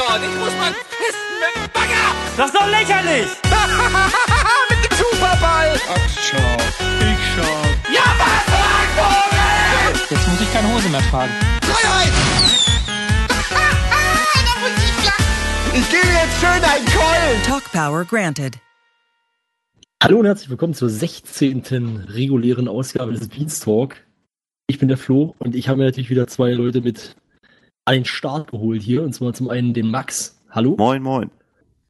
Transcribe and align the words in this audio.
dort. 0.00 0.22
Ich 0.22 0.36
muss 0.38 0.54
mal 0.56 0.72
pissen 0.72 1.34
mit 1.42 1.52
dem 1.56 1.66
Bagger. 1.72 2.06
Das 2.36 2.46
ist 2.46 2.56
doch 2.56 2.68
lächerlich! 2.68 3.28
mit 4.70 4.80
dem 4.84 4.94
Superball. 4.96 5.70
Ach, 5.88 6.08
schau. 6.26 6.52
Ich 7.10 7.22
schau. 7.34 7.56
Ja, 7.92 8.06
was, 8.20 8.44
Vogel? 8.96 10.00
Jetzt 10.10 10.28
muss 10.28 10.40
ich 10.40 10.52
keine 10.52 10.68
Hose 10.72 10.88
mehr 10.88 11.02
tragen. 11.10 11.32
Freiheit. 11.62 12.12
ich 15.74 15.90
gebe 15.90 16.08
jetzt 16.08 16.40
schön 16.40 16.64
einen 16.64 16.86
Keulen. 16.86 17.42
Talk 17.46 17.64
Power 17.72 18.04
granted. 18.04 18.56
Hallo 20.02 20.20
und 20.20 20.26
herzlich 20.26 20.48
willkommen 20.48 20.72
zur 20.72 20.88
16. 20.88 22.06
regulären 22.08 22.68
Ausgabe 22.68 23.12
des 23.12 23.28
Beanstalk. 23.28 23.96
Ich 24.66 24.78
bin 24.78 24.88
der 24.88 24.96
Flo 24.96 25.34
und 25.38 25.54
ich 25.54 25.68
habe 25.68 25.78
mir 25.78 25.84
natürlich 25.84 26.08
wieder 26.08 26.26
zwei 26.26 26.52
Leute 26.52 26.80
mit 26.80 27.16
an 27.90 27.96
den 27.96 28.04
Start 28.04 28.52
geholt 28.52 28.82
hier. 28.82 29.02
Und 29.02 29.12
zwar 29.12 29.32
zum 29.32 29.50
einen 29.50 29.74
den 29.74 29.90
Max. 29.90 30.40
Hallo. 30.50 30.76
Moin, 30.78 31.02
moin. 31.02 31.30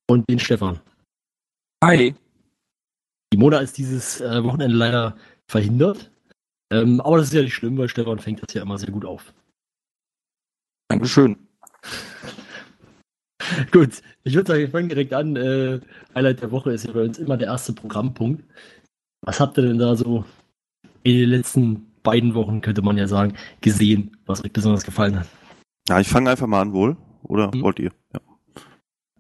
Und 0.08 0.28
den 0.30 0.38
Stefan. 0.38 0.80
Hi. 1.84 2.14
Die 3.32 3.36
Mona 3.36 3.58
ist 3.58 3.76
dieses 3.76 4.20
äh, 4.22 4.42
Wochenende 4.42 4.76
leider 4.76 5.16
verhindert. 5.46 6.10
Ähm, 6.72 7.02
aber 7.02 7.18
das 7.18 7.26
ist 7.26 7.34
ja 7.34 7.42
nicht 7.42 7.54
schlimm, 7.54 7.76
weil 7.76 7.88
Stefan 7.88 8.18
fängt 8.18 8.42
das 8.42 8.54
ja 8.54 8.62
immer 8.62 8.78
sehr 8.78 8.90
gut 8.90 9.04
auf. 9.04 9.34
Dankeschön. 10.88 11.36
Gut, 13.72 14.02
ich 14.22 14.34
würde 14.34 14.48
sagen, 14.48 14.60
wir 14.60 14.70
fangen 14.70 14.88
direkt 14.88 15.12
an. 15.12 15.34
Äh, 15.34 15.80
Highlight 16.14 16.40
der 16.40 16.50
Woche 16.50 16.72
ist 16.72 16.86
ja 16.86 16.92
bei 16.92 17.02
uns 17.02 17.18
immer 17.18 17.36
der 17.36 17.48
erste 17.48 17.72
Programmpunkt. 17.72 18.44
Was 19.22 19.40
habt 19.40 19.58
ihr 19.58 19.62
denn 19.62 19.78
da 19.78 19.96
so 19.96 20.24
in 21.02 21.16
den 21.16 21.30
letzten 21.30 21.86
beiden 22.02 22.34
Wochen, 22.34 22.60
könnte 22.60 22.82
man 22.82 22.96
ja 22.96 23.08
sagen, 23.08 23.34
gesehen, 23.60 24.16
was 24.26 24.44
euch 24.44 24.52
besonders 24.52 24.84
gefallen 24.84 25.18
hat? 25.18 25.26
Ja, 25.88 26.00
ich 26.00 26.08
fange 26.08 26.30
einfach 26.30 26.46
mal 26.46 26.60
an 26.60 26.72
wohl. 26.72 26.96
Oder 27.22 27.50
Mhm. 27.54 27.62
wollt 27.62 27.78
ihr? 27.78 27.92
Ja. 28.14 28.20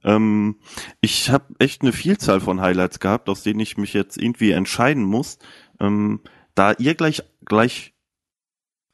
Ähm, 0.02 0.56
ich 1.00 1.30
habe 1.30 1.54
echt 1.58 1.82
eine 1.82 1.92
Vielzahl 1.92 2.40
von 2.40 2.60
Highlights 2.60 3.00
gehabt, 3.00 3.28
aus 3.28 3.42
denen 3.42 3.60
ich 3.60 3.76
mich 3.76 3.92
jetzt 3.92 4.16
irgendwie 4.16 4.52
entscheiden 4.52 5.04
muss. 5.04 5.38
Ähm, 5.78 6.20
da 6.54 6.72
ihr 6.72 6.94
gleich 6.94 7.22
gleich 7.44 7.94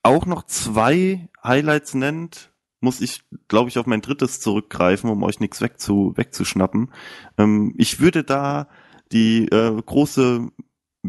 auch 0.02 0.26
noch 0.26 0.44
zwei 0.44 1.28
Highlights 1.42 1.94
nennt, 1.94 2.52
muss 2.80 3.00
ich, 3.00 3.22
glaube 3.48 3.68
ich, 3.70 3.78
auf 3.78 3.86
mein 3.86 4.02
drittes 4.02 4.40
zurückgreifen, 4.40 5.10
um 5.10 5.22
euch 5.22 5.40
nichts 5.40 5.60
wegzu, 5.60 6.12
wegzuschnappen. 6.16 6.92
Ähm, 7.38 7.74
ich 7.76 8.00
würde 8.00 8.22
da 8.24 8.68
die 9.12 9.46
äh, 9.48 9.80
große, 9.80 10.48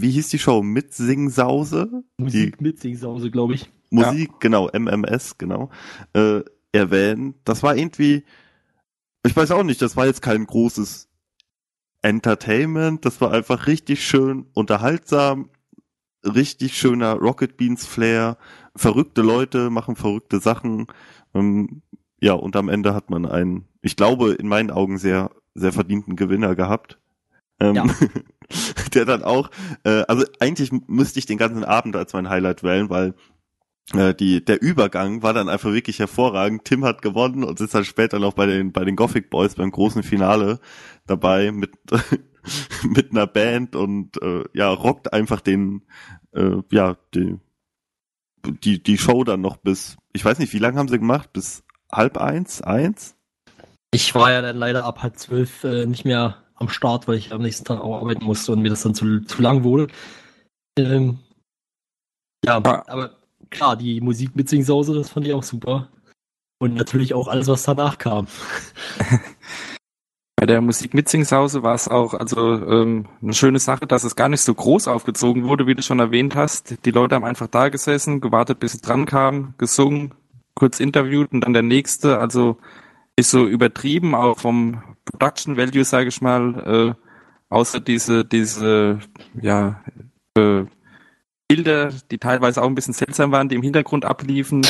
wie 0.02 0.12
hieß 0.12 0.30
die 0.30 0.40
Show? 0.40 0.62
Mitsingsause? 0.64 2.04
Musik 2.18 2.62
mit 2.62 2.80
Singsause, 2.80 3.32
glaube 3.32 3.56
ich. 3.56 3.72
Musik, 3.90 4.32
genau, 4.40 4.70
MMS, 4.70 5.38
genau, 5.38 5.70
äh, 6.14 6.42
erwähnen. 6.72 7.36
Das 7.46 7.64
war 7.64 7.76
irgendwie, 7.76 8.24
ich 9.26 9.36
weiß 9.36 9.52
auch 9.52 9.64
nicht, 9.64 9.82
das 9.82 9.96
war 9.96 10.06
jetzt 10.06 10.22
kein 10.22 10.46
großes 10.46 11.08
Entertainment, 12.02 13.06
das 13.06 13.22
war 13.22 13.32
einfach 13.32 13.68
richtig 13.68 14.06
schön 14.06 14.48
unterhaltsam, 14.54 15.50
richtig 16.24 16.78
schöner 16.78 17.14
Rocket 17.14 17.58
Beans 17.58 17.86
Flair, 17.86 18.38
verrückte 18.76 19.22
Leute 19.22 19.70
machen 19.70 19.96
verrückte 19.96 20.40
Sachen, 20.40 20.88
ähm, 21.34 21.82
ja, 22.20 22.34
und 22.34 22.56
am 22.56 22.70
Ende 22.70 22.94
hat 22.94 23.10
man 23.10 23.26
einen, 23.26 23.68
ich 23.82 23.96
glaube, 23.96 24.34
in 24.34 24.48
meinen 24.48 24.72
Augen 24.72 24.98
sehr, 24.98 25.32
sehr 25.54 25.72
verdienten 25.72 26.16
Gewinner 26.16 26.56
gehabt. 26.56 27.00
Ähm, 27.60 27.76
Ja. 27.76 27.86
der 28.94 29.06
dann 29.06 29.24
auch, 29.24 29.50
äh, 29.84 30.04
also 30.08 30.26
eigentlich 30.40 30.72
müsste 30.88 31.20
ich 31.20 31.26
den 31.26 31.38
ganzen 31.38 31.64
Abend 31.64 31.96
als 31.96 32.14
mein 32.14 32.30
Highlight 32.30 32.64
wählen, 32.64 32.90
weil 32.90 33.14
äh, 33.94 34.14
die, 34.14 34.44
der 34.44 34.62
Übergang 34.62 35.24
war 35.24 35.34
dann 35.34 35.50
einfach 35.50 35.72
wirklich 35.72 36.00
hervorragend. 36.00 36.66
Tim 36.66 36.84
hat 36.84 37.02
gewonnen 37.02 37.44
und 37.44 37.60
ist 37.62 37.74
dann 37.74 37.86
später 37.86 38.20
noch 38.20 38.34
bei 38.34 38.46
den, 38.46 38.72
bei 38.72 38.84
den 38.84 38.96
Gothic 38.96 39.30
Boys 39.30 39.56
beim 39.56 39.72
großen 39.72 40.04
Finale 40.04 40.60
dabei 41.06 41.52
mit, 41.52 41.72
mit 42.84 43.12
einer 43.12 43.28
Band 43.28 43.76
und 43.76 44.22
äh, 44.22 44.44
ja, 44.54 44.70
rockt 44.70 45.14
einfach 45.14 45.42
den, 45.42 45.86
äh, 46.34 46.58
ja, 46.72 46.98
die, 47.14 47.38
die, 48.46 48.82
die 48.82 48.98
Show 48.98 49.24
dann 49.24 49.42
noch 49.42 49.58
bis, 49.58 49.98
ich 50.14 50.24
weiß 50.24 50.40
nicht, 50.40 50.54
wie 50.54 50.60
lange 50.60 50.80
haben 50.80 50.90
sie 50.90 51.00
gemacht? 51.00 51.32
Bis 51.32 51.64
halb 51.92 52.18
eins, 52.18 52.62
eins? 52.62 53.16
Ich 53.92 54.14
war 54.16 54.32
ja 54.32 54.42
dann 54.42 54.58
leider 54.58 54.84
ab 54.84 55.02
halb 55.02 55.18
zwölf 55.18 55.64
äh, 55.64 55.86
nicht 55.86 56.04
mehr 56.04 56.44
am 56.58 56.70
Start, 56.70 57.08
weil 57.08 57.18
ich 57.18 57.32
am 57.32 57.42
nächsten 57.42 57.66
Tag 57.66 57.80
auch 57.80 58.02
arbeiten 58.02 58.26
musste 58.26 58.52
und 58.52 58.62
mir 58.62 58.70
das 58.70 58.84
dann 58.84 58.96
zu, 58.96 59.22
zu 59.22 59.42
lang 59.42 59.64
wurde. 59.64 59.88
Ähm, 60.78 61.20
ja, 62.46 62.56
aber 62.56 63.16
klar, 63.50 63.76
die 63.76 64.02
Musik 64.02 64.36
mit 64.36 64.50
Singsause, 64.50 64.94
das 64.94 65.10
fand 65.10 65.28
ich 65.28 65.34
auch 65.34 65.44
super. 65.44 65.90
Und 66.60 66.74
natürlich 66.74 67.14
auch 67.14 67.28
alles, 67.28 67.48
was 67.48 67.64
danach 67.64 67.98
kam. 67.98 68.28
Bei 70.40 70.46
der 70.46 70.62
Musik 70.62 70.94
mit 70.94 71.10
Singsause 71.10 71.64
war 71.64 71.74
es 71.74 71.88
auch 71.88 72.14
also 72.14 72.54
ähm, 72.54 73.08
eine 73.24 73.34
schöne 73.34 73.58
Sache, 73.58 73.88
dass 73.88 74.04
es 74.04 74.16
gar 74.16 74.30
nicht 74.30 74.42
so 74.42 74.54
groß 74.54 74.88
aufgezogen 74.88 75.48
wurde, 75.48 75.66
wie 75.66 75.74
du 75.74 75.82
schon 75.82 76.00
erwähnt 76.00 76.36
hast. 76.36 76.86
Die 76.86 76.92
Leute 76.92 77.16
haben 77.16 77.26
einfach 77.26 77.48
da 77.48 77.70
gesessen, 77.70 78.22
gewartet, 78.22 78.60
bis 78.60 78.74
sie 78.74 78.82
dran 78.82 79.08
kamen, 79.08 79.56
gesungen, 79.58 80.14
kurz 80.54 80.80
interviewt 80.80 81.32
und 81.32 81.42
dann 81.42 81.54
der 81.54 81.64
nächste. 81.64 82.20
Also 82.20 82.58
ist 83.18 83.32
so 83.32 83.46
übertrieben, 83.46 84.16
auch 84.16 84.40
vom 84.40 84.82
Production 85.06 85.58
Value, 85.58 85.84
sage 85.84 86.08
ich 86.10 86.22
mal, 86.22 86.96
äh, 86.96 87.04
außer 87.50 87.80
diese 87.80 88.24
diese 88.24 89.00
ja 89.42 89.84
äh, 90.36 90.66
Bilder, 91.48 91.92
die 92.12 92.18
teilweise 92.18 92.62
auch 92.62 92.68
ein 92.68 92.76
bisschen 92.76 92.94
seltsam 92.94 93.32
waren, 93.32 93.50
die 93.50 93.56
im 93.56 93.62
Hintergrund 93.62 94.06
abliefen, 94.06 94.66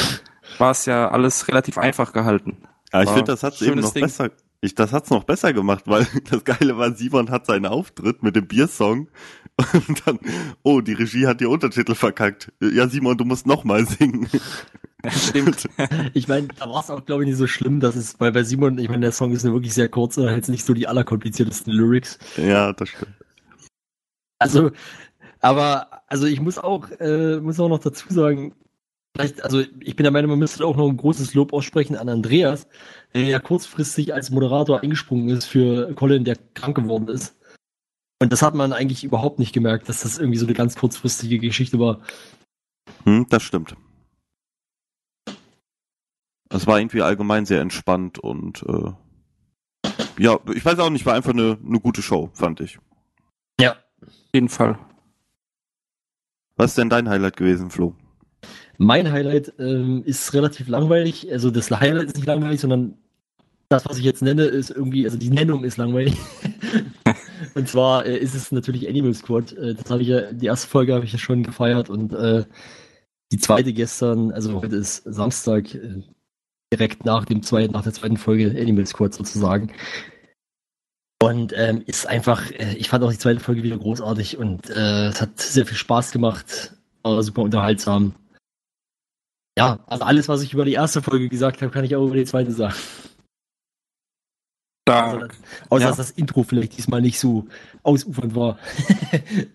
war 0.58 0.72
es 0.72 0.85
ja 0.85 1.09
alles 1.09 1.47
relativ 1.47 1.78
einfach 1.78 2.13
gehalten. 2.13 2.58
Ja, 2.94 3.03
ich 3.03 3.09
finde, 3.09 3.31
das 3.31 3.44
hat's 3.44 3.62
eben 3.62 3.81
noch 3.81 3.94
Ding. 3.94 4.03
besser. 4.03 4.30
Ich, 4.62 4.74
das 4.75 4.94
hat's 4.94 5.09
noch 5.09 5.24
besser 5.24 5.53
gemacht, 5.53 5.84
weil 5.88 6.08
das 6.29 6.44
Geile 6.44 6.78
war, 6.78 6.94
Simon 6.94 7.29
hat 7.29 7.46
seinen 7.46 7.66
Auftritt 7.66 8.24
mit 8.24 8.35
dem 8.35 8.47
Biersong 8.47 9.09
und 9.73 10.06
dann, 10.06 10.19
oh, 10.63 10.81
die 10.81 10.94
Regie 10.94 11.28
hat 11.28 11.41
die 11.41 11.45
Untertitel 11.45 11.95
verkackt. 11.95 12.51
Ja, 12.62 12.88
Simon, 12.88 13.18
du 13.18 13.25
musst 13.25 13.47
nochmal 13.47 13.85
singen. 13.85 14.28
Stimmt. 15.09 15.68
Ich 16.13 16.28
meine, 16.28 16.47
da 16.59 16.69
war 16.69 16.81
es 16.81 16.90
auch, 16.90 17.06
glaube 17.06 17.23
ich, 17.23 17.29
nicht 17.29 17.38
so 17.38 17.47
schlimm, 17.47 17.79
dass 17.79 17.96
es, 17.96 18.19
weil 18.19 18.31
bei 18.31 18.44
Simon, 18.44 18.78
ich 18.78 18.90
meine, 18.90 19.01
der 19.01 19.12
Song 19.12 19.31
ist 19.31 19.46
ja 19.46 19.53
wirklich 19.53 19.73
sehr 19.73 19.90
kurz, 19.90 20.17
er 20.17 20.29
hat 20.29 20.35
jetzt 20.35 20.50
nicht 20.50 20.66
so 20.66 20.73
die 20.73 20.88
allerkompliziertesten 20.88 21.72
Lyrics. 21.73 22.17
ja, 22.38 22.73
das 22.73 22.90
stimmt. 22.90 23.13
Also, 24.40 24.72
aber, 25.40 26.03
also 26.07 26.25
ich 26.25 26.41
muss 26.41 26.57
auch, 26.57 26.90
äh, 27.00 27.40
muss 27.40 27.59
auch 27.59 27.69
noch 27.69 27.79
dazu 27.79 28.12
sagen, 28.13 28.53
vielleicht, 29.16 29.44
also 29.44 29.62
ich 29.79 29.96
bin 29.96 30.03
der 30.03 30.12
Meinung, 30.12 30.31
man 30.31 30.40
müsste 30.40 30.66
auch 30.66 30.75
noch 30.75 30.88
ein 30.88 30.97
großes 30.97 31.34
Lob 31.34 31.53
aussprechen 31.53 31.96
an 31.96 32.09
Andreas, 32.09 32.67
der 33.13 33.23
ja 33.23 33.40
kurzfristig 33.40 34.13
als 34.13 34.29
Moderator 34.29 34.81
eingesprungen 34.81 35.29
ist 35.29 35.46
für 35.46 35.94
Colin, 35.96 36.23
der 36.23 36.38
krank 36.53 36.75
geworden 36.75 37.07
ist. 37.07 37.36
Und 38.19 38.31
das 38.31 38.41
hat 38.41 38.55
man 38.55 38.73
eigentlich 38.73 39.03
überhaupt 39.03 39.39
nicht 39.39 39.53
gemerkt, 39.53 39.89
dass 39.89 40.01
das 40.01 40.17
irgendwie 40.17 40.39
so 40.39 40.45
eine 40.45 40.55
ganz 40.55 40.75
kurzfristige 40.75 41.39
Geschichte 41.39 41.79
war. 41.79 42.01
Hm, 43.03 43.28
das 43.29 43.44
stimmt. 43.44 43.75
Es 46.50 46.66
war 46.66 46.79
irgendwie 46.79 47.01
allgemein 47.01 47.45
sehr 47.45 47.61
entspannt 47.61 48.19
und 48.19 48.63
äh, 48.63 48.91
ja, 50.17 50.39
ich 50.53 50.66
weiß 50.66 50.79
auch 50.79 50.89
nicht, 50.89 51.05
war 51.05 51.13
einfach 51.13 51.33
eine, 51.33 51.57
eine 51.63 51.79
gute 51.79 52.01
Show, 52.01 52.29
fand 52.33 52.61
ich. 52.61 52.79
Ja. 53.59 53.73
Auf 54.01 54.34
jeden 54.34 54.49
Fall. 54.49 54.79
Was 56.55 56.72
ist 56.72 56.78
denn 56.78 56.89
dein 56.89 57.09
Highlight 57.09 57.38
gewesen, 57.38 57.69
Flo? 57.69 57.94
Mein 58.78 59.11
Highlight 59.11 59.53
ähm, 59.59 60.03
ist 60.05 60.34
relativ 60.34 60.67
langweilig. 60.67 61.31
Also 61.31 61.51
das 61.51 61.69
Highlight 61.69 62.07
ist 62.07 62.16
nicht 62.16 62.28
langweilig, 62.28 62.61
sondern 62.61 62.95
das, 63.69 63.85
was 63.85 63.97
ich 63.97 64.05
jetzt 64.05 64.22
nenne, 64.22 64.44
ist 64.44 64.69
irgendwie, 64.69 65.05
also 65.05 65.17
die 65.17 65.29
Nennung 65.29 65.63
ist 65.63 65.78
langweilig. 65.78 66.16
und 67.57 67.68
zwar 67.68 68.06
äh, 68.06 68.18
ist 68.18 68.35
es 68.35 68.51
natürlich 68.51 68.88
Animal 68.88 69.13
Squad. 69.13 69.51
Äh, 69.53 69.73
das 69.73 69.90
habe 69.90 70.01
ich 70.01 70.07
ja, 70.09 70.31
die 70.31 70.45
erste 70.45 70.68
Folge 70.68 70.94
habe 70.94 71.06
ich 71.06 71.12
ja 71.12 71.18
schon 71.18 71.44
gefeiert 71.44 71.90
und 71.90 72.13
äh, 72.13 72.45
die 73.31 73.38
zweite 73.40 73.73
gestern, 73.73 74.31
also 74.31 74.62
heute 74.62 74.75
ist 74.75 75.03
Samstag, 75.06 75.73
äh, 75.73 76.03
direkt 76.72 77.05
nach 77.05 77.26
dem 77.26 77.43
zweiten, 77.43 77.73
nach 77.73 77.84
der 77.84 77.93
zweiten 77.93 78.17
Folge 78.17 78.55
Animal 78.59 78.85
Squad 78.85 79.14
sozusagen. 79.14 79.72
Und 81.20 81.52
ähm, 81.55 81.81
ist 81.87 82.08
einfach, 82.08 82.52
äh, 82.52 82.76
ich 82.76 82.90
fand 82.90 83.03
auch 83.03 83.11
die 83.11 83.17
zweite 83.17 83.40
Folge 83.40 83.64
wieder 83.64 83.78
großartig 83.78 84.37
und 84.37 84.70
äh, 84.70 85.08
es 85.08 85.20
hat 85.20 85.40
sehr 85.40 85.66
viel 85.66 85.78
Spaß 85.78 86.11
gemacht, 86.11 86.73
war 87.02 87.23
super 87.23 87.41
unterhaltsam. 87.41 88.14
Ja, 89.58 89.79
also 89.87 90.03
alles, 90.03 90.29
was 90.29 90.43
ich 90.43 90.53
über 90.53 90.66
die 90.66 90.73
erste 90.73 91.02
Folge 91.02 91.28
gesagt 91.28 91.64
habe, 91.64 91.72
kann 91.72 91.84
ich 91.84 91.96
auch 91.96 92.05
über 92.05 92.16
die 92.16 92.26
zweite 92.26 92.52
sagen. 92.52 92.76
Also 94.87 95.19
Da, 95.19 95.28
das, 95.28 95.37
außer 95.69 95.81
Ja. 95.84 95.87
dass 95.89 95.97
das 95.97 96.11
Intro 96.11 96.43
vielleicht 96.43 96.78
diesmal 96.78 97.01
nicht 97.01 97.19
so 97.19 97.47
ausufernd 97.84 98.35
war. 98.35 98.57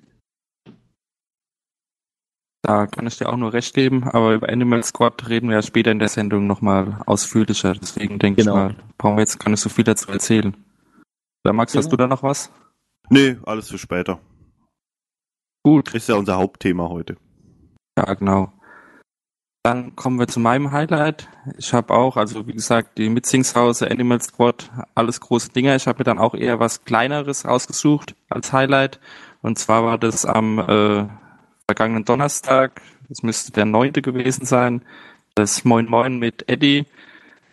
da 2.63 2.87
kann 2.87 3.07
ich 3.07 3.19
dir 3.19 3.29
auch 3.29 3.37
nur 3.37 3.53
recht 3.53 3.75
geben, 3.75 4.05
aber 4.05 4.35
über 4.35 4.49
Animal 4.49 4.83
Squad 4.85 5.29
reden 5.29 5.49
wir 5.49 5.57
ja 5.57 5.63
später 5.63 5.91
in 5.91 5.99
der 5.99 6.09
Sendung 6.09 6.47
nochmal 6.47 7.03
ausführlicher. 7.07 7.75
Deswegen 7.75 8.19
denke 8.19 8.43
Genau. 8.43 8.69
ich 8.69 8.77
mal, 8.77 8.85
brauchen 8.99 9.17
wir 9.17 9.23
jetzt 9.23 9.39
gar 9.41 9.51
nicht 9.51 9.61
so 9.61 9.69
viel 9.69 9.85
dazu 9.85 10.11
erzählen. 10.13 10.55
Oder 11.45 11.53
Max, 11.55 11.75
hast 11.75 11.87
Ja. 11.87 11.91
du 11.91 11.97
da 11.97 12.07
noch 12.07 12.23
was? 12.23 12.53
Nee, 13.11 13.37
alles 13.45 13.69
für 13.69 13.79
später. 13.79 14.21
Gut. 15.65 15.93
Ist 15.95 16.09
ja 16.09 16.15
unser 16.15 16.37
Hauptthema 16.37 16.89
heute. 16.89 17.17
Ja, 17.99 18.15
genau. 18.15 18.53
Dann 19.65 19.95
kommen 19.95 20.19
wir 20.19 20.27
zu 20.27 20.41
meinem 20.41 20.73
Highlight. 20.73 21.29
Ich 21.57 21.73
habe 21.73 21.95
auch, 21.95 22.17
also 22.17 22.49
wie 22.49 22.53
gesagt, 22.53 22.99
die 22.99 23.09
Mitzingshause, 23.09 23.89
Animal 23.89 24.21
Squad, 24.21 24.69
alles 24.97 25.21
große 25.21 25.51
Dinger. 25.51 25.77
Ich 25.77 25.87
habe 25.87 25.99
mir 26.01 26.05
dann 26.05 26.19
auch 26.19 26.35
eher 26.35 26.59
was 26.59 26.85
Kleineres 26.85 27.47
ausgesucht 27.47 28.17
als 28.29 28.53
Highlight. 28.53 28.99
Und 29.41 29.61
zwar 29.61 29.85
war 29.85 29.99
das 29.99 30.25
am 30.27 30.59
äh, 30.59 31.07
vergangenen 31.67 32.05
Donnerstag, 32.05 32.83
das 33.09 33.23
müsste 33.23 33.53
der 33.53 33.65
neunte 33.65 34.03
gewesen 34.03 34.47
sein, 34.47 34.83
das 35.37 35.65
Moin 35.65 35.87
Moin 35.89 36.19
mit 36.19 36.49
Eddie. 36.49 36.87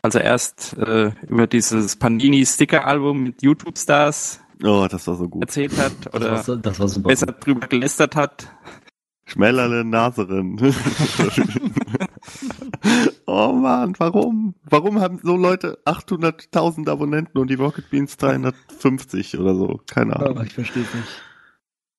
Also 0.02 0.18
erst 0.18 0.78
äh, 0.80 1.12
über 1.28 1.46
dieses 1.46 1.96
Panini-Sticker-Album 1.98 3.22
mit 3.22 3.44
YouTube-Stars 3.44 4.40
Oh, 4.62 4.88
das 4.92 5.08
war 5.08 5.16
so 5.16 5.30
gut. 5.30 5.42
erzählt 5.44 5.78
hat 5.78 5.94
Das 6.06 6.14
oder 6.14 6.32
war, 6.32 6.44
so- 6.44 6.56
das 6.58 6.80
war 6.82 6.88
super. 6.90 7.08
besser 7.10 7.28
drüber 7.28 7.68
gelästert 7.68 8.16
hat. 8.18 8.48
Schmällerle 9.30 9.86
Naserin. 9.86 10.60
oh 13.28 13.54
man, 13.54 13.94
warum? 14.00 14.56
Warum 14.64 15.00
haben 15.00 15.20
so 15.22 15.36
Leute 15.36 15.80
800.000 15.86 16.90
Abonnenten 16.90 17.38
und 17.38 17.50
die 17.50 17.56
Rocket 17.56 17.90
Beans 17.90 18.18
350 18.18 19.38
oder 19.38 19.56
so? 19.56 19.82
Keine 19.90 20.16
Ahnung. 20.16 20.38
Aber 20.38 20.44
ich 20.44 20.54
verstehe 20.54 20.84
es 20.84 20.94
nicht. 20.94 21.22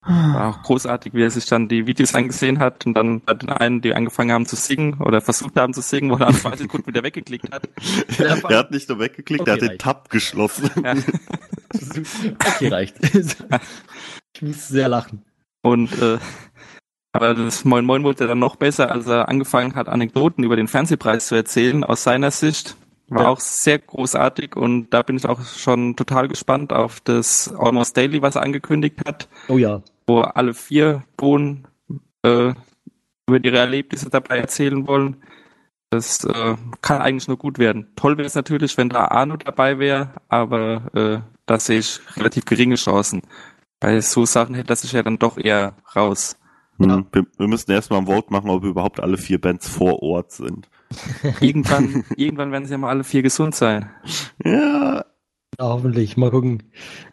War 0.03 0.49
auch 0.49 0.63
großartig, 0.63 1.13
wie 1.13 1.23
er 1.23 1.31
sich 1.31 1.45
dann 1.45 1.69
die 1.69 1.87
Videos 1.87 2.15
angesehen 2.15 2.59
hat 2.59 2.87
und 2.87 2.95
dann 2.95 3.21
bei 3.21 3.35
den 3.35 3.51
einen, 3.51 3.83
die 3.83 3.95
angefangen 3.95 4.33
haben 4.33 4.47
zu 4.47 4.57
singen 4.57 4.95
oder 4.95 5.21
versucht 5.21 5.57
haben 5.57 5.75
zu 5.75 5.83
singen, 5.83 6.11
wo 6.11 6.17
er 6.17 6.33
zwei 6.33 6.57
Sekunden 6.57 6.87
wieder 6.87 7.03
weggeklickt 7.03 7.53
hat. 7.53 7.69
er 8.19 8.59
hat 8.59 8.71
nicht 8.71 8.89
nur 8.89 8.99
weggeklickt, 8.99 9.47
er 9.47 9.53
hat 9.55 9.61
Okay, 9.61 9.69
den 9.69 9.79
Tab 9.79 10.11
geschlossen. 10.11 10.71
Ja. 10.83 10.95
Okay, 12.35 12.69
reicht. 12.69 12.97
ich 14.35 14.43
muss 14.43 14.69
sehr 14.69 14.89
lachen. 14.89 15.23
Und 15.63 15.93
äh, 16.01 16.19
aber 17.13 17.35
das 17.35 17.65
Moin 17.65 17.85
Moin 17.85 18.05
wurde 18.05 18.27
dann 18.27 18.39
noch 18.39 18.57
besser, 18.57 18.91
als 18.91 19.07
er 19.07 19.29
angefangen 19.29 19.75
hat, 19.75 19.89
Anekdoten 19.89 20.45
über 20.45 20.57
den 20.57 20.69
Fernsehpreis 20.69 21.27
zu 21.27 21.35
erzählen 21.35 21.85
aus 21.85 22.03
seiner 22.03 22.31
Sicht. 22.31 22.77
War 23.09 23.23
Ja. 23.23 23.29
auch 23.29 23.41
sehr 23.41 23.79
großartig 23.81 24.55
und 24.55 24.91
da 24.91 25.03
bin 25.03 25.17
ich 25.17 25.27
auch 25.27 25.43
schon 25.45 25.97
total 25.97 26.29
gespannt 26.29 26.73
auf 26.73 27.01
das 27.01 27.53
Almost 27.59 27.97
Daily, 27.97 28.23
was 28.23 28.37
er 28.37 28.43
angekündigt 28.43 28.99
hat, 29.05 29.29
Oh 29.49 29.59
ja. 29.59 29.83
wo 30.07 30.21
alle 30.21 30.55
vier 30.55 31.03
Bohnen 31.17 31.67
äh, 32.23 32.53
über 33.29 33.45
ihre 33.45 33.59
Erlebnisse 33.59 34.11
dabei 34.11 34.39
erzählen 34.39 34.87
wollen. 34.87 35.17
Das 35.91 36.23
äh, 36.25 36.55
kann 36.83 37.03
eigentlich 37.03 37.27
nur 37.27 37.37
gut 37.37 37.59
werden. 37.59 37.89
Toll 37.97 38.17
wäre 38.17 38.27
es 38.29 38.37
natürlich, 38.37 38.77
wenn 38.79 38.91
da 38.91 39.07
Arno 39.07 39.37
dabei 39.37 39.81
wäre, 39.81 40.11
aber 40.29 40.83
äh, 40.95 41.19
da 41.47 41.59
sehe 41.59 41.81
ich 41.81 41.99
relativ 42.17 42.45
geringe 42.45 42.77
Chancen. 42.77 43.23
Bei 43.81 44.01
so 44.01 44.25
Sachen 44.25 44.55
hält 44.55 44.71
er 44.71 44.77
sich 44.77 44.93
ja 44.93 45.03
dann 45.03 45.19
doch 45.19 45.37
eher 45.37 45.75
raus. 45.97 46.37
Hm, 46.81 47.07
wir, 47.13 47.27
wir 47.37 47.49
müssen 47.49 47.71
erstmal 47.71 48.01
ein 48.01 48.07
Vote 48.07 48.33
machen, 48.33 48.51
ob 48.51 48.65
überhaupt 48.65 49.01
alle 49.01 49.19
vier 49.19 49.41
Bands 49.41 49.69
vor 49.69 50.03
Ort 50.03 50.33
sind. 50.33 50.69
Irgendwann, 51.41 52.05
irgendwann 52.17 52.51
werden 52.51 52.65
sie 52.65 52.73
ja 52.73 52.79
mal 52.79 52.89
alle 52.89 53.05
vier 53.05 53.23
gesund 53.23 53.55
sein. 53.55 53.91
Ja, 54.45 55.05
Ja, 55.59 55.67
hoffentlich. 55.69 56.17
Mal 56.17 56.31
gucken. 56.31 56.63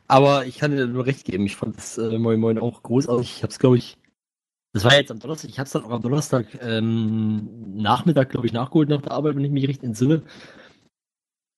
Aber 0.07 0.45
ich 0.45 0.57
kann 0.59 0.71
dir 0.71 0.87
nur 0.87 1.05
recht 1.05 1.25
geben. 1.25 1.45
Ich 1.45 1.57
fand 1.57 1.77
das 1.77 1.97
äh, 1.97 2.17
Moin 2.17 2.39
Moin 2.39 2.57
auch 2.59 2.81
großartig. 2.81 3.29
Ich 3.37 3.43
habe 3.43 3.51
es, 3.51 3.59
glaube 3.59 3.77
ich, 3.77 3.97
das 4.73 4.83
war 4.83 4.95
jetzt 4.95 5.11
am 5.11 5.19
Donnerstag. 5.19 5.49
Ich 5.49 5.59
habe 5.59 5.67
es 5.67 5.73
dann 5.73 5.83
auch 5.83 5.91
am 5.91 6.01
Donnerstag 6.01 6.45
ähm, 6.61 7.75
Nachmittag, 7.75 8.29
glaube 8.29 8.47
ich, 8.47 8.53
nachgeholt 8.53 8.89
nach 8.89 9.01
der 9.01 9.11
Arbeit, 9.11 9.35
wenn 9.35 9.43
ich 9.45 9.51
mich 9.51 9.67
recht 9.67 9.83
entsinne. 9.83 10.23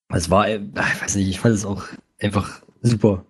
Es 0.10 0.30
war, 0.30 0.48
äh, 0.48 0.58
ich 0.58 1.02
weiß 1.02 1.16
nicht, 1.18 1.30
ich 1.30 1.40
fand 1.40 1.56
es 1.56 1.66
auch 1.66 1.84
einfach 2.20 2.62
super. 2.82 3.26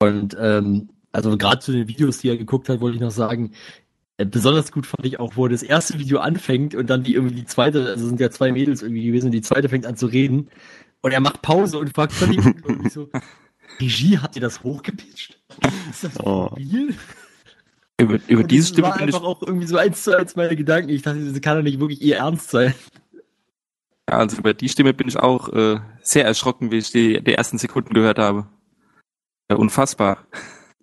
Und 0.00 0.36
ähm, 0.40 0.90
also 1.12 1.36
gerade 1.36 1.60
zu 1.60 1.72
den 1.72 1.88
Videos, 1.88 2.18
die 2.18 2.28
er 2.28 2.36
geguckt 2.38 2.68
hat, 2.68 2.80
wollte 2.80 2.96
ich 2.96 3.02
noch 3.02 3.10
sagen, 3.10 3.52
besonders 4.24 4.72
gut 4.72 4.86
fand 4.86 5.06
ich 5.06 5.18
auch, 5.20 5.36
wo 5.36 5.48
das 5.48 5.62
erste 5.62 5.98
Video 5.98 6.18
anfängt 6.18 6.74
und 6.74 6.88
dann 6.90 7.02
die 7.02 7.14
irgendwie 7.14 7.34
die 7.36 7.44
zweite, 7.46 7.86
also 7.86 8.06
sind 8.06 8.20
ja 8.20 8.30
zwei 8.30 8.52
Mädels 8.52 8.82
irgendwie 8.82 9.04
gewesen, 9.06 9.30
die 9.30 9.40
zweite 9.42 9.68
fängt 9.68 9.86
an 9.86 9.96
zu 9.96 10.06
reden 10.06 10.48
und 11.00 11.12
er 11.12 11.20
macht 11.20 11.42
Pause 11.42 11.78
und 11.78 11.94
fragt 11.94 12.12
völlig 12.12 12.38
unglaublich 12.44 12.92
so, 12.92 13.08
Regie, 13.80 14.18
hat 14.18 14.36
ihr 14.36 14.42
das 14.42 14.62
hochgepitcht? 14.62 15.40
Ist 15.90 16.04
das 16.04 16.20
Oh. 16.20 16.48
mobil? 16.50 16.94
Über, 18.00 18.18
über 18.28 18.44
diese 18.44 18.62
das 18.62 18.68
Stimme 18.70 18.88
war 18.88 18.98
bin 18.98 19.08
ich, 19.08 19.14
einfach 19.14 19.26
auch 19.26 19.42
irgendwie 19.42 19.66
so 19.66 19.76
eins 19.76 20.02
zu 20.04 20.16
eins 20.16 20.34
meine 20.34 20.56
Gedanken. 20.56 20.88
Ich 20.90 21.02
dachte, 21.02 21.20
das 21.30 21.40
kann 21.42 21.56
doch 21.58 21.62
nicht 21.62 21.80
wirklich 21.80 22.00
ihr 22.02 22.16
Ernst 22.16 22.50
sein. 22.50 22.74
ja, 24.08 24.16
also 24.16 24.38
über 24.38 24.54
die 24.54 24.68
Stimme 24.70 24.94
bin 24.94 25.06
ich 25.08 25.18
auch 25.18 25.50
äh, 25.50 25.80
sehr 26.02 26.24
erschrocken, 26.24 26.70
wie 26.70 26.78
ich 26.78 26.90
die, 26.90 27.22
die 27.22 27.34
ersten 27.34 27.58
Sekunden 27.58 27.92
gehört 27.94 28.18
habe. 28.18 28.46
Ja, 29.50 29.56
unfassbar. 29.56 30.26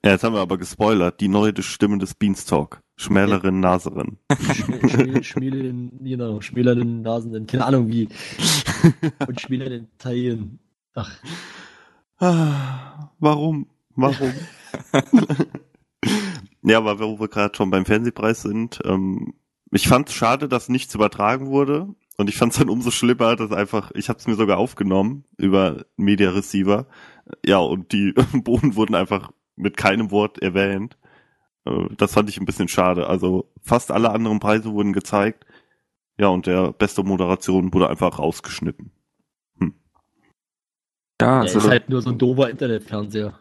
Ja, 0.06 0.12
jetzt 0.12 0.24
haben 0.24 0.34
wir 0.36 0.42
aber 0.42 0.58
gespoilert. 0.58 1.20
Die 1.20 1.28
neue 1.28 1.60
Stimme 1.64 1.98
des 1.98 2.14
Beanstalk. 2.14 2.80
Schmälerin 2.98 3.60
Naserin. 3.60 4.18
Schmiel, 4.42 5.24
Schmielen, 5.24 5.92
genau, 6.04 6.42
schmälernden 6.42 7.02
Nasenden, 7.04 7.46
keine 7.48 7.66
Ahnung 7.66 7.88
wie. 7.90 8.10
Und 9.28 9.40
schmälernden 9.40 9.88
Teilen. 9.98 10.60
Ach, 10.96 11.12
Ah, 12.20 13.12
warum? 13.20 13.68
Warum? 13.96 14.34
ja, 16.64 16.78
aber 16.80 17.00
wo 17.00 17.20
wir 17.20 17.28
gerade 17.28 17.56
schon 17.56 17.70
beim 17.70 17.86
Fernsehpreis 17.86 18.42
sind, 18.42 18.80
ähm, 18.86 19.36
ich 19.72 19.88
fand 19.88 20.10
es 20.10 20.16
schade, 20.16 20.48
dass 20.48 20.70
nichts 20.70 20.96
übertragen 20.96 21.48
wurde. 21.48 21.88
Und 22.18 22.30
ich 22.30 22.38
fand 22.38 22.54
es 22.54 22.58
dann 22.60 22.70
umso 22.70 22.90
schlimmer, 22.90 23.36
dass 23.36 23.52
einfach, 23.52 23.92
ich 23.94 24.10
habe 24.10 24.18
es 24.18 24.26
mir 24.26 24.34
sogar 24.36 24.58
aufgenommen 24.58 25.26
über 25.38 25.86
Media 25.98 26.32
Receiver. 26.32 26.88
Ja, 27.46 27.60
und 27.60 27.92
die 27.92 28.14
Bohnen 28.44 28.76
wurden 28.76 28.96
einfach 28.96 29.32
mit 29.56 29.78
keinem 29.78 30.10
Wort 30.10 30.40
erwähnt. 30.42 30.98
Äh, 31.68 31.96
Das 31.98 32.14
fand 32.14 32.30
ich 32.30 32.40
ein 32.40 32.46
bisschen 32.46 32.68
schade. 32.68 33.08
Also 33.08 33.52
fast 33.62 33.92
alle 33.92 34.12
anderen 34.12 34.40
Preise 34.40 34.72
wurden 34.72 34.94
gezeigt. 34.94 35.46
Ja, 36.20 36.28
und 36.30 36.48
der 36.48 36.74
beste 36.74 37.04
Moderation 37.04 37.74
wurde 37.74 37.90
einfach 37.90 38.18
rausgeschnitten. 38.20 38.92
Ja, 41.22 41.28
ja, 41.28 41.42
also 41.42 41.60
ist 41.60 41.68
halt 41.68 41.90
nur 41.90 42.02
so 42.02 42.10
ein 42.12 42.18
doofer 42.18 42.50
Internetfernseher. 42.50 43.40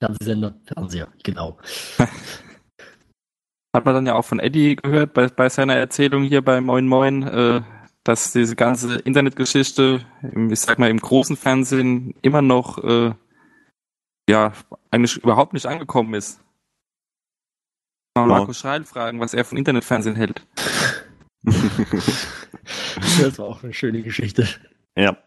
Fernsehsender, 0.00 0.54
Fernseher, 0.64 1.08
genau. 1.22 1.58
hat 1.98 3.84
man 3.84 3.94
dann 3.94 4.06
ja 4.06 4.14
auch 4.14 4.24
von 4.24 4.38
Eddie 4.38 4.76
gehört 4.76 5.14
bei, 5.14 5.28
bei 5.28 5.48
seiner 5.48 5.74
Erzählung 5.74 6.24
hier 6.24 6.42
bei 6.42 6.60
Moin 6.60 6.86
Moin, 6.86 7.22
äh, 7.22 7.62
dass 8.04 8.32
diese 8.32 8.54
ganze 8.56 8.96
Internetgeschichte, 8.96 10.04
im, 10.22 10.52
ich 10.52 10.60
sag 10.60 10.78
mal, 10.78 10.90
im 10.90 10.98
großen 10.98 11.36
Fernsehen 11.36 12.14
immer 12.22 12.42
noch 12.42 12.82
äh, 12.84 13.14
ja 14.28 14.52
eigentlich 14.90 15.16
überhaupt 15.16 15.52
nicht 15.54 15.66
angekommen 15.66 16.14
ist. 16.14 16.43
Mal 18.16 18.22
Ja. 18.22 18.26
Marco 18.38 18.52
Schreil 18.52 18.84
fragen, 18.84 19.18
was 19.20 19.34
er 19.34 19.44
von 19.44 19.58
Internetfernsehen 19.58 20.16
hält. 20.16 20.46
Das 23.20 23.38
war 23.38 23.46
auch 23.46 23.62
eine 23.62 23.74
schöne 23.74 24.00
Geschichte. 24.02 24.48
ja, 24.96 25.18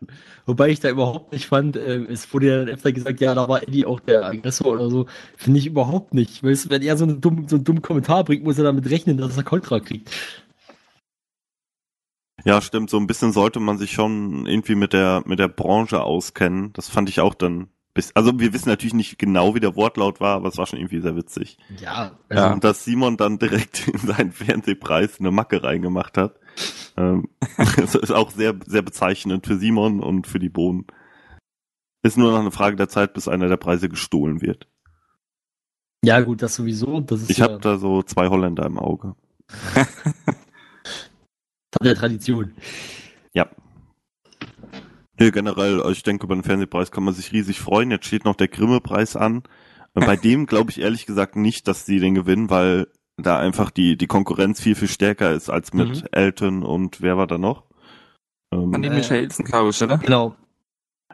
Wobei 0.48 0.70
ich 0.70 0.80
da 0.80 0.90
überhaupt 0.90 1.34
nicht 1.34 1.46
fand, 1.46 1.76
äh, 1.76 1.98
es 2.06 2.34
wurde 2.34 2.48
ja 2.48 2.58
dann 2.58 2.70
öfter 2.70 2.92
gesagt, 2.92 3.20
ja, 3.22 3.36
da 3.36 3.48
war 3.48 3.62
Eddie 3.62 3.86
auch 3.86 4.00
der 4.00 4.26
Aggressor 4.26 4.68
oder 4.68 4.90
so. 4.90 5.06
Finde 5.36 5.60
ich 5.60 5.68
überhaupt 5.68 6.14
nicht. 6.16 6.42
Weißt 6.44 6.66
du, 6.66 6.70
wenn 6.72 6.82
er 6.82 6.98
so 6.98 7.04
einen 7.04 7.22
dummen, 7.22 7.48
so 7.48 7.58
einen 7.58 7.66
dummen 7.66 7.82
Kommentar 7.84 8.24
bringt, 8.24 8.44
muss 8.44 8.58
er 8.58 8.64
damit 8.64 8.90
rechnen, 8.90 9.18
dass 9.18 9.38
er 9.38 9.44
Kontra 9.44 9.80
kriegt. 9.80 10.10
Ja, 12.46 12.62
stimmt. 12.62 12.90
So 12.90 12.98
ein 12.98 13.08
bisschen 13.08 13.34
sollte 13.34 13.60
man 13.60 13.78
sich 13.78 13.92
schon 13.92 14.46
irgendwie 14.48 14.76
mit 14.76 14.94
der 14.94 15.22
mit 15.26 15.38
der 15.40 15.50
Branche 15.50 16.02
auskennen. 16.02 16.72
Das 16.74 16.88
fand 16.90 17.10
ich 17.10 17.20
auch 17.20 17.36
dann. 17.36 17.70
Bis, 17.98 18.16
also 18.16 18.40
wir 18.40 18.54
wissen 18.54 18.70
natürlich 18.70 18.94
nicht 18.94 19.18
genau, 19.18 19.56
wie 19.56 19.60
der 19.60 19.76
Wortlaut 19.76 20.20
war, 20.20 20.36
aber 20.36 20.50
es 20.50 20.58
war 20.60 20.68
schon 20.68 20.78
irgendwie 20.78 21.02
sehr 21.02 21.16
witzig. 21.16 21.58
Ja, 21.82 22.20
Also, 22.30 22.44
Ja. 22.44 22.54
Und 22.54 22.64
dass 22.64 22.86
Simon 22.86 23.18
dann 23.18 23.40
direkt 23.40 23.88
in 23.94 23.98
seinen 23.98 24.32
Fernsehpreis 24.32 25.20
eine 25.20 25.32
Macke 25.32 25.64
reingemacht 25.64 26.16
hat, 26.16 26.40
ähm, 26.96 27.28
das 27.78 27.96
ist 27.96 28.12
auch 28.12 28.30
sehr 28.30 28.54
sehr 28.68 28.84
bezeichnend 28.84 29.48
für 29.48 29.58
Simon 29.58 30.00
und 30.00 30.28
für 30.28 30.38
die 30.38 30.50
Bohnen. 30.50 30.86
Ist 32.04 32.20
nur 32.20 32.32
noch 32.32 32.40
eine 32.40 32.52
Frage 32.52 32.76
der 32.76 32.88
Zeit, 32.88 33.16
bis 33.16 33.28
einer 33.28 33.48
der 33.48 33.58
Preise 33.58 33.90
gestohlen 33.90 34.44
wird. 34.44 34.68
ja 36.04 36.20
gut, 36.20 36.44
das 36.44 36.54
sowieso. 36.54 37.00
Das 37.00 37.24
ist 37.24 37.32
Ich 37.32 37.40
ja 37.40 37.46
habe 37.46 37.58
da 37.58 37.80
so 37.80 38.04
zwei 38.04 38.30
Holländer 38.30 38.68
im 38.68 38.78
Auge. 38.78 39.16
Teil 39.74 39.88
der 41.82 41.96
Tradition. 41.96 42.54
Ja. 43.34 43.50
Nee, 45.20 45.32
generell, 45.32 45.80
also 45.82 45.92
ich 45.92 46.04
denke, 46.04 46.26
über 46.26 46.36
den 46.36 46.44
Fernsehpreis 46.44 46.92
kann 46.92 47.04
man 47.04 47.14
sich 47.14 47.32
riesig 47.32 47.60
freuen. 47.60 47.92
Jetzt 47.92 48.06
steht 48.06 48.26
noch 48.26 48.36
der 48.36 48.48
Grimme-Preis 48.48 49.16
an. 49.16 49.44
Bei 49.94 50.16
dem 50.16 50.46
glaube 50.46 50.72
ich 50.72 50.80
ehrlich 50.80 51.06
gesagt 51.06 51.36
nicht, 51.36 51.68
dass 51.68 51.86
sie 51.86 52.00
den 52.00 52.16
gewinnen, 52.16 52.50
weil 52.50 52.88
da 53.18 53.40
einfach 53.40 53.72
die, 53.72 53.98
die 53.98 54.06
Konkurrenz 54.08 54.62
viel, 54.62 54.76
viel 54.76 54.88
stärker 54.88 55.32
ist 55.32 55.50
als 55.50 55.74
mit 55.74 56.04
Mhm. 56.04 56.08
Elton 56.12 56.64
und 56.64 57.02
wer 57.02 57.18
war 57.18 57.26
da 57.26 57.38
noch? 57.40 57.64
An 58.52 58.74
Ähm, 58.76 58.82
die 58.84 58.88
Äh. 58.90 58.94
Michaelsen, 58.94 59.44
glaube 59.44 59.72
ich, 59.72 59.82
oder? 59.82 59.98
Genau. 59.98 60.36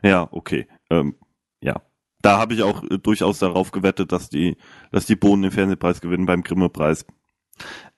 ja, 0.03 0.27
okay. 0.31 0.67
Ähm, 0.89 1.15
ja. 1.61 1.81
Da 2.21 2.37
habe 2.39 2.53
ich 2.53 2.63
auch 2.63 2.83
äh, 2.83 2.97
durchaus 2.99 3.39
darauf 3.39 3.71
gewettet, 3.71 4.11
dass 4.11 4.29
die, 4.29 4.57
dass 4.91 5.05
die 5.05 5.15
Bohnen 5.15 5.43
den 5.43 5.51
Fernsehpreis 5.51 6.01
gewinnen 6.01 6.25
beim 6.25 6.43
Grimme-Preis. 6.43 7.05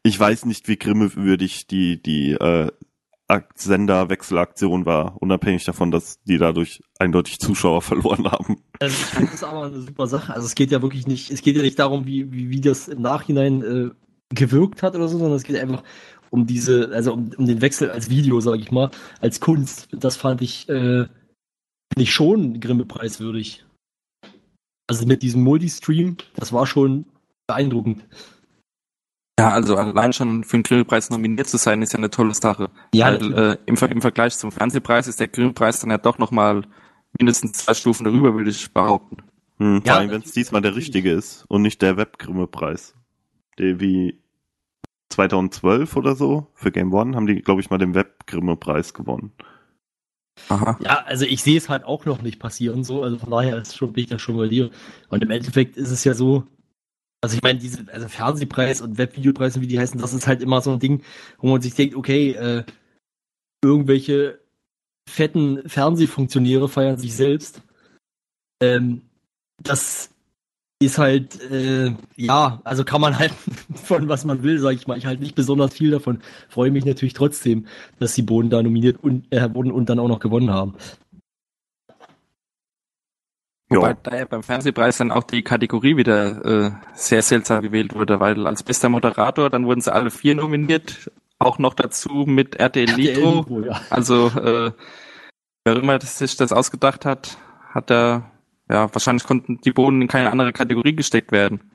Ich 0.03 0.19
weiß 0.19 0.45
nicht, 0.45 0.67
wie 0.67 0.77
grimmewürdig 0.77 1.65
die, 1.65 1.99
die 2.01 2.33
äh, 2.33 2.71
Senderwechselaktion 3.55 4.85
war, 4.85 5.21
unabhängig 5.21 5.63
davon, 5.63 5.91
dass 5.91 6.21
die 6.23 6.37
dadurch 6.37 6.81
eindeutig 6.99 7.39
Zuschauer 7.39 7.81
verloren 7.81 8.31
haben. 8.31 8.57
Also 8.79 8.95
ich 8.95 9.05
finde 9.05 9.31
das 9.31 9.43
aber 9.43 9.65
eine 9.65 9.81
super 9.81 10.07
Sache. 10.07 10.33
Also 10.33 10.45
es 10.45 10.55
geht 10.55 10.71
ja 10.71 10.81
wirklich 10.81 11.07
nicht, 11.07 11.31
es 11.31 11.41
geht 11.41 11.55
ja 11.55 11.61
nicht 11.61 11.79
darum, 11.79 12.05
wie, 12.05 12.31
wie, 12.31 12.49
wie 12.49 12.61
das 12.61 12.87
im 12.87 13.01
Nachhinein 13.01 13.61
äh, 13.63 13.89
gewirkt 14.33 14.83
hat 14.83 14.95
oder 14.95 15.07
so, 15.07 15.17
sondern 15.17 15.37
es 15.37 15.43
geht 15.43 15.57
einfach 15.57 15.83
um 16.29 16.45
diese, 16.45 16.89
also 16.93 17.13
um, 17.13 17.31
um 17.37 17.45
den 17.45 17.61
Wechsel 17.61 17.89
als 17.89 18.09
Video, 18.09 18.39
sage 18.41 18.61
ich 18.61 18.71
mal, 18.71 18.91
als 19.21 19.39
Kunst, 19.39 19.87
das 19.91 20.17
fand 20.17 20.41
ich, 20.41 20.67
äh, 20.69 21.05
nicht 21.95 22.13
schon 22.13 22.59
Grimme-Preis 22.59 23.19
würdig. 23.19 23.65
Also 24.87 25.05
mit 25.05 25.23
diesem 25.23 25.43
Multistream, 25.43 26.17
das 26.35 26.53
war 26.53 26.67
schon 26.67 27.05
beeindruckend. 27.47 28.03
Ja, 29.37 29.49
also 29.49 29.75
allein 29.75 30.13
schon 30.13 30.43
für 30.45 30.57
den 30.57 30.63
Grillpreis 30.63 31.09
nominiert 31.09 31.47
zu 31.47 31.57
sein, 31.57 31.81
ist 31.81 31.91
ja 31.93 31.97
eine 31.99 32.09
tolle 32.09 32.33
Sache. 32.33 32.69
Ja, 32.93 33.07
Weil, 33.07 33.33
äh, 33.33 33.57
im, 33.65 33.75
Ver- 33.75 33.91
im 33.91 34.01
Vergleich 34.01 34.37
zum 34.37 34.51
Fernsehpreis 34.51 35.07
ist 35.07 35.19
der 35.19 35.27
Grillpreis 35.27 35.81
dann 35.81 35.89
ja 35.91 35.97
doch 35.97 36.17
nochmal 36.19 36.63
mindestens 37.19 37.53
zwei 37.53 37.73
Stufen 37.73 38.05
darüber, 38.05 38.33
würde 38.33 38.49
ich 38.49 38.73
behaupten. 38.73 39.17
Hm, 39.57 39.81
vor 39.81 39.87
Ja, 39.87 39.97
allem, 39.97 40.11
wenn 40.11 40.21
es 40.21 40.31
diesmal 40.31 40.61
der 40.61 40.75
richtige 40.75 41.11
ist 41.11 41.45
und 41.49 41.63
nicht 41.63 41.81
der 41.81 41.97
Webgrimme-Preis. 41.97 42.95
Der 43.59 43.79
wie 43.79 44.19
2012 45.09 45.95
oder 45.97 46.15
so 46.15 46.47
für 46.55 46.71
Game 46.71 46.93
One 46.93 47.15
haben 47.15 47.27
die, 47.27 47.41
glaube 47.41 47.61
ich, 47.61 47.69
mal 47.69 47.77
den 47.77 47.93
Webgrimme-Preis 47.93 48.93
gewonnen. 48.93 49.31
Aha. 50.49 50.77
Ja, 50.81 50.99
also 51.05 51.25
ich 51.25 51.41
sehe 51.41 51.57
es 51.57 51.69
halt 51.69 51.85
auch 51.85 52.05
noch 52.05 52.21
nicht 52.21 52.39
passieren, 52.39 52.83
so, 52.83 53.03
also 53.03 53.17
von 53.17 53.31
daher 53.31 53.57
ist 53.57 53.75
schon, 53.77 53.93
bin 53.93 54.03
ich 54.03 54.09
da 54.09 54.19
schon 54.19 54.37
bei 54.37 54.47
dir. 54.47 54.69
Und 55.09 55.23
im 55.23 55.31
Endeffekt 55.31 55.77
ist 55.77 55.91
es 55.91 56.03
ja 56.03 56.13
so, 56.13 56.43
also 57.25 57.37
ich 57.37 57.41
meine, 57.41 57.57
diese, 57.57 57.85
also 57.91 58.07
Fernsehpreis 58.07 58.81
und 58.81 58.99
Webvideopreis 58.99 59.55
und 59.55 59.63
wie 59.63 59.67
die 59.67 59.79
heißen, 59.79 59.99
das 59.99 60.13
ist 60.13 60.27
halt 60.27 60.43
immer 60.43 60.61
so 60.61 60.73
ein 60.73 60.79
Ding, 60.79 61.01
wo 61.39 61.47
man 61.47 61.59
sich 61.59 61.73
denkt, 61.73 61.95
okay, 61.95 62.33
äh, 62.33 62.63
irgendwelche 63.63 64.39
fetten 65.09 65.67
Fernsehfunktionäre 65.67 66.69
feiern 66.69 66.97
sich 66.97 67.15
selbst. 67.15 67.63
Ähm, 68.61 69.01
das 69.57 70.11
ist 70.79 70.99
halt, 70.99 71.41
äh, 71.49 71.95
ja, 72.15 72.61
also 72.63 72.83
kann 72.83 73.01
man 73.01 73.17
halt 73.17 73.33
von 73.73 74.07
was 74.07 74.23
man 74.23 74.43
will, 74.43 74.59
sage 74.59 74.75
ich 74.75 74.85
mal. 74.85 74.99
Ich 74.99 75.07
halt 75.07 75.19
nicht 75.19 75.33
besonders 75.33 75.73
viel 75.73 75.89
davon. 75.89 76.21
Freue 76.47 76.69
mich 76.69 76.85
natürlich 76.85 77.15
trotzdem, 77.15 77.65
dass 77.97 78.13
die 78.13 78.21
Boden 78.21 78.51
da 78.51 78.61
nominiert 78.61 79.03
und, 79.03 79.25
äh, 79.31 79.51
wurden 79.51 79.71
und 79.71 79.89
dann 79.89 79.97
auch 79.97 80.07
noch 80.07 80.19
gewonnen 80.19 80.51
haben. 80.51 80.75
Wobei 83.69 83.89
Ja, 83.89 83.97
da 84.03 84.17
ja 84.17 84.25
beim 84.25 84.43
Fernsehpreis 84.43 84.97
dann 84.97 85.11
auch 85.11 85.23
die 85.23 85.43
Kategorie 85.43 85.97
wieder 85.97 86.45
äh, 86.45 86.71
sehr 86.93 87.21
seltsam 87.21 87.63
gewählt 87.63 87.95
wurde, 87.95 88.19
weil 88.19 88.45
als 88.45 88.63
bester 88.63 88.89
Moderator, 88.89 89.49
dann 89.49 89.65
wurden 89.65 89.81
sie 89.81 89.93
alle 89.93 90.11
vier 90.11 90.35
nominiert, 90.35 91.11
auch 91.39 91.57
noch 91.57 91.73
dazu 91.73 92.25
mit 92.27 92.55
RTL 92.55 92.95
Nitro. 92.95 93.37
Nitro, 93.37 93.61
ja. 93.61 93.81
Also 93.89 94.27
äh, 94.27 94.71
wer 95.63 95.75
immer 95.75 95.97
das, 95.97 96.19
sich 96.19 96.37
das 96.37 96.53
ausgedacht 96.53 97.05
hat, 97.05 97.37
hat 97.73 97.89
da, 97.89 98.31
ja, 98.69 98.93
wahrscheinlich 98.93 99.25
konnten 99.25 99.59
die 99.61 99.71
Bohnen 99.71 100.03
in 100.03 100.07
keine 100.07 100.31
andere 100.31 100.53
Kategorie 100.53 100.95
gesteckt 100.95 101.31
werden. 101.31 101.71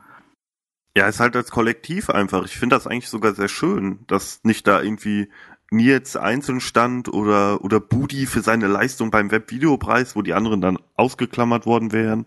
ja, 0.97 1.09
ist 1.09 1.21
halt 1.21 1.37
als 1.37 1.51
Kollektiv 1.51 2.09
einfach. 2.11 2.45
Ich 2.45 2.57
finde 2.57 2.77
das 2.77 2.87
eigentlich 2.87 3.09
sogar 3.09 3.35
sehr 3.35 3.49
schön, 3.49 4.05
dass 4.07 4.41
nicht 4.45 4.67
da 4.67 4.81
irgendwie 4.81 5.31
Nils 5.71 6.17
einzeln 6.17 6.61
stand 6.61 7.13
oder, 7.13 7.63
oder 7.65 7.81
Budi 7.81 8.27
für 8.27 8.41
seine 8.41 8.67
Leistung 8.67 9.11
beim 9.11 9.31
Webvideopreis, 9.31 10.17
wo 10.17 10.23
die 10.23 10.35
anderen 10.35 10.61
dann 10.61 10.79
ausgeklammert 10.97 11.65
worden 11.65 11.93
wären. 11.93 12.27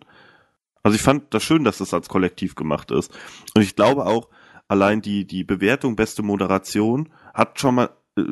Also 0.81 0.95
ich 0.95 1.01
fand 1.01 1.33
das 1.33 1.43
schön, 1.43 1.63
dass 1.63 1.77
das 1.77 1.93
als 1.93 2.09
Kollektiv 2.09 2.55
gemacht 2.55 2.91
ist. 2.91 3.11
Und 3.53 3.61
ich 3.61 3.75
glaube 3.75 4.05
auch, 4.05 4.29
allein 4.67 5.01
die, 5.01 5.25
die 5.25 5.43
Bewertung 5.43 5.95
beste 5.95 6.23
Moderation 6.23 7.09
hat 7.33 7.59
schon 7.59 7.75
mal, 7.75 7.89
äh, 8.17 8.23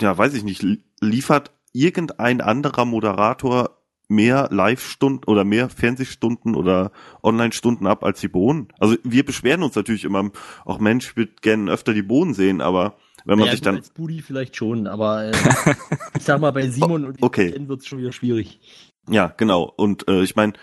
ja, 0.00 0.16
weiß 0.16 0.34
ich 0.34 0.44
nicht, 0.44 0.62
li- 0.62 0.82
liefert 1.00 1.52
irgendein 1.72 2.40
anderer 2.40 2.84
Moderator 2.84 3.78
mehr 4.08 4.48
Live-Stunden 4.50 5.24
oder 5.24 5.44
mehr 5.44 5.68
Fernsehstunden 5.68 6.54
oder 6.54 6.92
Online-Stunden 7.22 7.86
ab 7.86 8.04
als 8.04 8.20
die 8.20 8.28
Bohnen. 8.28 8.68
Also 8.78 8.96
wir 9.02 9.24
beschweren 9.24 9.62
uns 9.62 9.74
natürlich 9.74 10.04
immer, 10.04 10.30
auch 10.64 10.78
Mensch, 10.78 11.10
ich 11.10 11.16
würde 11.16 11.32
gerne 11.40 11.70
öfter 11.72 11.94
die 11.94 12.02
Bohnen 12.02 12.34
sehen, 12.34 12.60
aber 12.60 12.96
wenn 13.24 13.38
man 13.38 13.46
Ja, 13.46 13.52
sich 13.52 13.60
dann, 13.62 13.76
als 13.76 13.90
Budi 13.90 14.22
vielleicht 14.22 14.56
schon, 14.56 14.86
aber 14.86 15.24
äh, 15.26 15.32
ich 16.16 16.22
sag 16.24 16.40
mal, 16.40 16.52
bei 16.52 16.68
Simon 16.70 17.04
und 17.04 17.22
Okay. 17.22 17.48
Etienne 17.48 17.68
wird 17.68 17.80
es 17.80 17.86
schon 17.86 17.98
wieder 17.98 18.12
schwierig. 18.12 18.60
ja, 19.08 19.28
genau, 19.36 19.62
und 19.76 20.08
äh, 20.08 20.22
ich 20.22 20.36
meine, 20.36 20.54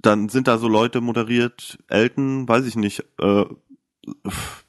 dann 0.00 0.28
sind 0.28 0.48
da 0.48 0.58
so 0.58 0.68
Leute 0.68 1.00
moderiert, 1.00 1.78
Elton, 1.88 2.46
weiß 2.48 2.66
ich 2.66 2.76
nicht, 2.76 3.04
äh, 3.20 3.44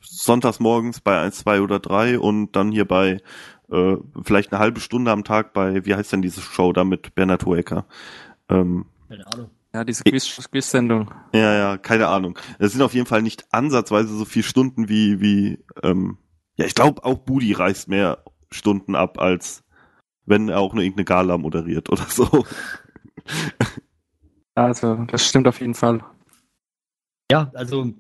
sonntags 0.02 0.60
morgens 0.60 1.02
bei 1.02 1.20
1, 1.22 1.38
2 1.40 1.62
oder 1.62 1.80
3 1.80 2.20
und 2.20 2.56
dann 2.56 2.72
hier 2.72 2.86
bei 2.86 3.22
äh, 3.70 3.98
vielleicht 4.24 4.54
eine 4.54 4.60
halbe 4.60 4.80
Stunde 4.80 5.12
am 5.12 5.24
Tag 5.24 5.54
bei, 5.54 5.86
wie 5.86 5.96
heißt 5.96 6.14
denn 6.14 6.22
diese 6.22 6.42
Show 6.42 6.72
da 6.72 6.84
mit 6.84 7.16
Bernhard 7.16 7.46
Hoeker? 7.46 7.86
Ähm, 8.50 8.86
Keine 9.10 9.28
Ahnung. 9.28 9.50
Ja, 9.74 9.84
diese 9.84 10.04
Quiz- 10.04 10.48
Quiz-Sendung. 10.50 11.12
Ja, 11.34 11.54
ja, 11.54 11.78
keine 11.78 12.08
Ahnung. 12.08 12.40
Es 12.60 12.72
sind 12.72 12.82
auf 12.82 12.94
jeden 12.94 13.08
Fall 13.08 13.22
nicht 13.22 13.46
ansatzweise 13.52 14.16
so 14.16 14.24
viele 14.24 14.44
Stunden 14.44 14.88
wie, 14.88 15.20
wie, 15.20 15.60
ähm, 15.84 16.18
ja, 16.58 16.66
ich 16.66 16.76
glaube 16.76 17.04
auch 17.04 17.20
Budi 17.20 17.54
reißt 17.54 17.88
mehr 17.88 18.24
Stunden 18.52 18.96
ab, 18.96 19.20
als 19.20 19.64
wenn 20.26 20.50
er 20.50 20.60
auch 20.60 20.74
nur 20.74 20.84
irgendeine 20.84 21.06
Gala 21.06 21.38
moderiert 21.38 21.90
oder 21.90 22.06
so. 22.06 22.46
Also, 24.58 24.96
das 25.12 25.28
stimmt 25.28 25.50
auf 25.50 25.60
jeden 25.60 25.74
Fall. 25.74 26.02
Ja, 27.30 27.52
also 27.54 27.92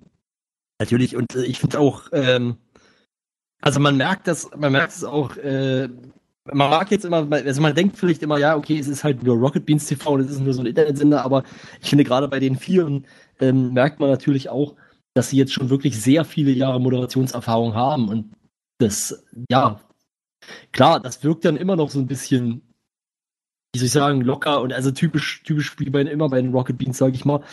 natürlich 0.79 1.15
und 1.17 1.35
äh, 1.35 1.43
ich 1.43 1.59
finde 1.59 1.79
auch, 1.79 2.03
ähm, 2.13 2.57
also 3.62 3.81
man 3.81 3.97
merkt 3.97 4.27
das, 4.27 4.50
man 4.55 4.71
merkt 4.71 4.93
es 4.93 5.03
auch, 5.03 5.35
äh, 5.35 5.89
man 6.45 6.69
mag 6.69 6.91
jetzt 6.91 7.03
immer, 7.05 7.27
also 7.29 7.62
man 7.62 7.75
denkt 7.75 7.97
vielleicht 7.97 8.24
immer, 8.24 8.38
ja, 8.38 8.55
okay, 8.55 8.77
es 8.79 8.88
ist 8.88 9.03
halt 9.03 9.24
nur 9.24 9.35
Rocket 9.35 9.65
Beans 9.65 9.85
TV 9.88 10.12
und 10.12 10.21
es 10.21 10.31
ist 10.31 10.39
nur 10.39 10.53
so 10.53 10.62
ein 10.62 10.67
Internetsender, 10.67 11.25
aber 11.25 11.43
ich 11.81 11.89
finde 11.89 12.03
gerade 12.05 12.27
bei 12.27 12.39
den 12.39 12.55
Vieren 12.55 13.05
ähm, 13.39 13.74
merkt 13.74 14.00
man 14.00 14.09
natürlich 14.09 14.47
auch, 14.50 14.75
dass 15.13 15.31
sie 15.31 15.38
jetzt 15.38 15.53
schon 15.53 15.69
wirklich 15.69 16.00
sehr 16.00 16.24
viele 16.24 16.51
Jahre 16.51 16.79
Moderationserfahrung 16.79 17.74
haben 17.74 18.09
und 18.09 18.31
das, 18.77 19.24
ja, 19.50 19.79
klar, 20.72 21.00
das 21.00 21.24
wirkt 21.24 21.46
dann 21.46 21.58
immer 21.58 21.75
noch 21.75 21.89
so 21.89 22.00
ein 22.00 22.08
bisschen, 22.08 22.74
wie 23.74 23.79
soll 23.79 23.86
ich 23.88 23.91
sagen, 23.91 24.22
locker 24.22 24.62
und 24.62 24.74
also 24.74 24.91
typisch, 24.91 25.44
typisch 25.44 25.77
wie 25.79 25.89
bei 25.89 26.01
immer 26.01 26.29
bei 26.29 26.41
den 26.41 26.51
Rocket 26.53 26.77
Beans, 26.77 26.98
sage 26.98 27.15
ich 27.15 27.25
mal. 27.25 27.44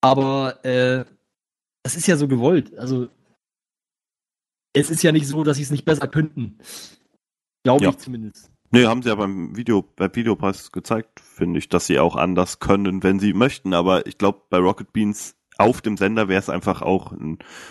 Aber 0.00 0.64
äh, 0.64 1.04
das 1.82 1.96
ist 1.96 2.06
ja 2.06 2.16
so 2.16 2.28
gewollt. 2.28 2.76
Also 2.78 3.08
es 4.74 4.90
ist 4.90 5.02
ja 5.02 5.12
nicht 5.12 5.26
so, 5.26 5.42
dass 5.44 5.56
sie 5.56 5.62
es 5.62 5.70
nicht 5.70 5.84
besser 5.84 6.08
könnten. 6.08 6.58
Glaube 7.64 7.84
Ja. 7.84 7.90
ich 7.90 7.98
zumindest. 7.98 8.50
Nee, 8.72 8.86
haben 8.86 9.02
sie 9.02 9.08
ja 9.08 9.14
beim 9.14 9.56
Video, 9.56 9.82
beim 9.82 10.14
Videopreis 10.14 10.72
gezeigt, 10.72 11.20
finde 11.20 11.58
ich, 11.58 11.68
dass 11.68 11.86
sie 11.86 11.98
auch 11.98 12.16
anders 12.16 12.58
können, 12.58 13.02
wenn 13.02 13.20
sie 13.20 13.32
möchten. 13.32 13.72
Aber 13.74 14.06
ich 14.06 14.18
glaube, 14.18 14.42
bei 14.50 14.58
Rocket 14.58 14.92
Beans 14.92 15.36
auf 15.58 15.80
dem 15.80 15.96
Sender 15.96 16.28
wäre 16.28 16.38
es 16.38 16.50
einfach 16.50 16.82
auch, 16.82 17.14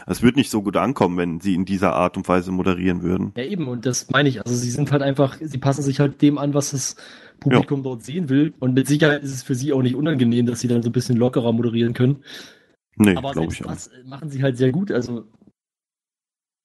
es 0.08 0.22
würde 0.22 0.40
nicht 0.40 0.50
so 0.50 0.64
gut 0.64 0.76
ankommen, 0.76 1.18
wenn 1.18 1.40
sie 1.40 1.54
in 1.54 1.66
dieser 1.66 1.94
Art 1.94 2.18
und 2.18 2.28
Weise 2.28 2.52
moderieren 2.52 3.04
würden. 3.04 3.32
Ja, 3.38 3.44
eben, 3.44 3.68
und 3.68 3.86
das 3.86 4.10
meine 4.10 4.30
ich. 4.30 4.42
Also 4.44 4.56
sie 4.56 4.72
sind 4.72 4.92
halt 4.92 5.04
einfach, 5.04 5.38
sie 5.40 5.58
passen 5.58 5.84
sich 5.84 6.00
halt 6.00 6.22
dem 6.22 6.38
an, 6.38 6.54
was 6.54 6.72
das 6.72 6.96
Publikum 7.40 7.84
dort 7.84 8.04
sehen 8.04 8.30
will. 8.30 8.54
Und 8.60 8.74
mit 8.74 8.88
Sicherheit 8.88 9.24
ist 9.24 9.34
es 9.34 9.44
für 9.44 9.56
sie 9.56 9.74
auch 9.74 9.82
nicht 9.82 9.96
unangenehm, 9.96 10.46
dass 10.46 10.62
sie 10.62 10.68
dann 10.68 10.82
so 10.82 10.90
ein 10.90 10.94
bisschen 10.94 11.18
lockerer 11.18 11.52
moderieren 11.52 11.94
können. 11.94 12.24
Nee, 12.98 13.16
Aber 13.16 13.34
glaube 13.34 13.54
ich 13.54 13.64
auch. 13.64 13.70
das 13.70 13.88
äh, 13.88 14.04
machen 14.06 14.30
sie 14.30 14.42
halt 14.42 14.58
sehr 14.58 14.72
gut. 14.72 14.92
Also 14.92 15.26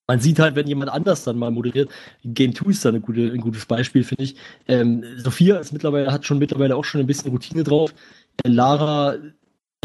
man 0.06 0.20
sieht 0.20 0.38
halt, 0.38 0.56
wenn 0.56 0.66
jemand 0.66 0.90
anders 0.90 1.24
dann 1.24 1.38
mal 1.38 1.50
moderiert, 1.50 1.90
Game 2.24 2.54
2 2.54 2.70
ist 2.70 2.84
da 2.84 2.88
eine 2.88 3.00
gute, 3.00 3.30
ein 3.30 3.40
gutes 3.40 3.66
Beispiel, 3.66 4.04
finde 4.04 4.24
ich. 4.24 4.36
Ähm, 4.66 5.04
Sophia 5.16 5.58
ist 5.58 5.72
mittlerweile, 5.72 6.12
hat 6.12 6.24
schon 6.24 6.38
mittlerweile 6.38 6.76
auch 6.76 6.84
schon 6.84 7.00
ein 7.00 7.06
bisschen 7.06 7.30
Routine 7.30 7.62
drauf. 7.62 7.94
Lara, 8.44 9.16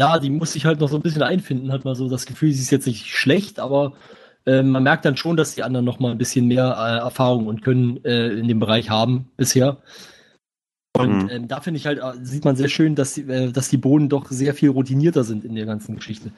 ja, 0.00 0.18
die 0.18 0.30
muss 0.30 0.52
sich 0.52 0.66
halt 0.66 0.80
noch 0.80 0.88
so 0.88 0.96
ein 0.96 1.02
bisschen 1.02 1.22
einfinden, 1.22 1.72
hat 1.72 1.84
mal 1.84 1.94
so 1.94 2.08
das 2.08 2.26
Gefühl, 2.26 2.52
sie 2.52 2.62
ist 2.62 2.70
jetzt 2.70 2.86
nicht 2.86 3.06
schlecht, 3.06 3.58
aber 3.58 3.94
äh, 4.44 4.62
man 4.62 4.82
merkt 4.82 5.04
dann 5.04 5.16
schon, 5.16 5.36
dass 5.36 5.54
die 5.54 5.62
anderen 5.62 5.86
noch 5.86 5.98
mal 5.98 6.10
ein 6.12 6.18
bisschen 6.18 6.46
mehr 6.46 6.76
äh, 6.78 6.98
Erfahrung 6.98 7.46
und 7.46 7.62
Können 7.62 8.04
äh, 8.04 8.28
in 8.28 8.46
dem 8.48 8.58
Bereich 8.60 8.90
haben 8.90 9.30
bisher. 9.36 9.78
Und 10.96 11.24
Mhm. 11.24 11.28
ähm, 11.30 11.48
da 11.48 11.60
finde 11.60 11.78
ich 11.78 11.86
halt, 11.86 11.98
äh, 11.98 12.12
sieht 12.22 12.44
man 12.44 12.56
sehr 12.56 12.68
schön, 12.68 12.94
dass 12.94 13.14
die, 13.14 13.22
äh, 13.22 13.52
dass 13.52 13.68
die 13.68 13.76
Bohnen 13.76 14.08
doch 14.08 14.30
sehr 14.30 14.54
viel 14.54 14.70
routinierter 14.70 15.24
sind 15.24 15.44
in 15.44 15.54
der 15.54 15.66
ganzen 15.66 15.96
Geschichte. 15.96 16.30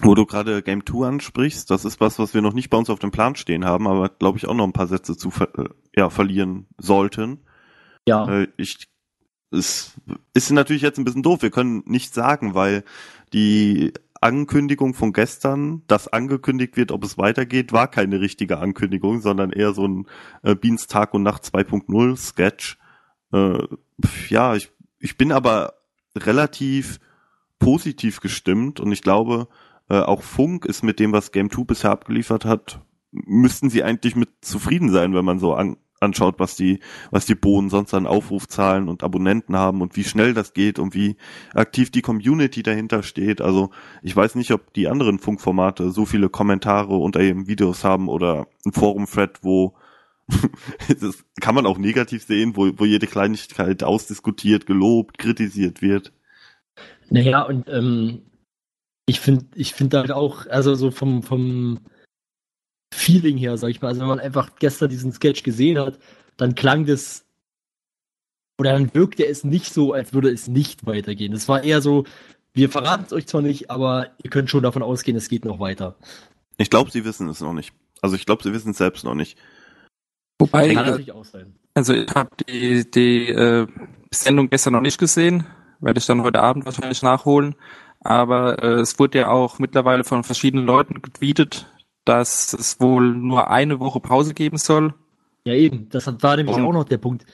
Wo 0.00 0.14
du 0.14 0.24
gerade 0.24 0.62
Game 0.62 0.86
2 0.86 1.06
ansprichst, 1.06 1.70
das 1.70 1.84
ist 1.84 2.00
was, 2.00 2.18
was 2.18 2.32
wir 2.32 2.42
noch 2.42 2.54
nicht 2.54 2.70
bei 2.70 2.78
uns 2.78 2.90
auf 2.90 2.98
dem 2.98 3.10
Plan 3.10 3.34
stehen 3.34 3.64
haben, 3.64 3.86
aber 3.86 4.08
glaube 4.08 4.38
ich 4.38 4.46
auch 4.46 4.54
noch 4.54 4.64
ein 4.64 4.72
paar 4.72 4.86
Sätze 4.86 5.16
zu 5.16 5.30
ver 5.30 5.48
äh, 5.58 5.68
ja, 5.96 6.10
verlieren 6.10 6.66
sollten. 6.78 7.40
Ja. 8.08 8.46
Ich, 8.56 8.88
es 9.52 9.94
ist 10.34 10.50
natürlich 10.50 10.82
jetzt 10.82 10.98
ein 10.98 11.04
bisschen 11.04 11.22
doof. 11.22 11.42
Wir 11.42 11.50
können 11.50 11.82
nicht 11.86 12.14
sagen, 12.14 12.54
weil 12.54 12.84
die 13.32 13.92
Ankündigung 14.20 14.94
von 14.94 15.12
gestern, 15.12 15.82
dass 15.88 16.08
angekündigt 16.08 16.76
wird, 16.76 16.92
ob 16.92 17.04
es 17.04 17.18
weitergeht, 17.18 17.72
war 17.72 17.88
keine 17.88 18.20
richtige 18.20 18.58
Ankündigung, 18.58 19.20
sondern 19.20 19.50
eher 19.50 19.74
so 19.74 19.86
ein 19.86 20.06
äh, 20.42 20.54
Beans 20.54 20.86
Tag 20.86 21.12
und 21.12 21.22
Nacht 21.22 21.42
2.0 21.42 22.16
Sketch. 22.16 22.78
Äh, 23.32 23.58
ja, 24.28 24.54
ich, 24.54 24.70
ich 25.00 25.16
bin 25.16 25.32
aber 25.32 25.74
relativ 26.16 27.00
positiv 27.58 28.20
gestimmt 28.20 28.80
und 28.80 28.92
ich 28.92 29.02
glaube, 29.02 29.48
äh, 29.88 29.98
auch 29.98 30.22
Funk 30.22 30.64
ist 30.66 30.82
mit 30.82 31.00
dem, 31.00 31.12
was 31.12 31.32
Game 31.32 31.50
2 31.50 31.64
bisher 31.64 31.90
abgeliefert 31.90 32.44
hat, 32.44 32.80
müssten 33.10 33.70
sie 33.70 33.82
eigentlich 33.82 34.16
mit 34.16 34.30
zufrieden 34.40 34.90
sein, 34.90 35.14
wenn 35.14 35.24
man 35.24 35.38
so 35.38 35.54
an, 35.54 35.76
anschaut, 36.02 36.38
was 36.38 36.56
die, 36.56 36.80
was 37.10 37.26
die 37.26 37.34
Bohnen 37.34 37.70
sonst 37.70 37.94
an 37.94 38.06
Aufrufzahlen 38.06 38.88
und 38.88 39.02
Abonnenten 39.02 39.56
haben 39.56 39.80
und 39.80 39.96
wie 39.96 40.04
schnell 40.04 40.34
das 40.34 40.52
geht 40.52 40.78
und 40.78 40.94
wie 40.94 41.16
aktiv 41.54 41.90
die 41.90 42.02
Community 42.02 42.62
dahinter 42.62 43.02
steht. 43.02 43.40
Also 43.40 43.70
ich 44.02 44.14
weiß 44.14 44.34
nicht, 44.34 44.50
ob 44.50 44.72
die 44.74 44.88
anderen 44.88 45.18
Funkformate 45.18 45.90
so 45.90 46.04
viele 46.04 46.28
Kommentare 46.28 46.96
unter 46.96 47.20
ihren 47.20 47.46
Videos 47.46 47.84
haben 47.84 48.08
oder 48.08 48.46
ein 48.66 48.72
Forum-Thread, 48.72 49.38
wo 49.42 49.74
das 51.00 51.24
kann 51.40 51.54
man 51.54 51.66
auch 51.66 51.78
negativ 51.78 52.24
sehen, 52.24 52.56
wo, 52.56 52.70
wo 52.76 52.84
jede 52.84 53.06
Kleinigkeit 53.06 53.82
ausdiskutiert, 53.82 54.66
gelobt, 54.66 55.18
kritisiert 55.18 55.82
wird. 55.82 56.12
Naja, 57.10 57.42
und 57.42 57.68
ähm, 57.68 58.22
ich 59.06 59.20
finde 59.20 59.46
ich 59.54 59.74
finde 59.74 59.98
halt 59.98 60.12
auch, 60.12 60.46
also 60.46 60.74
so 60.74 60.90
vom, 60.90 61.22
vom 61.22 61.80
Feeling 62.92 63.36
her, 63.38 63.56
sag 63.56 63.70
ich 63.70 63.80
mal, 63.80 63.88
also 63.88 64.00
wenn 64.00 64.08
man 64.08 64.20
einfach 64.20 64.50
gestern 64.58 64.90
diesen 64.90 65.12
Sketch 65.12 65.42
gesehen 65.42 65.78
hat, 65.78 65.98
dann 66.36 66.54
klang 66.54 66.86
das 66.86 67.24
oder 68.58 68.72
dann 68.72 68.94
wirkte 68.94 69.26
es 69.26 69.44
nicht 69.44 69.72
so, 69.72 69.92
als 69.92 70.12
würde 70.12 70.30
es 70.30 70.46
nicht 70.46 70.86
weitergehen. 70.86 71.32
Es 71.32 71.48
war 71.48 71.64
eher 71.64 71.80
so, 71.80 72.04
wir 72.52 72.68
verraten 72.68 73.04
es 73.06 73.12
euch 73.12 73.26
zwar 73.26 73.42
nicht, 73.42 73.70
aber 73.70 74.10
ihr 74.22 74.30
könnt 74.30 74.50
schon 74.50 74.62
davon 74.62 74.82
ausgehen, 74.82 75.16
es 75.16 75.28
geht 75.28 75.44
noch 75.44 75.58
weiter. 75.58 75.96
Ich 76.58 76.70
glaube, 76.70 76.90
sie 76.90 77.04
wissen 77.04 77.28
es 77.28 77.40
noch 77.40 77.54
nicht. 77.54 77.72
Also 78.02 78.14
ich 78.14 78.26
glaube, 78.26 78.42
sie 78.42 78.52
wissen 78.52 78.72
es 78.72 78.78
selbst 78.78 79.04
noch 79.04 79.14
nicht. 79.14 79.38
Wobei, 80.38 80.74
Kann 80.74 80.84
äh, 80.84 80.90
natürlich 80.90 81.12
auch 81.12 81.24
sein. 81.24 81.54
also 81.74 81.94
ich 81.94 82.14
habe 82.14 82.30
die, 82.48 82.90
die 82.90 83.28
äh, 83.28 83.66
Sendung 84.12 84.50
gestern 84.50 84.74
noch 84.74 84.80
nicht 84.80 84.98
gesehen, 84.98 85.46
werde 85.80 85.98
ich 85.98 86.06
dann 86.06 86.22
heute 86.22 86.42
Abend 86.42 86.66
wahrscheinlich 86.66 87.02
nachholen. 87.02 87.54
Aber 88.00 88.62
äh, 88.62 88.80
es 88.80 88.98
wurde 88.98 89.18
ja 89.18 89.28
auch 89.28 89.58
mittlerweile 89.58 90.04
von 90.04 90.24
verschiedenen 90.24 90.66
Leuten 90.66 91.00
getweetet, 91.00 91.66
dass 92.04 92.52
es 92.52 92.80
wohl 92.80 93.14
nur 93.14 93.50
eine 93.50 93.80
Woche 93.80 94.00
Pause 94.00 94.34
geben 94.34 94.56
soll. 94.58 94.94
Ja, 95.44 95.54
eben. 95.54 95.88
Das 95.90 96.06
war 96.22 96.36
nämlich 96.36 96.56
Und- 96.56 96.64
auch 96.64 96.72
noch 96.72 96.84
der 96.84 96.98
Punkt. 96.98 97.24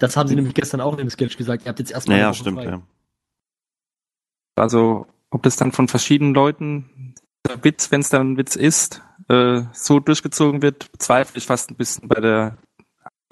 Das 0.00 0.16
haben 0.16 0.28
sie 0.28 0.34
nämlich 0.34 0.54
gestern 0.54 0.80
auch 0.80 0.92
in 0.92 0.98
dem 0.98 1.10
Sketch 1.10 1.36
gesagt. 1.36 1.64
Ihr 1.64 1.68
habt 1.68 1.78
jetzt 1.78 1.92
erstmal. 1.92 2.18
Naja, 2.18 2.34
stimmt, 2.34 2.58
frei. 2.58 2.64
ja. 2.70 2.82
Also 4.56 5.06
ob 5.30 5.42
das 5.42 5.56
dann 5.56 5.72
von 5.72 5.88
verschiedenen 5.88 6.34
Leuten 6.34 7.14
der 7.46 7.62
Witz, 7.64 7.90
wenn 7.90 8.00
es 8.00 8.08
dann 8.08 8.32
ein 8.32 8.36
Witz 8.36 8.56
ist, 8.56 9.02
äh, 9.28 9.62
so 9.72 10.00
durchgezogen 10.00 10.62
wird, 10.62 10.90
bezweifle 10.92 11.38
ich 11.38 11.46
fast 11.46 11.70
ein 11.70 11.76
bisschen 11.76 12.08
bei 12.08 12.20
der 12.20 12.56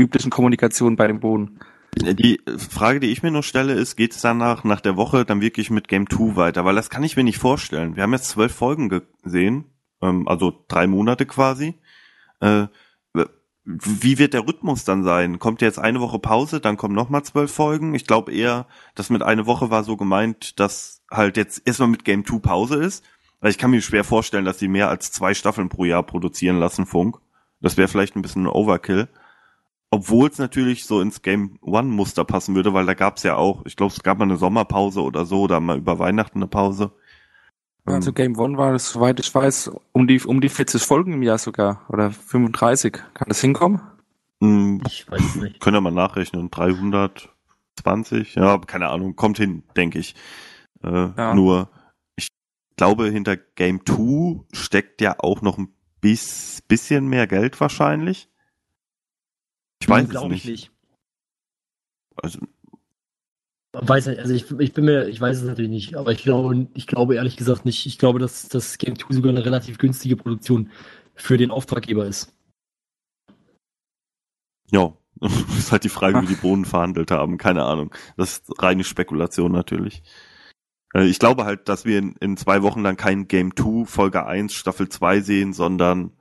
üblichen 0.00 0.30
Kommunikation 0.30 0.96
bei 0.96 1.06
dem 1.06 1.20
Boden. 1.20 1.60
Die 1.96 2.40
Frage, 2.56 3.00
die 3.00 3.08
ich 3.08 3.22
mir 3.22 3.30
noch 3.30 3.42
stelle, 3.44 3.74
ist, 3.74 3.96
geht 3.96 4.12
es 4.12 4.22
danach, 4.22 4.64
nach 4.64 4.80
der 4.80 4.96
Woche, 4.96 5.24
dann 5.24 5.40
wirklich 5.42 5.70
mit 5.70 5.88
Game 5.88 6.08
2 6.08 6.36
weiter? 6.36 6.64
Weil 6.64 6.74
das 6.74 6.90
kann 6.90 7.02
ich 7.04 7.16
mir 7.16 7.24
nicht 7.24 7.38
vorstellen. 7.38 7.96
Wir 7.96 8.02
haben 8.02 8.12
jetzt 8.14 8.30
zwölf 8.30 8.54
Folgen 8.54 8.88
gesehen, 9.22 9.64
ähm, 10.02 10.28
also 10.28 10.64
drei 10.68 10.86
Monate 10.86 11.26
quasi. 11.26 11.78
Äh, 12.40 12.66
wie 13.64 14.18
wird 14.18 14.34
der 14.34 14.46
Rhythmus 14.46 14.84
dann 14.84 15.04
sein? 15.04 15.38
Kommt 15.38 15.62
jetzt 15.62 15.78
eine 15.78 16.00
Woche 16.00 16.18
Pause, 16.18 16.60
dann 16.60 16.76
kommen 16.76 16.96
nochmal 16.96 17.22
zwölf 17.22 17.52
Folgen? 17.52 17.94
Ich 17.94 18.06
glaube 18.06 18.32
eher, 18.32 18.66
dass 18.96 19.08
mit 19.08 19.22
eine 19.22 19.46
Woche 19.46 19.70
war 19.70 19.84
so 19.84 19.96
gemeint, 19.96 20.58
dass 20.58 21.02
halt 21.10 21.36
jetzt 21.36 21.62
erstmal 21.64 21.88
mit 21.88 22.04
Game 22.04 22.24
2 22.24 22.38
Pause 22.38 22.76
ist. 22.76 23.04
Weil 23.40 23.50
ich 23.50 23.58
kann 23.58 23.70
mir 23.70 23.80
schwer 23.80 24.04
vorstellen, 24.04 24.44
dass 24.44 24.58
sie 24.58 24.68
mehr 24.68 24.88
als 24.88 25.10
zwei 25.12 25.34
Staffeln 25.34 25.68
pro 25.68 25.84
Jahr 25.84 26.02
produzieren 26.02 26.58
lassen, 26.58 26.86
Funk. 26.86 27.18
Das 27.60 27.76
wäre 27.76 27.88
vielleicht 27.88 28.16
ein 28.16 28.22
bisschen 28.22 28.44
ein 28.44 28.48
Overkill. 28.48 29.08
Obwohl 29.90 30.28
es 30.28 30.38
natürlich 30.38 30.84
so 30.84 31.00
ins 31.00 31.22
Game 31.22 31.58
One 31.60 31.88
Muster 31.88 32.24
passen 32.24 32.54
würde, 32.54 32.72
weil 32.72 32.86
da 32.86 32.94
gab 32.94 33.16
es 33.18 33.24
ja 33.24 33.36
auch, 33.36 33.64
ich 33.66 33.76
glaube, 33.76 33.92
es 33.92 34.02
gab 34.02 34.18
mal 34.18 34.24
eine 34.24 34.36
Sommerpause 34.36 35.02
oder 35.02 35.24
so, 35.24 35.42
oder 35.42 35.60
mal 35.60 35.76
über 35.76 35.98
Weihnachten 35.98 36.38
eine 36.38 36.46
Pause. 36.46 36.92
Also 37.84 38.12
Game 38.12 38.38
One 38.38 38.56
war, 38.58 38.72
es, 38.74 38.90
soweit 38.90 39.18
ich 39.18 39.34
weiß, 39.34 39.72
um 39.92 40.06
die, 40.06 40.20
um 40.22 40.40
die 40.40 40.48
40 40.48 40.82
Folgen 40.82 41.12
im 41.14 41.22
Jahr 41.22 41.38
sogar. 41.38 41.84
Oder 41.88 42.10
35. 42.12 42.92
Kann 42.92 43.28
das 43.28 43.40
hinkommen? 43.40 43.80
mh, 44.40 44.84
Ich 44.86 45.10
weiß 45.10 45.20
es 45.20 45.34
nicht. 45.36 45.60
können 45.60 45.76
wir 45.76 45.80
mal 45.80 45.90
nachrechnen, 45.90 46.50
320, 46.50 48.36
ja, 48.36 48.58
keine 48.58 48.88
Ahnung, 48.88 49.16
kommt 49.16 49.38
hin, 49.38 49.64
denke 49.76 49.98
ich. 49.98 50.14
Äh, 50.84 51.10
Ja. 51.16 51.34
Nur, 51.34 51.70
ich 52.16 52.28
glaube, 52.76 53.10
hinter 53.10 53.36
Game 53.36 53.84
2 53.84 54.44
steckt 54.52 55.00
ja 55.00 55.16
auch 55.18 55.42
noch 55.42 55.58
ein 55.58 55.74
bis, 56.00 56.60
bisschen 56.68 57.08
mehr 57.08 57.26
Geld 57.26 57.60
wahrscheinlich. 57.60 58.28
Ich 59.80 59.88
weiß 59.88 60.08
es 60.08 60.22
nicht. 60.24 60.44
ich 60.44 60.50
nicht. 60.50 60.72
Also, 62.22 62.38
Weiß 63.74 64.06
nicht, 64.06 64.18
also 64.20 64.34
ich, 64.34 64.50
ich 64.60 64.74
bin 64.74 64.84
mir, 64.84 65.08
ich 65.08 65.20
weiß 65.20 65.38
es 65.38 65.44
natürlich 65.44 65.70
nicht, 65.70 65.94
aber 65.96 66.12
ich 66.12 66.22
glaube, 66.22 66.66
ich 66.74 66.86
glaube 66.86 67.14
ehrlich 67.14 67.36
gesagt 67.36 67.64
nicht. 67.64 67.86
Ich 67.86 67.98
glaube, 67.98 68.18
dass 68.18 68.48
das 68.48 68.76
Game 68.78 68.98
2 68.98 69.14
sogar 69.14 69.30
eine 69.30 69.44
relativ 69.44 69.78
günstige 69.78 70.16
Produktion 70.16 70.70
für 71.14 71.38
den 71.38 71.50
Auftraggeber 71.50 72.06
ist. 72.06 72.32
ja, 74.70 74.92
ist 75.58 75.70
halt 75.72 75.84
die 75.84 75.88
Frage, 75.88 76.20
wie 76.22 76.26
die 76.26 76.34
Bohnen 76.34 76.64
verhandelt 76.64 77.10
haben, 77.10 77.38
keine 77.38 77.64
Ahnung. 77.64 77.94
Das 78.16 78.38
ist 78.38 78.62
reine 78.62 78.84
Spekulation 78.84 79.52
natürlich. 79.52 80.02
Äh, 80.94 81.06
Ich 81.06 81.18
glaube 81.18 81.44
halt, 81.44 81.68
dass 81.68 81.84
wir 81.84 81.98
in, 81.98 82.16
in 82.20 82.36
zwei 82.36 82.62
Wochen 82.62 82.82
dann 82.84 82.96
kein 82.96 83.28
Game 83.28 83.54
2 83.56 83.86
Folge 83.86 84.26
1 84.26 84.52
Staffel 84.54 84.88
2 84.88 85.20
sehen, 85.20 85.52
sondern 85.52 86.12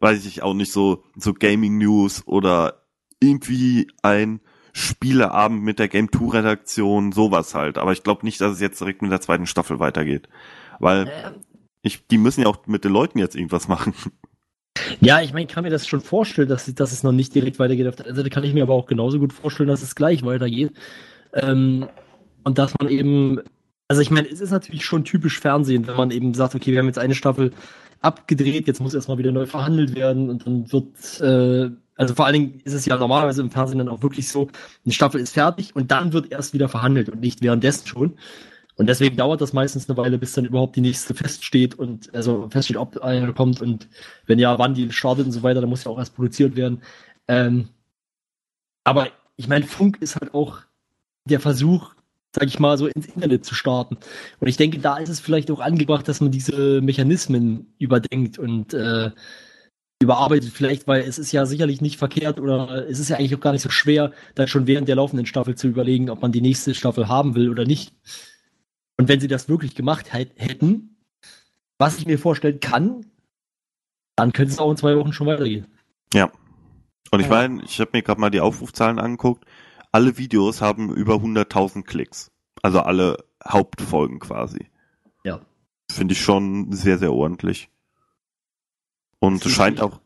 weiß 0.00 0.26
ich 0.26 0.42
auch 0.42 0.54
nicht 0.54 0.72
so 0.72 1.04
so 1.16 1.34
Gaming 1.34 1.78
News 1.78 2.26
oder 2.26 2.86
irgendwie 3.20 3.88
ein 4.02 4.40
Spieleabend 4.78 5.62
mit 5.62 5.78
der 5.78 5.88
Game 5.88 6.10
2 6.10 6.38
Redaktion, 6.38 7.12
sowas 7.12 7.54
halt, 7.54 7.78
aber 7.78 7.92
ich 7.92 8.02
glaube 8.02 8.24
nicht, 8.24 8.40
dass 8.40 8.52
es 8.52 8.60
jetzt 8.60 8.80
direkt 8.80 9.02
mit 9.02 9.10
der 9.10 9.20
zweiten 9.20 9.46
Staffel 9.46 9.80
weitergeht, 9.80 10.28
weil 10.78 11.10
ich 11.82 12.06
die 12.06 12.18
müssen 12.18 12.42
ja 12.42 12.46
auch 12.46 12.66
mit 12.66 12.84
den 12.84 12.92
Leuten 12.92 13.18
jetzt 13.18 13.34
irgendwas 13.34 13.68
machen. 13.68 13.94
Ja, 15.00 15.20
ich 15.20 15.32
meine, 15.32 15.46
ich 15.46 15.52
kann 15.52 15.64
mir 15.64 15.70
das 15.70 15.88
schon 15.88 16.00
vorstellen, 16.00 16.48
dass, 16.48 16.72
dass 16.72 16.92
es 16.92 17.02
noch 17.02 17.12
nicht 17.12 17.34
direkt 17.34 17.58
weitergeht. 17.58 17.88
Auf 17.88 17.96
der 17.96 18.06
anderen 18.06 18.18
Seite 18.24 18.30
kann 18.30 18.44
ich 18.44 18.54
mir 18.54 18.62
aber 18.62 18.74
auch 18.74 18.86
genauso 18.86 19.18
gut 19.18 19.32
vorstellen, 19.32 19.68
dass 19.68 19.82
es 19.82 19.96
gleich 19.96 20.24
weitergeht. 20.24 20.72
Ähm, 21.34 21.88
und 22.44 22.58
dass 22.58 22.78
man 22.78 22.88
eben, 22.88 23.40
also 23.88 24.00
ich 24.00 24.12
meine, 24.12 24.28
es 24.28 24.40
ist 24.40 24.52
natürlich 24.52 24.84
schon 24.84 25.04
typisch 25.04 25.40
Fernsehen, 25.40 25.88
wenn 25.88 25.96
man 25.96 26.12
eben 26.12 26.32
sagt, 26.32 26.54
okay, 26.54 26.70
wir 26.70 26.78
haben 26.78 26.86
jetzt 26.86 26.98
eine 26.98 27.16
Staffel 27.16 27.52
abgedreht, 28.00 28.68
jetzt 28.68 28.80
muss 28.80 28.94
erstmal 28.94 29.18
wieder 29.18 29.32
neu 29.32 29.46
verhandelt 29.46 29.96
werden 29.96 30.30
und 30.30 30.46
dann 30.46 30.72
wird, 30.72 31.20
äh, 31.20 31.74
also 31.98 32.14
vor 32.14 32.24
allen 32.26 32.32
Dingen 32.34 32.60
ist 32.64 32.72
es 32.72 32.86
ja 32.86 32.96
normalerweise 32.96 33.42
im 33.42 33.50
Fernsehen 33.50 33.78
dann 33.78 33.88
auch 33.88 34.02
wirklich 34.02 34.28
so, 34.28 34.48
eine 34.84 34.94
Staffel 34.94 35.20
ist 35.20 35.34
fertig 35.34 35.74
und 35.74 35.90
dann 35.90 36.12
wird 36.12 36.30
erst 36.30 36.54
wieder 36.54 36.68
verhandelt 36.68 37.08
und 37.08 37.20
nicht 37.20 37.42
währenddessen 37.42 37.86
schon. 37.86 38.16
Und 38.76 38.86
deswegen 38.86 39.16
dauert 39.16 39.40
das 39.40 39.52
meistens 39.52 39.88
eine 39.88 39.98
Weile, 39.98 40.18
bis 40.18 40.32
dann 40.32 40.44
überhaupt 40.44 40.76
die 40.76 40.80
nächste 40.80 41.12
feststeht 41.12 41.74
und 41.74 42.14
also 42.14 42.48
feststeht, 42.50 42.76
ob 42.76 42.98
eine 42.98 43.32
kommt 43.34 43.60
und 43.60 43.88
wenn 44.26 44.38
ja, 44.38 44.56
wann 44.60 44.74
die 44.74 44.92
startet 44.92 45.26
und 45.26 45.32
so 45.32 45.42
weiter, 45.42 45.60
dann 45.60 45.68
muss 45.68 45.82
ja 45.82 45.90
auch 45.90 45.98
erst 45.98 46.14
produziert 46.14 46.54
werden. 46.54 46.82
Ähm, 47.26 47.68
aber 48.84 49.08
ich 49.36 49.48
meine, 49.48 49.66
Funk 49.66 49.98
ist 50.00 50.14
halt 50.16 50.32
auch 50.34 50.60
der 51.24 51.40
Versuch, 51.40 51.94
sag 52.32 52.46
ich 52.46 52.60
mal, 52.60 52.78
so 52.78 52.86
ins 52.86 53.06
Internet 53.06 53.44
zu 53.44 53.56
starten. 53.56 53.96
Und 54.38 54.46
ich 54.46 54.56
denke, 54.56 54.78
da 54.78 54.98
ist 54.98 55.08
es 55.08 55.18
vielleicht 55.18 55.50
auch 55.50 55.60
angebracht, 55.60 56.06
dass 56.06 56.20
man 56.20 56.30
diese 56.30 56.80
Mechanismen 56.80 57.74
überdenkt 57.78 58.38
und 58.38 58.72
äh, 58.72 59.10
überarbeitet. 60.00 60.50
Vielleicht, 60.52 60.86
weil 60.86 61.02
es 61.02 61.18
ist 61.18 61.32
ja 61.32 61.46
sicherlich 61.46 61.80
nicht 61.80 61.98
verkehrt 61.98 62.40
oder 62.40 62.88
es 62.88 62.98
ist 62.98 63.08
ja 63.08 63.16
eigentlich 63.16 63.34
auch 63.34 63.40
gar 63.40 63.52
nicht 63.52 63.62
so 63.62 63.70
schwer, 63.70 64.12
dann 64.34 64.48
schon 64.48 64.66
während 64.66 64.88
der 64.88 64.96
laufenden 64.96 65.26
Staffel 65.26 65.54
zu 65.56 65.68
überlegen, 65.68 66.10
ob 66.10 66.22
man 66.22 66.32
die 66.32 66.40
nächste 66.40 66.74
Staffel 66.74 67.08
haben 67.08 67.34
will 67.34 67.50
oder 67.50 67.64
nicht. 67.64 67.92
Und 68.96 69.08
wenn 69.08 69.20
sie 69.20 69.28
das 69.28 69.48
wirklich 69.48 69.74
gemacht 69.74 70.12
hätt- 70.12 70.34
hätten, 70.36 70.96
was 71.78 71.98
ich 71.98 72.06
mir 72.06 72.18
vorstellen 72.18 72.60
kann, 72.60 73.06
dann 74.16 74.32
könnte 74.32 74.52
es 74.52 74.58
auch 74.58 74.70
in 74.70 74.76
zwei 74.76 74.96
Wochen 74.96 75.12
schon 75.12 75.28
weitergehen. 75.28 75.66
Ja. 76.12 76.32
Und 77.10 77.20
ich 77.20 77.28
meine, 77.28 77.62
ich 77.64 77.80
habe 77.80 77.90
mir 77.94 78.02
gerade 78.02 78.20
mal 78.20 78.30
die 78.30 78.40
Aufrufzahlen 78.40 78.98
angeguckt. 78.98 79.44
Alle 79.92 80.18
Videos 80.18 80.60
haben 80.60 80.94
über 80.94 81.14
100.000 81.14 81.84
Klicks. 81.84 82.30
Also 82.60 82.80
alle 82.80 83.24
Hauptfolgen 83.46 84.18
quasi. 84.18 84.66
Ja. 85.24 85.40
Finde 85.90 86.12
ich 86.12 86.20
schon 86.20 86.72
sehr, 86.72 86.98
sehr 86.98 87.12
ordentlich. 87.12 87.70
Und 89.20 89.44
es 89.44 89.52
scheint 89.54 89.80
auch, 89.80 90.00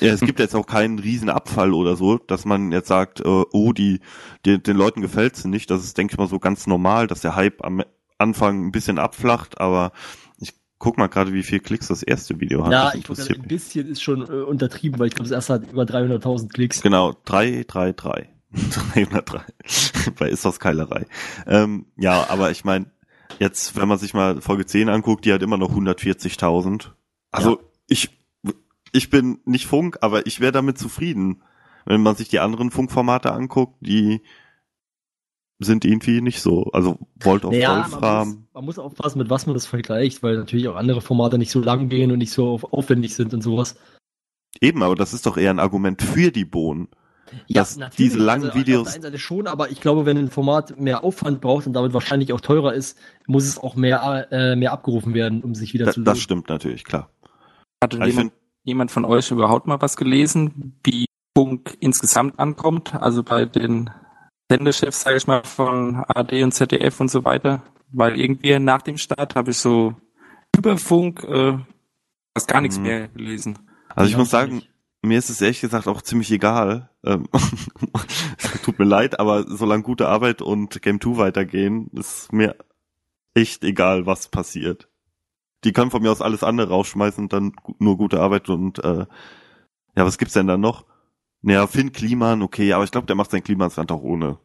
ja, 0.00 0.12
es 0.12 0.20
gibt 0.20 0.40
jetzt 0.40 0.54
auch 0.54 0.66
keinen 0.66 0.98
riesen 0.98 1.28
Abfall 1.30 1.72
oder 1.72 1.96
so, 1.96 2.18
dass 2.18 2.44
man 2.44 2.72
jetzt 2.72 2.88
sagt, 2.88 3.20
äh, 3.20 3.24
oh, 3.24 3.72
die, 3.72 4.00
die 4.44 4.62
den 4.62 4.76
Leuten 4.76 5.00
gefällt's 5.00 5.44
nicht. 5.44 5.70
Das 5.70 5.84
ist, 5.84 5.96
denke 5.96 6.14
ich 6.14 6.18
mal, 6.18 6.28
so 6.28 6.38
ganz 6.38 6.66
normal, 6.66 7.06
dass 7.06 7.20
der 7.20 7.36
Hype 7.36 7.64
am 7.64 7.82
Anfang 8.18 8.66
ein 8.66 8.72
bisschen 8.72 8.98
abflacht, 8.98 9.60
aber 9.60 9.92
ich 10.38 10.54
guck 10.78 10.98
mal 10.98 11.08
gerade, 11.08 11.32
wie 11.32 11.42
viel 11.42 11.60
Klicks 11.60 11.88
das 11.88 12.02
erste 12.02 12.40
Video 12.40 12.64
hat. 12.64 12.72
Ja, 12.72 12.92
ich 12.94 13.06
sagen, 13.06 13.42
ein 13.42 13.48
bisschen 13.48 13.88
ist 13.88 14.02
schon 14.02 14.22
äh, 14.22 14.42
untertrieben, 14.42 14.98
weil 14.98 15.08
ich 15.08 15.14
glaube, 15.14 15.28
das 15.28 15.36
erste 15.36 15.54
hat 15.54 15.70
über 15.70 15.84
300.000 15.84 16.48
Klicks. 16.48 16.82
Genau, 16.82 17.14
333. 17.26 18.28
303. 18.52 19.40
Bei 20.18 20.28
ist 20.30 20.44
das 20.44 20.60
Keilerei. 20.60 21.06
Ähm, 21.46 21.86
ja, 21.96 22.26
aber 22.30 22.50
ich 22.50 22.64
meine, 22.64 22.86
jetzt, 23.38 23.76
wenn 23.76 23.88
man 23.88 23.98
sich 23.98 24.14
mal 24.14 24.40
Folge 24.40 24.66
10 24.66 24.88
anguckt, 24.88 25.24
die 25.24 25.32
hat 25.32 25.42
immer 25.42 25.58
noch 25.58 25.70
140.000. 25.74 26.90
Also 27.30 27.50
Ja. 27.50 27.56
ich, 27.88 28.10
ich 28.92 29.10
bin 29.10 29.40
nicht 29.44 29.66
Funk, 29.66 29.98
aber 30.00 30.26
ich 30.26 30.40
wäre 30.40 30.52
damit 30.52 30.78
zufrieden. 30.78 31.42
Wenn 31.84 32.02
man 32.02 32.16
sich 32.16 32.28
die 32.28 32.40
anderen 32.40 32.70
Funkformate 32.70 33.32
anguckt, 33.32 33.76
die 33.80 34.22
sind 35.58 35.84
irgendwie 35.84 36.20
nicht 36.20 36.40
so. 36.42 36.64
Also 36.72 36.98
Volt 37.22 37.44
of 37.44 37.52
Naja, 37.52 37.70
man 37.70 37.82
muss, 37.82 37.92
Wolfram. 37.92 38.46
man 38.52 38.64
muss 38.64 38.78
aufpassen, 38.78 39.18
mit 39.18 39.30
was 39.30 39.46
man 39.46 39.54
das 39.54 39.66
vergleicht, 39.66 40.22
weil 40.22 40.36
natürlich 40.36 40.68
auch 40.68 40.76
andere 40.76 41.00
Formate 41.00 41.38
nicht 41.38 41.50
so 41.50 41.60
lang 41.60 41.88
gehen 41.88 42.10
und 42.10 42.18
nicht 42.18 42.32
so 42.32 42.48
auf, 42.50 42.64
aufwendig 42.72 43.14
sind 43.14 43.32
und 43.32 43.42
sowas. 43.42 43.76
Eben, 44.60 44.82
aber 44.82 44.94
das 44.96 45.14
ist 45.14 45.26
doch 45.26 45.36
eher 45.36 45.50
ein 45.50 45.58
Argument 45.58 46.02
für 46.02 46.30
die 46.30 46.44
Bohnen. 46.44 46.88
Dass 47.48 47.78
diese 47.98 48.18
langen 48.18 48.50
also, 48.50 48.58
Videos- 48.58 48.80
Auf 48.80 48.84
der 48.86 48.94
einen 48.94 49.02
Seite 49.02 49.18
schon, 49.18 49.46
aber 49.48 49.70
ich 49.70 49.80
glaube, 49.80 50.06
wenn 50.06 50.16
ein 50.16 50.30
Format 50.30 50.78
mehr 50.78 51.02
Aufwand 51.02 51.40
braucht 51.40 51.66
und 51.66 51.72
damit 51.72 51.92
wahrscheinlich 51.92 52.32
auch 52.32 52.40
teurer 52.40 52.72
ist, 52.72 52.96
muss 53.26 53.44
es 53.44 53.58
auch 53.58 53.74
mehr, 53.74 54.28
äh, 54.30 54.54
mehr 54.56 54.72
abgerufen 54.72 55.12
werden, 55.12 55.42
um 55.42 55.54
sich 55.54 55.74
wieder 55.74 55.86
Da, 55.86 55.92
zu 55.92 56.02
das 56.02 56.14
lohnen. 56.14 56.22
stimmt 56.22 56.48
natürlich, 56.48 56.84
klar. 56.84 57.10
Hatte 57.82 57.98
ich 57.98 58.06
jemand, 58.06 58.32
jemand 58.66 58.90
von 58.90 59.06
euch 59.06 59.30
überhaupt 59.30 59.66
mal 59.66 59.80
was 59.80 59.96
gelesen, 59.96 60.74
wie 60.84 61.06
Funk 61.34 61.76
insgesamt 61.80 62.38
ankommt, 62.38 62.94
also 62.94 63.22
bei 63.22 63.46
den 63.46 63.88
Sendechefs, 64.50 65.02
sage 65.02 65.16
ich 65.16 65.26
mal, 65.26 65.42
von 65.44 66.04
AD 66.08 66.42
und 66.42 66.52
ZDF 66.52 67.00
und 67.00 67.10
so 67.10 67.24
weiter, 67.24 67.62
weil 67.92 68.18
irgendwie 68.20 68.58
nach 68.58 68.82
dem 68.82 68.98
Start 68.98 69.34
habe 69.36 69.52
ich 69.52 69.58
so 69.58 69.94
über 70.56 70.76
Funk 70.78 71.22
äh, 71.24 71.58
fast 72.34 72.48
gar 72.48 72.60
nichts 72.60 72.76
Mhm. 72.78 72.82
mehr 72.84 73.08
gelesen. 73.08 73.58
Also 73.94 74.10
ich 74.10 74.16
muss 74.16 74.30
sagen, 74.30 74.56
nicht. 74.56 74.70
mir 75.02 75.18
ist 75.18 75.30
es 75.30 75.40
ehrlich 75.40 75.60
gesagt 75.60 75.86
auch 75.88 76.02
ziemlich 76.02 76.30
egal. 76.32 76.90
Ähm, 77.04 77.28
Tut 78.64 78.78
mir 78.78 78.84
leid, 78.84 79.18
aber 79.20 79.44
solange 79.48 79.82
gute 79.84 80.08
Arbeit 80.08 80.42
und 80.42 80.82
Game 80.82 81.00
2 81.00 81.16
weitergehen, 81.18 81.88
ist 81.94 82.32
mir 82.32 82.56
echt 83.34 83.64
egal, 83.64 84.06
was 84.06 84.28
passiert. 84.28 84.88
Die 85.64 85.72
können 85.72 85.90
von 85.90 86.02
mir 86.02 86.12
aus 86.12 86.22
alles 86.22 86.42
andere 86.44 86.68
rausschmeißen 86.68 87.24
und 87.24 87.32
dann 87.32 87.52
nur 87.78 87.96
gute 87.96 88.20
Arbeit 88.20 88.48
und 88.48 88.78
äh, 88.84 89.06
ja, 89.96 90.04
was 90.04 90.18
gibt's 90.18 90.34
denn 90.34 90.46
da 90.46 90.56
noch? 90.56 90.84
Naja, 91.42 91.66
Finn 91.66 91.92
Kliman, 91.92 92.42
okay, 92.42 92.72
aber 92.72 92.84
ich 92.84 92.90
glaube, 92.90 93.06
der 93.06 93.16
macht 93.16 93.30
sein 93.30 93.42
Klimansland 93.42 93.90
auch 93.92 94.02
ohne. 94.02 94.38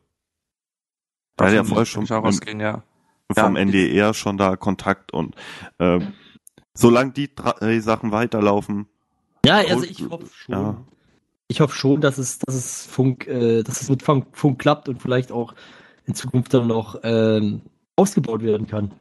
Da 1.38 1.46
hat 1.48 1.54
ja 1.54 1.64
vorher 1.64 1.86
schon 1.86 2.10
auch 2.10 2.24
ausgehen, 2.24 2.60
ja. 2.60 2.84
vom 3.34 3.56
Ja. 3.56 3.62
NDR 3.62 4.14
schon 4.14 4.38
da 4.38 4.56
Kontakt 4.56 5.14
und 5.14 5.36
ähm, 5.80 6.14
solange 6.74 7.12
die 7.12 7.34
drei 7.34 7.80
Sachen 7.80 8.12
weiterlaufen, 8.12 8.88
Ja, 9.46 9.58
also 9.58 9.84
ich 9.84 10.02
hoffe 10.10 10.28
schon. 10.34 10.54
ja. 10.56 10.86
Ich 11.48 11.60
hoffe 11.60 11.76
schon, 11.76 12.00
dass 12.02 12.18
es, 12.18 12.40
dass 12.40 12.56
es 12.56 12.86
Funk, 12.86 13.28
äh, 13.28 13.64
dass 13.64 13.82
es 13.82 13.90
mit 13.90 14.04
Funk, 14.04 14.28
Funk 14.34 14.60
klappt 14.60 14.88
und 14.88 15.02
vielleicht 15.02 15.32
auch 15.32 15.54
in 16.06 16.16
Zukunft 16.16 16.54
dann 16.54 16.68
noch 16.68 17.00
ähm, 17.04 17.62
ausgebaut 17.98 18.42
werden 18.44 18.68
kann. 18.68 18.94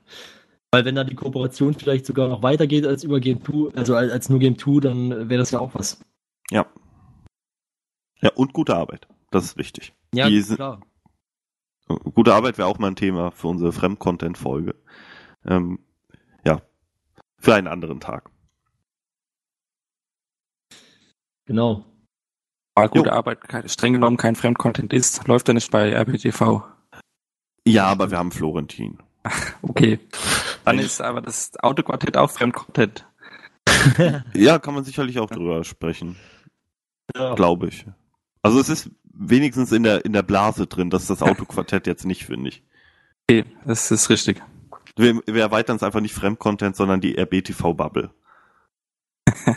Weil 0.73 0.85
wenn 0.85 0.95
da 0.95 1.03
die 1.05 1.17
Kooperation 1.17 1.75
vielleicht 1.75 2.07
sogar 2.07 2.29
noch 2.29 2.43
weitergeht 2.43 2.87
als 2.87 3.03
über 3.03 3.19
Game 3.21 3.43
2, 3.45 3.77
also 3.77 3.97
als, 3.97 4.13
als 4.13 4.29
nur 4.29 4.39
Game 4.39 4.57
2, 4.57 4.81
dann 4.81 5.29
wäre 5.29 5.39
das 5.41 5.51
ja 5.51 5.59
auch 5.59 5.75
was. 5.75 6.01
Ja. 6.51 6.67
Ja, 8.21 8.31
und 8.35 8.53
gute 8.53 8.77
Arbeit. 8.77 9.09
Das 9.31 9.45
ist 9.45 9.57
wichtig. 9.57 9.95
Ja, 10.15 10.29
Die 10.29 10.41
sind- 10.41 10.57
klar. 10.57 10.81
Gute 12.15 12.35
Arbeit 12.35 12.57
wäre 12.57 12.69
auch 12.69 12.79
mal 12.79 12.87
ein 12.89 12.97
Thema 12.97 13.33
für 13.33 13.49
unsere 13.49 13.73
Fremdcontent-Folge. 13.73 14.77
Ähm, 15.45 15.81
ja. 16.45 16.63
Für 17.39 17.55
einen 17.55 17.67
anderen 17.67 17.99
Tag. 17.99 18.31
Genau. 21.47 21.85
Weil 22.77 22.89
gute 22.91 23.09
Jo. 23.09 23.15
Arbeit 23.15 23.41
streng 23.69 23.95
genommen 23.95 24.17
kein 24.17 24.37
Fremdcontent 24.37 24.93
ist, 24.93 25.27
läuft 25.27 25.49
er 25.49 25.55
nicht 25.55 25.71
bei 25.73 25.93
RBTV. 25.93 26.63
Ja, 27.67 27.87
aber 27.87 28.11
wir 28.13 28.19
haben 28.19 28.31
Florentin. 28.31 29.03
Okay. 29.63 29.99
Dann 30.65 30.79
ist 30.79 31.01
aber 31.01 31.21
das 31.21 31.53
Autoquartett 31.59 32.17
auch 32.17 32.31
Fremdcontent. 32.31 33.07
Ja, 34.35 34.59
kann 34.59 34.75
man 34.75 34.85
sicherlich 34.85 35.19
auch 35.21 35.31
drüber 35.31 35.63
sprechen. 35.65 36.17
Ja. 37.15 37.35
Glaube 37.35 37.69
ich. 37.69 37.87
Also 38.43 38.59
es 38.61 38.69
ist 38.69 38.91
wenigstens 39.13 39.73
in 39.73 39.83
der, 39.85 40.05
in 40.05 40.13
der 40.13 40.23
Blase 40.23 40.67
drin, 40.67 40.91
dass 40.91 41.07
das 41.07 41.23
Autoquartett 41.23 41.87
jetzt 41.87 42.05
nicht, 42.05 42.25
finde 42.25 42.49
ich. 42.51 42.63
Okay, 43.29 43.45
das 43.65 43.91
ist 43.91 44.11
richtig. 44.11 44.43
Wir, 44.97 45.21
wir 45.27 45.41
erweitern 45.43 45.77
es 45.77 45.83
einfach 45.83 46.01
nicht 46.01 46.15
Fremdcontent, 46.15 46.75
sondern 46.77 47.01
die 47.01 47.17
RBTV-Bubble. 47.19 48.11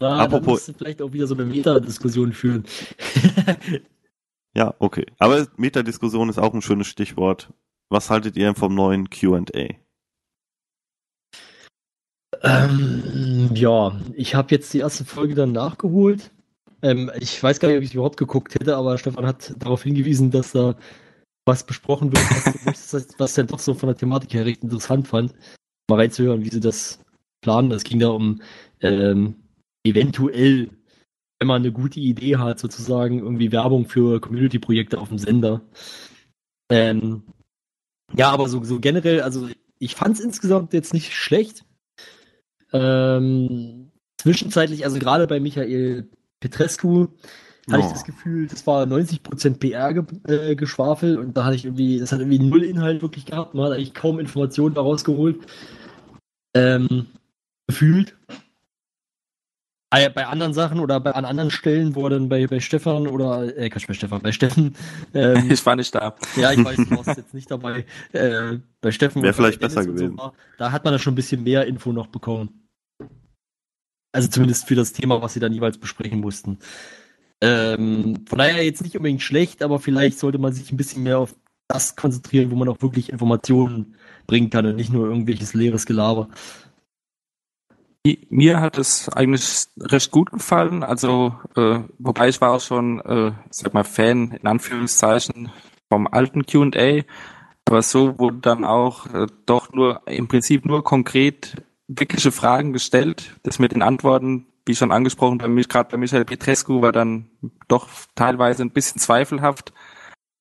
Na, 0.00 0.18
Apropos- 0.18 0.66
dann 0.66 0.74
vielleicht 0.74 1.00
auch 1.02 1.12
wieder 1.12 1.26
so 1.26 1.34
eine 1.34 1.44
Meta-Diskussion 1.44 2.32
führen. 2.32 2.64
Ja, 4.54 4.74
okay. 4.78 5.06
Aber 5.18 5.46
Metadiskussion 5.56 6.28
ist 6.28 6.38
auch 6.38 6.52
ein 6.54 6.62
schönes 6.62 6.86
Stichwort. 6.88 7.52
Was 7.92 8.08
haltet 8.08 8.36
ihr 8.38 8.54
vom 8.54 8.74
neuen 8.74 9.10
Q&A? 9.10 9.82
ähm, 12.42 13.50
ja, 13.54 14.00
ich 14.14 14.34
habe 14.34 14.54
jetzt 14.54 14.72
die 14.74 14.78
erste 14.78 15.04
Folge 15.04 15.34
dann 15.34 15.52
nachgeholt. 15.52 16.30
Ähm, 16.82 17.10
ich 17.20 17.40
weiß 17.42 17.60
gar 17.60 17.68
nicht, 17.68 17.76
ob 17.76 17.84
ich 17.84 17.94
überhaupt 17.94 18.16
geguckt 18.16 18.54
hätte, 18.54 18.76
aber 18.76 18.98
Stefan 18.98 19.26
hat 19.26 19.54
darauf 19.58 19.82
hingewiesen, 19.82 20.30
dass 20.30 20.52
da 20.52 20.74
was 21.44 21.64
besprochen 21.64 22.12
wird, 22.12 22.24
was 23.18 23.38
er 23.38 23.44
doch 23.44 23.58
so 23.58 23.74
von 23.74 23.88
der 23.88 23.96
Thematik 23.96 24.32
her 24.34 24.46
recht 24.46 24.62
interessant 24.62 25.06
fand. 25.06 25.34
Mal 25.90 26.00
reinzuhören, 26.00 26.44
wie 26.44 26.50
sie 26.50 26.60
das 26.60 26.98
planen. 27.42 27.70
Es 27.72 27.84
ging 27.84 28.00
da 28.00 28.08
um 28.08 28.40
ähm, 28.80 29.36
eventuell, 29.84 30.70
wenn 31.38 31.48
man 31.48 31.62
eine 31.62 31.72
gute 31.72 32.00
Idee 32.00 32.36
hat, 32.36 32.58
sozusagen 32.58 33.18
irgendwie 33.18 33.52
Werbung 33.52 33.86
für 33.86 34.20
Community-Projekte 34.20 34.98
auf 34.98 35.10
dem 35.10 35.18
Sender. 35.18 35.60
Ähm, 36.70 37.24
ja, 38.16 38.30
aber 38.30 38.48
so, 38.48 38.62
so 38.64 38.80
generell, 38.80 39.20
also 39.20 39.48
ich 39.78 39.94
fand 39.94 40.16
es 40.16 40.24
insgesamt 40.24 40.72
jetzt 40.72 40.94
nicht 40.94 41.12
schlecht. 41.14 41.64
Ähm, 42.72 43.90
zwischenzeitlich, 44.18 44.84
also 44.84 44.98
gerade 44.98 45.26
bei 45.26 45.40
Michael 45.40 46.08
Petrescu, 46.40 47.08
hatte 47.70 47.80
ich 47.80 47.86
Oh. 47.86 47.90
das 47.90 48.04
Gefühl, 48.04 48.46
das 48.46 48.66
war 48.66 48.86
90% 48.86 49.58
PR-Geschwafel 49.58 51.18
und 51.18 51.36
da 51.36 51.44
hatte 51.44 51.56
ich 51.56 51.64
irgendwie, 51.64 51.98
das 51.98 52.12
hat 52.12 52.20
irgendwie 52.20 52.40
null 52.40 52.64
Inhalt 52.64 53.02
wirklich 53.02 53.26
gehabt. 53.26 53.54
Man 53.54 53.66
hat 53.66 53.72
eigentlich 53.72 53.94
kaum 53.94 54.18
Informationen 54.18 54.74
daraus 54.74 55.04
geholt. 55.04 55.40
Ähm, 56.54 57.06
gefühlt. 57.68 58.16
Ah 59.94 60.08
Bei 60.08 60.26
anderen 60.26 60.54
Sachen 60.54 60.80
oder 60.80 61.00
bei, 61.00 61.10
an 61.12 61.26
anderen 61.26 61.50
Stellen, 61.50 61.94
wo 61.94 62.04
er 62.04 62.10
dann 62.10 62.30
bei, 62.30 62.46
bei 62.46 62.60
Stefan 62.60 63.06
oder, 63.06 63.54
äh, 63.58 63.68
Quatsch, 63.68 63.86
bei 63.86 63.92
Stefan, 63.92 64.22
bei 64.22 64.32
Steffen, 64.32 64.74
ähm, 65.12 65.48
Ich 65.50 65.66
war 65.66 65.76
nicht 65.76 65.94
da. 65.94 66.16
ja, 66.34 66.50
ich 66.50 66.64
weiß, 66.64 66.76
du 66.76 66.90
warst 66.96 67.18
jetzt 67.18 67.34
nicht 67.34 67.50
dabei. 67.50 67.84
Äh, 68.12 68.60
bei 68.80 68.90
Steffen 68.90 69.22
Wäre 69.22 69.34
vielleicht 69.34 69.60
besser 69.60 69.82
so 69.82 69.92
gewesen. 69.92 70.16
war, 70.16 70.32
da 70.56 70.72
hat 70.72 70.84
man 70.84 70.94
da 70.94 70.98
schon 70.98 71.12
ein 71.12 71.16
bisschen 71.16 71.42
mehr 71.42 71.66
Info 71.66 71.92
noch 71.92 72.06
bekommen. 72.06 72.70
Also 74.12 74.28
zumindest 74.28 74.66
für 74.66 74.76
das 74.76 74.94
Thema, 74.94 75.20
was 75.20 75.34
sie 75.34 75.40
dann 75.40 75.52
jeweils 75.52 75.76
besprechen 75.76 76.20
mussten. 76.20 76.58
Ähm, 77.42 78.24
von 78.26 78.38
daher 78.38 78.64
jetzt 78.64 78.82
nicht 78.82 78.96
unbedingt 78.96 79.20
schlecht, 79.20 79.62
aber 79.62 79.78
vielleicht 79.78 80.18
sollte 80.18 80.38
man 80.38 80.54
sich 80.54 80.72
ein 80.72 80.78
bisschen 80.78 81.02
mehr 81.02 81.18
auf 81.18 81.34
das 81.68 81.96
konzentrieren, 81.96 82.50
wo 82.50 82.56
man 82.56 82.68
auch 82.70 82.80
wirklich 82.80 83.10
Informationen 83.12 83.96
bringen 84.26 84.48
kann 84.48 84.64
und 84.64 84.76
nicht 84.76 84.90
nur 84.90 85.06
irgendwelches 85.06 85.52
leeres 85.52 85.84
Gelaber. 85.84 86.28
Mir 88.04 88.60
hat 88.60 88.78
es 88.78 89.08
eigentlich 89.10 89.66
recht 89.78 90.10
gut 90.10 90.32
gefallen. 90.32 90.82
Also, 90.82 91.36
äh, 91.54 91.80
wobei 91.98 92.28
ich 92.28 92.40
war 92.40 92.52
auch 92.52 92.60
schon, 92.60 93.00
äh, 93.00 93.28
ich 93.28 93.58
sag 93.58 93.74
mal, 93.74 93.84
Fan 93.84 94.32
in 94.32 94.46
Anführungszeichen 94.46 95.52
vom 95.88 96.08
alten 96.08 96.44
Q&A. 96.44 97.02
Aber 97.64 97.82
so 97.82 98.18
wurden 98.18 98.40
dann 98.40 98.64
auch 98.64 99.06
äh, 99.06 99.26
doch 99.46 99.72
nur 99.72 100.02
im 100.06 100.26
Prinzip 100.26 100.64
nur 100.64 100.82
konkret 100.82 101.62
wirkliche 101.86 102.32
Fragen 102.32 102.72
gestellt. 102.72 103.36
Das 103.44 103.60
mit 103.60 103.72
den 103.72 103.82
Antworten, 103.82 104.46
wie 104.66 104.74
schon 104.74 104.90
angesprochen, 104.90 105.38
bei 105.38 105.48
mich 105.48 105.68
gerade 105.68 105.90
bei 105.90 105.96
Michael 105.96 106.24
Petrescu 106.24 106.82
war 106.82 106.92
dann 106.92 107.30
doch 107.68 107.88
teilweise 108.16 108.62
ein 108.64 108.72
bisschen 108.72 109.00
zweifelhaft. 109.00 109.72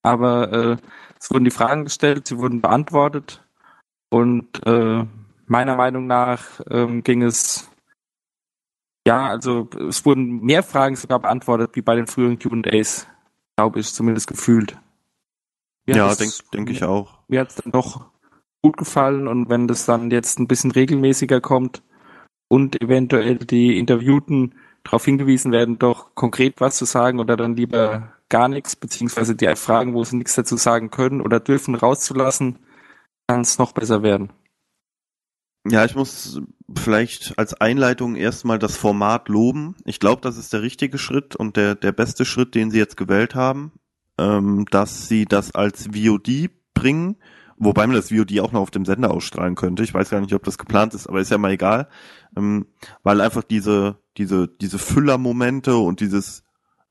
Aber 0.02 0.52
äh, 0.52 0.78
es 1.20 1.30
wurden 1.30 1.46
die 1.46 1.52
Fragen 1.52 1.84
gestellt, 1.84 2.28
sie 2.28 2.40
wurden 2.40 2.62
beantwortet 2.62 3.44
und 4.10 4.66
äh, 4.66 5.06
meiner 5.52 5.76
Meinung 5.76 6.08
nach 6.08 6.62
ähm, 6.70 7.04
ging 7.04 7.22
es 7.22 7.70
ja, 9.06 9.28
also 9.28 9.68
es 9.90 10.06
wurden 10.06 10.42
mehr 10.42 10.64
Fragen 10.64 10.96
sogar 10.96 11.20
beantwortet 11.20 11.72
wie 11.76 11.82
bei 11.82 11.96
den 11.96 12.08
früheren 12.08 12.40
Q&As, 12.40 13.08
glaube 13.58 13.80
ich, 13.80 13.94
zumindest 13.94 14.28
gefühlt. 14.28 14.78
Mir 15.86 15.98
Ja, 15.98 16.16
denke 16.16 16.36
denk 16.54 16.70
ich 16.70 16.84
auch. 16.84 17.20
Mir 17.28 17.42
hat 17.42 17.50
es 17.50 17.56
dann 17.56 17.72
doch 17.72 18.12
gut 18.62 18.78
gefallen 18.78 19.28
und 19.28 19.50
wenn 19.50 19.68
das 19.68 19.86
dann 19.86 20.12
jetzt 20.12 20.40
ein 20.40 20.48
bisschen 20.48 20.72
regelmäßiger 20.72 21.42
kommt 21.42 21.82
und 22.48 22.82
eventuell 22.82 23.36
die 23.38 23.78
Interviewten 23.78 24.56
darauf 24.84 25.04
hingewiesen 25.04 25.52
werden, 25.52 25.80
doch 25.80 26.16
konkret 26.16 26.62
was 26.62 26.78
zu 26.78 26.86
sagen 26.86 27.20
oder 27.20 27.36
dann 27.36 27.56
lieber 27.56 28.14
gar 28.30 28.48
nichts, 28.48 28.76
beziehungsweise 28.76 29.36
die 29.36 29.54
Fragen, 29.56 29.96
wo 29.96 30.04
sie 30.04 30.16
nichts 30.16 30.36
dazu 30.36 30.56
sagen 30.56 30.92
können 30.92 31.22
oder 31.22 31.40
dürfen, 31.40 31.76
rauszulassen, 31.76 32.60
kann 33.28 33.42
es 33.42 33.58
noch 33.58 33.74
besser 33.74 34.04
werden. 34.04 34.32
Ja, 35.66 35.86
ich 35.86 35.96
muss 35.96 36.42
vielleicht 36.76 37.38
als 37.38 37.54
Einleitung 37.54 38.16
erstmal 38.16 38.58
das 38.58 38.78
Format 38.78 39.30
loben. 39.30 39.76
Ich 39.86 40.00
glaube, 40.00 40.22
das 40.22 40.38
ist 40.38 40.54
der 40.54 40.64
richtige 40.64 40.98
Schritt 40.98 41.36
und 41.36 41.56
der, 41.56 41.76
der 41.76 41.92
beste 41.92 42.26
Schritt, 42.26 42.56
den 42.56 42.72
sie 42.72 42.80
jetzt 42.80 42.98
gewählt 42.98 43.36
haben, 43.36 43.72
ähm, 44.18 44.66
dass 44.72 45.08
sie 45.08 45.26
das 45.26 45.54
als 45.54 45.88
VOD 45.94 46.50
bringen, 46.74 47.18
wobei 47.58 47.86
man 47.86 47.96
das 47.96 48.10
VOD 48.10 48.40
auch 48.40 48.52
noch 48.52 48.62
auf 48.62 48.72
dem 48.72 48.86
Sender 48.86 49.12
ausstrahlen 49.12 49.54
könnte. 49.54 49.84
Ich 49.84 49.94
weiß 49.94 50.10
gar 50.10 50.20
nicht, 50.20 50.34
ob 50.34 50.44
das 50.44 50.58
geplant 50.58 50.96
ist, 50.96 51.08
aber 51.08 51.22
ist 51.22 51.30
ja 51.30 51.38
mal 51.38 51.52
egal, 51.52 51.90
ähm, 52.36 52.66
weil 53.04 53.22
einfach 53.22 53.44
diese, 53.44 54.00
diese, 54.18 54.48
diese 54.48 54.80
Füllermomente 54.80 55.76
und 55.76 56.00
dieses 56.00 56.44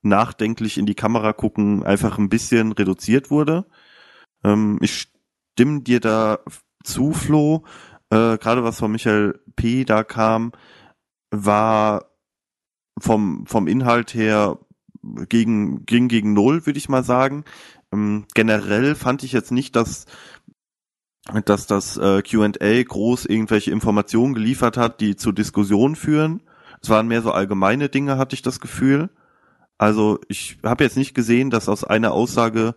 nachdenklich 0.02 0.78
in 0.78 0.86
die 0.86 0.94
Kamera 0.94 1.32
gucken 1.32 1.82
einfach 1.82 2.18
ein 2.18 2.28
bisschen 2.28 2.70
reduziert 2.70 3.32
wurde. 3.32 3.66
Ähm, 4.44 4.78
ich 4.80 5.08
stimme 5.54 5.82
dir 5.82 5.98
da 5.98 6.38
zu, 6.84 7.12
Flo 7.12 7.64
äh, 8.10 8.38
gerade 8.38 8.64
was 8.64 8.78
von 8.78 8.92
Michael 8.92 9.40
P. 9.56 9.84
da 9.84 10.04
kam, 10.04 10.52
war 11.30 12.10
vom, 12.98 13.46
vom 13.46 13.66
Inhalt 13.66 14.14
her 14.14 14.58
gegen, 15.28 15.86
ging 15.86 16.08
gegen 16.08 16.32
Null, 16.32 16.66
würde 16.66 16.78
ich 16.78 16.88
mal 16.88 17.04
sagen. 17.04 17.44
Ähm, 17.92 18.26
generell 18.34 18.94
fand 18.94 19.22
ich 19.22 19.32
jetzt 19.32 19.52
nicht, 19.52 19.76
dass, 19.76 20.06
dass 21.44 21.66
das 21.66 21.96
äh, 21.96 22.22
Q&A 22.22 22.82
groß 22.82 23.26
irgendwelche 23.26 23.70
Informationen 23.70 24.34
geliefert 24.34 24.76
hat, 24.76 25.00
die 25.00 25.16
zu 25.16 25.32
Diskussionen 25.32 25.96
führen. 25.96 26.42
Es 26.82 26.90
waren 26.90 27.08
mehr 27.08 27.22
so 27.22 27.32
allgemeine 27.32 27.88
Dinge, 27.88 28.18
hatte 28.18 28.34
ich 28.34 28.42
das 28.42 28.60
Gefühl. 28.60 29.10
Also 29.78 30.20
ich 30.28 30.58
habe 30.62 30.84
jetzt 30.84 30.96
nicht 30.96 31.14
gesehen, 31.14 31.50
dass 31.50 31.68
aus 31.68 31.84
einer 31.84 32.12
Aussage, 32.12 32.74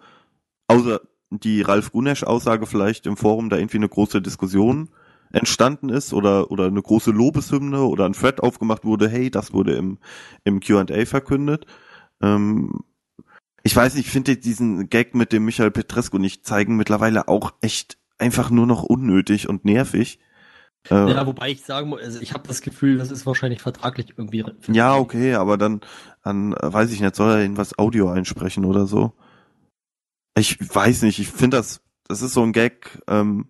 außer 0.68 1.02
die 1.30 1.62
Ralf 1.62 1.92
Gunesch-Aussage 1.92 2.66
vielleicht 2.66 3.08
im 3.08 3.18
Forum 3.18 3.50
da 3.50 3.58
irgendwie 3.58 3.78
eine 3.78 3.90
große 3.90 4.22
Diskussion 4.22 4.90
entstanden 5.34 5.90
ist 5.90 6.14
oder 6.14 6.50
oder 6.52 6.68
eine 6.68 6.82
große 6.82 7.12
Lobeshymne 7.12 7.84
oder 7.84 8.06
ein 8.06 8.14
Thread 8.14 8.42
aufgemacht 8.42 8.86
wurde, 8.86 9.10
hey, 9.10 9.30
das 9.30 9.52
wurde 9.54 9.74
im 9.76 9.98
im 10.44 10.62
Q&A 10.62 11.06
verkündet. 11.06 11.66
Ähm, 12.22 12.84
ich 13.64 13.76
weiß 13.76 13.96
nicht, 13.96 14.06
ich 14.08 14.12
finde 14.12 14.38
diesen 14.38 14.90
Gag 14.90 15.16
mit 15.16 15.32
dem 15.34 15.46
Michael 15.46 15.72
Petrescu 15.72 16.18
nicht 16.18 16.46
zeigen 16.46 16.76
mittlerweile 16.78 17.28
auch 17.28 17.54
echt 17.62 17.98
einfach 18.18 18.50
nur 18.50 18.68
noch 18.68 18.84
unnötig 18.84 19.50
und 19.50 19.66
nervig. 19.66 20.20
Äh, 20.90 21.12
Ja, 21.12 21.26
wobei 21.26 21.52
ich 21.52 21.64
sagen 21.64 21.90
muss, 21.90 22.02
also 22.02 22.20
ich 22.20 22.34
habe 22.34 22.48
das 22.48 22.62
Gefühl, 22.62 22.98
das 22.98 23.10
ist 23.10 23.26
wahrscheinlich 23.26 23.62
vertraglich 23.62 24.14
irgendwie. 24.18 24.46
ja, 24.68 24.96
okay, 24.96 25.36
aber 25.36 25.58
dann, 25.58 25.82
dann 26.24 26.54
äh, 26.54 26.74
weiß 26.74 26.92
ich 26.92 27.00
nicht, 27.02 27.16
soll 27.16 27.32
er 27.32 27.42
irgendwas 27.42 27.78
Audio 27.78 28.10
einsprechen 28.10 28.66
oder 28.66 28.86
so? 28.86 29.14
Ich 30.38 30.58
weiß 30.60 31.04
nicht, 31.04 31.20
ich 31.20 31.30
finde 31.30 31.58
das, 31.58 31.82
das 32.08 32.22
ist 32.22 32.34
so 32.34 32.44
ein 32.44 32.54
Gag, 32.54 33.02
ähm, 33.08 33.48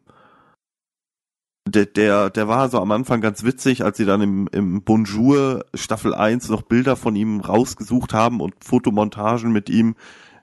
der, 1.68 1.86
der, 1.86 2.30
der 2.30 2.48
war 2.48 2.70
so 2.70 2.80
am 2.80 2.92
Anfang 2.92 3.22
ganz 3.22 3.44
witzig, 3.44 3.84
als 3.84 3.98
sie 3.98 4.06
dann 4.06 4.22
im, 4.22 4.50
im 4.52 4.84
Bonjour 4.84 5.66
Staffel 5.74 6.14
1 6.14 6.50
noch 6.50 6.64
Bilder 6.64 6.96
von 6.96 7.16
ihm 7.16 7.40
rausgesucht 7.40 8.14
haben 8.14 8.42
und 8.42 8.54
Fotomontagen 8.64 9.52
mit 9.52 9.70
ihm. 9.70 9.96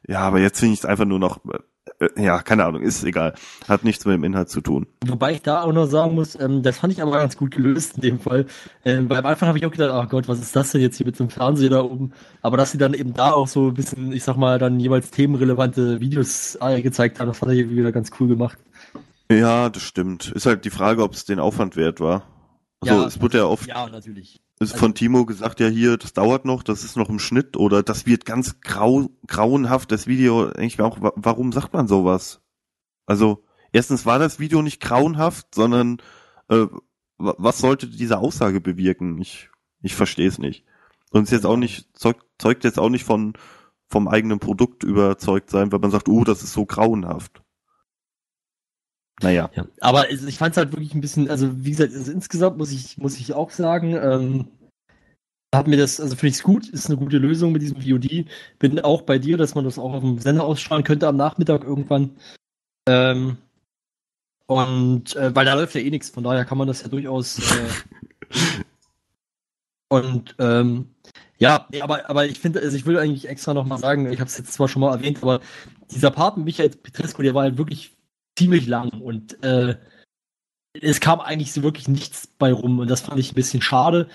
Ja, 0.08 0.20
aber 0.20 0.40
jetzt 0.40 0.60
finde 0.60 0.72
ich 0.74 0.80
es 0.80 0.86
einfach 0.86 1.04
nur 1.04 1.18
noch, 1.18 1.40
äh, 2.00 2.06
ja, 2.16 2.40
keine 2.40 2.64
Ahnung, 2.64 2.80
ist 2.80 3.04
egal. 3.04 3.34
Hat 3.68 3.84
nichts 3.84 4.06
mit 4.06 4.14
dem 4.14 4.24
Inhalt 4.24 4.48
zu 4.48 4.62
tun. 4.62 4.86
Wobei 5.06 5.32
ich 5.32 5.42
da 5.42 5.62
auch 5.62 5.72
noch 5.72 5.86
sagen 5.86 6.14
muss, 6.14 6.40
ähm, 6.40 6.62
das 6.62 6.78
fand 6.78 6.94
ich 6.94 7.02
aber 7.02 7.12
ganz 7.12 7.36
gut 7.36 7.50
gelöst 7.50 7.96
in 7.96 8.00
dem 8.00 8.18
Fall. 8.18 8.46
Ähm, 8.86 9.10
weil 9.10 9.18
am 9.18 9.26
Anfang 9.26 9.48
habe 9.48 9.58
ich 9.58 9.66
auch 9.66 9.70
gedacht, 9.70 9.90
ach 9.92 10.08
Gott, 10.08 10.26
was 10.26 10.40
ist 10.40 10.56
das 10.56 10.72
denn 10.72 10.80
jetzt 10.80 10.96
hier 10.96 11.06
mit 11.06 11.16
so 11.16 11.24
einem 11.24 11.30
Fernseher 11.30 11.68
da 11.68 11.82
oben? 11.82 12.12
Aber 12.40 12.56
dass 12.56 12.72
sie 12.72 12.78
dann 12.78 12.94
eben 12.94 13.12
da 13.12 13.32
auch 13.32 13.46
so 13.46 13.68
ein 13.68 13.74
bisschen, 13.74 14.12
ich 14.12 14.24
sag 14.24 14.36
mal, 14.36 14.58
dann 14.58 14.80
jeweils 14.80 15.10
themenrelevante 15.10 16.00
Videos 16.00 16.58
gezeigt 16.82 17.20
haben, 17.20 17.28
das 17.28 17.38
fand 17.38 17.52
ich 17.52 17.68
wieder 17.68 17.92
ganz 17.92 18.10
cool 18.18 18.28
gemacht. 18.28 18.58
Ja, 19.30 19.68
das 19.70 19.82
stimmt. 19.82 20.32
Ist 20.32 20.46
halt 20.46 20.64
die 20.64 20.70
Frage, 20.70 21.02
ob 21.02 21.12
es 21.14 21.24
den 21.24 21.38
Aufwand 21.38 21.76
wert 21.76 22.00
war. 22.00 22.24
Also 22.80 22.94
Ja, 22.94 23.06
es 23.06 23.20
wird 23.20 23.34
ja 23.34 23.44
oft 23.44 23.66
Ja, 23.68 23.88
natürlich. 23.88 24.40
ist 24.58 24.72
also- 24.72 24.76
von 24.78 24.94
Timo 24.94 25.24
gesagt, 25.26 25.60
ja 25.60 25.68
hier, 25.68 25.96
das 25.98 26.12
dauert 26.14 26.44
noch, 26.44 26.62
das 26.62 26.82
ist 26.84 26.96
noch 26.96 27.08
im 27.08 27.18
Schnitt 27.18 27.56
oder 27.56 27.82
das 27.82 28.06
wird 28.06 28.24
ganz 28.24 28.60
grau, 28.60 29.10
grauenhaft, 29.26 29.92
das 29.92 30.06
Video, 30.06 30.46
denke 30.46 30.64
ich 30.66 30.78
mir 30.78 30.84
auch, 30.84 31.00
wa- 31.00 31.12
warum 31.16 31.52
sagt 31.52 31.72
man 31.74 31.86
sowas? 31.86 32.40
Also, 33.06 33.44
erstens 33.72 34.04
war 34.06 34.18
das 34.18 34.38
Video 34.40 34.62
nicht 34.62 34.80
grauenhaft, 34.80 35.54
sondern 35.54 35.98
äh, 36.48 36.66
wa- 37.18 37.34
was 37.38 37.58
sollte 37.58 37.86
diese 37.86 38.18
Aussage 38.18 38.60
bewirken? 38.60 39.18
Ich, 39.20 39.50
ich 39.82 39.94
verstehe 39.94 40.26
es 40.28 40.38
nicht. 40.38 40.64
Und 41.12 41.22
es 41.22 41.28
ist 41.28 41.32
jetzt 41.38 41.46
auch 41.46 41.56
nicht, 41.56 41.86
zeugt, 41.96 42.24
zeugt 42.38 42.64
jetzt 42.64 42.78
auch 42.78 42.88
nicht 42.88 43.04
von 43.04 43.34
vom 43.88 44.06
eigenen 44.08 44.38
Produkt 44.38 44.84
überzeugt 44.84 45.50
sein, 45.50 45.70
weil 45.72 45.80
man 45.80 45.90
sagt, 45.90 46.08
oh, 46.08 46.22
das 46.24 46.42
ist 46.44 46.52
so 46.52 46.64
grauenhaft. 46.64 47.42
Naja. 49.22 49.50
Ja. 49.54 49.66
Aber 49.80 50.10
ich 50.10 50.38
fand 50.38 50.52
es 50.52 50.56
halt 50.56 50.72
wirklich 50.72 50.94
ein 50.94 51.00
bisschen, 51.00 51.30
also 51.30 51.64
wie 51.64 51.70
gesagt, 51.70 51.92
also 51.94 52.12
insgesamt 52.12 52.58
muss 52.58 52.72
ich, 52.72 52.98
muss 52.98 53.18
ich 53.18 53.34
auch 53.34 53.50
sagen, 53.50 53.94
ähm, 53.94 54.48
hat 55.54 55.66
mir 55.66 55.76
das, 55.76 56.00
also 56.00 56.14
finde 56.14 56.28
ich 56.28 56.36
es 56.36 56.42
gut, 56.42 56.68
ist 56.68 56.86
eine 56.86 56.96
gute 56.96 57.18
Lösung 57.18 57.52
mit 57.52 57.62
diesem 57.62 57.80
VOD. 57.82 58.26
Bin 58.58 58.80
auch 58.80 59.02
bei 59.02 59.18
dir, 59.18 59.36
dass 59.36 59.54
man 59.54 59.64
das 59.64 59.78
auch 59.78 59.92
auf 59.92 60.02
dem 60.02 60.18
Sender 60.18 60.44
ausstrahlen 60.44 60.84
könnte 60.84 61.08
am 61.08 61.16
Nachmittag 61.16 61.64
irgendwann. 61.64 62.16
Ähm, 62.88 63.36
und 64.46 65.16
äh, 65.16 65.34
weil 65.34 65.44
da 65.44 65.54
läuft 65.54 65.74
ja 65.74 65.80
eh 65.80 65.90
nichts, 65.90 66.10
von 66.10 66.24
daher 66.24 66.44
kann 66.44 66.58
man 66.58 66.68
das 66.68 66.82
ja 66.82 66.88
durchaus. 66.88 67.38
Äh, 67.38 67.68
und 69.88 70.36
ähm, 70.38 70.94
ja, 71.38 71.66
aber, 71.80 72.08
aber 72.08 72.26
ich 72.26 72.38
finde, 72.38 72.60
also 72.60 72.76
ich 72.76 72.86
will 72.86 72.98
eigentlich 72.98 73.28
extra 73.28 73.54
nochmal 73.54 73.78
sagen, 73.78 74.10
ich 74.12 74.20
habe 74.20 74.28
es 74.28 74.38
jetzt 74.38 74.52
zwar 74.52 74.68
schon 74.68 74.80
mal 74.80 74.94
erwähnt, 74.94 75.18
aber 75.22 75.40
dieser 75.90 76.10
Part 76.10 76.36
mit 76.36 76.46
Michael 76.46 76.70
Petrescu, 76.70 77.22
der 77.22 77.34
war 77.34 77.42
halt 77.42 77.58
wirklich 77.58 77.96
ziemlich 78.38 78.66
lang 78.66 78.90
und 79.00 79.42
äh, 79.44 79.76
es 80.74 81.00
kam 81.00 81.20
eigentlich 81.20 81.52
so 81.52 81.62
wirklich 81.62 81.88
nichts 81.88 82.26
bei 82.26 82.52
rum 82.52 82.78
und 82.78 82.90
das 82.90 83.02
fand 83.02 83.18
ich 83.18 83.32
ein 83.32 83.34
bisschen 83.34 83.62
schade, 83.62 84.08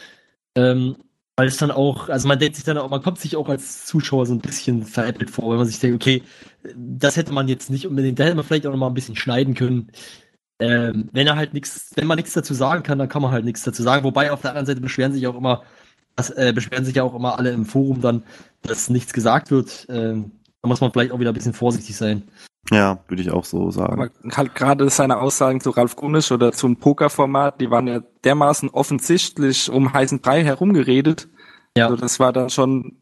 ähm, 0.56 0.95
weil 1.38 1.47
es 1.47 1.58
dann 1.58 1.71
auch, 1.71 2.10
also 2.10 2.28
man 2.28 2.39
denkt 2.39 2.56
sich 2.56 2.65
dann 2.65 2.78
auch, 2.78 2.89
man 2.89 3.01
kommt 3.01 3.19
sich 3.19 3.36
auch 3.36 3.49
als 3.49 3.86
Zuschauer 3.86 4.25
so 4.25 4.34
ein 4.34 4.39
bisschen 4.39 4.86
veräppelt 4.86 5.30
vor, 5.30 5.49
wenn 5.51 5.58
man 5.58 5.67
sich 5.67 5.80
denkt, 5.80 5.95
okay, 5.95 6.23
das 6.75 7.17
hätte 7.17 7.34
man 7.34 7.47
jetzt 7.47 7.69
nicht 7.69 7.88
unbedingt, 7.88 8.19
da 8.19 8.23
hätte 8.23 8.36
man 8.36 8.45
vielleicht 8.45 8.65
auch 8.67 8.71
noch 8.71 8.78
mal 8.78 8.88
ein 8.88 8.93
bisschen 8.93 9.17
schneiden 9.17 9.54
können. 9.54 9.91
Ähm, 10.60 11.10
wenn 11.12 11.28
er 11.28 11.36
halt 11.36 11.54
nichts, 11.54 11.91
wenn 11.95 12.08
man 12.08 12.15
nichts 12.15 12.34
dazu 12.34 12.54
sagen 12.54 12.84
kann, 12.84 12.97
dann 12.97 13.10
kann 13.10 13.21
man 13.21 13.32
halt 13.32 13.43
nichts 13.43 13.63
dazu 13.63 13.84
sagen. 13.84 14.06
Wobei 14.06 14.32
auf 14.32 14.41
der 14.41 14.51
anderen 14.51 14.65
Seite 14.65 14.80
beschweren 14.80 15.12
sich 15.12 15.28
auch 15.28 15.36
immer, 15.36 15.63
das, 16.15 16.30
äh, 16.30 16.54
beschweren 16.54 16.86
sich 16.86 16.95
ja 16.95 17.04
auch 17.04 17.13
immer 17.13 17.38
alle 17.38 17.51
im 17.51 17.65
Forum 17.65 18.01
dann, 18.01 18.23
dass 18.62 18.89
nichts 18.89 19.12
gesagt 19.12 19.51
wird. 19.51 19.86
Ähm, 19.89 20.32
da 20.62 20.69
muss 20.69 20.80
man 20.80 20.91
vielleicht 20.93 21.12
auch 21.12 21.19
wieder 21.19 21.32
ein 21.32 21.36
bisschen 21.36 21.54
vorsichtig 21.54 21.97
sein. 21.97 22.23
Ja, 22.71 22.99
würde 23.08 23.21
ich 23.21 23.32
auch 23.32 23.45
so 23.45 23.69
sagen. 23.71 23.93
Aber 23.93 24.10
halt 24.36 24.56
gerade 24.56 24.89
seine 24.89 25.17
Aussagen 25.19 25.62
zu 25.62 25.69
Ralf 25.69 25.95
Gunisch 25.95 26.32
oder 26.32 26.51
zum 26.51 26.78
Pokerformat, 26.78 27.62
die 27.62 27.69
waren 27.69 27.88
ja 27.88 28.01
dermaßen 28.23 28.69
offensichtlich 28.69 29.69
um 29.69 29.93
heißen 29.93 30.19
Brei 30.19 30.43
herumgeredet. 30.43 31.28
Ja. 31.78 31.86
Also 31.86 31.97
das 31.97 32.19
war 32.19 32.34
dann 32.34 32.49
schon 32.49 32.78
ein 32.80 32.97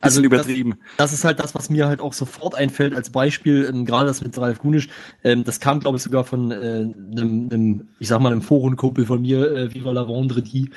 Also 0.00 0.20
bisschen 0.22 0.30
das- 0.30 0.46
übertrieben. 0.46 0.74
das 0.96 1.12
ist 1.12 1.24
halt 1.24 1.38
das, 1.38 1.54
was 1.54 1.68
mir 1.68 1.86
halt 1.86 2.00
auch 2.00 2.14
sofort 2.14 2.54
einfällt 2.54 2.94
als 2.94 3.10
Beispiel, 3.10 3.68
ähm, 3.70 3.84
gerade 3.84 4.06
das 4.06 4.22
mit 4.22 4.38
Ralf 4.38 4.58
Gunisch. 4.60 4.88
Ähm, 5.22 5.44
das 5.44 5.60
kam, 5.60 5.80
glaube 5.80 5.98
ich, 5.98 6.02
sogar 6.02 6.24
von 6.24 6.50
äh, 6.50 6.54
einem, 6.54 7.48
einem, 7.52 7.88
ich 7.98 8.08
sag 8.08 8.20
mal, 8.20 8.32
einem 8.32 8.40
Forenkumpel 8.42 9.04
von 9.04 9.20
mir, 9.20 9.50
äh, 9.54 9.74
Viva 9.74 9.92
la 9.92 10.08
Vendredi, 10.08 10.70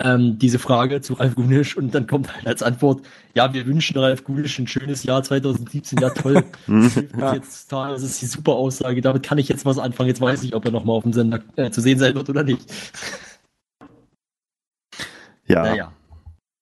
ähm, 0.00 0.38
diese 0.38 0.58
Frage 0.58 1.00
zu 1.00 1.14
Ralf 1.14 1.34
Gunisch 1.34 1.76
und 1.76 1.94
dann 1.94 2.06
kommt 2.06 2.32
halt 2.32 2.46
als 2.46 2.62
Antwort, 2.62 3.02
ja, 3.34 3.52
wir 3.52 3.66
wünschen 3.66 3.98
Ralf 3.98 4.24
Gunisch 4.24 4.58
ein 4.58 4.68
schönes 4.68 5.02
Jahr 5.02 5.22
2017, 5.22 5.98
ja 6.00 6.10
toll. 6.10 6.44
Das 6.66 6.94
hilft 6.94 7.14
uns 7.14 7.22
Ja. 7.22 7.34
jetzt 7.34 7.68
total, 7.68 7.92
das 7.92 8.02
ist 8.02 8.22
die 8.22 8.26
super 8.26 8.52
Aussage, 8.52 9.00
damit 9.00 9.24
kann 9.24 9.38
ich 9.38 9.48
jetzt 9.48 9.64
was 9.64 9.78
anfangen, 9.78 10.08
jetzt 10.08 10.20
weiß 10.20 10.42
ich, 10.44 10.54
ob 10.54 10.64
er 10.64 10.70
nochmal 10.70 10.96
auf 10.96 11.02
dem 11.02 11.12
Sender 11.12 11.40
äh, 11.56 11.70
zu 11.70 11.80
sehen 11.80 11.98
sein 11.98 12.14
wird 12.14 12.28
oder 12.30 12.44
nicht. 12.44 12.70
ja. 15.46 15.62
Naja. 15.62 15.92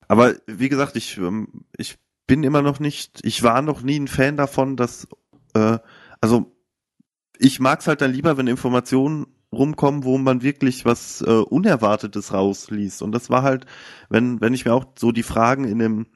Aber 0.09 0.35
wie 0.47 0.69
gesagt, 0.69 0.97
ich, 0.97 1.19
ähm, 1.19 1.49
ich 1.77 1.97
bin 2.27 2.45
immer 2.45 2.63
noch 2.63 2.81
nicht, 2.81 3.21
ich 3.25 3.43
war 3.43 3.63
noch 3.63 3.83
nie 3.83 3.99
ein 3.99 4.09
Fan 4.09 4.37
davon, 4.37 4.77
dass, 4.77 5.09
äh, 5.55 5.79
also 6.21 6.53
ich 7.39 7.61
mag's 7.61 7.87
halt 7.87 8.01
dann 8.01 8.13
lieber, 8.13 8.37
wenn 8.39 8.47
Informationen 8.47 9.27
rumkommen, 9.57 10.05
wo 10.05 10.19
man 10.19 10.43
wirklich 10.43 10.85
was 10.85 11.23
äh, 11.23 11.31
Unerwartetes 11.31 12.33
rausliest. 12.33 13.03
Und 13.03 13.13
das 13.13 13.31
war 13.31 13.43
halt, 13.43 13.67
wenn, 14.09 14.41
wenn 14.41 14.55
ich 14.55 14.65
mir 14.65 14.75
auch 14.75 14.87
so 14.99 15.13
die 15.13 15.23
Fragen 15.23 15.65
in 15.65 15.79
dem, 15.79 16.07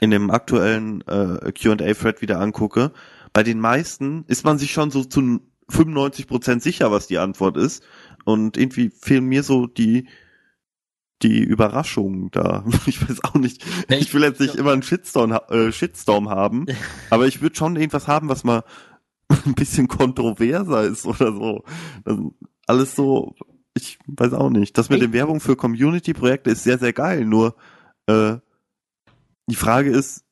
in 0.00 0.10
dem 0.10 0.30
aktuellen 0.30 1.02
äh, 1.02 1.52
QA-Thread 1.52 2.22
wieder 2.22 2.40
angucke, 2.40 2.92
bei 3.32 3.42
den 3.42 3.60
meisten 3.60 4.24
ist 4.28 4.44
man 4.44 4.58
sich 4.58 4.72
schon 4.72 4.90
so 4.90 5.04
zu 5.04 5.40
95 5.68 6.26
Prozent 6.26 6.62
sicher, 6.62 6.90
was 6.90 7.06
die 7.06 7.18
Antwort 7.18 7.56
ist. 7.56 7.82
Und 8.24 8.56
irgendwie 8.56 8.90
fehlen 8.90 9.26
mir 9.26 9.42
so 9.42 9.66
die, 9.66 10.08
die 11.22 11.42
Überraschungen 11.42 12.30
da. 12.30 12.64
Ich 12.86 13.02
weiß 13.02 13.24
auch 13.24 13.34
nicht. 13.34 13.64
Ja, 13.88 13.96
Ich 13.96 14.12
will 14.14 14.22
jetzt 14.22 14.40
nicht 14.40 14.54
immer 14.54 14.72
einen 14.72 14.82
Shitstorm, 14.82 15.32
äh, 15.50 15.72
Shitstorm 15.72 16.28
haben, 16.28 16.66
aber 17.10 17.26
ich 17.26 17.42
würde 17.42 17.56
schon 17.56 17.76
irgendwas 17.76 18.08
haben, 18.08 18.28
was 18.28 18.44
mal 18.44 18.64
ein 19.46 19.54
bisschen 19.54 19.88
kontroverser 19.88 20.82
ist 20.82 21.06
oder 21.06 21.32
so. 21.32 21.64
Das, 22.04 22.18
alles 22.66 22.94
so, 22.94 23.34
ich 23.74 23.98
weiß 24.06 24.32
auch 24.34 24.50
nicht. 24.50 24.76
Das 24.78 24.88
mit 24.90 25.02
den 25.02 25.12
Werbung 25.12 25.40
für 25.40 25.56
Community-Projekte 25.56 26.50
ist 26.50 26.64
sehr, 26.64 26.78
sehr 26.78 26.92
geil. 26.92 27.24
Nur 27.24 27.56
äh, 28.06 28.36
die 29.48 29.54
Frage 29.56 29.90
ist, 29.90 30.24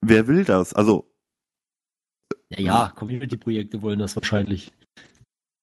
wer 0.00 0.26
will 0.26 0.44
das? 0.44 0.72
Also 0.72 1.10
Ja, 2.50 2.60
ja, 2.60 2.88
Community-Projekte 2.94 3.82
wollen 3.82 3.98
das 3.98 4.16
wahrscheinlich. 4.16 4.72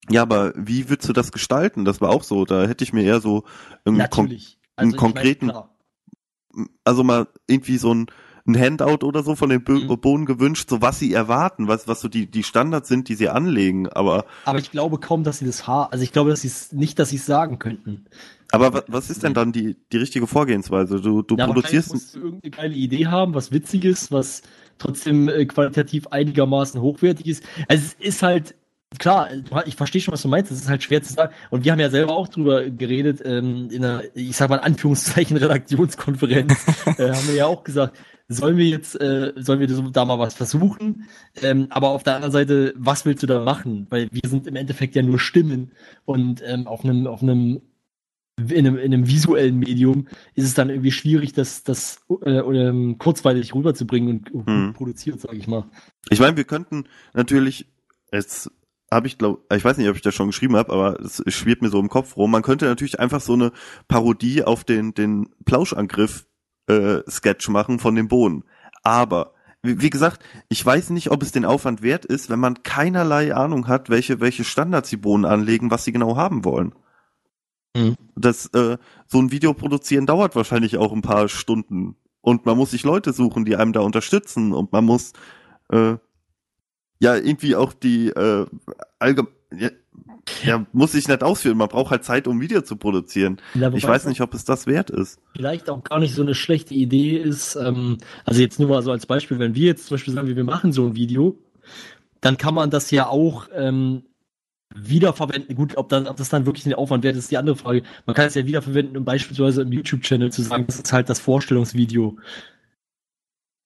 ja, 0.10 0.22
aber 0.22 0.54
wie 0.56 0.90
würdest 0.90 1.10
du 1.10 1.14
das 1.14 1.32
gestalten? 1.32 1.86
Das 1.86 2.02
war 2.02 2.10
auch 2.10 2.24
so. 2.24 2.46
Da 2.46 2.66
hätte 2.68 2.84
ich 2.84 2.94
mir 2.94 3.04
eher 3.04 3.22
so 3.22 3.46
irgendwie 3.86 4.08
kon 4.10 4.26
Natürlich. 4.26 4.60
einen 4.76 4.96
konkreten- 4.96 5.50
klar. 5.50 5.76
also 6.84 7.04
mal 7.04 7.28
irgendwie 7.48 7.78
so 7.78 7.94
ein, 7.94 8.08
ein 8.48 8.58
Handout 8.60 9.06
oder 9.06 9.24
so 9.24 9.36
von 9.36 9.50
den 9.50 9.64
Bö 9.64 9.80
Mhm. 9.80 10.00
Bohnen 10.00 10.26
gewünscht, 10.26 10.70
so 10.70 10.82
was 10.82 11.00
sie 11.00 11.14
erwarten, 11.14 11.68
was, 11.68 11.88
was 11.88 12.02
so 12.02 12.08
die, 12.08 12.28
die 12.30 12.44
Standards 12.44 12.88
sind, 12.90 13.08
die 13.10 13.16
sie 13.16 13.30
anlegen. 13.30 13.88
Aber, 13.90 14.26
Aber 14.44 14.60
ich 14.60 14.72
glaube 14.72 15.00
kaum, 15.00 15.24
dass 15.24 15.40
sie 15.40 15.46
das 15.46 15.68
haben. 15.68 15.92
Also 15.92 16.04
ich 16.04 16.12
glaube, 16.12 16.30
dass 16.32 16.42
sie 16.42 16.48
es 16.48 16.72
nicht, 16.72 17.00
dass 17.00 17.10
sie 17.10 17.18
es 17.18 17.26
sagen 17.26 17.60
könnten. 17.60 18.06
aber 18.52 18.74
wa- 18.74 18.84
was 18.88 19.10
ist 19.10 19.24
denn 19.24 19.34
dann 19.34 19.52
die, 19.52 19.78
die 19.92 19.98
richtige 19.98 20.28
Vorgehensweise? 20.28 21.00
Du, 21.00 21.22
du 21.22 21.38
Ja, 21.38 21.46
produzierst, 21.46 21.94
musst 21.94 22.16
du 22.16 22.20
irgendeine 22.20 22.52
geile 22.52 22.76
Idee 22.76 23.08
haben, 23.08 23.34
was 23.34 23.52
Witziges, 23.52 24.12
was 24.12 24.42
trotzdem 24.78 25.30
äh, 25.30 25.46
qualitativ 25.46 26.08
einigermaßen 26.08 26.82
hochwertig 26.82 27.28
ist. 27.28 27.44
Also 27.68 27.86
es 28.00 28.06
ist 28.06 28.24
halt, 28.24 28.56
klar, 29.00 29.30
ich 29.66 29.76
verstehe 29.76 30.02
schon, 30.02 30.14
was 30.14 30.22
du 30.22 30.28
meinst, 30.28 30.52
es 30.52 30.62
ist 30.62 30.70
halt 30.70 30.84
schwer 30.84 31.02
zu 31.02 31.14
sagen. 31.14 31.34
Und 31.50 31.64
wir 31.64 31.72
haben 31.72 31.80
ja 31.80 31.90
selber 31.90 32.14
auch 32.14 32.28
drüber 32.28 32.70
geredet, 32.70 33.22
ähm, 33.24 33.70
in 33.72 33.84
einer, 33.84 34.04
ich 34.14 34.36
sag 34.36 34.50
mal 34.50 34.58
in 34.58 34.64
Anführungszeichen, 34.64 35.38
Redaktionskonferenz, 35.38 36.54
äh, 36.98 37.12
haben 37.12 37.28
wir 37.28 37.36
ja 37.36 37.46
auch 37.46 37.64
gesagt, 37.64 37.98
sollen 38.28 38.58
wir 38.58 38.68
jetzt, 38.68 39.00
äh, 39.00 39.34
sollen 39.36 39.60
wir 39.60 39.92
da 39.92 40.06
mal 40.06 40.20
was 40.20 40.34
versuchen? 40.34 41.08
Ähm, 41.42 41.68
aber 41.70 41.90
auf 41.90 42.04
der 42.04 42.16
anderen 42.16 42.32
Seite, 42.32 42.74
was 42.78 43.06
willst 43.06 43.24
du 43.24 43.28
da 43.28 43.44
machen? 43.44 43.88
Weil 43.90 44.08
wir 44.12 44.30
sind 44.30 44.48
im 44.48 44.56
Endeffekt 44.56 44.96
ja 44.96 45.02
nur 45.02 45.20
Stimmen 45.20 45.72
und 46.06 46.42
ähm, 46.46 46.68
auf 46.68 46.84
einem, 46.84 47.08
auf 47.08 47.22
einem 47.22 47.62
in 48.38 48.66
einem, 48.66 48.78
in 48.78 48.94
einem 48.94 49.08
visuellen 49.08 49.60
Medium 49.60 50.08
ist 50.34 50.46
es 50.46 50.54
dann 50.54 50.70
irgendwie 50.70 50.92
schwierig, 50.92 51.34
das, 51.34 51.64
das 51.64 52.02
äh, 52.24 52.32
ähm, 52.32 52.98
kurzweilig 52.98 53.54
rüberzubringen 53.54 54.26
und 54.32 54.48
Hm. 54.48 54.74
produziert, 54.74 55.20
sage 55.20 55.38
ich 55.38 55.48
mal. 55.48 55.66
Ich 56.10 56.20
meine, 56.20 56.38
wir 56.38 56.46
könnten 56.46 56.86
natürlich, 57.14 57.68
jetzt 58.12 58.50
habe 58.92 59.08
ich 59.08 59.18
glaube, 59.18 59.42
ich 59.56 59.64
weiß 59.64 59.78
nicht, 59.78 59.90
ob 59.90 59.96
ich 59.96 60.02
das 60.02 60.14
schon 60.14 60.28
geschrieben 60.28 60.56
habe, 60.56 60.74
aber 60.74 61.00
es 61.00 61.24
schwirrt 61.28 61.62
mir 61.62 61.70
so 61.70 61.80
im 61.80 61.90
Kopf 61.90 62.18
rum. 62.18 62.32
Man 62.32 62.42
könnte 62.42 62.66
natürlich 62.66 63.00
einfach 63.00 63.22
so 63.22 63.34
eine 63.34 63.52
Parodie 63.88 64.44
auf 64.44 64.64
den 64.64 64.94
den 64.94 65.30
Plauschangriff 65.46 66.28
äh, 66.68 67.00
Sketch 67.10 67.48
machen 67.50 67.80
von 67.80 67.96
dem 67.96 68.08
Bohnen. 68.08 68.44
Aber 68.84 69.34
wie, 69.64 69.82
wie 69.82 69.90
gesagt, 69.90 70.24
ich 70.50 70.66
weiß 70.66 70.90
nicht, 70.90 71.12
ob 71.12 71.24
es 71.24 71.32
den 71.32 71.46
Aufwand 71.46 71.82
wert 71.82 72.06
ist, 72.06 72.30
wenn 72.30 72.40
man 72.40 72.64
keinerlei 72.64 73.34
Ahnung 73.34 73.68
hat, 73.68 73.90
welche 73.90 74.20
welche 74.20 74.44
Standards 74.44 74.90
die 74.90 74.98
Bohnen 74.98 75.26
anlegen, 75.26 75.72
was 75.72 75.86
sie 75.86 75.94
genau 75.94 76.18
haben 76.18 76.44
wollen. 76.44 76.74
Mhm. 77.76 77.96
Das 78.16 78.48
äh, 78.48 78.78
so 79.08 79.20
ein 79.20 79.32
Video 79.32 79.54
produzieren 79.54 80.06
dauert 80.06 80.36
wahrscheinlich 80.36 80.78
auch 80.78 80.92
ein 80.92 81.02
paar 81.02 81.30
Stunden 81.30 81.96
und 82.20 82.46
man 82.46 82.58
muss 82.58 82.72
sich 82.72 82.84
Leute 82.84 83.14
suchen, 83.14 83.46
die 83.46 83.56
einem 83.56 83.74
da 83.74 83.80
unterstützen 83.82 84.52
und 84.54 84.72
man 84.74 84.86
muss 84.86 85.14
äh, 85.70 85.96
ja 87.02 87.16
irgendwie 87.16 87.56
auch 87.56 87.74
die 87.74 88.08
äh, 88.10 88.46
allgem 89.00 89.28
ja, 89.54 89.70
ja, 90.44 90.66
muss 90.72 90.94
ich 90.94 91.08
nicht 91.08 91.24
ausführen. 91.24 91.58
Man 91.58 91.68
braucht 91.68 91.92
halt 91.92 92.06
Zeit, 92.06 92.28
um 92.28 92.38
ein 92.38 92.42
Video 92.42 92.62
zu 92.62 92.78
produzieren. 92.78 93.38
Ja, 93.54 93.74
Ich 93.74 93.84
weiß 93.86 94.06
nicht, 94.06 94.22
ob 94.22 94.34
es 94.34 94.46
das 94.46 94.68
wert 94.68 94.90
ist. 94.90 95.20
vielleicht 95.36 95.70
auch 95.70 95.84
gar 95.84 96.00
nicht 96.00 96.16
so 96.16 96.22
eine 96.22 96.36
schlechte 96.36 96.74
Idee 96.74 97.18
ist. 97.18 97.56
Ähm, 97.56 97.98
also 98.24 98.40
jetzt 98.40 98.60
nur 98.60 98.70
mal 98.70 98.82
so 98.82 98.92
als 98.92 99.06
Beispiel, 99.06 99.40
wenn 99.40 99.56
wir 99.56 99.66
jetzt 99.66 99.88
zum 99.88 99.96
Beispiel 99.96 100.14
sagen, 100.14 100.34
wir 100.34 100.44
machen 100.44 100.72
so 100.72 100.86
ein 100.86 100.96
Video, 100.96 101.38
dann 102.22 102.38
kann 102.38 102.54
man 102.54 102.70
das 102.70 102.92
ja 102.92 103.08
auch 103.08 103.48
ähm, 103.54 104.04
wiederverwenden. 104.74 105.56
Gut, 105.56 105.76
ob, 105.76 105.90
dann, 105.90 106.08
ob 106.08 106.18
das 106.18 106.30
dann 106.30 106.46
wirklich 106.46 106.64
den 106.64 106.76
Aufwand 106.76 107.04
wert 107.04 107.16
ist, 107.16 107.24
ist 107.24 107.32
die 107.32 107.38
andere 107.38 107.56
Frage. 107.56 107.84
Man 108.06 108.16
kann 108.16 108.28
es 108.28 108.36
ja 108.36 108.46
wiederverwenden, 108.46 108.96
um 108.96 109.04
beispielsweise 109.06 109.64
im 109.64 109.72
YouTube-Channel 109.72 110.32
zu 110.32 110.44
sagen, 110.44 110.66
das 110.68 110.78
ist 110.78 110.94
halt 110.94 111.10
das 111.10 111.20
Vorstellungsvideo. 111.20 112.18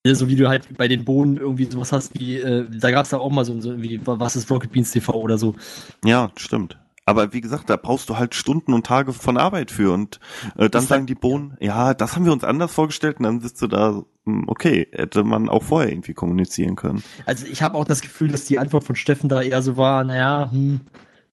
Ja, 0.06 0.14
So 0.14 0.30
wie 0.30 0.36
du 0.36 0.48
halt 0.48 0.78
bei 0.78 0.88
den 0.88 1.04
Bohnen 1.04 1.38
irgendwie 1.38 1.66
sowas 1.66 1.92
hast 1.92 2.20
wie, 2.20 2.38
äh, 2.38 2.68
da 2.70 2.92
gab 2.92 3.06
es 3.06 3.10
da 3.10 3.18
auch 3.18 3.32
mal 3.32 3.44
so, 3.44 3.60
so 3.60 3.82
wie, 3.82 4.00
was 4.06 4.36
ist 4.36 4.52
Rocket 4.52 4.72
Beans 4.72 4.92
TV 4.92 5.14
oder 5.14 5.38
so. 5.40 5.56
Ja, 6.04 6.32
stimmt. 6.38 6.78
Aber 7.08 7.34
wie 7.34 7.42
gesagt, 7.42 7.70
da 7.70 7.76
brauchst 7.76 8.10
du 8.10 8.18
halt 8.18 8.36
Stunden 8.36 8.74
und 8.74 8.86
Tage 8.86 9.14
von 9.14 9.38
Arbeit 9.38 9.72
für 9.72 9.94
und 9.94 10.20
äh, 10.58 10.70
dann 10.70 10.86
sagen 10.86 11.06
die 11.08 11.16
Bohnen, 11.16 11.56
ja, 11.60 11.94
das 11.94 12.16
haben 12.16 12.26
wir 12.26 12.32
uns 12.32 12.44
anders 12.44 12.72
vorgestellt 12.72 13.18
und 13.18 13.24
dann 13.24 13.42
sitzt 13.42 13.62
du 13.62 13.68
da, 13.68 14.04
hm, 14.26 14.46
okay, 14.48 14.88
hätte 14.92 15.24
man 15.24 15.50
auch 15.50 15.64
vorher 15.64 15.92
irgendwie 15.92 16.14
kommunizieren 16.14 16.76
können. 16.76 17.04
Also 17.26 17.48
ich 17.48 17.64
habe 17.64 17.76
auch 17.76 17.86
das 17.86 18.02
Gefühl, 18.02 18.30
dass 18.30 18.46
die 18.46 18.60
Antwort 18.60 18.84
von 18.84 18.96
Steffen 18.96 19.28
da 19.28 19.42
eher 19.42 19.62
so 19.64 19.76
war, 19.76 20.04
naja, 20.04 20.50
hm, 20.52 20.82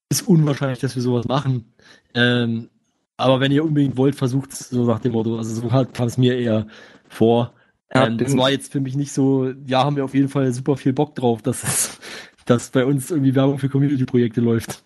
ist 0.09 0.27
unwahrscheinlich, 0.27 0.79
dass 0.79 0.95
wir 0.95 1.01
sowas 1.01 1.27
machen. 1.27 1.73
Ähm, 2.13 2.69
aber 3.17 3.39
wenn 3.39 3.51
ihr 3.51 3.63
unbedingt 3.63 3.97
wollt, 3.97 4.15
versucht 4.15 4.53
so 4.53 4.85
nach 4.85 4.99
dem 4.99 5.13
Motto. 5.13 5.37
Also 5.37 5.53
so 5.53 5.71
halt 5.71 5.93
kam 5.93 6.07
es 6.07 6.17
mir 6.17 6.37
eher 6.37 6.67
vor. 7.07 7.53
Ja, 7.93 8.07
ähm, 8.07 8.17
das 8.17 8.31
den- 8.31 8.39
war 8.39 8.49
jetzt 8.51 8.71
für 8.71 8.79
mich 8.79 8.95
nicht 8.95 9.11
so, 9.11 9.51
ja, 9.65 9.83
haben 9.83 9.95
wir 9.95 10.05
auf 10.05 10.13
jeden 10.13 10.29
Fall 10.29 10.51
super 10.53 10.77
viel 10.77 10.93
Bock 10.93 11.15
drauf, 11.15 11.41
dass 11.41 11.63
es, 11.63 11.99
dass 12.45 12.69
bei 12.71 12.85
uns 12.85 13.11
irgendwie 13.11 13.35
Werbung 13.35 13.59
für 13.59 13.69
Community-Projekte 13.69 14.41
läuft. 14.41 14.83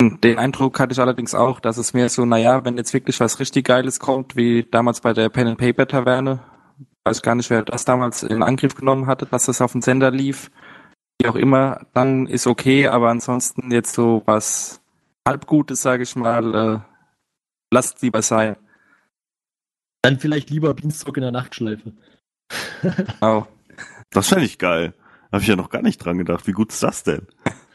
Den 0.00 0.38
Eindruck 0.38 0.78
hatte 0.78 0.92
ich 0.92 1.00
allerdings 1.00 1.34
auch, 1.34 1.58
dass 1.58 1.76
es 1.76 1.92
mir 1.92 2.08
so, 2.08 2.24
naja, 2.24 2.64
wenn 2.64 2.76
jetzt 2.76 2.94
wirklich 2.94 3.18
was 3.18 3.40
richtig 3.40 3.66
Geiles 3.66 3.98
kommt, 3.98 4.36
wie 4.36 4.62
damals 4.62 5.00
bei 5.00 5.12
der 5.12 5.28
Pen 5.28 5.48
and 5.48 5.58
Paper 5.58 5.88
Taverne, 5.88 6.40
weiß 7.04 7.20
gar 7.22 7.34
nicht, 7.34 7.50
wer 7.50 7.62
das 7.64 7.84
damals 7.84 8.22
in 8.22 8.44
Angriff 8.44 8.76
genommen 8.76 9.08
hatte, 9.08 9.26
dass 9.26 9.46
das 9.46 9.60
auf 9.60 9.72
dem 9.72 9.82
Sender 9.82 10.12
lief, 10.12 10.52
wie 11.20 11.26
auch 11.28 11.34
immer, 11.34 11.84
dann 11.94 12.28
ist 12.28 12.46
okay, 12.46 12.86
aber 12.86 13.10
ansonsten 13.10 13.72
jetzt 13.72 13.92
so 13.92 14.22
was 14.24 14.80
halbgutes, 15.26 15.82
sage 15.82 16.04
ich 16.04 16.14
mal, 16.14 16.54
äh, 16.54 16.78
lasst 17.72 18.00
lieber 18.02 18.22
sein. 18.22 18.54
Dann 20.02 20.20
vielleicht 20.20 20.50
lieber 20.50 20.72
Beanstalk 20.74 21.16
in 21.16 21.22
der 21.22 21.32
Nachtschleife. 21.32 21.92
Genau. 22.82 23.46
Das 24.10 24.28
fände 24.28 24.44
ich 24.44 24.58
geil. 24.58 24.94
Habe 25.32 25.42
ich 25.42 25.48
ja 25.48 25.56
noch 25.56 25.70
gar 25.70 25.82
nicht 25.82 25.98
dran 25.98 26.18
gedacht. 26.18 26.46
Wie 26.46 26.52
gut 26.52 26.72
ist 26.72 26.82
das 26.82 27.02
denn? 27.02 27.26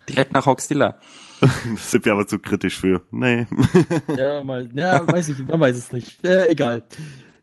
Direkt 0.09 0.33
nach 0.33 0.45
Hoxilla. 0.45 0.97
Das 1.41 1.51
sind 1.91 2.05
wir 2.05 2.13
aber 2.13 2.27
zu 2.27 2.39
kritisch 2.39 2.79
für. 2.79 3.01
Nee. 3.11 3.47
Ja, 4.17 4.43
mal, 4.43 4.69
ja, 4.73 5.05
weiß 5.07 5.29
ich, 5.29 5.39
man 5.39 5.59
weiß 5.59 5.77
es 5.77 5.91
nicht. 5.91 6.25
Äh, 6.25 6.47
egal. 6.49 6.83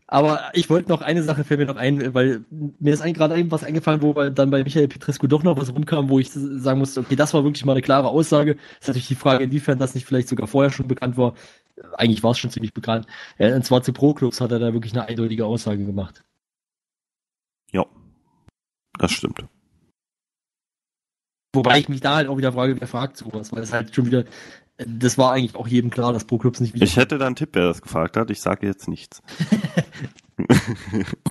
Aber 0.07 0.51
ich 0.55 0.69
wollte 0.69 0.88
noch 0.88 1.03
eine 1.03 1.23
Sache 1.23 1.45
fällt 1.45 1.61
mir 1.61 1.66
noch 1.66 1.77
ein, 1.77 2.14
weil 2.14 2.45
mir 2.51 2.93
ist 2.93 3.01
eigentlich 3.01 3.16
gerade 3.16 3.37
irgendwas 3.37 3.62
eingefallen, 3.62 4.03
wo 4.03 4.12
dann 4.12 4.51
bei 4.51 4.64
Michael 4.64 4.88
Petrescu 4.88 5.29
doch 5.29 5.45
noch 5.45 5.57
was 5.57 5.73
rumkam, 5.73 6.09
wo 6.09 6.19
ich 6.19 6.31
sagen 6.33 6.81
musste, 6.81 6.99
okay, 6.99 7.14
das 7.14 7.33
war 7.33 7.45
wirklich 7.45 7.64
mal 7.64 7.73
eine 7.73 7.83
klare 7.83 8.09
Aussage. 8.09 8.57
ist 8.81 8.88
natürlich 8.88 9.07
die 9.07 9.14
Frage, 9.14 9.45
inwiefern 9.45 9.79
das 9.79 9.95
nicht 9.95 10.07
vielleicht 10.07 10.27
sogar 10.27 10.49
vorher 10.49 10.73
schon 10.73 10.88
bekannt 10.88 11.16
war. 11.16 11.35
Eigentlich 11.97 12.25
war 12.25 12.33
es 12.33 12.38
schon 12.38 12.51
ziemlich 12.51 12.75
bekannt. 12.75 13.07
Ja, 13.38 13.55
und 13.55 13.64
zwar 13.64 13.83
zu 13.83 13.93
Pro-Clubs 13.93 14.40
hat 14.40 14.51
er 14.51 14.59
da 14.59 14.73
wirklich 14.73 14.93
eine 14.95 15.07
eindeutige 15.07 15.47
Aussage 15.47 15.85
gemacht. 15.85 16.25
Ja. 17.72 17.87
Das 18.98 19.12
stimmt. 19.12 19.44
Wobei 21.52 21.78
ich 21.78 21.88
mich 21.88 22.00
da 22.00 22.16
halt 22.16 22.28
auch 22.28 22.37
wieder 22.37 22.52
frage, 22.52 22.80
wer 22.80 22.87
fragt 22.87 23.16
sowas, 23.16 23.52
weil 23.52 23.62
es 23.62 23.72
halt 23.72 23.94
schon 23.94 24.06
wieder, 24.06 24.24
das 24.78 25.18
war 25.18 25.33
eigentlich 25.33 25.56
auch 25.56 25.66
jedem 25.66 25.90
klar, 25.90 26.12
dass 26.12 26.24
Pro-Clubs 26.24 26.61
nicht 26.61 26.74
wieder. 26.74 26.85
Ich 26.85 26.96
hätte 26.96 27.18
da 27.18 27.26
einen 27.26 27.35
Tipp, 27.35 27.50
wer 27.52 27.64
das 27.64 27.83
gefragt 27.83 28.16
hat. 28.16 28.30
Ich 28.30 28.40
sage 28.40 28.66
jetzt 28.66 28.88
nichts. 28.88 29.20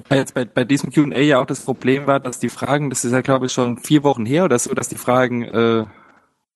Weil 0.08 0.20
jetzt 0.20 0.34
bei, 0.34 0.46
bei 0.46 0.66
diesem 0.66 0.92
Q&A 0.92 1.20
ja 1.20 1.42
auch 1.42 1.46
das 1.46 1.62
Problem 1.62 2.06
war, 2.06 2.20
dass 2.20 2.40
die 2.40 2.50
Fragen, 2.50 2.90
das 2.90 3.06
ist 3.06 3.12
ja 3.12 3.22
glaube 3.22 3.48
ich 3.48 3.54
schon 3.54 3.78
vier 3.78 4.04
Wochen 4.04 4.26
her 4.26 4.46
oder 4.46 4.60
so, 4.60 4.74
dass 4.74 4.90
die 4.90 4.98
Fragen 4.98 5.44
äh, 5.44 5.86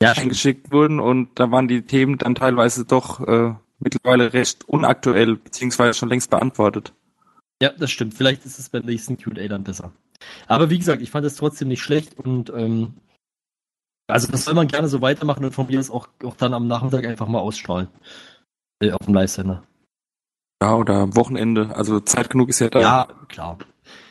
ja, 0.02 0.12
eingeschickt 0.12 0.72
wurden 0.72 1.00
und 1.00 1.40
da 1.40 1.50
waren 1.50 1.68
die 1.68 1.84
Themen 1.84 2.18
dann 2.18 2.36
teilweise 2.36 2.86
doch 2.86 3.26
äh, 3.26 3.54
mittlerweile 3.80 4.34
recht 4.34 4.68
unaktuell, 4.68 5.38
beziehungsweise 5.38 5.98
schon 5.98 6.10
längst 6.10 6.30
beantwortet. 6.30 6.94
Ja, 7.62 7.72
das 7.72 7.92
stimmt. 7.92 8.14
Vielleicht 8.14 8.46
ist 8.46 8.60
es 8.60 8.70
beim 8.70 8.86
nächsten 8.86 9.18
QA 9.18 9.48
dann 9.48 9.64
besser. 9.64 9.94
Aber 10.48 10.70
wie 10.70 10.80
gesagt, 10.80 11.02
ich 11.02 11.12
fand 11.12 11.26
es 11.26 11.36
trotzdem 11.36 11.68
nicht 11.68 11.82
schlecht 11.82 12.18
und 12.18 12.50
ähm, 12.50 12.96
also 14.08 14.32
das 14.32 14.46
soll 14.46 14.54
man 14.54 14.68
gerne 14.68 14.88
so 14.88 15.02
weitermachen 15.02 15.46
und 15.46 15.54
von 15.54 15.68
mir 15.68 15.80
aus 15.80 15.90
auch, 15.90 16.08
auch 16.24 16.36
dann 16.36 16.54
am 16.54 16.68
Nachmittag 16.68 17.06
einfach 17.06 17.28
mal 17.28 17.40
ausstrahlen. 17.40 17.88
Äh, 18.82 18.92
auf 18.92 19.06
dem 19.06 19.14
Live-Sender. 19.14 19.64
Ja, 20.62 20.76
oder 20.76 20.96
am 20.96 21.16
Wochenende, 21.16 21.76
also 21.76 22.00
Zeit 22.00 22.30
genug 22.30 22.50
ist 22.50 22.60
ja 22.60 22.70
da. 22.70 22.82
Ja, 22.82 23.08
klar. 23.28 23.58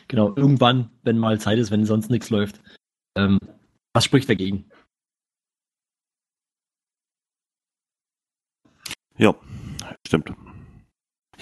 Genau, 0.07 0.35
irgendwann, 0.35 0.89
wenn 1.03 1.17
mal 1.17 1.39
Zeit 1.39 1.57
ist, 1.57 1.71
wenn 1.71 1.85
sonst 1.85 2.09
nichts 2.09 2.29
läuft. 2.29 2.61
Ähm, 3.15 3.39
was 3.93 4.05
spricht 4.05 4.29
dagegen? 4.29 4.65
Ja, 9.17 9.35
stimmt. 10.05 10.33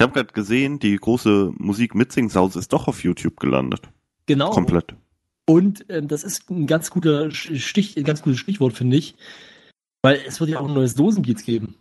Ich 0.01 0.03
habe 0.03 0.13
gerade 0.13 0.33
gesehen, 0.33 0.79
die 0.79 0.95
große 0.95 1.53
Musik 1.59 1.93
Mitsingsaus 1.93 2.55
ist 2.55 2.73
doch 2.73 2.87
auf 2.87 3.03
YouTube 3.03 3.39
gelandet. 3.39 3.87
Genau. 4.25 4.49
Komplett. 4.49 4.95
Und 5.45 5.85
ähm, 5.89 6.07
das 6.07 6.23
ist 6.23 6.49
ein 6.49 6.65
ganz 6.65 6.89
guter 6.89 7.29
Stich, 7.29 7.97
ein 7.97 8.03
ganz 8.03 8.23
gutes 8.23 8.39
Stichwort, 8.39 8.73
finde 8.73 8.97
ich. 8.97 9.13
Weil 10.01 10.19
es 10.25 10.39
wird 10.39 10.49
ja 10.49 10.59
auch 10.59 10.67
ein 10.67 10.73
neues 10.73 10.95
Dosenbeats 10.95 11.43
geben. 11.43 11.75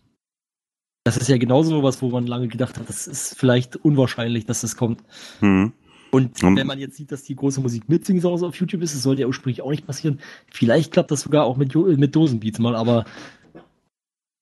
Das 1.04 1.16
ist 1.16 1.28
ja 1.28 1.38
genauso 1.38 1.83
was, 1.83 2.02
wo 2.02 2.11
man 2.11 2.26
lange 2.26 2.48
gedacht 2.48 2.78
hat, 2.78 2.90
das 2.90 3.06
ist 3.06 3.38
vielleicht 3.38 3.76
unwahrscheinlich, 3.76 4.44
dass 4.44 4.61
das 4.61 4.76
kommt. 4.76 5.02
Hm. 5.38 5.72
Und 6.11 6.44
Um- 6.44 6.56
wenn 6.56 6.66
man 6.66 6.78
jetzt 6.78 6.96
sieht, 6.96 7.12
dass 7.12 7.22
die 7.22 7.37
große 7.37 7.62
Musik 7.62 7.88
mit 7.88 8.04
Singsause 8.04 8.46
auf 8.46 8.54
YouTube 8.56 8.83
ist, 8.83 8.94
das 8.94 9.02
sollte 9.02 9.22
ja 9.22 9.28
ursprünglich 9.28 9.62
auch 9.62 9.70
nicht 9.70 9.87
passieren. 9.87 10.20
Vielleicht 10.52 10.92
klappt 10.92 11.11
das 11.11 11.22
sogar 11.22 11.44
auch 11.44 11.56
mit, 11.56 11.74
mit 11.74 12.14
Dosenbeats 12.14 12.59
mal, 12.59 12.76
aber 12.76 13.06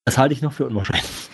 das 0.04 0.18
halte 0.18 0.34
ich 0.34 0.42
noch 0.42 0.52
für 0.52 0.66
unwahrscheinlich. 0.66 1.28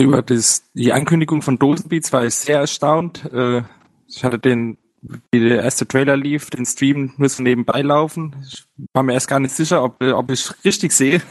Über 0.00 0.22
das, 0.22 0.70
die 0.74 0.92
Ankündigung 0.92 1.42
von 1.42 1.58
Dosenbeats 1.58 2.12
war 2.12 2.24
ich 2.24 2.34
sehr 2.34 2.58
erstaunt. 2.58 3.24
Äh, 3.32 3.62
ich 4.06 4.24
hatte 4.24 4.38
den, 4.38 4.78
wie 5.02 5.40
der 5.40 5.62
erste 5.62 5.86
Trailer 5.86 6.16
lief, 6.16 6.50
den 6.50 6.66
Stream 6.66 7.12
nur 7.16 7.28
so 7.28 7.42
nebenbei 7.42 7.82
laufen. 7.82 8.36
Ich 8.46 8.64
war 8.92 9.02
mir 9.02 9.14
erst 9.14 9.28
gar 9.28 9.40
nicht 9.40 9.54
sicher, 9.54 9.82
ob, 9.84 10.02
äh, 10.02 10.12
ob 10.12 10.30
ich 10.30 10.52
richtig 10.64 10.92
sehe. 10.92 11.22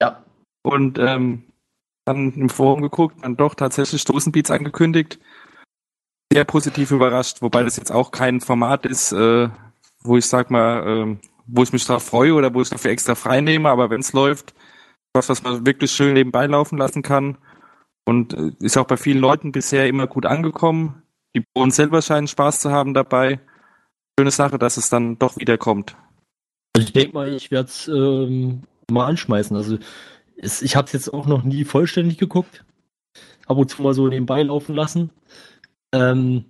Ja. 0.00 0.22
Und 0.62 0.98
ähm, 0.98 1.44
dann 2.04 2.32
im 2.34 2.48
Forum 2.48 2.82
geguckt, 2.82 3.16
dann 3.22 3.36
doch 3.36 3.54
tatsächlich 3.54 4.04
Dosenbeats 4.04 4.50
angekündigt. 4.50 5.18
Sehr 6.32 6.44
positiv 6.44 6.90
überrascht, 6.90 7.42
wobei 7.42 7.62
das 7.62 7.76
jetzt 7.76 7.90
auch 7.90 8.10
kein 8.10 8.40
Format 8.40 8.86
ist, 8.86 9.12
äh, 9.12 9.48
wo 10.02 10.16
ich 10.16 10.26
sag 10.26 10.50
mal, 10.50 10.86
ähm, 10.86 11.20
wo 11.46 11.62
ich 11.62 11.72
mich 11.72 11.84
drauf 11.84 12.04
freue 12.04 12.34
oder 12.34 12.52
wo 12.54 12.60
ich 12.60 12.68
dafür 12.68 12.90
extra 12.90 13.14
frei 13.14 13.40
nehme, 13.40 13.68
aber 13.70 13.90
wenn 13.90 14.00
es 14.00 14.12
läuft, 14.12 14.54
was, 15.14 15.28
was 15.28 15.42
man 15.42 15.66
wirklich 15.66 15.90
schön 15.90 16.14
nebenbei 16.14 16.46
laufen 16.46 16.78
lassen 16.78 17.02
kann. 17.02 17.38
Und 18.08 18.32
äh, 18.32 18.52
ist 18.60 18.78
auch 18.78 18.86
bei 18.86 18.96
vielen 18.96 19.18
Leuten 19.18 19.52
bisher 19.52 19.86
immer 19.86 20.06
gut 20.06 20.24
angekommen. 20.24 21.02
Die 21.36 21.44
Bohnen 21.52 21.70
selber 21.70 22.00
scheinen 22.00 22.26
Spaß 22.26 22.60
zu 22.62 22.70
haben 22.70 22.94
dabei. 22.94 23.38
Schöne 24.18 24.30
Sache, 24.30 24.58
dass 24.58 24.78
es 24.78 24.88
dann 24.88 25.18
doch 25.18 25.36
wieder 25.36 25.58
kommt. 25.58 25.94
Also 26.74 26.86
ich 26.86 26.94
denke 26.94 27.12
mal, 27.12 27.30
ich 27.34 27.50
werde 27.50 27.68
es 27.68 27.86
ähm, 27.86 28.62
mal 28.90 29.04
anschmeißen. 29.04 29.54
Also 29.54 29.76
es, 30.38 30.62
ich 30.62 30.74
habe 30.74 30.86
es 30.86 30.94
jetzt 30.94 31.12
auch 31.12 31.26
noch 31.26 31.42
nie 31.42 31.66
vollständig 31.66 32.16
geguckt. 32.16 32.64
Ab 33.46 33.58
und 33.58 33.68
zu 33.68 33.82
mal 33.82 33.92
so 33.92 34.08
nebenbei 34.08 34.42
laufen 34.42 34.74
lassen. 34.74 35.10
Ähm, 35.92 36.46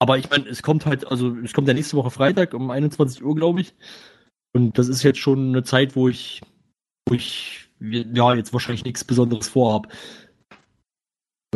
aber 0.00 0.18
ich 0.18 0.28
meine, 0.28 0.48
es 0.48 0.64
kommt 0.64 0.86
halt, 0.86 1.06
also 1.06 1.36
es 1.36 1.52
kommt 1.52 1.68
ja 1.68 1.74
nächste 1.74 1.96
Woche 1.96 2.10
Freitag 2.10 2.52
um 2.52 2.68
21 2.68 3.22
Uhr, 3.22 3.36
glaube 3.36 3.60
ich. 3.60 3.74
Und 4.52 4.76
das 4.76 4.88
ist 4.88 5.04
jetzt 5.04 5.20
schon 5.20 5.50
eine 5.50 5.62
Zeit, 5.62 5.94
wo 5.94 6.08
ich, 6.08 6.40
wo 7.08 7.14
ich 7.14 7.68
ja 7.78 8.34
jetzt 8.34 8.52
wahrscheinlich 8.52 8.82
nichts 8.82 9.04
Besonderes 9.04 9.46
vorhab. 9.46 9.86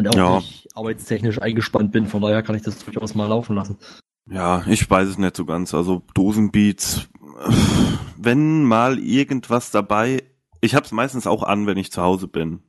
Und 0.07 0.09
auch 0.09 0.15
Ja. 0.17 0.37
nicht 0.39 0.69
arbeitstechnisch 0.75 1.41
eingespannt 1.41 1.93
bin. 1.93 2.07
Von 2.07 2.23
daher 2.23 2.43
kann 2.43 2.57
ich 2.57 2.63
das 2.63 2.79
durchaus 2.85 3.15
mal 3.15 3.27
laufen 3.27 3.57
lassen. 3.57 3.77
Ja, 4.31 4.63
ich 4.67 4.89
weiß 4.89 5.09
es 5.09 5.19
nicht 5.19 5.37
so 5.37 5.45
ganz. 5.45 5.75
Also 5.75 6.03
Dosenbeats, 6.15 7.09
wenn 8.17 8.65
mal 8.65 8.99
irgendwas 8.99 9.71
dabei, 9.71 10.23
ich 10.61 10.75
hab's 10.75 10.93
meistens 10.93 11.27
auch 11.27 11.43
an, 11.43 11.67
wenn 11.67 11.79
ich 11.79 11.91
zu 11.91 12.03
Hause 12.03 12.29
bin. 12.29 12.61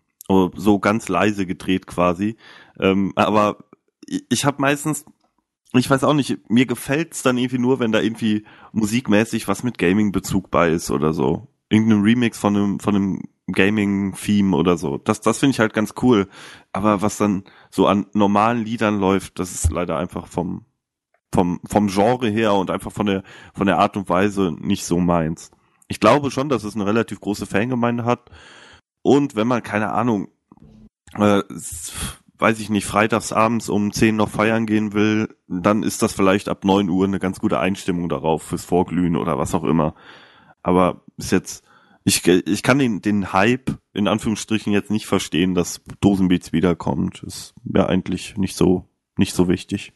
So 0.56 0.80
ganz 0.80 1.10
leise 1.10 1.46
gedreht 1.46 1.88
quasi. 1.88 2.38
Ähm, 2.80 3.12
aber 3.16 3.58
ich, 4.08 4.24
ich 4.30 4.46
habe 4.46 4.62
meistens, 4.62 5.04
ich 5.74 5.90
weiß 5.90 6.06
auch 6.06 6.14
nicht, 6.14 6.50
mir 6.50 6.66
gefällt's 6.66 7.22
dann 7.22 7.38
irgendwie 7.38 7.58
nur, 7.60 7.80
wenn 7.80 7.92
da 7.92 8.00
irgendwie 8.00 8.46
musikmäßig 8.72 9.48
was 9.50 9.64
mit 9.64 9.78
Gaming-Bezug 9.78 10.50
bei 10.50 10.70
ist 10.70 10.90
oder 10.90 11.12
so. 11.14 11.48
Irgendein 11.70 12.02
Remix 12.02 12.40
von 12.40 12.56
einem, 12.56 12.80
von 12.80 12.96
einem 12.96 13.22
Gaming-Theme 13.54 14.56
oder 14.56 14.78
so. 14.78 14.98
Das, 14.98 15.22
das 15.22 15.40
finde 15.40 15.52
ich 15.54 15.60
halt 15.60 15.74
ganz 15.74 15.94
cool. 16.02 16.28
Aber 16.72 17.02
was 17.02 17.18
dann 17.18 17.44
so 17.70 17.88
an 17.88 18.08
normalen 18.14 18.64
Liedern 18.64 19.00
läuft, 19.00 19.40
das 19.40 19.52
ist 19.52 19.72
leider 19.72 19.98
einfach 19.98 20.28
vom, 20.28 20.66
vom, 21.34 21.60
vom 21.68 21.88
Genre 21.88 22.30
her 22.30 22.54
und 22.54 22.72
einfach 22.72 22.92
von 22.92 23.06
der, 23.06 23.24
von 23.54 23.68
der 23.68 23.80
Art 23.80 23.98
und 23.98 24.10
Weise 24.10 24.54
nicht 24.60 24.86
so 24.86 25.00
meins. 25.00 25.52
Ich 25.88 26.00
glaube 26.00 26.32
schon, 26.32 26.50
dass 26.50 26.64
es 26.64 26.76
eine 26.76 26.86
relativ 26.86 27.20
große 27.20 27.46
Fangemeinde 27.46 28.06
hat. 28.06 28.30
Und 29.02 29.36
wenn 29.36 29.48
man, 29.48 29.64
keine 29.64 29.92
Ahnung, 29.92 30.30
äh, 31.16 31.42
weiß 32.42 32.60
ich 32.60 32.70
nicht, 32.70 32.86
freitags 32.86 33.32
abends 33.32 33.70
um 33.70 33.92
10 33.92 34.16
noch 34.16 34.30
feiern 34.30 34.66
gehen 34.66 34.94
will, 34.94 35.30
dann 35.48 35.84
ist 35.84 36.02
das 36.02 36.12
vielleicht 36.14 36.50
ab 36.50 36.66
9 36.66 36.90
Uhr 36.90 37.06
eine 37.06 37.20
ganz 37.20 37.40
gute 37.40 37.60
Einstimmung 37.60 38.10
darauf 38.10 38.42
fürs 38.42 38.66
Vorglühen 38.66 39.16
oder 39.16 39.38
was 39.38 39.54
auch 39.54 39.64
immer. 39.64 39.94
Aber 40.64 41.04
ist 41.18 41.32
jetzt, 41.32 41.64
ich, 42.04 42.26
ich 42.28 42.64
kann 42.64 42.80
den, 42.80 43.02
den 43.02 43.34
Hype 43.34 43.78
in 43.94 44.08
Anführungsstrichen 44.08 44.74
jetzt 44.74 44.92
nicht 44.92 45.06
verstehen, 45.06 45.54
dass 45.54 45.82
Dosenbeats 46.00 46.52
wiederkommt. 46.52 47.24
Ist 47.24 47.54
mir 47.64 47.88
eigentlich 47.88 48.38
nicht 48.38 48.56
so, 48.56 48.88
nicht 49.18 49.34
so 49.34 49.48
wichtig. 49.48 49.94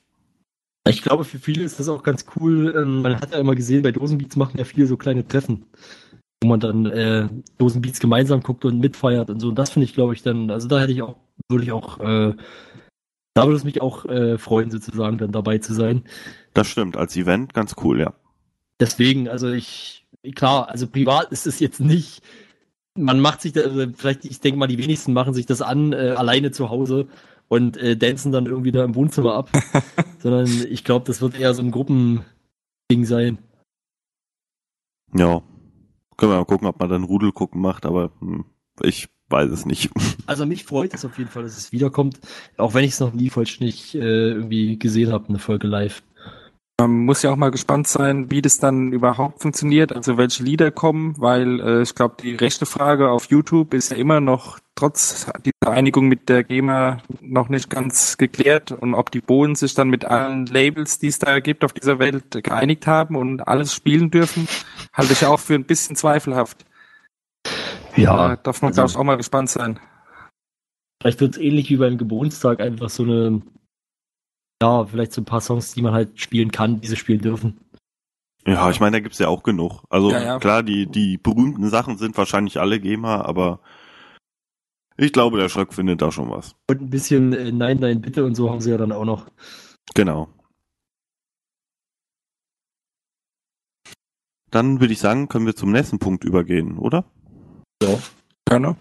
Ich 0.88 1.01
glaube, 1.01 1.24
für 1.24 1.39
viele 1.39 1.64
ist 1.64 1.80
das 1.80 1.89
auch 1.89 2.03
ganz 2.03 2.26
cool. 2.36 2.74
Ähm, 2.78 3.01
Man 3.01 3.20
hat 3.20 3.32
ja 3.32 3.39
immer 3.39 3.56
gesehen, 3.56 3.82
bei 3.82 3.91
Dosenbeats 3.91 4.36
machen 4.36 4.60
ja 4.60 4.66
viele 4.66 4.86
so 4.86 4.97
kleine 4.97 5.28
Treffen, 5.28 5.66
wo 6.43 6.49
man 6.49 6.60
dann 6.60 6.86
äh, 6.86 7.28
Dosenbeats 7.58 7.99
gemeinsam 7.99 8.41
guckt 8.41 8.66
und 8.66 8.80
mitfeiert 8.80 9.32
und 9.32 9.39
so. 9.39 9.49
Und 9.49 9.56
das 9.58 9.72
finde 9.72 9.86
ich, 9.86 9.95
glaube 9.95 10.14
ich, 10.14 10.22
dann, 10.22 10.51
also 10.51 10.68
da 10.68 10.80
hätte 10.80 10.91
ich 10.91 11.01
auch, 11.01 11.16
würde 11.49 11.64
ich 11.64 11.72
auch, 11.72 11.99
äh, 11.99 12.36
da 13.34 13.43
würde 13.43 13.56
es 13.56 13.64
mich 13.64 13.82
auch 13.82 14.06
äh, 14.06 14.38
freuen, 14.38 14.70
sozusagen, 14.70 15.18
dann 15.18 15.32
dabei 15.32 15.58
zu 15.58 15.74
sein. 15.74 16.03
Das 16.53 16.68
stimmt, 16.68 16.97
als 16.97 17.18
Event 17.18 17.56
ganz 17.56 17.76
cool, 17.84 17.99
ja. 17.99 18.14
Deswegen, 18.80 19.28
also 19.28 19.51
ich, 19.51 20.05
klar, 20.32 20.69
also 20.69 20.88
privat 20.88 21.32
ist 21.32 21.47
es 21.47 21.59
jetzt 21.59 21.80
nicht, 21.80 22.21
man 22.97 23.19
macht 23.19 23.41
sich 23.41 23.53
da, 23.53 23.61
also 23.61 23.86
vielleicht, 23.95 24.26
ich 24.26 24.39
denke 24.39 24.57
mal, 24.57 24.67
die 24.67 24.78
wenigsten 24.78 25.13
machen 25.13 25.34
sich 25.34 25.45
das 25.45 25.61
an, 25.61 25.93
äh, 25.93 26.13
alleine 26.17 26.51
zu 26.51 26.69
Hause 26.69 27.07
und 27.47 27.78
äh, 27.78 27.97
dancen 27.97 28.32
dann 28.32 28.45
irgendwie 28.45 28.71
da 28.71 28.84
im 28.84 28.95
Wohnzimmer 28.95 29.34
ab, 29.34 29.49
sondern 30.19 30.47
ich 30.69 30.84
glaube, 30.84 31.05
das 31.05 31.21
wird 31.21 31.39
eher 31.39 31.53
so 31.53 31.61
ein 31.61 31.71
Gruppending 31.71 32.26
sein. 33.03 33.38
Ja. 35.13 35.41
Können 36.17 36.32
wir 36.32 36.38
mal 36.38 36.45
gucken, 36.45 36.67
ob 36.67 36.80
man 36.80 36.89
dann 36.89 37.03
Rudel 37.03 37.34
gucken 37.34 37.61
macht, 37.61 37.86
aber 37.86 38.11
hm, 38.19 38.45
ich 38.82 39.09
weiß 39.30 39.51
es 39.51 39.65
nicht. 39.65 39.91
Also 40.28 40.47
mich 40.47 40.63
freut 40.63 40.91
es 40.95 41.05
auf 41.05 41.19
jeden 41.19 41.30
Fall, 41.30 41.43
dass 41.43 41.55
es 41.55 41.71
wiederkommt, 41.71 42.19
auch 42.57 42.73
wenn 42.73 42.84
ich 42.84 42.93
es 42.93 42.99
noch 42.99 43.13
nie 43.13 43.30
vollständig 43.30 43.93
äh, 43.93 43.99
irgendwie 43.99 44.80
gesehen 44.80 45.11
habe, 45.11 45.30
eine 45.30 45.38
Folge 45.38 45.67
live. 45.67 46.01
Man 46.78 47.05
muss 47.05 47.21
ja 47.21 47.32
auch 47.32 47.38
mal 47.38 47.51
gespannt 47.51 47.88
sein, 47.88 48.30
wie 48.32 48.41
das 48.41 48.59
dann 48.59 48.91
überhaupt 48.91 49.41
funktioniert, 49.41 49.93
also 49.95 50.17
welche 50.17 50.43
Lieder 50.43 50.71
kommen, 50.71 51.15
weil 51.17 51.61
äh, 51.61 51.82
ich 51.82 51.95
glaube, 51.95 52.15
die 52.21 52.36
rechte 52.36 52.65
Frage 52.65 53.09
auf 53.11 53.28
YouTube 53.28 53.73
ist 53.73 53.91
ja 53.91 53.97
immer 53.97 54.19
noch 54.19 54.59
trotz 54.76 55.32
dieser 55.45 55.71
Einigung 55.71 56.09
mit 56.09 56.28
der 56.28 56.43
GEMA 56.43 56.97
noch 57.21 57.47
nicht 57.47 57.69
ganz 57.69 58.17
geklärt 58.17 58.73
und 58.73 58.93
ob 58.93 59.09
die 59.09 59.21
Bohlen 59.21 59.55
sich 59.55 59.73
dann 59.73 59.88
mit 59.88 60.03
allen 60.03 60.47
Labels, 60.47 60.99
die 60.99 61.07
es 61.07 61.17
da 61.17 61.39
gibt 61.39 61.63
auf 61.63 61.71
dieser 61.71 61.97
Welt, 61.99 62.43
geeinigt 62.43 62.88
haben 62.88 63.15
und 63.15 63.47
alles 63.47 63.73
spielen 63.73 64.11
dürfen, 64.11 64.45
halte 64.91 65.13
ich 65.13 65.26
auch 65.26 65.39
für 65.39 65.55
ein 65.55 65.63
bisschen 65.63 65.95
zweifelhaft. 65.95 66.65
Da 67.95 68.36
darf 68.36 68.61
man, 68.61 68.71
also- 68.71 68.82
glaube 68.82 68.91
ich, 68.91 68.97
auch 68.97 69.03
mal 69.05 69.15
gespannt 69.15 69.49
sein. 69.49 69.80
Vielleicht 71.01 71.21
wird 71.21 71.36
es 71.36 71.41
ähnlich 71.41 71.69
wie 71.69 71.78
beim 71.78 71.97
Geburtstag 71.97 72.59
einfach 72.59 72.89
so 72.89 73.03
eine, 73.03 73.41
ja, 74.62 74.86
vielleicht 74.86 75.14
so 75.14 75.22
ein 75.22 75.26
paar 75.26 75.41
Songs, 75.41 75.74
die 75.74 75.82
man 75.82 75.93
halt 75.93 76.20
spielen 76.20 76.51
kann, 76.51 76.82
die 76.82 76.88
sie 76.88 76.95
spielen 76.95 77.22
dürfen. 77.22 77.60
Ja, 78.47 78.70
ich 78.70 78.80
meine, 78.80 78.97
da 78.97 78.99
gibt's 78.99 79.20
ja 79.20 79.28
auch 79.28 79.43
genug. 79.43 79.84
Also 79.89 80.12
Ja, 80.12 80.24
ja. 80.24 80.39
klar, 80.39 80.62
die, 80.62 80.86
die 80.86 81.18
berühmten 81.18 81.70
Sachen 81.70 81.97
sind 81.97 82.16
wahrscheinlich 82.18 82.60
alle 82.60 82.80
GEMA, 82.80 83.22
aber 83.22 83.60
ich 84.97 85.12
glaube, 85.12 85.39
der 85.39 85.49
Schröck 85.49 85.74
findet 85.74 86.01
da 86.01 86.12
schon 86.12 86.30
was. 86.30 86.56
Und 86.70 86.82
ein 86.82 86.89
bisschen 86.89 87.34
äh, 87.34 87.51
Nein, 87.51 87.80
Nein, 87.80 88.01
Bitte 88.01 88.24
und 88.24 88.36
so 88.36 88.49
haben 88.49 88.62
sie 88.62 88.70
ja 88.70 88.78
dann 88.78 88.91
auch 88.91 89.06
noch. 89.06 89.30
Genau. 89.93 90.30
Dann 94.51 94.80
würde 94.80 94.93
ich 94.93 94.99
sagen, 94.99 95.28
können 95.28 95.47
wir 95.47 95.56
zum 95.56 95.72
nächsten 95.72 95.99
Punkt 95.99 96.24
übergehen, 96.24 96.78
oder? 96.78 97.03
Ja. 97.84 97.99
Gerne. 98.47 98.78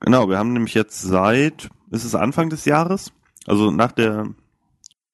Genau, 0.00 0.28
wir 0.28 0.38
haben 0.38 0.52
nämlich 0.52 0.74
jetzt 0.74 1.00
seit, 1.00 1.70
ist 1.90 2.04
es 2.04 2.14
Anfang 2.14 2.50
des 2.50 2.66
Jahres? 2.66 3.12
Also 3.46 3.70
nach 3.70 3.92
der, 3.92 4.32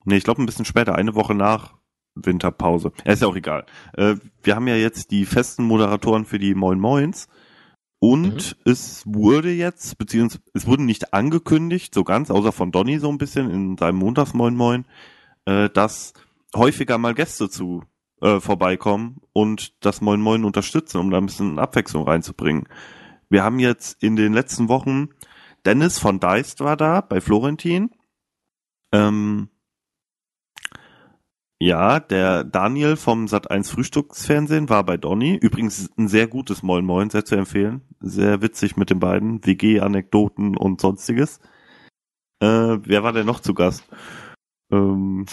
nee, 0.06 0.16
ich 0.16 0.24
glaube 0.24 0.42
ein 0.42 0.46
bisschen 0.46 0.64
später, 0.64 0.94
eine 0.94 1.14
Woche 1.14 1.34
nach 1.34 1.74
Winterpause. 2.14 2.92
Ja, 3.04 3.12
ist 3.12 3.22
ja 3.22 3.28
auch 3.28 3.36
egal. 3.36 3.66
Äh, 3.92 4.16
wir 4.42 4.56
haben 4.56 4.68
ja 4.68 4.76
jetzt 4.76 5.10
die 5.10 5.26
festen 5.26 5.64
Moderatoren 5.64 6.24
für 6.24 6.38
die 6.38 6.54
Moin 6.54 6.80
Moins. 6.80 7.28
Und 7.98 8.56
es 8.64 9.02
wurde 9.06 9.50
jetzt, 9.50 9.96
beziehungsweise 9.98 10.42
es 10.52 10.66
wurde 10.66 10.82
nicht 10.82 11.14
angekündigt, 11.14 11.94
so 11.94 12.04
ganz, 12.04 12.30
außer 12.30 12.52
von 12.52 12.70
Donny 12.70 12.98
so 12.98 13.08
ein 13.08 13.18
bisschen 13.18 13.50
in 13.50 13.76
seinem 13.78 13.96
Montags 13.96 14.34
Moin 14.34 14.54
Moin, 14.54 14.86
äh, 15.46 15.70
dass 15.70 16.12
häufiger 16.54 16.98
mal 16.98 17.14
Gäste 17.14 17.48
zu 17.48 17.84
äh, 18.20 18.40
vorbeikommen 18.40 19.20
und 19.32 19.74
das 19.84 20.00
Moin 20.00 20.20
Moin 20.20 20.44
unterstützen, 20.44 20.98
um 20.98 21.10
da 21.10 21.18
ein 21.18 21.26
bisschen 21.26 21.58
Abwechslung 21.58 22.04
reinzubringen. 22.04 22.68
Wir 23.28 23.42
haben 23.42 23.58
jetzt 23.58 24.02
in 24.02 24.16
den 24.16 24.32
letzten 24.32 24.68
Wochen 24.68 25.08
Dennis 25.64 25.98
von 25.98 26.20
Deist 26.20 26.60
war 26.60 26.76
da 26.76 27.00
bei 27.00 27.20
Florentin. 27.20 27.90
Ähm, 28.92 29.48
ja, 31.58 32.00
der 32.00 32.44
Daniel 32.44 32.96
vom 32.96 33.26
Sat1 33.26 33.70
Frühstücksfernsehen 33.70 34.68
war 34.68 34.84
bei 34.84 34.96
Donny. 34.96 35.36
Übrigens 35.36 35.90
ein 35.96 36.08
sehr 36.08 36.26
gutes 36.26 36.62
Moin 36.62 36.84
Moin, 36.84 37.10
sehr 37.10 37.24
zu 37.24 37.34
empfehlen. 37.36 37.80
Sehr 38.00 38.42
witzig 38.42 38.76
mit 38.76 38.90
den 38.90 39.00
beiden. 39.00 39.44
WG-Anekdoten 39.44 40.56
und 40.56 40.80
sonstiges. 40.80 41.40
Äh, 42.42 42.46
wer 42.82 43.02
war 43.02 43.12
denn 43.12 43.26
noch 43.26 43.40
zu 43.40 43.54
Gast? 43.54 43.84
Ähm, 44.70 45.26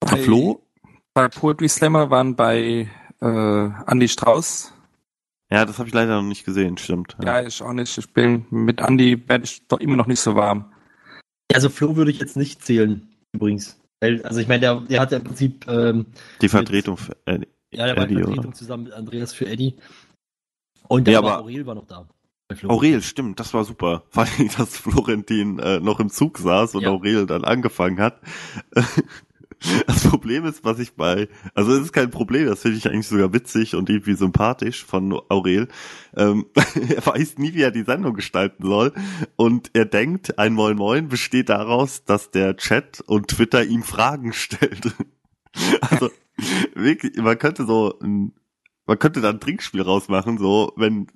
Bei- 0.00 0.16
Flo? 0.22 0.66
Bei 1.14 1.28
Poetry 1.28 1.68
Slammer 1.68 2.10
waren 2.10 2.34
bei 2.36 2.88
äh, 3.20 3.70
Andy 3.86 4.08
Strauß. 4.08 4.72
Ja, 5.52 5.64
das 5.64 5.78
habe 5.78 5.88
ich 5.88 5.94
leider 5.94 6.16
noch 6.22 6.28
nicht 6.28 6.44
gesehen, 6.44 6.78
stimmt. 6.78 7.16
Ja, 7.24 7.42
ich 7.42 7.60
auch 7.62 7.72
nicht. 7.72 7.98
Ich 7.98 8.12
bin 8.12 8.46
mit 8.50 8.80
Andy 8.80 9.28
werde 9.28 9.44
ich 9.44 9.66
doch 9.66 9.80
immer 9.80 9.96
noch 9.96 10.06
nicht 10.06 10.20
so 10.20 10.36
warm. 10.36 10.72
Also 11.52 11.68
Flo 11.68 11.96
würde 11.96 12.12
ich 12.12 12.20
jetzt 12.20 12.36
nicht 12.36 12.64
zählen, 12.64 13.08
übrigens. 13.32 13.79
Weil, 14.00 14.22
also 14.22 14.40
ich 14.40 14.48
meine, 14.48 14.60
der, 14.60 14.80
der 14.80 15.00
hat 15.00 15.12
ja 15.12 15.18
im 15.18 15.24
Prinzip, 15.24 15.66
ähm, 15.68 16.06
Die 16.40 16.48
Vertretung 16.48 16.96
für, 16.96 17.16
äh, 17.26 17.40
ja, 17.72 17.86
der 17.86 17.96
war 17.96 18.04
Eddie, 18.04 18.14
Vertretung 18.16 18.44
oder? 18.46 18.52
zusammen 18.54 18.84
mit 18.84 18.92
Andreas 18.94 19.32
für 19.32 19.46
Eddie. 19.46 19.76
Und 20.88 21.06
der 21.06 21.14
Ja, 21.14 21.22
war, 21.22 21.40
Aurel 21.42 21.66
war 21.66 21.74
noch 21.74 21.86
da. 21.86 22.08
Aurel, 22.66 23.00
stimmt, 23.02 23.38
das 23.38 23.54
war 23.54 23.64
super. 23.64 24.02
Vor 24.10 24.24
allem, 24.24 24.50
dass 24.56 24.76
Florentin 24.78 25.58
äh, 25.60 25.78
noch 25.80 26.00
im 26.00 26.08
Zug 26.10 26.38
saß 26.38 26.74
und 26.74 26.82
Ja. 26.82 26.90
Aurel 26.90 27.26
dann 27.26 27.44
angefangen 27.44 28.00
hat. 28.00 28.20
Das 29.86 30.08
Problem 30.08 30.44
ist, 30.44 30.64
was 30.64 30.78
ich 30.78 30.94
bei, 30.94 31.28
also 31.54 31.72
es 31.72 31.82
ist 31.82 31.92
kein 31.92 32.10
Problem, 32.10 32.46
das 32.46 32.62
finde 32.62 32.78
ich 32.78 32.86
eigentlich 32.86 33.06
sogar 33.06 33.32
witzig 33.32 33.74
und 33.74 33.90
irgendwie 33.90 34.14
sympathisch 34.14 34.84
von 34.84 35.12
Aurel. 35.28 35.68
Ähm, 36.16 36.46
er 36.54 37.06
weiß 37.06 37.38
nie, 37.38 37.54
wie 37.54 37.62
er 37.62 37.70
die 37.70 37.84
Sendung 37.84 38.14
gestalten 38.14 38.64
soll 38.64 38.92
und 39.36 39.70
er 39.74 39.84
denkt, 39.84 40.38
ein 40.38 40.54
Moin 40.54 40.76
Moin 40.76 41.08
besteht 41.08 41.48
daraus, 41.48 42.04
dass 42.04 42.30
der 42.30 42.56
Chat 42.56 43.00
und 43.00 43.28
Twitter 43.28 43.64
ihm 43.64 43.82
Fragen 43.82 44.32
stellt. 44.32 44.94
Also 45.80 46.10
wirklich, 46.74 47.16
man 47.18 47.38
könnte 47.38 47.66
so 47.66 47.98
ein, 48.00 48.32
man 48.86 48.98
könnte 48.98 49.20
da 49.20 49.30
ein 49.30 49.40
Trinkspiel 49.40 49.82
rausmachen, 49.82 50.38
so 50.38 50.72
wenn 50.76 51.06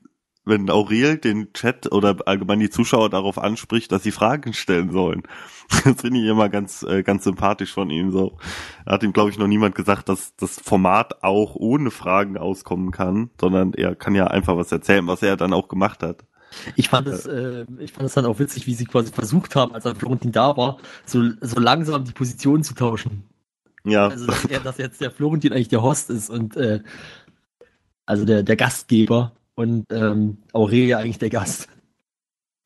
wenn 0.45 0.71
Aurel 0.71 1.19
den 1.19 1.53
Chat 1.53 1.91
oder 1.93 2.17
allgemein 2.27 2.61
die 2.61 2.71
Zuschauer 2.71 3.11
darauf 3.11 3.39
anspricht, 3.39 3.93
dass 3.93 4.03
sie 4.03 4.13
Fragen 4.13 4.53
stellen 4.53 4.91
sollen. 4.91 5.23
Das 5.85 6.03
finde 6.03 6.21
ich 6.21 6.27
immer 6.27 6.51
ganz, 6.51 6.83
äh, 6.83 7.03
ganz 7.03 7.25
sympathisch 7.25 7.73
von 7.73 7.89
ihm 7.89 8.11
so. 8.11 8.37
Hat 8.85 9.03
ihm, 9.03 9.15
glaube 9.15 9.31
ich, 9.31 9.39
noch 9.39 9.47
niemand 9.47 9.75
gesagt, 9.75 10.11
dass 10.11 10.37
das 10.37 10.61
Format 10.61 11.25
auch 11.25 11.55
ohne 11.55 11.91
Fragen 11.91 12.37
auskommen 12.37 12.91
kann, 12.91 13.31
sondern 13.41 13.73
er 13.73 13.95
kann 13.95 14.15
ja 14.15 14.27
einfach 14.27 14.59
was 14.59 14.71
erzählen, 14.71 15.07
was 15.07 15.23
er 15.23 15.39
dann 15.39 15.55
auch 15.55 15.69
gemacht 15.69 16.03
hat. 16.03 16.27
Ich 16.77 16.91
fand 16.91 17.09
es, 17.09 17.25
äh, 17.25 17.65
ich 17.79 17.93
fand 17.93 18.07
es 18.07 18.13
dann 18.13 18.27
auch 18.27 18.39
witzig, 18.39 18.67
wie 18.67 18.75
sie 18.75 18.85
quasi 18.85 19.11
versucht 19.11 19.57
haben, 19.57 19.73
als 19.75 19.85
dann 19.85 19.97
Florentin 19.97 20.33
da 20.33 20.55
war, 20.57 20.77
so, 21.07 21.23
so 21.41 21.59
langsam 21.59 22.05
die 22.05 22.13
Positionen 22.13 22.63
zu 22.63 22.75
tauschen. 22.75 23.25
Ja, 23.85 24.09
Also, 24.09 24.27
dass, 24.27 24.45
er, 24.45 24.61
dass 24.61 24.79
jetzt 24.79 25.01
der 25.01 25.11
Florentin 25.11 25.53
eigentlich 25.53 25.69
der 25.69 25.83
Host 25.83 26.11
ist 26.11 26.31
und 26.31 26.57
äh, 26.57 26.83
also 28.07 28.25
der, 28.25 28.43
der 28.43 28.57
Gastgeber 28.57 29.33
und 29.55 29.87
ähm, 29.91 30.39
Aurelia 30.53 30.99
eigentlich 30.99 31.19
der 31.19 31.31
Gast. 31.31 31.69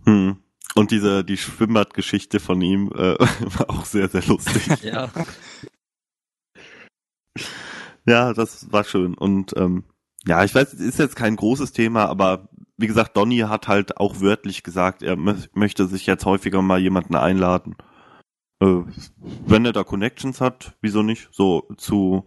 hm. 0.04 0.38
Und 0.74 0.90
diese, 0.92 1.24
die 1.24 1.36
Schwimmbadgeschichte 1.36 2.38
von 2.38 2.60
ihm 2.62 2.92
äh, 2.94 3.18
war 3.58 3.70
auch 3.70 3.84
sehr, 3.84 4.08
sehr 4.08 4.24
lustig. 4.24 4.62
Ja. 4.82 5.10
Ja, 8.06 8.32
das 8.32 8.72
war 8.72 8.84
schön. 8.84 9.14
Und 9.14 9.54
ähm, 9.56 9.84
ja, 10.26 10.44
ich 10.44 10.54
weiß, 10.54 10.72
es 10.72 10.80
ist 10.80 10.98
jetzt 10.98 11.16
kein 11.16 11.36
großes 11.36 11.72
Thema, 11.72 12.06
aber 12.06 12.48
wie 12.76 12.86
gesagt, 12.86 13.16
Donny 13.16 13.38
hat 13.38 13.68
halt 13.68 13.98
auch 13.98 14.20
wörtlich 14.20 14.62
gesagt, 14.62 15.02
er 15.02 15.16
mö 15.16 15.34
möchte 15.52 15.86
sich 15.86 16.06
jetzt 16.06 16.24
häufiger 16.24 16.62
mal 16.62 16.80
jemanden 16.80 17.16
einladen. 17.16 17.76
Äh, 18.60 18.82
wenn 19.46 19.64
er 19.64 19.72
da 19.72 19.84
Connections 19.84 20.40
hat, 20.40 20.76
wieso 20.80 21.02
nicht? 21.02 21.28
So 21.32 21.68
zu 21.76 22.26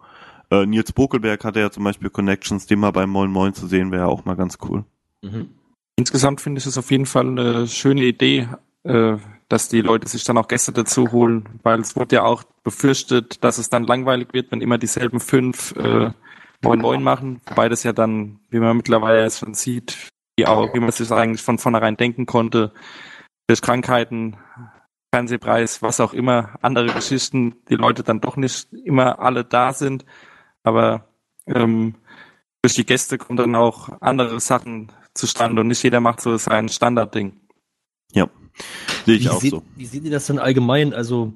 äh, 0.52 0.66
Nils 0.66 0.92
Bokelberg 0.92 1.44
hat 1.44 1.56
er 1.56 1.64
ja 1.64 1.72
zum 1.72 1.84
Beispiel 1.84 2.10
Connections, 2.10 2.68
den 2.68 2.80
mal 2.80 2.92
beim 2.92 3.10
Moin 3.10 3.32
Moin 3.32 3.54
zu 3.54 3.68
sehen, 3.68 3.92
wäre 3.92 4.08
auch 4.08 4.26
mal 4.26 4.36
ganz 4.36 4.58
cool. 4.68 4.84
Mhm. 5.22 5.50
Insgesamt 5.96 6.42
finde 6.42 6.60
ich 6.60 6.66
es 6.66 6.78
auf 6.78 6.92
jeden 6.92 7.06
Fall 7.06 7.28
eine 7.28 7.68
schöne 7.68 8.04
Idee, 8.04 8.50
äh, 8.84 9.18
dass 9.50 9.70
die 9.70 9.82
Leute 9.82 10.08
sich 10.08 10.24
dann 10.24 10.38
auch 10.38 10.48
Gäste 10.48 10.72
dazu 10.72 11.12
holen, 11.12 11.60
weil 11.64 11.80
es 11.80 11.96
wurde 11.96 12.18
ja 12.18 12.24
auch 12.24 12.44
befürchtet, 12.64 13.44
dass 13.44 13.58
es 13.58 13.70
dann 13.70 13.84
langweilig 13.86 14.30
wird, 14.34 14.52
wenn 14.52 14.62
immer 14.62 14.78
dieselben 14.78 15.20
fünf 15.20 15.76
äh, 15.76 16.12
Moin 16.64 16.80
Moin 16.80 17.02
machen, 17.02 17.42
wobei 17.48 17.70
das 17.70 17.84
ja 17.84 17.92
dann, 17.92 18.40
wie 18.50 18.60
man 18.60 18.78
mittlerweile 18.78 19.24
jetzt 19.24 19.40
schon 19.40 19.54
sieht, 19.54 20.10
wie 20.38 20.46
auch, 20.46 20.74
wie 20.74 20.80
man 20.80 20.92
sich 20.92 21.08
das 21.08 21.18
eigentlich 21.18 21.42
von 21.42 21.58
vornherein 21.58 21.98
denken 21.98 22.26
konnte, 22.26 22.72
durch 23.48 23.62
Krankheiten, 23.62 24.38
Fernsehpreis, 25.14 25.82
was 25.82 26.00
auch 26.00 26.14
immer, 26.14 26.52
andere 26.62 26.88
Geschichten, 26.88 27.56
die 27.70 27.76
Leute 27.76 28.04
dann 28.04 28.22
doch 28.22 28.38
nicht 28.38 28.72
immer 28.72 29.20
alle 29.20 29.44
da 29.44 29.74
sind, 29.74 30.06
aber 30.64 31.08
ähm, 31.48 31.96
durch 32.62 32.76
die 32.76 32.86
Gäste 32.86 33.18
kommen 33.18 33.38
dann 33.38 33.56
auch 33.56 33.90
andere 34.02 34.40
Sachen 34.40 34.92
zustande 35.14 35.62
und 35.62 35.68
nicht 35.68 35.84
jeder 35.84 36.00
macht 36.00 36.22
so 36.22 36.38
sein 36.38 36.70
Standardding. 36.70 37.40
Ja, 38.14 38.30
sehe 39.06 39.16
ich 39.16 39.26
wie 39.26 39.30
auch 39.30 39.42
seht, 39.42 39.52
so. 39.52 39.64
Wie 39.76 39.86
seht 39.86 40.04
ihr 40.04 40.12
das 40.12 40.28
denn 40.28 40.40
allgemein? 40.40 40.94
Also, 40.94 41.34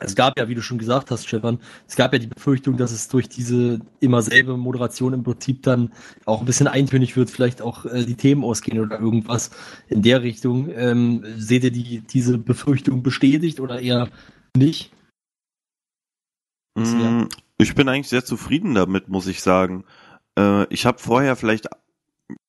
es 0.00 0.14
gab 0.16 0.38
ja, 0.38 0.48
wie 0.48 0.54
du 0.54 0.62
schon 0.62 0.78
gesagt 0.78 1.10
hast, 1.10 1.26
Stefan, 1.26 1.60
es 1.86 1.96
gab 1.96 2.12
ja 2.12 2.18
die 2.18 2.26
Befürchtung, 2.26 2.76
dass 2.76 2.90
es 2.90 3.08
durch 3.08 3.28
diese 3.28 3.80
immer 4.00 4.22
selbe 4.22 4.56
Moderation 4.56 5.12
im 5.12 5.22
Prinzip 5.22 5.62
dann 5.62 5.92
auch 6.24 6.40
ein 6.40 6.46
bisschen 6.46 6.66
eintönig 6.66 7.16
wird, 7.16 7.30
vielleicht 7.30 7.62
auch 7.62 7.84
äh, 7.84 8.04
die 8.04 8.16
Themen 8.16 8.44
ausgehen 8.44 8.80
oder 8.80 8.98
irgendwas 8.98 9.50
in 9.88 10.02
der 10.02 10.22
Richtung. 10.22 10.68
Ähm, 10.74 11.24
seht 11.36 11.64
ihr 11.64 11.70
die, 11.70 12.00
diese 12.00 12.38
Befürchtung 12.38 13.02
bestätigt 13.02 13.60
oder 13.60 13.80
eher 13.80 14.08
nicht? 14.56 14.92
Mm, 16.76 17.24
Ich 17.58 17.74
bin 17.74 17.88
eigentlich 17.88 18.08
sehr 18.08 18.24
zufrieden 18.24 18.74
damit, 18.74 19.08
muss 19.08 19.26
ich 19.26 19.42
sagen. 19.42 19.84
Äh, 20.38 20.64
ich 20.72 20.86
habe 20.86 20.98
vorher 20.98 21.36
vielleicht, 21.36 21.68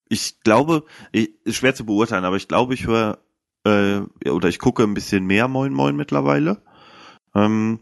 ich 0.09 0.39
glaube, 0.41 0.83
ich, 1.11 1.29
ist 1.45 1.57
schwer 1.57 1.75
zu 1.75 1.85
beurteilen, 1.85 2.25
aber 2.25 2.37
ich 2.37 2.47
glaube, 2.47 2.73
ich 2.73 2.87
höre 2.87 3.19
äh, 3.65 3.99
oder 4.29 4.49
ich 4.49 4.59
gucke 4.59 4.83
ein 4.83 4.93
bisschen 4.93 5.25
mehr 5.25 5.47
Moin 5.47 5.73
Moin 5.73 5.95
mittlerweile, 5.95 6.61
ähm, 7.33 7.79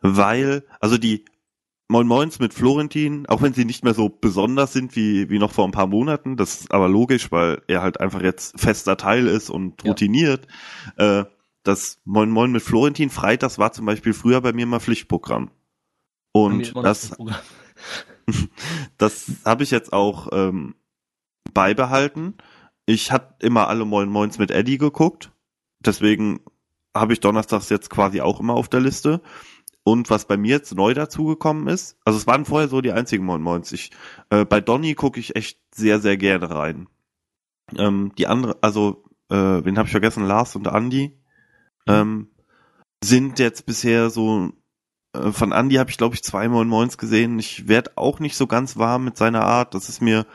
weil 0.00 0.64
also 0.80 0.98
die 0.98 1.24
Moin 1.88 2.06
Moins 2.06 2.38
mit 2.38 2.54
Florentin, 2.54 3.26
auch 3.26 3.42
wenn 3.42 3.52
sie 3.52 3.66
nicht 3.66 3.84
mehr 3.84 3.92
so 3.94 4.08
besonders 4.08 4.72
sind 4.72 4.96
wie 4.96 5.28
wie 5.28 5.38
noch 5.38 5.52
vor 5.52 5.66
ein 5.66 5.70
paar 5.72 5.86
Monaten, 5.86 6.36
das 6.36 6.60
ist 6.60 6.72
aber 6.72 6.88
logisch, 6.88 7.30
weil 7.30 7.62
er 7.68 7.82
halt 7.82 8.00
einfach 8.00 8.22
jetzt 8.22 8.58
fester 8.58 8.96
Teil 8.96 9.26
ist 9.26 9.50
und 9.50 9.82
Ja. 9.82 9.90
routiniert. 9.90 10.46
Äh, 10.96 11.24
das 11.62 12.00
Moin 12.04 12.30
Moin 12.30 12.52
mit 12.52 12.62
Florentin 12.62 13.10
Freitags 13.10 13.58
war 13.58 13.72
zum 13.72 13.84
Beispiel 13.86 14.14
früher 14.14 14.40
bei 14.40 14.52
mir 14.54 14.66
mal 14.66 14.80
Pflichtprogramm. 14.80 15.50
Und 16.34 16.74
das 16.82 17.10
Programm. 17.10 17.38
das 18.98 19.30
habe 19.44 19.62
ich 19.62 19.70
jetzt 19.70 19.92
auch 19.92 20.28
ähm, 20.32 20.74
beibehalten. 21.52 22.34
Ich 22.86 23.12
hatte 23.12 23.46
immer 23.46 23.68
alle 23.68 23.84
Moin 23.84 24.08
Moins 24.08 24.38
mit 24.38 24.50
Eddie 24.50 24.78
geguckt. 24.78 25.30
Deswegen 25.78 26.40
habe 26.94 27.12
ich 27.12 27.20
donnerstags 27.20 27.68
jetzt 27.68 27.88
quasi 27.88 28.20
auch 28.20 28.40
immer 28.40 28.54
auf 28.54 28.68
der 28.68 28.80
Liste. 28.80 29.22
Und 29.84 30.10
was 30.10 30.26
bei 30.26 30.36
mir 30.36 30.50
jetzt 30.50 30.74
neu 30.74 30.92
dazugekommen 30.94 31.68
ist, 31.68 31.98
also 32.04 32.18
es 32.18 32.26
waren 32.26 32.46
vorher 32.46 32.68
so 32.68 32.80
die 32.80 32.92
einzigen 32.92 33.24
Moin 33.24 33.42
Moins. 33.42 33.70
Ich, 33.72 33.90
äh, 34.30 34.44
bei 34.44 34.60
Donny 34.60 34.94
gucke 34.94 35.20
ich 35.20 35.36
echt 35.36 35.60
sehr, 35.72 36.00
sehr 36.00 36.16
gerne 36.16 36.50
rein. 36.50 36.88
Ähm, 37.76 38.12
die 38.18 38.26
andere, 38.26 38.58
also, 38.60 39.04
äh, 39.28 39.36
wen 39.36 39.78
habe 39.78 39.86
ich 39.86 39.92
vergessen? 39.92 40.26
Lars 40.26 40.56
und 40.56 40.66
Andy. 40.66 41.20
Ähm, 41.86 42.28
sind 43.04 43.38
jetzt 43.38 43.66
bisher 43.66 44.08
so 44.08 44.52
von 45.32 45.52
Andy 45.52 45.76
habe 45.76 45.90
ich, 45.90 45.96
glaube 45.96 46.14
ich, 46.14 46.22
zwei 46.22 46.48
Moin 46.48 46.68
Moins 46.68 46.98
gesehen. 46.98 47.38
Ich 47.38 47.68
werde 47.68 47.92
auch 47.96 48.20
nicht 48.20 48.36
so 48.36 48.46
ganz 48.46 48.76
warm 48.76 49.04
mit 49.04 49.16
seiner 49.16 49.42
Art. 49.42 49.74
Das 49.74 49.88
ist 49.88 50.00
mir 50.00 50.26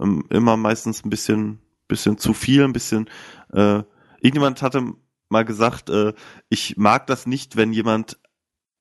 ähm, 0.00 0.24
immer 0.30 0.56
meistens 0.56 1.04
ein 1.04 1.10
bisschen, 1.10 1.58
bisschen 1.88 2.18
zu 2.18 2.32
viel, 2.32 2.64
ein 2.64 2.72
bisschen. 2.72 3.08
Äh, 3.52 3.82
irgendjemand 4.20 4.62
hatte 4.62 4.92
mal 5.28 5.44
gesagt, 5.44 5.90
äh, 5.90 6.12
ich 6.48 6.76
mag 6.76 7.06
das 7.06 7.26
nicht, 7.26 7.56
wenn 7.56 7.72
jemand 7.72 8.18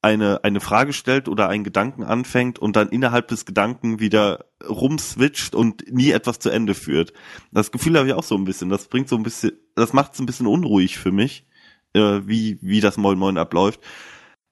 eine, 0.04 0.44
eine 0.44 0.60
Frage 0.60 0.92
stellt 0.92 1.30
oder 1.30 1.48
einen 1.48 1.64
Gedanken 1.64 2.04
anfängt 2.04 2.60
und 2.60 2.76
dann 2.76 2.90
innerhalb 2.90 3.30
des 3.30 3.46
Gedanken 3.46 4.00
wieder 4.00 4.46
rumswitcht 4.68 5.56
und 5.56 5.92
nie 5.92 6.12
etwas 6.12 6.40
zu 6.40 6.50
Ende 6.50 6.76
führt. 6.76 7.14
Das 7.52 7.72
Gefühl 7.72 7.98
habe 7.98 8.10
ich 8.10 8.14
auch 8.14 8.24
so 8.24 8.36
ein 8.36 8.44
bisschen. 8.44 8.70
Das 8.70 8.88
bringt 8.88 9.08
so 9.08 9.16
ein 9.16 9.24
bisschen, 9.24 9.54
das 9.76 9.94
macht 9.94 10.14
es 10.14 10.20
ein 10.20 10.26
bisschen 10.26 10.46
unruhig 10.48 10.98
für 10.98 11.14
mich, 11.14 11.46
äh, 11.94 12.20
wie, 12.26 12.60
wie 12.62 12.82
das 12.82 12.98
Moin 12.98 13.18
Moin 13.18 13.38
abläuft. 13.38 13.80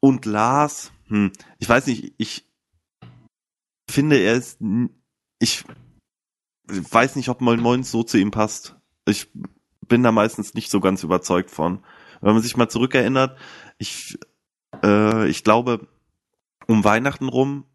Und 0.01 0.25
Lars, 0.25 0.91
hm, 1.07 1.31
ich 1.59 1.69
weiß 1.69 1.87
nicht, 1.87 2.13
ich 2.17 2.45
finde, 3.89 4.17
er 4.17 4.33
ist, 4.33 4.59
ich 5.39 5.63
weiß 6.67 7.15
nicht, 7.15 7.29
ob 7.29 7.39
Moin 7.39 7.61
Moin 7.61 7.83
so 7.83 8.03
zu 8.03 8.17
ihm 8.17 8.31
passt. 8.31 8.75
Ich 9.05 9.29
bin 9.87 10.03
da 10.03 10.11
meistens 10.11 10.53
nicht 10.53 10.71
so 10.71 10.79
ganz 10.79 11.03
überzeugt 11.03 11.51
von. 11.51 11.83
Wenn 12.21 12.33
man 12.33 12.41
sich 12.41 12.57
mal 12.57 12.69
zurückerinnert, 12.69 13.37
ich, 13.77 14.17
äh, 14.83 15.27
ich 15.27 15.43
glaube, 15.43 15.87
um 16.67 16.83
Weihnachten 16.83 17.27
rum, 17.27 17.65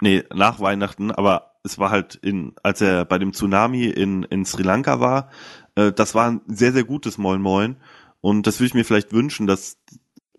nee, 0.00 0.24
nach 0.32 0.60
Weihnachten, 0.60 1.10
aber 1.10 1.56
es 1.62 1.78
war 1.78 1.90
halt 1.90 2.14
in, 2.16 2.54
als 2.62 2.80
er 2.80 3.04
bei 3.04 3.18
dem 3.18 3.32
Tsunami 3.32 3.84
in, 3.84 4.22
in 4.24 4.44
Sri 4.44 4.62
Lanka 4.62 5.00
war, 5.00 5.30
äh, 5.74 5.92
das 5.92 6.14
war 6.14 6.30
ein 6.30 6.40
sehr, 6.46 6.72
sehr 6.72 6.84
gutes 6.84 7.18
Moin 7.18 7.42
Moin. 7.42 7.76
Und 8.20 8.46
das 8.46 8.58
würde 8.58 8.66
ich 8.68 8.74
mir 8.74 8.84
vielleicht 8.84 9.12
wünschen, 9.12 9.46
dass 9.46 9.78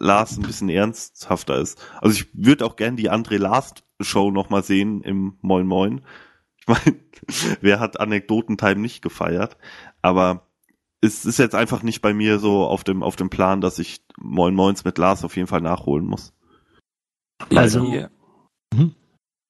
Lars 0.01 0.37
ein 0.37 0.41
bisschen 0.43 0.69
ernsthafter 0.69 1.57
ist. 1.59 1.79
Also 2.01 2.15
ich 2.19 2.27
würde 2.33 2.65
auch 2.65 2.75
gern 2.75 2.95
die 2.95 3.09
André 3.11 3.37
Last 3.37 3.83
Show 4.01 4.31
nochmal 4.31 4.63
sehen 4.63 5.01
im 5.01 5.37
Moin 5.41 5.67
Moin. 5.67 6.01
Ich 6.57 6.67
meine, 6.67 6.99
wer 7.61 7.79
hat 7.79 7.99
Anekdotentime 7.99 8.75
nicht 8.81 9.01
gefeiert? 9.01 9.57
Aber 10.01 10.47
es 11.01 11.25
ist 11.25 11.39
jetzt 11.39 11.55
einfach 11.55 11.83
nicht 11.83 12.01
bei 12.01 12.13
mir 12.13 12.39
so 12.39 12.63
auf 12.65 12.83
dem, 12.83 13.01
auf 13.03 13.15
dem 13.15 13.29
Plan, 13.29 13.61
dass 13.61 13.79
ich 13.79 14.03
Moin 14.19 14.53
Moins 14.55 14.83
mit 14.85 14.97
Lars 14.97 15.23
auf 15.23 15.35
jeden 15.35 15.47
Fall 15.47 15.61
nachholen 15.61 16.05
muss. 16.05 16.33
Also- 17.55 17.83
Mir- 17.83 18.11
Mhm. 18.73 18.95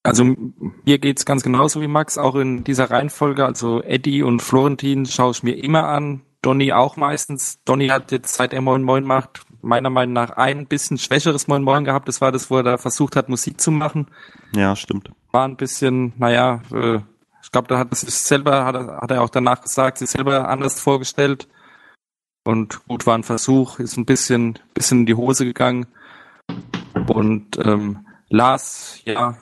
also 0.04 0.24
mir 0.26 0.98
geht's 0.98 1.26
ganz 1.26 1.44
genauso 1.44 1.80
wie 1.82 1.88
Max, 1.88 2.18
auch 2.18 2.36
in 2.36 2.64
dieser 2.64 2.90
Reihenfolge. 2.90 3.46
Also 3.46 3.82
Eddie 3.84 4.24
und 4.24 4.42
Florentin 4.42 5.06
schaue 5.06 5.32
ich 5.32 5.44
mir 5.44 5.54
immer 5.64 5.86
an. 5.88 6.22
Donny 6.42 6.74
auch 6.74 6.98
meistens. 6.98 7.62
Donny 7.66 7.90
hat 7.90 8.12
jetzt, 8.12 8.34
seit 8.34 8.52
er 8.54 8.62
Moin 8.62 8.82
Moin 8.84 9.04
macht, 9.04 9.44
meiner 9.62 9.90
Meinung 9.90 10.14
nach 10.14 10.32
ein 10.32 10.66
bisschen 10.68 10.98
schwächeres 10.98 11.48
Moin 11.48 11.64
Moin 11.64 11.84
gehabt. 11.84 12.08
Das 12.08 12.22
war 12.22 12.32
das, 12.32 12.50
wo 12.50 12.58
er 12.58 12.64
da 12.64 12.78
versucht 12.78 13.16
hat, 13.16 13.30
Musik 13.30 13.60
zu 13.60 13.72
machen. 13.72 14.08
Ja, 14.56 14.76
stimmt. 14.76 15.12
War 15.32 15.48
ein 15.48 15.58
bisschen, 15.58 16.14
naja, 16.18 16.62
äh, 16.72 17.00
ich 17.44 17.52
glaube, 17.52 17.68
da 17.68 17.78
hat 17.78 17.92
er 17.92 17.96
sich 17.96 18.14
selber, 18.14 18.66
hat 18.66 18.76
er, 18.76 18.98
hat 19.02 19.12
er 19.12 19.22
auch 19.22 19.30
danach 19.30 19.62
gesagt, 19.62 19.98
sich 19.98 20.10
selber 20.10 20.48
anders 20.48 20.80
vorgestellt. 20.80 21.48
Und 22.44 22.86
gut, 22.88 23.06
war 23.06 23.18
ein 23.18 23.24
Versuch, 23.24 23.80
ist 23.80 23.98
ein 23.98 24.06
bisschen, 24.06 24.60
bisschen 24.74 25.02
in 25.02 25.06
die 25.06 25.16
Hose 25.16 25.46
gegangen. 25.46 25.88
Und 27.08 27.58
ähm, 27.64 28.06
Lars, 28.30 29.00
ja, 29.06 29.38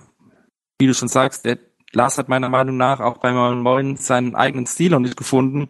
wie 0.79 0.87
du 0.87 0.93
schon 0.93 1.07
sagst, 1.07 1.45
der 1.45 1.59
Lars 1.91 2.17
hat 2.17 2.29
meiner 2.29 2.49
Meinung 2.49 2.77
nach 2.77 2.99
auch 2.99 3.17
bei 3.17 3.31
Moin 3.31 3.61
Moin 3.61 3.97
seinen 3.97 4.35
eigenen 4.35 4.67
Stil 4.67 4.91
noch 4.91 4.99
nicht 4.99 5.17
gefunden 5.17 5.69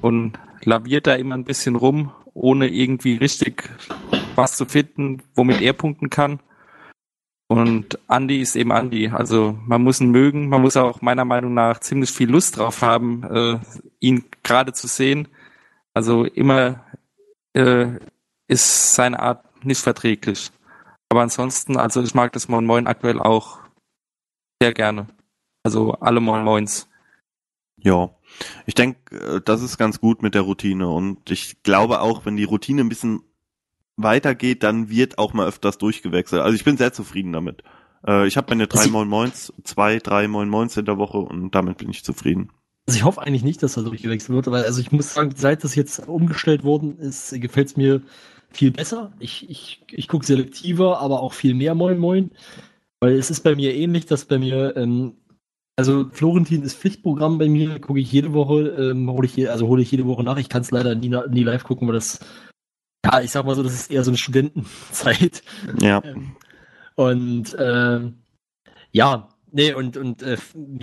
und 0.00 0.38
laviert 0.62 1.06
da 1.06 1.14
immer 1.14 1.34
ein 1.34 1.44
bisschen 1.44 1.76
rum, 1.76 2.12
ohne 2.34 2.68
irgendwie 2.68 3.16
richtig 3.16 3.70
was 4.36 4.56
zu 4.56 4.64
finden, 4.66 5.22
womit 5.34 5.60
er 5.60 5.72
punkten 5.72 6.10
kann. 6.10 6.40
Und 7.48 7.98
Andy 8.08 8.40
ist 8.40 8.56
eben 8.56 8.70
Andy. 8.70 9.08
Also 9.08 9.58
man 9.66 9.82
muss 9.82 10.00
ihn 10.00 10.10
mögen, 10.10 10.48
man 10.48 10.62
muss 10.62 10.76
auch 10.76 11.02
meiner 11.02 11.26
Meinung 11.26 11.52
nach 11.52 11.80
ziemlich 11.80 12.10
viel 12.10 12.30
Lust 12.30 12.56
drauf 12.56 12.80
haben, 12.80 13.24
äh, 13.24 13.58
ihn 14.00 14.24
gerade 14.42 14.72
zu 14.72 14.86
sehen. 14.86 15.28
Also 15.92 16.24
immer 16.24 16.86
äh, 17.52 17.98
ist 18.48 18.94
seine 18.94 19.20
Art 19.20 19.44
nicht 19.64 19.82
verträglich. 19.82 20.50
Aber 21.10 21.20
ansonsten, 21.20 21.76
also 21.76 22.02
ich 22.02 22.14
mag 22.14 22.32
das 22.32 22.48
Moin 22.48 22.64
Moin 22.64 22.86
aktuell 22.86 23.20
auch 23.20 23.60
sehr 24.62 24.72
gerne. 24.72 25.08
Also 25.62 25.92
alle 25.92 26.20
Moin 26.20 26.44
Moins. 26.44 26.88
Ja. 27.76 28.10
Ich 28.66 28.74
denke, 28.74 29.40
das 29.44 29.62
ist 29.62 29.78
ganz 29.78 30.00
gut 30.00 30.22
mit 30.22 30.34
der 30.34 30.42
Routine 30.42 30.88
und 30.88 31.30
ich 31.30 31.62
glaube 31.62 32.00
auch, 32.00 32.24
wenn 32.26 32.36
die 32.36 32.44
Routine 32.44 32.80
ein 32.82 32.88
bisschen 32.88 33.20
weitergeht, 33.96 34.62
dann 34.62 34.88
wird 34.88 35.18
auch 35.18 35.32
mal 35.32 35.46
öfters 35.46 35.78
durchgewechselt. 35.78 36.42
Also 36.42 36.54
ich 36.54 36.64
bin 36.64 36.76
sehr 36.76 36.92
zufrieden 36.92 37.32
damit. 37.32 37.62
Äh, 38.06 38.26
ich 38.26 38.36
habe 38.36 38.46
meine 38.50 38.66
drei 38.66 38.84
Sie- 38.84 38.90
Moin 38.90 39.08
Moins, 39.08 39.52
zwei, 39.64 39.98
drei 39.98 40.28
Moin 40.28 40.48
Moins 40.48 40.76
in 40.76 40.84
der 40.84 40.98
Woche 40.98 41.18
und 41.18 41.54
damit 41.54 41.78
bin 41.78 41.90
ich 41.90 42.04
zufrieden. 42.04 42.50
Also 42.86 42.98
ich 42.98 43.04
hoffe 43.04 43.22
eigentlich 43.22 43.44
nicht, 43.44 43.62
dass 43.62 43.76
er 43.76 43.84
durchgewechselt 43.84 44.34
wird, 44.34 44.48
aber 44.48 44.58
also 44.58 44.80
ich 44.80 44.90
muss 44.90 45.14
sagen, 45.14 45.32
seit 45.36 45.62
das 45.62 45.74
jetzt 45.76 46.08
umgestellt 46.08 46.64
worden 46.64 46.98
ist, 46.98 47.32
gefällt 47.40 47.68
es 47.68 47.76
mir 47.76 48.02
viel 48.50 48.72
besser. 48.72 49.12
Ich, 49.20 49.48
ich, 49.48 49.84
ich 49.90 50.08
gucke 50.08 50.26
selektiver, 50.26 51.00
aber 51.00 51.20
auch 51.20 51.32
viel 51.32 51.54
mehr 51.54 51.74
Moin 51.74 51.98
Moin. 51.98 52.30
Weil 52.98 53.14
es 53.14 53.30
ist 53.30 53.40
bei 53.40 53.54
mir 53.56 53.74
ähnlich, 53.74 54.06
dass 54.06 54.24
bei 54.24 54.38
mir, 54.38 54.76
ähm, 54.76 55.14
also 55.82 56.08
Florentin 56.12 56.62
ist 56.62 56.76
Pflichtprogramm 56.78 57.38
bei 57.38 57.48
mir, 57.48 57.78
gucke 57.80 58.00
ich 58.00 58.10
jede 58.12 58.32
Woche, 58.32 58.68
ähm, 58.68 59.10
hole 59.10 59.26
ich, 59.26 59.36
je- 59.36 59.48
also 59.48 59.66
hole 59.66 59.82
ich 59.82 59.90
jede 59.90 60.06
Woche 60.06 60.22
nach. 60.22 60.38
Ich 60.38 60.48
kann 60.48 60.62
es 60.62 60.70
leider 60.70 60.94
nie, 60.94 61.08
nie 61.30 61.42
live 61.44 61.64
gucken, 61.64 61.86
weil 61.88 61.94
das, 61.94 62.20
ja, 63.04 63.20
ich 63.20 63.30
sag 63.30 63.44
mal 63.44 63.54
so, 63.54 63.62
das 63.62 63.74
ist 63.74 63.90
eher 63.90 64.04
so 64.04 64.10
eine 64.10 64.18
Studentenzeit. 64.18 65.42
Ja. 65.80 66.02
Ähm, 66.14 66.36
Und 66.94 67.56
ähm, 67.58 68.18
ja, 68.92 69.28
nee, 69.50 69.72
und, 69.72 69.96
und 69.96 70.22
äh, 70.22 70.36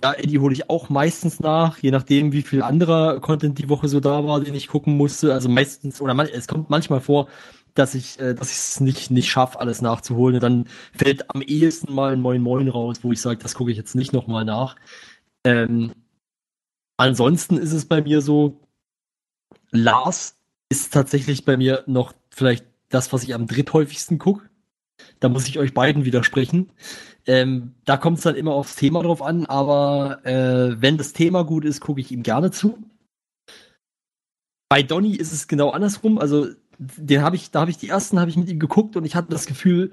ja, 0.03 0.13
Eddie 0.13 0.39
hole 0.39 0.53
ich 0.53 0.69
auch 0.69 0.89
meistens 0.89 1.39
nach, 1.39 1.77
je 1.77 1.91
nachdem, 1.91 2.31
wie 2.31 2.41
viel 2.41 2.63
anderer 2.63 3.19
Content 3.19 3.59
die 3.59 3.69
Woche 3.69 3.87
so 3.87 3.99
da 3.99 4.25
war, 4.25 4.39
den 4.41 4.55
ich 4.55 4.67
gucken 4.67 4.97
musste. 4.97 5.33
Also 5.33 5.49
meistens, 5.49 6.01
oder 6.01 6.15
man, 6.15 6.27
es 6.27 6.47
kommt 6.47 6.69
manchmal 6.71 6.99
vor, 7.01 7.27
dass 7.74 7.95
ich 7.95 8.20
äh, 8.20 8.36
es 8.39 8.80
nicht, 8.80 9.11
nicht 9.11 9.30
schaffe, 9.30 9.59
alles 9.59 9.82
nachzuholen. 9.82 10.36
Und 10.36 10.43
dann 10.43 10.65
fällt 10.93 11.30
am 11.34 11.41
ehesten 11.41 11.93
mal 11.93 12.13
ein 12.13 12.22
Moin 12.22 12.41
Moin 12.41 12.67
raus, 12.67 12.99
wo 13.01 13.11
ich 13.11 13.22
sage, 13.22 13.41
das 13.41 13.55
gucke 13.55 13.72
ich 13.72 13.78
jetzt 13.78 13.95
nicht 13.95 14.13
nochmal 14.13 14.45
nach. 14.45 14.76
Ähm, 15.43 15.93
ansonsten 16.97 17.57
ist 17.57 17.74
es 17.74 17.86
bei 17.86 18.01
mir 18.01 18.22
so, 18.22 18.59
Lars 19.72 20.38
ist 20.70 20.93
tatsächlich 20.93 21.45
bei 21.45 21.57
mir 21.57 21.84
noch 21.88 22.13
vielleicht 22.30 22.65
das, 22.89 23.11
was 23.13 23.24
ich 23.24 23.34
am 23.34 23.47
dritthäufigsten 23.47 24.20
gucke. 24.20 24.49
Da 25.20 25.30
muss 25.30 25.47
ich 25.47 25.59
euch 25.59 25.74
beiden 25.74 26.05
widersprechen. 26.05 26.72
Ähm, 27.26 27.76
da 27.86 27.97
kommt 27.97 28.17
es 28.17 28.24
dann 28.24 28.36
immer 28.36 28.53
aufs 28.53 28.76
Thema 28.76 29.03
drauf 29.03 29.22
an, 29.22 29.45
aber 29.45 30.26
äh, 30.26 30.82
wenn 30.82 30.97
das 30.97 31.13
Thema 31.13 31.43
gut 31.43 31.65
ist, 31.65 31.80
gucke 31.82 32.01
ich 32.01 32.11
ihm 32.11 32.24
gerne 32.24 32.51
zu. 32.51 32.78
Bei 34.70 34.84
Donny 34.84 35.15
ist 35.15 35.32
es 35.32 35.47
genau 35.47 35.72
andersrum. 35.72 36.20
Also 36.20 36.47
den 36.80 37.21
habe 37.21 37.36
ich, 37.36 37.51
da 37.51 37.61
habe 37.61 37.71
ich 37.71 37.77
die 37.77 37.89
ersten 37.89 38.19
habe 38.19 38.30
ich 38.30 38.38
mit 38.38 38.49
ihm 38.49 38.59
geguckt 38.59 38.95
und 38.95 39.05
ich 39.05 39.15
hatte 39.15 39.30
das 39.30 39.45
Gefühl, 39.45 39.91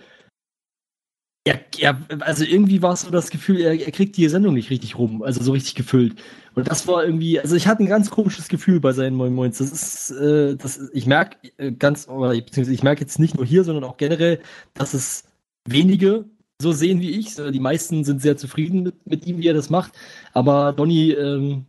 er, 1.45 1.61
er 1.79 1.99
also 2.21 2.45
irgendwie 2.45 2.83
war 2.83 2.93
es 2.93 3.03
so 3.03 3.11
das 3.11 3.31
Gefühl, 3.31 3.61
er, 3.61 3.75
er 3.75 3.93
kriegt 3.93 4.17
die 4.17 4.29
Sendung 4.29 4.55
nicht 4.55 4.71
richtig 4.71 4.99
rum, 4.99 5.23
also 5.23 5.43
so 5.43 5.53
richtig 5.53 5.75
gefüllt. 5.75 6.17
Und 6.55 6.69
das 6.69 6.89
war 6.89 7.05
irgendwie, 7.05 7.39
also 7.39 7.55
ich 7.55 7.67
hatte 7.69 7.85
ein 7.85 7.89
ganz 7.89 8.11
komisches 8.11 8.49
Gefühl 8.49 8.81
bei 8.81 8.93
seinen 8.93 9.17
Moin 9.17 9.33
Moins. 9.33 9.59
Das 9.59 9.71
ist, 9.71 10.11
äh, 10.11 10.57
das, 10.57 10.81
ich 10.93 11.07
merke 11.07 11.37
äh, 11.59 11.71
ganz, 11.73 12.07
beziehungsweise 12.07 12.73
ich 12.73 12.83
merke 12.83 13.03
jetzt 13.03 13.19
nicht 13.19 13.37
nur 13.37 13.47
hier, 13.47 13.63
sondern 13.63 13.85
auch 13.85 13.97
generell, 13.97 14.41
dass 14.75 14.95
es 14.95 15.25
wenige 15.69 16.25
so 16.61 16.73
sehen 16.73 17.01
wie 17.01 17.11
ich. 17.11 17.37
Die 17.37 17.61
meisten 17.61 18.05
sind 18.05 18.23
sehr 18.23 18.37
zufrieden 18.37 18.83
mit, 18.83 19.07
mit 19.07 19.27
ihm, 19.27 19.39
wie 19.39 19.47
er 19.47 19.55
das 19.55 19.71
macht. 19.71 19.93
Aber 20.33 20.73
Donny, 20.73 21.11
ähm, 21.13 21.67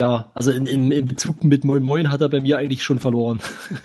ja, 0.00 0.30
also 0.34 0.50
in, 0.50 0.66
in, 0.66 0.90
in 0.90 1.06
Bezug 1.06 1.44
mit 1.44 1.64
Moin 1.64 1.82
Moin 1.82 2.10
hat 2.10 2.20
er 2.20 2.28
bei 2.28 2.40
mir 2.40 2.58
eigentlich 2.58 2.82
schon 2.82 2.98
verloren. 2.98 3.40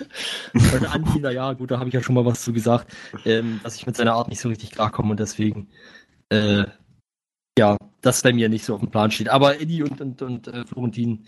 Und 0.53 0.85
Andi, 0.93 1.19
na 1.21 1.31
ja, 1.31 1.53
gut, 1.53 1.71
da 1.71 1.79
habe 1.79 1.89
ich 1.89 1.93
ja 1.93 2.01
schon 2.01 2.15
mal 2.15 2.25
was 2.25 2.43
zu 2.43 2.51
gesagt, 2.51 2.91
ähm, 3.25 3.59
dass 3.63 3.75
ich 3.75 3.85
mit 3.85 3.95
seiner 3.95 4.13
Art 4.13 4.27
nicht 4.29 4.39
so 4.41 4.49
richtig 4.49 4.71
klarkomme 4.71 5.11
und 5.11 5.19
deswegen, 5.19 5.69
äh, 6.29 6.65
ja, 7.57 7.77
das 8.01 8.23
bei 8.23 8.33
mir 8.33 8.49
nicht 8.49 8.65
so 8.65 8.73
auf 8.73 8.79
dem 8.79 8.89
Plan 8.89 9.11
steht. 9.11 9.29
Aber 9.29 9.61
Eddie 9.61 9.83
und, 9.83 10.01
und, 10.01 10.21
und 10.21 10.47
äh, 10.47 10.65
Florentin 10.65 11.27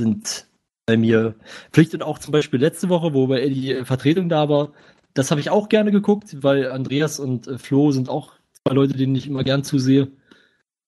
sind 0.00 0.48
bei 0.86 0.96
mir 0.96 1.36
Pflicht 1.72 1.94
und 1.94 2.02
auch 2.02 2.18
zum 2.18 2.32
Beispiel 2.32 2.60
letzte 2.60 2.88
Woche, 2.88 3.14
wo 3.14 3.28
bei 3.28 3.42
Eddie 3.42 3.72
äh, 3.72 3.84
Vertretung 3.84 4.28
da 4.28 4.48
war, 4.48 4.72
das 5.14 5.30
habe 5.30 5.40
ich 5.40 5.50
auch 5.50 5.68
gerne 5.68 5.92
geguckt, 5.92 6.42
weil 6.42 6.72
Andreas 6.72 7.20
und 7.20 7.46
äh, 7.46 7.58
Flo 7.58 7.92
sind 7.92 8.08
auch 8.08 8.34
zwei 8.52 8.74
Leute, 8.74 8.94
denen 8.94 9.14
ich 9.14 9.28
immer 9.28 9.44
gern 9.44 9.62
zusehe. 9.62 10.10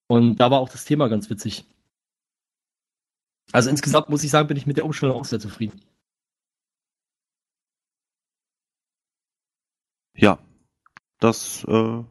Und 0.09 0.37
da 0.37 0.51
war 0.51 0.61
auch 0.61 0.69
das 0.69 0.85
Thema 0.85 1.09
ganz 1.09 1.31
witzig. 1.31 1.65
Also 3.53 3.71
insgesamt 3.71 4.09
muss 4.09 4.25
ich 4.25 4.31
sagen, 4.31 4.49
bin 4.49 4.57
ich 4.57 4.67
mit 4.67 4.77
der 4.77 4.85
Umstellung 4.85 5.17
auch 5.17 5.25
sehr 5.25 5.41
zufrieden. 5.41 5.81
Ja, 10.17 10.39
das 11.21 11.65
äh, 11.65 12.03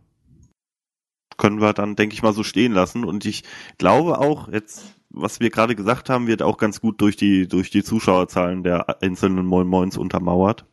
können 1.38 1.62
wir 1.62 1.74
dann, 1.74 1.96
denke 1.96 2.14
ich 2.14 2.24
mal, 2.24 2.34
so 2.34 2.44
stehen 2.44 2.72
lassen. 2.72 3.04
Und 3.04 3.26
ich 3.26 3.44
glaube 3.78 4.20
auch, 4.20 4.48
jetzt, 4.48 4.96
was 5.10 5.40
wir 5.40 5.50
gerade 5.50 5.76
gesagt 5.76 6.10
haben, 6.10 6.28
wird 6.28 6.42
auch 6.42 6.58
ganz 6.58 6.82
gut 6.82 7.02
durch 7.02 7.16
die, 7.16 7.48
durch 7.48 7.70
die 7.72 7.84
Zuschauerzahlen 7.84 8.64
der 8.64 9.02
einzelnen 9.02 9.46
Moin 9.46 9.68
Moins 9.68 9.98
untermauert. 9.98 10.66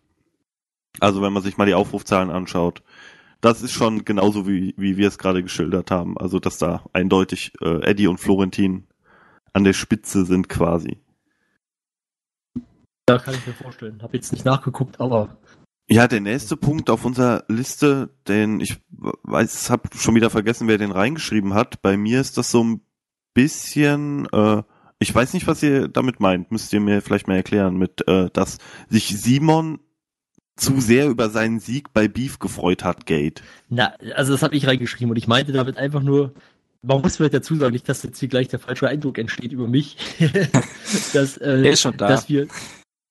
Also 1.01 1.23
wenn 1.23 1.33
man 1.33 1.43
sich 1.43 1.57
mal 1.57 1.67
die 1.67 1.75
Aufrufzahlen 1.75 2.31
anschaut, 2.31 2.83
das 3.41 3.63
ist 3.63 3.73
schon 3.73 4.05
genauso 4.05 4.47
wie, 4.47 4.75
wie 4.77 4.97
wir 4.97 5.09
es 5.09 5.19
gerade 5.19 5.43
geschildert 5.43 5.91
haben. 5.91 6.19
Also 6.19 6.39
dass 6.39 6.59
da 6.59 6.85
eindeutig 6.93 7.53
äh, 7.61 7.83
Eddie 7.83 8.07
und 8.07 8.19
Florentin 8.21 8.87
an 9.53 9.65
der 9.65 9.73
Spitze 9.73 10.25
sind 10.25 10.49
quasi. 10.49 10.99
Da 13.07 13.19
kann 13.19 13.35
ich 13.35 13.47
mir 13.47 13.53
vorstellen. 13.53 14.03
Habe 14.03 14.17
jetzt 14.17 14.33
nicht 14.33 14.45
nachgeguckt, 14.45 15.01
aber 15.01 15.37
Ja, 15.89 16.07
der 16.07 16.21
nächste 16.21 16.57
Punkt 16.57 16.89
auf 16.89 17.05
unserer 17.05 17.45
Liste, 17.49 18.11
den 18.29 18.61
ich 18.61 18.81
weiß, 18.91 19.71
habe 19.71 19.89
schon 19.97 20.15
wieder 20.15 20.31
vergessen, 20.31 20.69
wer 20.69 20.79
den 20.79 20.93
reingeschrieben 20.93 21.55
hat. 21.55 21.83
Bei 21.83 21.97
mir 21.97 22.21
ist 22.21 22.39
das 22.39 22.51
so 22.51 22.63
ein 22.63 22.81
bisschen, 23.35 24.27
äh, 24.33 24.63
ich 25.01 25.15
weiß 25.15 25.35
nicht, 25.35 25.47
was 25.47 25.63
ihr 25.63 25.89
damit 25.89 26.21
meint. 26.21 26.53
Müsst 26.53 26.73
ihr 26.73 26.81
mir 26.81 27.03
vielleicht 27.03 27.27
mal 27.29 27.37
erklären, 27.37 27.77
mit, 27.77 28.07
äh, 28.09 28.31
dass 28.33 28.59
sich 28.89 29.09
Simon 29.21 29.81
zu 30.55 30.81
sehr 30.81 31.09
über 31.09 31.31
seinen 31.31 31.61
Sieg 31.61 31.93
bei 31.93 32.09
Beef 32.09 32.39
gefreut 32.39 32.85
hat, 32.85 33.07
Gate. 33.07 33.43
na, 33.69 33.95
also 34.15 34.33
das 34.33 34.43
habe 34.43 34.55
ich 34.55 34.67
reingeschrieben 34.67 35.11
und 35.11 35.17
ich 35.17 35.27
meinte 35.27 35.51
damit 35.53 35.79
einfach 35.79 36.03
nur, 36.03 36.35
man 36.83 37.01
muss 37.01 37.17
vielleicht 37.17 37.35
dazu 37.35 37.55
sagen, 37.57 37.73
nicht, 37.73 37.89
dass 37.89 38.03
jetzt 38.03 38.19
hier 38.19 38.29
gleich 38.29 38.49
der 38.49 38.59
falsche 38.59 38.89
Eindruck 38.89 39.19
entsteht 39.19 39.53
über 39.53 39.69
mich, 39.69 39.97
dass, 41.13 41.37
äh, 41.39 41.63
Der 41.63 41.73
ist 41.73 41.81
schon 41.81 41.97
da. 41.97 42.09
dass 42.09 42.29
wir, 42.29 42.49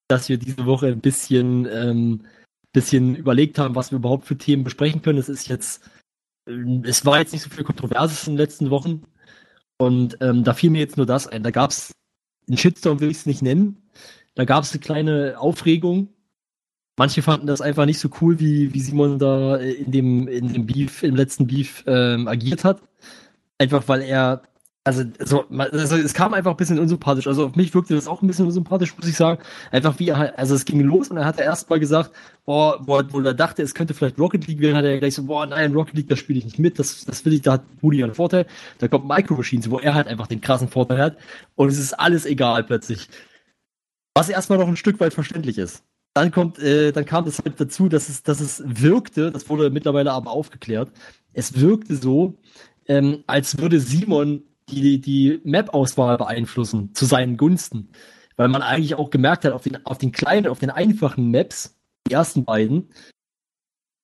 dass 0.08 0.30
wir 0.30 0.38
diese 0.38 0.66
Woche 0.66 0.88
ein 0.88 1.00
bisschen, 1.00 1.68
ähm, 1.72 2.22
bisschen 2.74 3.16
überlegt 3.16 3.58
haben, 3.58 3.76
was 3.76 3.92
wir 3.92 3.98
überhaupt 3.98 4.26
für 4.26 4.38
Themen 4.38 4.64
besprechen 4.64 5.02
können. 5.02 5.20
Es 5.20 5.30
ist 5.30 5.48
jetzt, 5.48 5.90
ähm, 6.48 6.84
es 6.86 7.06
war 7.06 7.20
jetzt 7.20 7.32
nicht 7.32 7.44
so 7.44 7.50
viel 7.50 7.64
Kontroverses 7.64 8.28
in 8.28 8.34
den 8.34 8.40
letzten 8.40 8.70
Wochen 8.70 9.04
und 9.78 10.18
ähm, 10.22 10.44
da 10.44 10.54
fiel 10.54 10.70
mir 10.70 10.80
jetzt 10.80 10.98
nur 10.98 11.06
das 11.06 11.28
ein. 11.28 11.44
Da 11.44 11.52
gab 11.52 11.72
es 11.72 11.94
einen 12.48 12.58
Shitstorm, 12.58 13.00
will 13.00 13.10
ich 13.10 13.18
es 13.18 13.26
nicht 13.26 13.42
nennen. 13.42 13.82
Da 14.36 14.46
gab 14.46 14.64
es 14.64 14.72
eine 14.72 14.82
kleine 14.82 15.36
Aufregung. 15.40 16.10
Manche 16.98 17.22
fanden 17.22 17.48
das 17.48 17.62
einfach 17.62 17.86
nicht 17.86 18.00
so 18.00 18.10
cool, 18.20 18.40
wie, 18.40 18.74
wie 18.74 18.80
Simon 18.80 19.18
da 19.18 19.56
in 19.56 19.92
dem, 19.92 20.28
in 20.28 20.54
dem 20.54 20.66
Beef, 20.66 21.04
im 21.04 21.16
letzten 21.16 21.48
Beef 21.48 21.84
ähm, 21.88 22.28
agiert 22.28 22.64
hat. 22.64 22.82
Einfach 23.62 23.88
weil 23.88 24.02
er, 24.02 24.42
also, 24.84 25.04
so, 25.20 25.46
also 25.52 25.96
es 25.96 26.16
kam 26.16 26.34
einfach 26.34 26.50
ein 26.50 26.58
bisschen 26.58 26.80
unsympathisch. 26.80 27.28
Also 27.28 27.46
auf 27.46 27.56
mich 27.56 27.76
wirkte 27.76 27.94
das 27.94 28.08
auch 28.08 28.24
ein 28.24 28.28
bisschen 28.28 28.48
unsympathisch, 28.48 28.98
muss 28.98 29.08
ich 29.08 29.16
sagen. 29.16 29.40
Einfach 29.70 30.00
wie 30.00 30.10
er 30.10 30.18
halt, 30.18 30.36
also 30.40 30.56
es 30.56 30.66
ging 30.66 30.80
los 30.80 31.10
und 31.10 31.18
er 31.18 31.26
hat 31.26 31.38
er 31.38 31.46
erst 31.46 31.70
mal 31.70 31.80
gesagt, 31.80 32.10
boah, 32.44 32.84
boah, 32.84 33.06
wo 33.14 33.20
er 33.22 33.36
dachte, 33.36 33.62
es 33.62 33.76
könnte 33.76 33.94
vielleicht 33.94 34.18
Rocket 34.18 34.48
League 34.48 34.62
werden, 34.62 34.76
hat 34.76 34.86
er 34.86 34.98
gleich 34.98 35.14
so, 35.14 35.26
boah, 35.26 35.46
nein, 35.46 35.74
Rocket 35.74 35.94
League, 35.94 36.10
das 36.10 36.18
spiele 36.18 36.40
ich 36.40 36.46
nicht 36.46 36.58
mit, 36.58 36.80
das, 36.80 37.06
das 37.06 37.24
will 37.24 37.34
ich, 37.34 37.44
da 37.44 37.52
hat 37.52 37.80
Budi 37.82 38.04
einen 38.04 38.16
Vorteil. 38.16 38.48
Da 38.80 38.88
kommt 38.88 39.08
Micro 39.08 39.36
Machines, 39.36 39.70
wo 39.70 39.78
er 39.78 39.94
halt 39.94 40.08
einfach 40.08 40.26
den 40.26 40.42
krassen 40.42 40.68
Vorteil 40.68 40.98
hat 40.98 41.18
und 41.54 41.70
es 41.70 41.78
ist 41.78 41.94
alles 41.94 42.26
egal 42.26 42.64
plötzlich. 42.64 43.10
Was 44.16 44.28
erstmal 44.28 44.58
noch 44.58 44.68
ein 44.68 44.76
Stück 44.76 45.00
weit 45.00 45.14
verständlich 45.14 45.60
ist. 45.60 45.84
Dann 46.16 46.32
kommt, 46.32 46.58
äh, 46.58 46.92
dann 46.92 47.06
kam 47.06 47.26
das 47.26 47.38
halt 47.38 47.62
dazu, 47.62 47.90
dass 47.90 48.10
es, 48.10 48.24
dass 48.24 48.40
es 48.42 48.64
wirkte, 48.66 49.30
das 49.30 49.48
wurde 49.48 49.70
mittlerweile 49.70 50.12
aber 50.14 50.32
aufgeklärt, 50.32 50.92
es 51.34 51.60
wirkte 51.60 51.96
so, 51.96 52.38
ähm, 52.92 53.24
als 53.26 53.58
würde 53.58 53.80
Simon 53.80 54.44
die, 54.70 55.00
die 55.00 55.40
Map-Auswahl 55.46 56.18
beeinflussen 56.18 56.94
zu 56.94 57.06
seinen 57.06 57.38
Gunsten. 57.38 57.90
Weil 58.36 58.50
man 58.50 58.62
eigentlich 58.62 58.96
auch 58.96 59.10
gemerkt 59.10 59.46
hat, 59.46 59.54
auf 59.54 59.64
den, 59.64 59.86
auf 59.86 59.98
den 59.98 60.12
kleinen, 60.12 60.48
auf 60.48 60.60
den 60.60 60.70
einfachen 60.70 61.32
Maps, 61.32 61.78
die 62.08 62.14
ersten 62.14 62.44
beiden, 62.44 62.90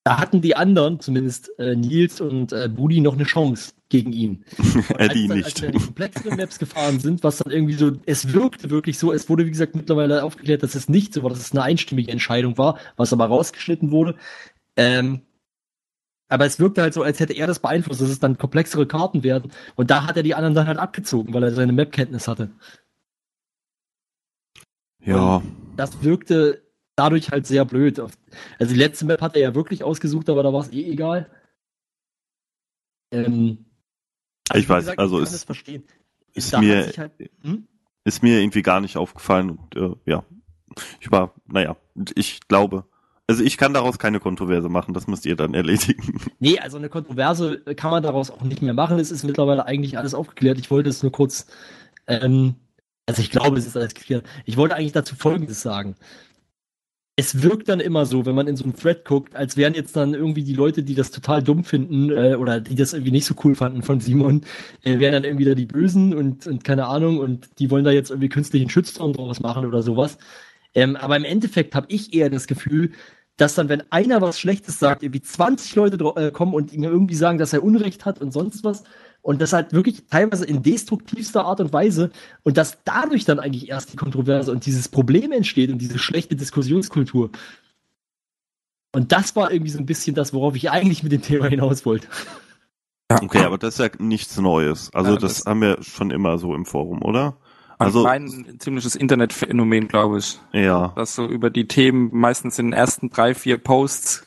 da 0.05 0.19
hatten 0.19 0.41
die 0.41 0.55
anderen, 0.55 1.01
zumindest 1.01 1.51
äh, 1.59 1.75
Nils 1.75 2.21
und 2.21 2.53
äh, 2.53 2.69
Budi, 2.69 3.01
noch 3.01 3.15
eine 3.15 3.25
Chance 3.25 3.73
gegen 3.89 4.13
ihn. 4.13 4.45
Eddie 4.97 5.23
als 5.23 5.27
dann, 5.27 5.38
nicht. 5.38 5.45
Als 5.45 5.53
die 5.53 5.85
komplexeren 5.85 6.38
Maps 6.38 6.59
gefahren 6.59 6.99
sind, 7.01 7.23
was 7.23 7.39
dann 7.39 7.51
irgendwie 7.51 7.73
so, 7.73 7.91
es 8.05 8.31
wirkte 8.31 8.69
wirklich 8.69 8.99
so, 8.99 9.11
es 9.11 9.27
wurde 9.27 9.45
wie 9.45 9.51
gesagt 9.51 9.75
mittlerweile 9.75 10.23
aufgeklärt, 10.23 10.63
dass 10.63 10.75
es 10.75 10.88
nicht 10.88 11.13
so 11.13 11.23
war, 11.23 11.29
dass 11.29 11.39
es 11.39 11.51
eine 11.51 11.63
einstimmige 11.63 12.11
Entscheidung 12.11 12.57
war, 12.57 12.79
was 12.95 13.11
aber 13.11 13.25
rausgeschnitten 13.25 13.91
wurde. 13.91 14.15
Ähm, 14.77 15.23
aber 16.30 16.45
es 16.45 16.59
wirkte 16.59 16.82
halt 16.82 16.93
so, 16.93 17.03
als 17.03 17.19
hätte 17.19 17.34
er 17.34 17.47
das 17.47 17.59
beeinflusst, 17.59 18.01
dass 18.01 18.09
es 18.09 18.19
dann 18.19 18.38
komplexere 18.38 18.86
Karten 18.86 19.23
werden. 19.23 19.51
Und 19.75 19.89
da 19.91 20.05
hat 20.05 20.17
er 20.17 20.23
die 20.23 20.36
anderen 20.36 20.55
dann 20.55 20.67
halt 20.67 20.78
abgezogen, 20.78 21.34
weil 21.34 21.43
er 21.43 21.53
seine 21.53 21.73
Map-Kenntnis 21.73 22.28
hatte. 22.28 22.51
Ja, 24.99 25.41
Das 25.78 26.03
wirkte 26.03 26.63
dadurch 26.95 27.32
halt 27.32 27.47
sehr 27.47 27.63
blöd. 27.63 27.99
Also 27.99 28.73
die 28.73 28.80
letzte 28.80 29.05
Map 29.05 29.21
hat 29.21 29.36
er 29.36 29.41
ja 29.41 29.55
wirklich 29.55 29.84
ausgesucht, 29.84 30.30
aber 30.30 30.43
da 30.43 30.51
war 30.51 30.61
es 30.61 30.71
eh 30.73 30.84
egal. 30.84 31.30
Ähm, 33.11 33.65
ich 34.53 34.65
wie 34.65 34.69
weiß, 34.69 34.84
gesagt, 34.84 34.99
also 34.99 35.21
ich 35.21 35.30
ist 36.34 36.53
hat 36.53 36.59
mir, 36.59 36.91
halt, 36.97 37.11
hm? 37.41 37.67
ist 38.03 38.21
mir 38.21 38.39
irgendwie 38.39 38.61
gar 38.61 38.82
nicht 38.82 38.97
aufgefallen 38.97 39.51
und 39.51 39.75
äh, 39.75 39.95
ja, 40.05 40.25
ich 40.99 41.09
war, 41.11 41.34
naja, 41.47 41.78
ich 42.15 42.47
glaube, 42.47 42.86
also 43.28 43.43
ich 43.43 43.57
kann 43.57 43.73
daraus 43.73 43.99
keine 43.99 44.19
Kontroverse 44.21 44.69
machen, 44.69 44.93
das 44.93 45.07
müsst 45.07 45.25
ihr 45.25 45.36
dann 45.36 45.53
erledigen. 45.53 46.21
Nee, 46.39 46.59
also 46.59 46.78
eine 46.78 46.89
Kontroverse 46.89 47.59
kann 47.75 47.91
man 47.91 48.03
daraus 48.03 48.32
auch 48.32 48.41
nicht 48.43 48.61
mehr 48.61 48.73
machen. 48.73 48.99
Es 48.99 49.11
ist 49.11 49.23
mittlerweile 49.23 49.65
eigentlich 49.65 49.97
alles 49.97 50.13
aufgeklärt. 50.13 50.59
Ich 50.59 50.71
wollte 50.71 50.89
es 50.89 51.03
nur 51.03 51.11
kurz 51.11 51.47
ähm, 52.07 52.55
Also 53.07 53.21
ich 53.21 53.32
glaube, 53.32 53.57
es 53.57 53.67
ist 53.67 53.75
alles 53.75 53.95
geklärt. 53.95 54.25
Ich 54.45 54.55
wollte 54.55 54.75
eigentlich 54.75 54.93
dazu 54.93 55.15
Folgendes 55.15 55.61
sagen. 55.61 55.95
Es 57.19 57.41
wirkt 57.41 57.67
dann 57.67 57.80
immer 57.80 58.05
so, 58.05 58.28
wenn 58.28 58.36
man 58.36 58.47
in 58.47 58.55
so 58.55 58.63
einen 58.63 58.75
Thread 58.75 59.03
guckt, 59.03 59.36
als 59.36 59.57
wären 59.57 59.73
jetzt 59.73 59.95
dann 59.95 60.13
irgendwie 60.13 60.43
die 60.43 60.53
Leute, 60.53 60.84
die 60.84 60.93
das 60.93 61.09
total 61.09 61.41
dumm 61.41 61.63
finden 61.63 62.11
äh, 62.11 62.36
oder 62.36 62.61
die 62.61 62.75
das 62.75 62.93
irgendwie 62.93 63.11
nicht 63.11 63.25
so 63.25 63.34
cool 63.43 63.55
fanden 63.55 63.82
von 63.82 63.99
Simon, 63.99 64.41
äh, 64.84 64.99
wären 64.99 65.13
dann 65.13 65.23
irgendwie 65.23 65.45
da 65.45 65.55
die 65.55 65.65
Bösen 65.65 66.13
und, 66.13 66.45
und 66.45 66.63
keine 66.63 66.86
Ahnung 66.86 67.17
und 67.17 67.49
die 67.59 67.71
wollen 67.71 67.86
da 67.86 67.91
jetzt 67.91 68.11
irgendwie 68.11 68.30
künstlichen 68.30 68.69
Shitstorm 68.69 69.13
draus 69.13 69.39
machen 69.39 69.65
oder 69.65 69.82
sowas. 69.82 70.19
Ähm, 70.75 70.95
aber 70.95 71.17
im 71.17 71.23
Endeffekt 71.23 71.73
habe 71.73 71.88
ich 71.89 72.13
eher 72.13 72.30
das 72.30 72.45
Gefühl, 72.45 72.91
dass 73.38 73.55
dann, 73.55 73.69
wenn 73.69 73.83
einer 73.91 74.19
was 74.21 74.39
Schlechtes 74.39 74.79
sagt, 74.79 75.03
irgendwie 75.03 75.21
20 75.21 75.75
Leute 75.75 76.03
äh, 76.15 76.31
kommen 76.31 76.53
und 76.53 76.73
ihm 76.73 76.83
irgendwie 76.83 77.15
sagen, 77.15 77.38
dass 77.38 77.53
er 77.53 77.63
Unrecht 77.63 78.05
hat 78.05 78.19
und 78.19 78.31
sonst 78.31 78.63
was. 78.63 78.83
Und 79.21 79.41
das 79.41 79.53
halt 79.53 79.73
wirklich 79.73 80.05
teilweise 80.09 80.45
in 80.45 80.63
destruktivster 80.63 81.45
Art 81.45 81.59
und 81.59 81.71
Weise. 81.73 82.11
Und 82.43 82.57
dass 82.57 82.77
dadurch 82.83 83.25
dann 83.25 83.39
eigentlich 83.39 83.69
erst 83.69 83.91
die 83.93 83.97
Kontroverse 83.97 84.51
und 84.51 84.65
dieses 84.65 84.88
Problem 84.89 85.31
entsteht 85.31 85.69
und 85.71 85.79
diese 85.79 85.99
schlechte 85.99 86.35
Diskussionskultur. 86.35 87.29
Und 88.93 89.11
das 89.11 89.35
war 89.35 89.51
irgendwie 89.51 89.71
so 89.71 89.79
ein 89.79 89.85
bisschen 89.85 90.15
das, 90.15 90.33
worauf 90.33 90.55
ich 90.55 90.71
eigentlich 90.71 91.03
mit 91.03 91.11
dem 91.11 91.21
Thema 91.21 91.47
hinaus 91.47 91.85
wollte. 91.85 92.07
Ja, 93.11 93.21
Okay, 93.21 93.43
aber 93.43 93.57
das 93.57 93.75
ist 93.75 93.79
ja 93.79 93.89
nichts 93.99 94.38
Neues. 94.38 94.89
Also 94.93 95.11
Ja, 95.13 95.17
das, 95.17 95.38
das- 95.38 95.45
haben 95.45 95.61
wir 95.61 95.81
schon 95.83 96.09
immer 96.11 96.38
so 96.38 96.55
im 96.55 96.65
Forum, 96.65 97.01
oder? 97.03 97.38
Also 97.78 98.05
Also 98.05 98.07
ein 98.07 98.59
ziemliches 98.59 98.95
Internetphänomen, 98.95 99.88
glaube 99.88 100.19
ich. 100.19 100.39
ja, 100.53 100.89
Dass 100.95 101.15
so 101.15 101.25
über 101.25 101.49
die 101.49 101.67
Themen 101.67 102.09
meistens 102.11 102.57
in 102.59 102.67
den 102.67 102.73
ersten 102.73 103.09
drei, 103.09 103.34
vier 103.34 103.57
Posts 103.57 104.25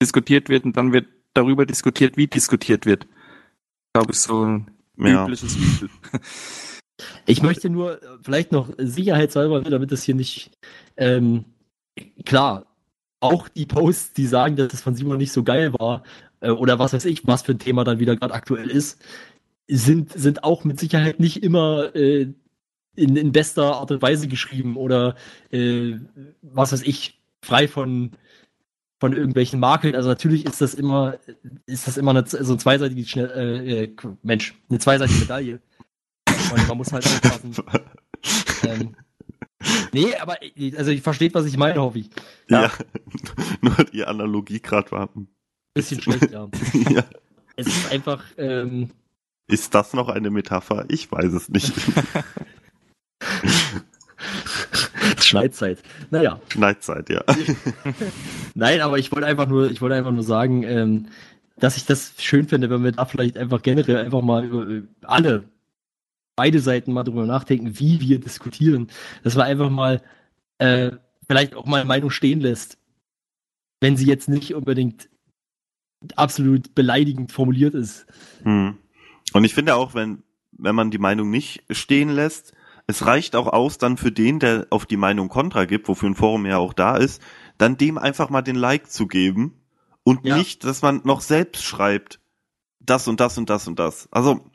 diskutiert 0.00 0.48
wird 0.48 0.64
und 0.64 0.76
dann 0.76 0.92
wird 0.92 1.06
darüber 1.34 1.66
diskutiert, 1.66 2.16
wie 2.16 2.26
diskutiert 2.26 2.86
wird. 2.86 3.06
Glaube 3.94 4.12
ich, 4.12 4.20
so 4.20 4.44
ein 4.44 4.70
ja. 4.96 5.24
übliches 5.24 5.56
Übel. 5.56 5.90
Ich 7.26 7.42
möchte 7.42 7.68
nur 7.68 8.00
äh, 8.00 8.06
vielleicht 8.22 8.52
noch 8.52 8.70
sicherheitshalber, 8.78 9.60
damit 9.62 9.90
das 9.90 10.04
hier 10.04 10.14
nicht 10.14 10.56
ähm, 10.96 11.44
klar, 12.24 12.66
auch 13.20 13.48
die 13.48 13.66
Posts, 13.66 14.12
die 14.12 14.26
sagen, 14.26 14.56
dass 14.56 14.72
es 14.72 14.82
von 14.82 14.94
Simon 14.94 15.18
nicht 15.18 15.32
so 15.32 15.42
geil 15.42 15.72
war, 15.74 16.02
äh, 16.40 16.50
oder 16.50 16.78
was 16.78 16.92
weiß 16.92 17.04
ich, 17.06 17.26
was 17.26 17.42
für 17.42 17.52
ein 17.52 17.58
Thema 17.58 17.84
dann 17.84 17.98
wieder 17.98 18.16
gerade 18.16 18.34
aktuell 18.34 18.70
ist, 18.70 19.00
sind, 19.68 20.12
sind 20.12 20.44
auch 20.44 20.64
mit 20.64 20.78
Sicherheit 20.78 21.20
nicht 21.20 21.42
immer 21.42 21.94
äh, 21.94 22.32
in, 22.94 23.16
in 23.16 23.32
bester 23.32 23.76
Art 23.76 23.90
und 23.90 24.02
Weise 24.02 24.28
geschrieben 24.28 24.76
oder 24.76 25.16
äh, 25.50 25.96
was 26.42 26.72
weiß 26.72 26.82
ich, 26.82 27.20
frei 27.42 27.68
von 27.68 28.12
von 29.02 29.14
irgendwelchen 29.14 29.58
Makeln. 29.58 29.96
Also 29.96 30.08
natürlich 30.08 30.46
ist 30.46 30.60
das 30.60 30.74
immer, 30.74 31.18
ist 31.66 31.88
das 31.88 31.96
immer 31.96 32.12
eine, 32.12 32.24
so 32.24 32.52
ein 32.52 32.58
zweiseitige 32.60 33.04
schnell, 33.04 33.30
äh, 33.34 33.82
äh, 33.82 33.96
Mensch, 34.22 34.54
eine 34.70 34.78
zweiseitige 34.78 35.18
Medaille. 35.18 35.60
Und 36.28 36.68
man 36.68 36.76
muss 36.76 36.92
halt 36.92 37.04
aufpassen. 37.04 37.52
ähm, 38.62 38.94
nee, 39.92 40.14
aber 40.14 40.36
also 40.76 40.92
ich 40.92 41.02
versteht, 41.02 41.34
was 41.34 41.46
ich 41.46 41.56
meine, 41.56 41.82
hoffe 41.82 41.98
ich. 41.98 42.10
ja. 42.48 42.70
Nur 43.60 43.74
die 43.92 44.04
Analogie 44.04 44.60
gerade 44.60 44.92
war. 44.92 45.08
Bisschen 45.74 46.00
schlecht, 46.00 46.30
ja. 46.30 46.48
ja. 46.88 47.02
Es 47.56 47.66
ist 47.66 47.90
einfach, 47.90 48.22
ähm, 48.38 48.90
Ist 49.48 49.74
das 49.74 49.94
noch 49.94 50.10
eine 50.10 50.30
Metapher? 50.30 50.84
Ich 50.88 51.10
weiß 51.10 51.32
es 51.32 51.48
nicht. 51.48 51.72
Schneidezeit. 55.20 55.78
Naja. 56.10 56.40
Neidzeit, 56.56 57.08
ja. 57.10 57.22
Nein, 58.54 58.80
aber 58.80 58.98
ich 58.98 59.10
wollte 59.12 59.26
einfach 59.26 59.48
nur, 59.48 59.70
ich 59.70 59.80
wollte 59.80 59.96
einfach 59.96 60.12
nur 60.12 60.22
sagen, 60.22 60.62
ähm, 60.62 61.06
dass 61.56 61.76
ich 61.76 61.86
das 61.86 62.14
schön 62.18 62.48
finde, 62.48 62.70
wenn 62.70 62.84
wir 62.84 62.92
da 62.92 63.04
vielleicht 63.04 63.36
einfach 63.36 63.62
generell 63.62 63.96
einfach 63.96 64.22
mal 64.22 64.44
über 64.44 64.68
äh, 64.68 64.82
alle 65.02 65.44
beide 66.36 66.60
Seiten 66.60 66.92
mal 66.92 67.04
drüber 67.04 67.26
nachdenken, 67.26 67.78
wie 67.78 68.00
wir 68.00 68.18
diskutieren. 68.18 68.88
Dass 69.22 69.36
man 69.36 69.46
einfach 69.46 69.70
mal 69.70 70.02
äh, 70.58 70.92
vielleicht 71.26 71.54
auch 71.54 71.66
mal 71.66 71.84
Meinung 71.84 72.10
stehen 72.10 72.40
lässt, 72.40 72.78
wenn 73.80 73.96
sie 73.96 74.06
jetzt 74.06 74.28
nicht 74.28 74.54
unbedingt 74.54 75.08
absolut 76.16 76.74
beleidigend 76.74 77.32
formuliert 77.32 77.74
ist. 77.74 78.06
Hm. 78.42 78.76
Und 79.32 79.44
ich 79.44 79.54
finde 79.54 79.76
auch, 79.76 79.94
wenn, 79.94 80.22
wenn 80.52 80.74
man 80.74 80.90
die 80.90 80.98
Meinung 80.98 81.30
nicht 81.30 81.62
stehen 81.70 82.10
lässt, 82.10 82.54
es 82.86 83.06
reicht 83.06 83.36
auch 83.36 83.46
aus 83.46 83.78
dann 83.78 83.96
für 83.96 84.12
den, 84.12 84.38
der 84.38 84.66
auf 84.70 84.86
die 84.86 84.96
Meinung 84.96 85.28
Kontra 85.28 85.64
gibt, 85.64 85.88
wofür 85.88 86.10
ein 86.10 86.14
Forum 86.14 86.46
ja 86.46 86.58
auch 86.58 86.72
da 86.72 86.96
ist, 86.96 87.22
dann 87.58 87.76
dem 87.76 87.98
einfach 87.98 88.30
mal 88.30 88.42
den 88.42 88.56
Like 88.56 88.90
zu 88.90 89.06
geben 89.06 89.54
und 90.04 90.24
Ja. 90.24 90.36
nicht, 90.36 90.64
dass 90.64 90.82
man 90.82 91.00
noch 91.04 91.20
selbst 91.20 91.64
schreibt, 91.64 92.20
das 92.80 93.06
und 93.08 93.20
das 93.20 93.38
und 93.38 93.48
das 93.50 93.68
und 93.68 93.78
das. 93.78 94.08
Also 94.10 94.50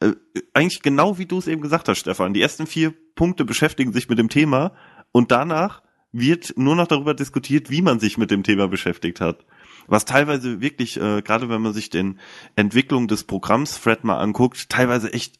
äh, 0.00 0.12
eigentlich 0.54 0.82
genau 0.82 1.18
wie 1.18 1.26
du 1.26 1.38
es 1.38 1.46
eben 1.46 1.60
gesagt 1.60 1.88
hast, 1.88 1.98
Stefan. 1.98 2.34
Die 2.34 2.42
ersten 2.42 2.66
vier 2.66 2.94
Punkte 3.14 3.44
beschäftigen 3.44 3.92
sich 3.92 4.08
mit 4.08 4.18
dem 4.18 4.28
Thema 4.28 4.72
und 5.12 5.30
danach 5.30 5.82
wird 6.12 6.54
nur 6.56 6.74
noch 6.74 6.88
darüber 6.88 7.14
diskutiert, 7.14 7.70
wie 7.70 7.82
man 7.82 8.00
sich 8.00 8.18
mit 8.18 8.30
dem 8.30 8.42
Thema 8.42 8.66
beschäftigt 8.66 9.20
hat. 9.20 9.44
Was 9.86 10.04
teilweise 10.04 10.60
wirklich, 10.60 10.96
äh, 10.96 11.22
gerade 11.22 11.48
wenn 11.48 11.62
man 11.62 11.72
sich 11.72 11.90
den 11.90 12.18
Entwicklung 12.56 13.06
des 13.08 13.24
Programms 13.24 13.76
Fred 13.76 14.02
mal 14.04 14.18
anguckt, 14.18 14.68
teilweise 14.68 15.12
echt 15.12 15.38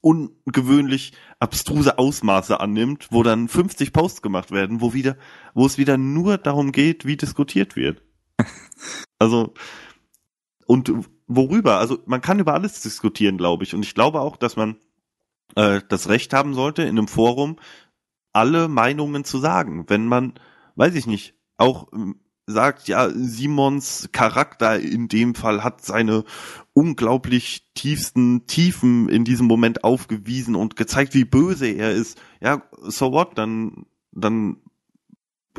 ungewöhnlich 0.00 1.12
abstruse 1.40 1.98
Ausmaße 1.98 2.60
annimmt, 2.60 3.08
wo 3.10 3.22
dann 3.22 3.48
50 3.48 3.92
Posts 3.92 4.22
gemacht 4.22 4.50
werden, 4.50 4.80
wo 4.80 4.92
wieder, 4.92 5.16
wo 5.54 5.66
es 5.66 5.78
wieder 5.78 5.98
nur 5.98 6.38
darum 6.38 6.72
geht, 6.72 7.04
wie 7.04 7.16
diskutiert 7.16 7.76
wird. 7.76 8.02
Also 9.20 9.52
und 10.68 10.92
worüber? 11.26 11.78
Also 11.78 11.98
man 12.06 12.20
kann 12.20 12.38
über 12.38 12.54
alles 12.54 12.82
diskutieren, 12.82 13.36
glaube 13.36 13.64
ich. 13.64 13.74
Und 13.74 13.84
ich 13.84 13.94
glaube 13.94 14.20
auch, 14.20 14.36
dass 14.36 14.54
man 14.54 14.76
äh, 15.56 15.80
das 15.88 16.08
Recht 16.08 16.32
haben 16.32 16.54
sollte, 16.54 16.82
in 16.82 16.90
einem 16.90 17.08
Forum 17.08 17.56
alle 18.32 18.68
Meinungen 18.68 19.24
zu 19.24 19.38
sagen. 19.38 19.86
Wenn 19.88 20.06
man, 20.06 20.34
weiß 20.76 20.94
ich 20.94 21.06
nicht, 21.06 21.34
auch 21.56 21.88
sagt, 22.48 22.88
ja, 22.88 23.10
Simons 23.10 24.08
Charakter 24.12 24.80
in 24.80 25.08
dem 25.08 25.34
Fall 25.34 25.62
hat 25.62 25.84
seine 25.84 26.24
unglaublich 26.72 27.70
tiefsten 27.74 28.46
Tiefen 28.46 29.08
in 29.08 29.24
diesem 29.24 29.46
Moment 29.46 29.84
aufgewiesen 29.84 30.56
und 30.56 30.74
gezeigt, 30.76 31.14
wie 31.14 31.24
böse 31.24 31.68
er 31.68 31.92
ist. 31.92 32.20
Ja, 32.40 32.62
so 32.80 33.12
what? 33.12 33.36
Dann, 33.36 33.86
dann 34.12 34.56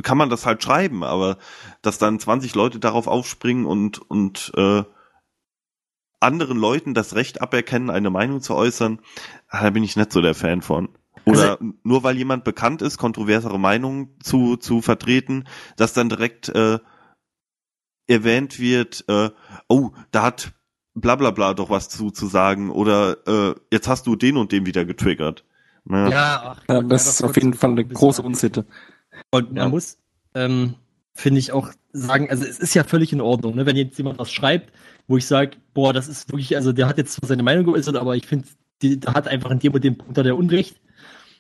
kann 0.01 0.17
man 0.17 0.29
das 0.29 0.45
halt 0.45 0.63
schreiben, 0.63 1.03
aber 1.03 1.37
dass 1.81 1.97
dann 1.97 2.19
20 2.19 2.55
Leute 2.55 2.79
darauf 2.79 3.07
aufspringen 3.07 3.65
und, 3.65 3.99
und 4.09 4.51
äh, 4.55 4.83
anderen 6.19 6.57
Leuten 6.57 6.93
das 6.93 7.15
Recht 7.15 7.41
aberkennen, 7.41 7.89
eine 7.89 8.09
Meinung 8.09 8.41
zu 8.41 8.55
äußern, 8.55 8.99
da 9.51 9.69
bin 9.69 9.83
ich 9.83 9.95
nicht 9.95 10.11
so 10.11 10.21
der 10.21 10.35
Fan 10.35 10.61
von. 10.61 10.89
Oder 11.31 11.59
nur 11.83 12.03
weil 12.03 12.17
jemand 12.17 12.43
bekannt 12.43 12.81
ist, 12.81 12.97
kontroversere 12.97 13.59
Meinungen 13.59 14.15
zu, 14.21 14.57
zu 14.57 14.81
vertreten, 14.81 15.45
dass 15.77 15.93
dann 15.93 16.09
direkt 16.09 16.49
äh, 16.49 16.79
erwähnt 18.07 18.59
wird, 18.59 19.05
äh, 19.07 19.29
oh, 19.67 19.91
da 20.11 20.23
hat 20.23 20.53
bla 20.95 21.15
bla 21.15 21.31
bla 21.31 21.53
doch 21.53 21.69
was 21.69 21.89
zu, 21.89 22.11
zu 22.11 22.27
sagen 22.27 22.69
oder 22.71 23.17
äh, 23.27 23.55
jetzt 23.71 23.87
hast 23.87 24.07
du 24.07 24.15
den 24.15 24.37
und 24.37 24.51
den 24.51 24.65
wieder 24.65 24.85
getriggert. 24.85 25.45
Ja. 25.89 26.55
ach, 26.57 26.63
Ja, 26.67 26.75
man 26.81 26.89
das 26.89 27.03
kann 27.05 27.11
ist 27.11 27.23
auf 27.23 27.35
jeden 27.35 27.53
Fall 27.53 27.71
eine 27.71 27.85
große 27.85 28.21
Unsitte. 28.21 28.65
Und 29.31 29.53
man 29.53 29.57
Ja. 29.57 29.69
muss, 29.69 29.97
ähm, 30.33 30.75
finde 31.13 31.39
ich 31.39 31.51
auch 31.51 31.69
sagen, 31.91 32.29
also 32.29 32.45
es 32.45 32.59
ist 32.59 32.73
ja 32.73 32.83
völlig 32.83 33.13
in 33.13 33.21
Ordnung, 33.21 33.55
ne? 33.55 33.65
wenn 33.65 33.75
jetzt 33.75 33.97
jemand 33.97 34.19
was 34.19 34.31
schreibt, 34.31 34.71
wo 35.07 35.17
ich 35.17 35.25
sage, 35.25 35.57
boah, 35.73 35.93
das 35.93 36.07
ist 36.07 36.31
wirklich, 36.31 36.55
also 36.55 36.71
der 36.71 36.87
hat 36.87 36.97
jetzt 36.97 37.13
zwar 37.13 37.27
seine 37.27 37.43
Meinung 37.43 37.65
geäußert, 37.65 37.95
aber 37.95 38.15
ich 38.15 38.25
finde, 38.27 38.47
der 38.81 39.13
hat 39.13 39.27
einfach 39.27 39.51
in 39.51 39.59
dem 39.59 39.73
und 39.73 39.83
dem 39.83 39.97
Punkt 39.97 40.17
hat 40.17 40.25
er 40.25 40.37
Unrecht, 40.37 40.79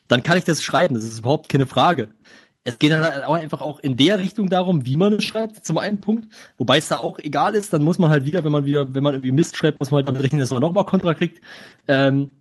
dann 0.09 0.23
kann 0.23 0.37
ich 0.37 0.43
das 0.43 0.61
schreiben, 0.61 0.95
das 0.95 1.05
ist 1.05 1.19
überhaupt 1.19 1.47
keine 1.47 1.65
Frage. 1.65 2.09
Es 2.65 2.77
geht 2.77 2.91
dann 2.91 3.03
halt 3.03 3.23
einfach 3.23 3.61
auch 3.61 3.79
in 3.79 3.95
der 3.95 4.19
Richtung 4.19 4.49
darum, 4.49 4.85
wie 4.85 4.97
man 4.97 5.13
es 5.13 5.23
schreibt, 5.23 5.65
zum 5.65 5.77
einen 5.77 6.01
Punkt. 6.01 6.27
Wobei 6.57 6.77
es 6.77 6.89
da 6.89 6.97
auch 6.97 7.17
egal 7.19 7.55
ist, 7.55 7.71
dann 7.71 7.83
muss 7.83 7.99
man 7.99 8.09
halt 8.09 8.25
wieder, 8.25 8.43
wenn 8.43 8.51
man 8.51 8.65
wieder, 8.65 8.93
wenn 8.93 9.01
man 9.01 9.13
irgendwie 9.13 9.31
Mist 9.31 9.55
schreibt, 9.55 9.79
muss 9.79 9.91
man 9.91 9.99
halt 9.99 10.09
damit 10.09 10.21
rechnen, 10.21 10.41
dass 10.41 10.51
man 10.51 10.59
nochmal 10.59 10.85
Kontra 10.85 11.13
kriegt. 11.13 11.41
Ähm, 11.87 12.31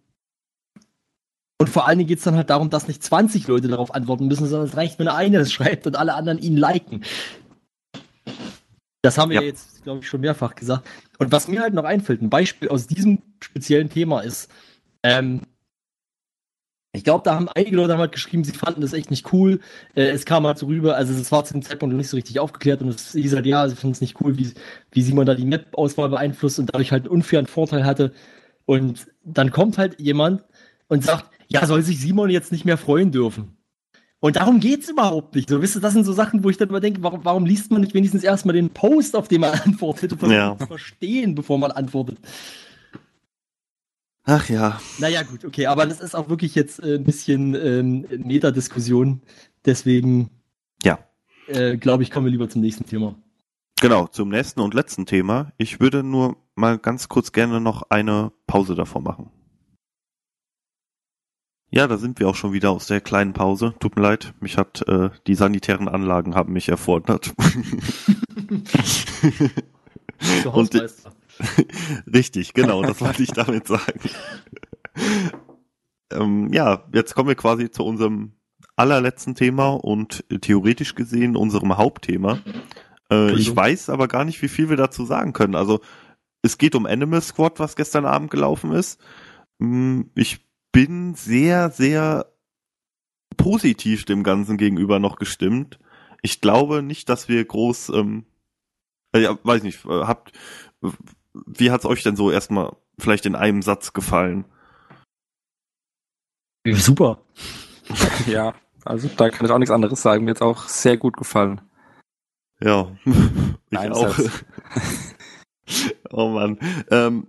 und 1.61 1.69
vor 1.69 1.87
allen 1.87 1.99
Dingen 1.99 2.09
geht 2.09 2.19
es 2.19 2.25
dann 2.25 2.37
halt 2.37 2.51
darum, 2.51 2.71
dass 2.71 2.89
nicht 2.89 3.03
20 3.03 3.47
Leute 3.47 3.69
darauf 3.69 3.95
antworten 3.95 4.27
müssen, 4.27 4.47
sondern 4.47 4.69
es 4.69 4.77
reicht, 4.77 4.99
wenn 4.99 5.09
einer 5.09 5.39
das 5.39 5.53
schreibt 5.53 5.87
und 5.87 5.97
alle 5.97 6.14
anderen 6.14 6.39
ihn 6.39 6.57
liken. 6.57 7.05
Das 9.03 9.19
haben 9.19 9.31
wir 9.31 9.41
ja. 9.41 9.47
jetzt, 9.47 9.83
glaube 9.85 10.01
ich, 10.01 10.09
schon 10.09 10.21
mehrfach 10.21 10.55
gesagt. 10.55 10.87
Und 11.19 11.33
was 11.33 11.49
mir 11.49 11.61
halt 11.61 11.75
noch 11.75 11.85
einfällt, 11.85 12.23
ein 12.23 12.31
Beispiel 12.31 12.69
aus 12.69 12.87
diesem 12.87 13.23
speziellen 13.41 13.91
Thema 13.91 14.21
ist, 14.21 14.51
ähm, 15.03 15.43
ich 16.99 17.05
glaube, 17.05 17.22
da 17.24 17.34
haben 17.34 17.49
einige 17.49 17.76
Leute 17.76 17.96
halt 17.96 18.12
geschrieben, 18.12 18.44
sie 18.44 18.53
fanden 18.53 18.80
das 18.80 18.92
echt 18.92 19.11
nicht 19.11 19.32
cool. 19.32 19.61
Äh, 19.94 20.09
es 20.11 20.24
kam 20.24 20.46
halt 20.46 20.59
so 20.59 20.66
rüber, 20.66 20.96
also 20.96 21.12
es 21.14 21.32
war 21.32 21.44
zu 21.44 21.55
dem 21.55 21.62
Zeitpunkt 21.62 21.92
noch 21.92 21.99
nicht 21.99 22.11
so 22.11 22.16
richtig 22.16 22.38
aufgeklärt 22.40 22.82
und 22.82 22.88
es 22.88 23.12
hieß 23.12 23.34
halt, 23.34 23.46
ja, 23.46 23.68
sie 23.68 23.76
finden 23.76 23.92
es 23.92 24.01
nicht 24.01 24.20
cool, 24.20 24.36
wie, 24.36 24.53
wie 24.92 25.03
Simon 25.03 25.24
da 25.26 25.34
die 25.34 25.44
Map-Auswahl 25.46 26.09
beeinflusst 26.09 26.59
und 26.59 26.66
dadurch 26.74 26.92
halt 26.92 27.05
einen 27.05 27.12
unfairen 27.12 27.46
Vorteil 27.46 27.84
hatte. 27.84 28.12
Und 28.66 29.07
dann 29.24 29.51
kommt 29.51 29.78
halt 29.78 29.99
jemand 30.01 30.44
und 30.88 31.05
sagt, 31.05 31.30
ja, 31.46 31.64
soll 31.66 31.82
sich 31.82 32.01
Simon 32.01 32.28
jetzt 32.30 32.53
nicht 32.53 32.64
mehr 32.64 32.76
freuen 32.76 33.12
dürfen. 33.12 33.57
Und 34.20 34.34
darum 34.36 34.59
geht's 34.59 34.88
überhaupt 34.88 35.36
nicht. 35.36 35.49
So, 35.49 35.62
wisst 35.62 35.76
ihr, 35.76 35.80
das 35.80 35.92
sind 35.92 36.05
so 36.05 36.12
Sachen, 36.12 36.42
wo 36.42 36.51
ich 36.51 36.57
dann 36.57 36.68
immer 36.70 36.80
denke, 36.80 37.03
warum, 37.05 37.24
warum 37.24 37.46
liest 37.46 37.70
man 37.70 37.80
nicht 37.82 37.94
wenigstens 37.94 38.24
erstmal 38.24 38.55
den 38.55 38.70
Post, 38.70 39.14
auf 39.14 39.28
den 39.28 39.40
man 39.42 39.53
antwortet 39.64 40.12
und 40.12 40.18
versucht 40.18 40.36
Ja. 40.36 40.57
zu 40.59 40.66
verstehen, 40.66 41.34
bevor 41.36 41.57
man 41.59 41.70
antwortet. 41.70 42.18
Ach 44.31 44.47
ja. 44.51 44.79
Naja, 44.99 45.22
gut, 45.22 45.47
okay, 45.47 45.64
aber 45.68 45.87
das 45.87 46.01
ist 46.01 46.14
auch 46.14 46.29
wirklich 46.29 46.55
jetzt 46.55 46.83
äh, 46.83 46.97
ein 46.97 47.05
bisschen 47.05 47.55
ähm, 47.55 48.07
Metadiskussion. 48.11 49.22
Deswegen, 49.64 50.29
Ja. 50.83 50.99
äh, 51.47 51.79
glaube 51.79 52.03
ich, 52.03 52.11
kommen 52.11 52.26
wir 52.26 52.31
lieber 52.31 52.51
zum 52.51 52.61
nächsten 52.61 52.85
Thema. 52.85 53.14
Genau, 53.81 54.07
zum 54.07 54.29
nächsten 54.29 54.61
und 54.61 54.74
letzten 54.74 55.07
Thema. 55.07 55.53
Ich 55.57 55.81
würde 55.81 56.03
nur 56.03 56.37
mal 56.57 56.76
ganz 56.79 57.09
kurz 57.09 57.33
gerne 57.33 57.59
noch 57.62 57.85
eine 57.89 58.31
Pause 58.47 58.74
davor 58.74 59.01
machen. 59.01 59.31
Ja, 61.70 61.87
da 61.87 61.97
sind 61.97 62.20
wir 62.20 62.29
auch 62.29 62.35
schon 62.35 62.53
wieder 62.53 62.70
aus 62.70 62.87
der 62.87 63.01
kleinen 63.01 63.33
Pause. 63.33 63.74
Tut 63.81 63.97
mir 63.97 64.03
leid, 64.03 64.35
mich 64.41 64.59
hat 64.59 64.87
äh, 64.89 65.09
die 65.26 65.37
sanitären 65.37 65.89
Anlagen 65.89 66.35
haben 66.35 66.53
mich 66.53 66.68
erfordert. 66.68 67.33
Der 70.45 70.53
Und. 70.55 70.74
Richtig, 72.12 72.55
genau, 72.55 72.82
das 72.82 73.01
wollte 73.01 73.22
ich 73.22 73.32
damit 73.32 73.66
sagen. 73.66 74.01
ähm, 76.12 76.53
ja, 76.53 76.84
jetzt 76.93 77.14
kommen 77.14 77.28
wir 77.28 77.36
quasi 77.36 77.70
zu 77.70 77.84
unserem 77.84 78.32
allerletzten 78.76 79.34
Thema 79.34 79.70
und 79.70 80.24
äh, 80.30 80.39
theoretisch 80.39 80.95
gesehen 80.95 81.36
unserem 81.36 81.76
Hauptthema. 81.76 82.39
Äh, 83.11 83.32
ich 83.34 83.55
weiß 83.55 83.91
aber 83.91 84.09
gar 84.09 84.24
nicht, 84.24 84.41
wie 84.43 84.49
viel 84.49 84.68
wir 84.68 84.76
dazu 84.76 85.05
sagen 85.05 85.32
können. 85.32 85.55
Also 85.55 85.80
es 86.43 86.59
geht 86.59 86.74
um 86.74 86.86
Animal 86.86 87.20
Squad, 87.20 87.59
was 87.59 87.76
gestern 87.76 88.07
Abend 88.07 88.30
gelaufen 88.30 88.72
ist. 88.72 89.01
Mm, 89.59 90.03
Ich 90.14 90.47
bin 90.72 91.14
sehr, 91.14 91.70
sehr 91.70 92.32
positiv 93.36 94.05
dem 94.05 94.22
Ganzen 94.22 94.57
gegenüber 94.57 94.99
noch 94.99 95.16
gestimmt. 95.16 95.78
Ich 96.22 96.41
glaube 96.41 96.82
nicht, 96.82 97.09
dass 97.09 97.28
wir 97.28 97.45
groß, 97.45 97.91
ähm, 97.91 98.26
äh, 99.12 99.22
ja, 99.22 99.39
weiß 99.43 99.62
nicht, 99.62 99.84
äh, 99.86 100.05
habt, 100.05 100.32
wie 101.47 101.70
hat's 101.70 101.84
euch 101.86 102.03
denn 102.03 102.16
so 102.16 102.30
erstmal 102.30 102.76
vielleicht 102.99 103.26
in 103.26 103.34
einem 103.34 103.62
Satz 103.62 103.93
gefallen? 103.93 104.45
Super. 106.66 107.18
Ja, 108.26 108.55
also 108.84 109.09
da 109.16 109.30
kann 109.30 109.47
ich 109.47 109.53
auch 109.53 109.59
nichts 109.59 109.72
anderes 109.72 110.03
sagen. 110.03 110.24
Mir 110.24 110.32
jetzt 110.32 110.43
auch 110.43 110.68
sehr 110.68 110.99
gut 110.99 111.16
gefallen. 111.16 111.62
Ja, 112.61 112.95
ich 113.70 113.78
Ein 113.78 113.93
auch. 113.93 114.14
Oh 116.11 116.28
Mann. 116.28 116.59
Ähm, 116.91 117.28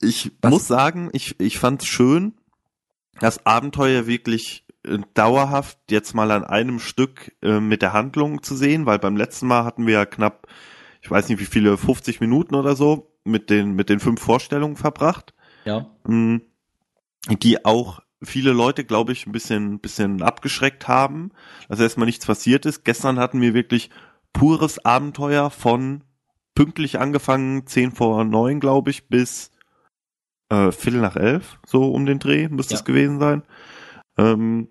ich 0.00 0.32
Was- 0.40 0.50
muss 0.50 0.66
sagen, 0.66 1.10
ich, 1.12 1.38
ich 1.40 1.58
fand's 1.58 1.86
schön, 1.86 2.34
das 3.20 3.44
Abenteuer 3.44 4.06
wirklich 4.06 4.66
äh, 4.84 4.98
dauerhaft 5.14 5.78
jetzt 5.90 6.14
mal 6.14 6.30
an 6.30 6.44
einem 6.44 6.78
Stück 6.78 7.34
äh, 7.42 7.60
mit 7.60 7.82
der 7.82 7.92
Handlung 7.92 8.42
zu 8.42 8.54
sehen, 8.56 8.86
weil 8.86 8.98
beim 8.98 9.16
letzten 9.16 9.46
Mal 9.46 9.64
hatten 9.64 9.86
wir 9.86 9.94
ja 9.94 10.06
knapp, 10.06 10.46
ich 11.06 11.10
weiß 11.12 11.28
nicht 11.28 11.38
wie 11.38 11.44
viele, 11.46 11.78
50 11.78 12.20
Minuten 12.20 12.56
oder 12.56 12.74
so 12.74 13.12
mit 13.22 13.48
den, 13.48 13.74
mit 13.76 13.88
den 13.90 14.00
fünf 14.00 14.20
Vorstellungen 14.20 14.74
verbracht. 14.74 15.34
Ja. 15.64 15.86
mh, 16.04 16.40
die 17.40 17.64
auch 17.64 18.00
viele 18.22 18.52
Leute, 18.52 18.84
glaube 18.84 19.12
ich, 19.12 19.24
ein 19.26 19.30
bisschen, 19.32 19.78
bisschen 19.78 20.20
abgeschreckt 20.20 20.88
haben, 20.88 21.30
dass 21.68 21.78
erstmal 21.78 22.06
nichts 22.06 22.26
passiert 22.26 22.66
ist. 22.66 22.84
Gestern 22.84 23.20
hatten 23.20 23.40
wir 23.40 23.54
wirklich 23.54 23.90
pures 24.32 24.84
Abenteuer 24.84 25.50
von 25.50 26.02
pünktlich 26.56 26.98
angefangen, 26.98 27.66
10 27.68 27.92
vor 27.92 28.24
9, 28.24 28.58
glaube 28.58 28.90
ich, 28.90 29.06
bis 29.08 29.52
äh, 30.48 30.72
Viertel 30.72 31.00
nach 31.02 31.14
elf, 31.16 31.58
so 31.66 31.92
um 31.92 32.04
den 32.04 32.18
Dreh 32.18 32.48
müsste 32.48 32.74
Ja. 32.74 32.78
es 32.80 32.84
gewesen 32.84 33.20
sein. 33.20 33.42
Ähm, 34.18 34.68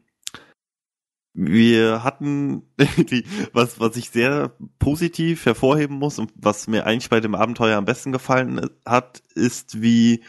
wir 1.36 2.04
hatten 2.04 2.64
irgendwie, 2.78 3.26
was, 3.54 3.80
was 3.80 3.96
ich 3.98 4.10
sehr 4.10 4.54
positiv 4.80 5.46
hervorheben 5.46 5.98
muss 5.98 6.18
und 6.18 6.32
was 6.36 6.68
mir 6.68 6.86
eigentlich 6.86 7.10
bei 7.10 7.20
dem 7.20 7.36
Abenteuer 7.36 7.78
am 7.78 7.86
besten 7.86 8.12
gefallen 8.12 8.70
hat, 8.86 9.22
ist, 9.36 9.82
wie 9.82 10.24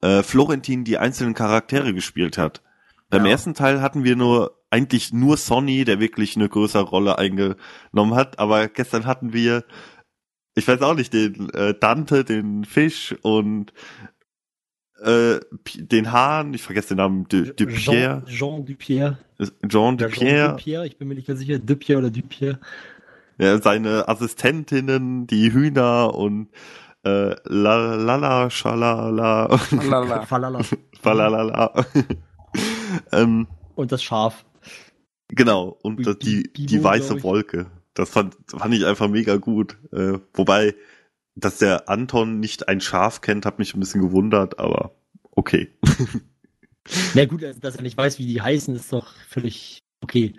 äh, 0.00 0.22
Florentin 0.22 0.84
die 0.84 0.98
einzelnen 0.98 1.34
Charaktere 1.34 1.92
gespielt 1.92 2.38
hat. 2.38 2.62
Beim 3.10 3.26
Ja. 3.26 3.32
ersten 3.32 3.54
Teil 3.54 3.82
hatten 3.82 4.04
wir 4.04 4.16
nur 4.16 4.58
eigentlich 4.70 5.12
nur 5.12 5.36
Sonny, 5.36 5.84
der 5.84 6.00
wirklich 6.00 6.34
eine 6.36 6.48
größere 6.48 6.84
Rolle 6.84 7.18
eingenommen 7.18 8.14
hat, 8.14 8.38
aber 8.38 8.68
gestern 8.68 9.04
hatten 9.04 9.34
wir, 9.34 9.64
ich 10.54 10.66
weiß 10.66 10.80
auch 10.80 10.94
nicht, 10.94 11.12
den 11.12 11.50
äh, 11.50 11.74
Dante, 11.78 12.24
den 12.24 12.64
Fisch 12.64 13.14
und 13.22 13.74
äh, 15.02 15.40
den 15.76 16.12
Hahn, 16.12 16.54
ich 16.54 16.62
vergesse 16.62 16.88
den 16.88 16.98
Namen, 16.98 17.28
de, 17.28 17.52
de 17.52 17.66
Pierre, 17.66 18.22
Jean, 18.24 18.26
Jean 18.26 18.64
Dupierre. 18.64 19.18
Jean 19.68 19.96
Der 19.98 20.08
Jean 20.08 20.18
Pierre, 20.20 20.48
Dupierre, 20.56 20.86
ich 20.86 20.96
bin 20.98 21.08
mir 21.08 21.14
nicht 21.14 21.26
ganz 21.26 21.40
sicher. 21.40 21.58
Dupierre 21.58 21.98
oder 22.00 22.10
Dupierre. 22.10 22.58
ja, 23.38 23.60
seine 23.60 24.08
Assistentinnen, 24.08 25.26
die 25.26 25.52
Hühner 25.52 26.14
und 26.14 26.48
äh, 27.04 27.34
la 27.44 27.96
la 27.96 28.16
la 28.16 28.50
schalala 28.50 29.10
Lala. 29.10 30.22
Falala. 30.26 30.60
falalala. 31.00 31.72
ähm, 33.12 33.46
Und 33.74 33.92
das 33.92 34.02
Schaf. 34.02 34.44
Genau, 35.28 35.78
und 35.82 36.06
das, 36.06 36.18
die, 36.18 36.42
Bi- 36.52 36.66
die 36.66 36.84
weiße. 36.84 37.22
Wolke. 37.22 37.66
Das 37.94 38.10
fand, 38.10 38.36
fand 38.46 38.74
ich 38.74 38.86
einfach 38.86 39.08
mega 39.08 39.36
gut. 39.36 39.76
Äh, 39.92 40.18
wobei, 40.34 40.74
dass 41.34 41.58
der 41.58 41.88
Anton 41.88 42.40
nicht 42.40 42.68
ein 42.68 42.80
Schaf 42.80 43.20
kennt, 43.20 43.46
hat 43.46 43.58
mich 43.58 43.74
ein 43.74 43.80
bisschen 43.80 44.02
gewundert, 44.02 44.58
aber 44.58 44.94
okay. 45.32 45.72
Na 47.14 47.24
gut, 47.26 47.44
also, 47.44 47.60
dass 47.60 47.76
er 47.76 47.82
nicht 47.82 47.96
weiß, 47.96 48.18
wie 48.18 48.26
die 48.26 48.42
heißen, 48.42 48.74
ist 48.74 48.92
doch 48.92 49.14
völlig 49.28 49.78
okay. 50.02 50.34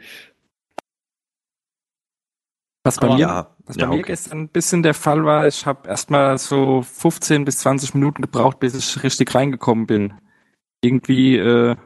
Was 2.85 2.97
bei 2.99 3.07
Aber- 3.07 3.15
mir, 3.15 3.21
Ja, 3.21 3.55
was 3.65 3.77
ja, 3.77 3.85
bei 3.85 3.93
mir 3.95 3.99
okay. 4.01 4.07
gestern 4.11 4.39
ein 4.41 4.49
bisschen 4.49 4.83
der 4.83 4.93
Fall 4.93 5.23
war, 5.23 5.47
ich 5.47 5.65
habe 5.65 5.87
erstmal 5.87 6.37
so 6.37 6.81
15 6.81 7.45
bis 7.45 7.59
20 7.59 7.93
Minuten 7.93 8.21
gebraucht, 8.21 8.59
bis 8.59 8.75
ich 8.75 9.03
richtig 9.03 9.33
reingekommen 9.33 9.87
bin. 9.87 10.13
Irgendwie 10.83 11.37
äh, 11.37 11.77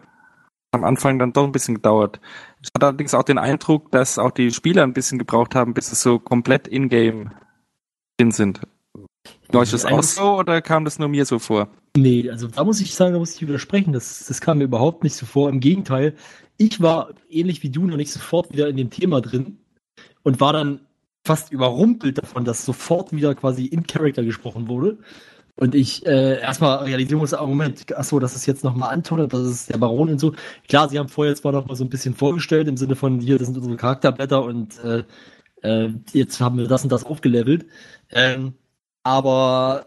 am 0.72 0.84
Anfang 0.84 1.20
dann 1.20 1.34
doch 1.34 1.44
ein 1.44 1.52
bisschen 1.52 1.76
gedauert. 1.76 2.20
Ich 2.64 2.70
hatte 2.76 2.88
allerdings 2.88 3.14
auch 3.14 3.24
den 3.24 3.38
Eindruck, 3.38 3.92
dass 3.92 4.18
auch 4.18 4.32
die 4.32 4.52
Spieler 4.52 4.82
ein 4.84 4.94
bisschen 4.94 5.20
gebraucht 5.20 5.54
haben, 5.54 5.76
bis 5.76 5.90
sie 5.92 5.96
so 5.96 6.18
komplett 6.18 6.68
in-game 6.68 7.32
drin 8.20 8.32
sind. 8.32 8.62
War 9.52 9.62
euch 9.62 9.72
das 9.72 9.86
auch 9.86 10.04
so 10.04 10.38
oder 10.40 10.62
kam 10.62 10.86
das 10.86 11.00
nur 11.00 11.08
mir 11.08 11.26
so 11.26 11.40
vor? 11.40 11.70
Nee, 11.96 12.30
also 12.30 12.48
da 12.48 12.64
muss 12.64 12.82
ich 12.82 12.94
sagen, 12.94 13.14
da 13.14 13.20
muss 13.20 13.36
ich 13.36 13.42
widersprechen. 13.42 13.94
Das, 13.94 14.26
das 14.28 14.42
kam 14.42 14.60
mir 14.60 14.66
überhaupt 14.66 15.04
nicht 15.04 15.16
so 15.16 15.26
vor. 15.26 15.50
Im 15.50 15.60
Gegenteil, 15.60 16.14
ich 16.58 16.82
war 16.82 17.10
ähnlich 17.30 17.64
wie 17.64 17.70
du 17.70 17.86
noch 17.86 17.98
nicht 17.98 18.12
sofort 18.12 18.52
wieder 18.52 18.68
in 18.68 18.78
dem 18.78 18.90
Thema 18.90 19.22
drin 19.22 19.58
und 20.24 20.40
war 20.42 20.54
dann 20.54 20.82
fast 21.26 21.52
überrumpelt 21.52 22.18
davon, 22.18 22.46
dass 22.46 22.66
sofort 22.66 23.12
wieder 23.12 23.36
quasi 23.36 23.66
in 23.66 23.86
Character 23.86 24.24
gesprochen 24.24 24.68
wurde. 24.68 24.98
Und 25.60 25.74
ich 25.74 26.06
äh, 26.06 26.40
erstmal 26.40 26.84
realisieren 26.84 27.20
musste, 27.20 27.40
ah, 27.40 27.46
Moment, 27.46 27.92
achso, 27.96 28.20
das 28.20 28.36
ist 28.36 28.46
jetzt 28.46 28.64
nochmal 28.64 28.94
Anton, 28.94 29.22
und 29.22 29.34
das 29.34 29.42
ist 29.42 29.70
der 29.70 29.80
Baron 29.80 30.10
und 30.10 30.20
so. 30.20 30.34
Klar, 30.70 30.88
sie 30.88 31.00
haben 31.00 31.10
vorher 31.10 31.36
zwar 31.36 31.52
noch 31.52 31.66
mal 31.66 31.76
so 31.76 31.84
ein 31.84 31.90
bisschen 31.90 32.14
vorgestellt, 32.14 32.68
im 32.68 32.78
Sinne 32.78 32.96
von, 32.96 33.20
hier, 33.20 33.40
das 33.40 33.48
sind 33.48 33.58
unsere 33.58 33.76
Charakterblätter 33.76 34.44
und 34.44 34.80
äh, 34.84 35.04
äh, 35.64 35.90
jetzt 36.14 36.40
haben 36.40 36.60
wir 36.60 36.68
das 36.68 36.84
und 36.84 36.92
das 36.92 37.04
aufgelevelt. 37.04 37.66
Ähm, 38.12 38.54
aber 39.08 39.86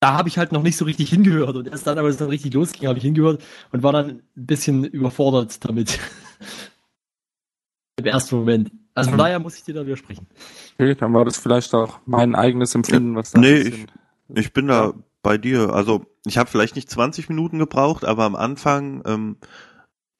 da 0.00 0.14
habe 0.14 0.28
ich 0.28 0.38
halt 0.38 0.50
noch 0.50 0.62
nicht 0.62 0.76
so 0.76 0.84
richtig 0.84 1.08
hingehört. 1.10 1.54
Und 1.56 1.68
erst 1.68 1.86
dann, 1.86 1.96
als 1.98 2.08
es 2.14 2.16
dann 2.16 2.28
richtig 2.28 2.52
losging, 2.52 2.88
habe 2.88 2.98
ich 2.98 3.04
hingehört 3.04 3.42
und 3.70 3.82
war 3.84 3.92
dann 3.92 4.08
ein 4.10 4.22
bisschen 4.34 4.84
überfordert 4.84 5.64
damit. 5.64 5.98
Im 7.98 8.06
ersten 8.06 8.36
Moment. 8.36 8.70
Also 8.94 9.10
von 9.10 9.16
Mhm. 9.18 9.22
daher 9.22 9.38
muss 9.38 9.56
ich 9.56 9.62
dir 9.64 9.74
da 9.74 9.86
widersprechen. 9.86 10.26
Okay, 10.74 10.94
dann 10.96 11.14
war 11.14 11.24
das 11.24 11.38
vielleicht 11.38 11.72
auch 11.74 12.00
mein 12.06 12.34
eigenes 12.34 12.74
Empfinden, 12.74 13.14
was 13.14 13.30
da 13.30 13.40
Nee, 13.40 13.62
bisschen- 13.64 13.86
Ich 14.34 14.52
bin 14.52 14.66
da 14.66 14.92
bei 15.22 15.38
dir. 15.38 15.72
Also 15.72 16.04
ich 16.24 16.36
habe 16.36 16.50
vielleicht 16.50 16.74
nicht 16.76 16.90
20 16.90 17.28
Minuten 17.28 17.58
gebraucht, 17.60 18.04
aber 18.04 18.24
am 18.24 18.34
Anfang, 18.34 19.02
ähm, 19.06 19.36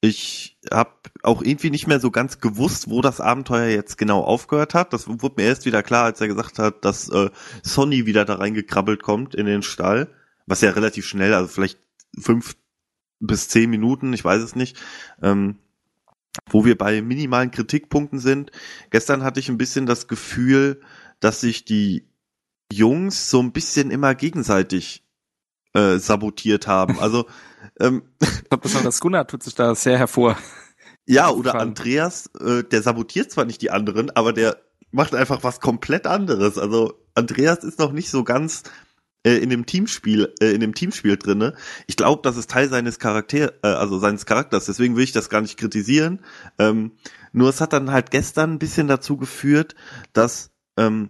ich 0.07 0.57
habe 0.71 0.91
auch 1.23 1.41
irgendwie 1.41 1.69
nicht 1.69 1.87
mehr 1.87 1.99
so 1.99 2.11
ganz 2.11 2.39
gewusst, 2.39 2.89
wo 2.89 3.01
das 3.01 3.21
Abenteuer 3.21 3.69
jetzt 3.69 3.97
genau 3.97 4.23
aufgehört 4.23 4.73
hat. 4.73 4.93
Das 4.93 5.07
wurde 5.07 5.35
mir 5.37 5.47
erst 5.47 5.65
wieder 5.65 5.83
klar, 5.83 6.05
als 6.05 6.21
er 6.21 6.27
gesagt 6.27 6.59
hat, 6.59 6.85
dass 6.85 7.09
äh, 7.09 7.29
Sonny 7.63 8.05
wieder 8.05 8.25
da 8.25 8.35
reingekrabbelt 8.35 9.03
kommt 9.03 9.35
in 9.35 9.45
den 9.45 9.63
Stall, 9.63 10.09
was 10.45 10.61
ja 10.61 10.71
relativ 10.71 11.05
schnell, 11.05 11.33
also 11.33 11.47
vielleicht 11.47 11.79
fünf 12.19 12.55
bis 13.19 13.49
zehn 13.49 13.69
Minuten, 13.69 14.13
ich 14.13 14.23
weiß 14.23 14.41
es 14.41 14.55
nicht. 14.55 14.77
Ähm, 15.21 15.57
wo 16.49 16.65
wir 16.65 16.77
bei 16.77 17.01
minimalen 17.01 17.51
Kritikpunkten 17.51 18.19
sind. 18.19 18.51
Gestern 18.91 19.23
hatte 19.23 19.39
ich 19.39 19.49
ein 19.49 19.57
bisschen 19.57 19.85
das 19.85 20.07
Gefühl, 20.07 20.81
dass 21.19 21.41
sich 21.41 21.65
die 21.65 22.07
Jungs 22.71 23.29
so 23.29 23.41
ein 23.41 23.51
bisschen 23.51 23.91
immer 23.91 24.13
gegenseitig 24.13 25.03
äh, 25.73 25.97
sabotiert 25.97 26.67
haben. 26.67 26.99
Also 26.99 27.25
ähm, 27.79 28.03
Ich 28.21 28.49
glaube, 28.49 28.63
besonders 28.63 28.99
Gunnar 28.99 29.27
tut 29.27 29.43
sich 29.43 29.55
da 29.55 29.75
sehr 29.75 29.97
hervor. 29.97 30.37
ja, 31.05 31.29
oder. 31.29 31.55
Andreas, 31.55 32.29
äh, 32.39 32.63
der 32.63 32.81
sabotiert 32.81 33.31
zwar 33.31 33.45
nicht 33.45 33.61
die 33.61 33.71
anderen, 33.71 34.09
aber 34.11 34.33
der 34.33 34.57
macht 34.91 35.15
einfach 35.15 35.43
was 35.43 35.59
komplett 35.59 36.07
anderes. 36.07 36.57
Also 36.57 36.93
Andreas 37.13 37.63
ist 37.63 37.79
noch 37.79 37.91
nicht 37.91 38.09
so 38.09 38.23
ganz 38.23 38.63
äh, 39.23 39.37
in 39.37 39.49
dem 39.49 39.65
Teamspiel, 39.65 40.33
äh, 40.39 40.51
in 40.51 40.61
dem 40.61 40.73
Teamspiel 40.73 41.17
drinne. 41.17 41.55
Ich 41.87 41.97
glaube, 41.97 42.21
das 42.23 42.37
ist 42.37 42.49
Teil 42.49 42.69
seines 42.69 42.99
Charakter, 42.99 43.53
äh, 43.63 43.67
also 43.67 43.99
seines 43.99 44.25
Charakters. 44.25 44.65
Deswegen 44.65 44.95
will 44.95 45.03
ich 45.03 45.11
das 45.11 45.29
gar 45.29 45.41
nicht 45.41 45.57
kritisieren. 45.57 46.21
Ähm, 46.57 46.93
nur 47.33 47.49
es 47.49 47.59
hat 47.59 47.73
dann 47.73 47.91
halt 47.91 48.11
gestern 48.11 48.53
ein 48.53 48.59
bisschen 48.59 48.87
dazu 48.87 49.17
geführt, 49.17 49.75
dass 50.13 50.51
ähm, 50.77 51.09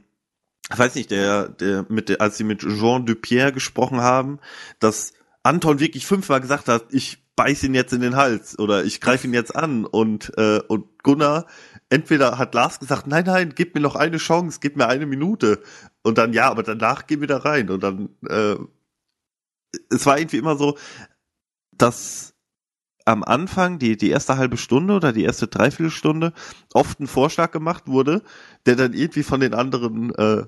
ich 0.71 0.77
weiß 0.77 0.95
nicht, 0.95 1.11
der, 1.11 1.47
der 1.47 1.85
mit 1.87 2.09
der, 2.09 2.19
als 2.19 2.37
sie 2.37 2.43
mit 2.43 2.59
Jean 2.59 3.05
Dupierre 3.05 3.53
gesprochen 3.53 4.01
haben, 4.01 4.39
dass 4.79 5.13
Anton 5.47 5.79
wirklich 5.79 6.05
fünfmal 6.05 6.41
gesagt 6.41 6.67
hat, 6.67 6.85
ich 6.91 7.23
beiß 7.37 7.63
ihn 7.63 7.73
jetzt 7.73 7.93
in 7.93 8.01
den 8.01 8.17
Hals 8.17 8.59
oder 8.59 8.83
ich 8.83 8.99
greife 8.99 9.27
ihn 9.27 9.33
jetzt 9.33 9.55
an 9.55 9.85
und, 9.85 10.33
äh, 10.37 10.59
und 10.67 11.01
Gunnar, 11.03 11.45
entweder 11.89 12.37
hat 12.37 12.53
Lars 12.53 12.79
gesagt, 12.79 13.07
nein, 13.07 13.23
nein, 13.25 13.53
gib 13.55 13.73
mir 13.73 13.81
noch 13.81 13.95
eine 13.95 14.17
Chance, 14.17 14.59
gib 14.61 14.75
mir 14.75 14.87
eine 14.87 15.05
Minute. 15.05 15.61
Und 16.03 16.17
dann, 16.17 16.33
ja, 16.33 16.49
aber 16.49 16.63
danach 16.63 17.07
geh 17.07 17.21
wieder 17.21 17.45
rein. 17.45 17.69
Und 17.69 17.81
dann, 17.81 18.09
äh, 18.27 18.55
es 19.89 20.05
war 20.05 20.17
irgendwie 20.19 20.37
immer 20.37 20.57
so, 20.57 20.77
dass 21.71 22.33
am 23.05 23.23
Anfang, 23.23 23.79
die, 23.79 23.95
die 23.95 24.09
erste 24.09 24.37
halbe 24.37 24.57
Stunde 24.57 24.95
oder 24.95 25.13
die 25.13 25.23
erste 25.23 25.47
Dreiviertelstunde, 25.47 26.33
oft 26.73 26.99
ein 26.99 27.07
Vorschlag 27.07 27.51
gemacht 27.51 27.87
wurde, 27.87 28.21
der 28.65 28.75
dann 28.75 28.93
irgendwie 28.93 29.23
von 29.23 29.39
den 29.39 29.53
anderen 29.53 30.13
äh, 30.15 30.43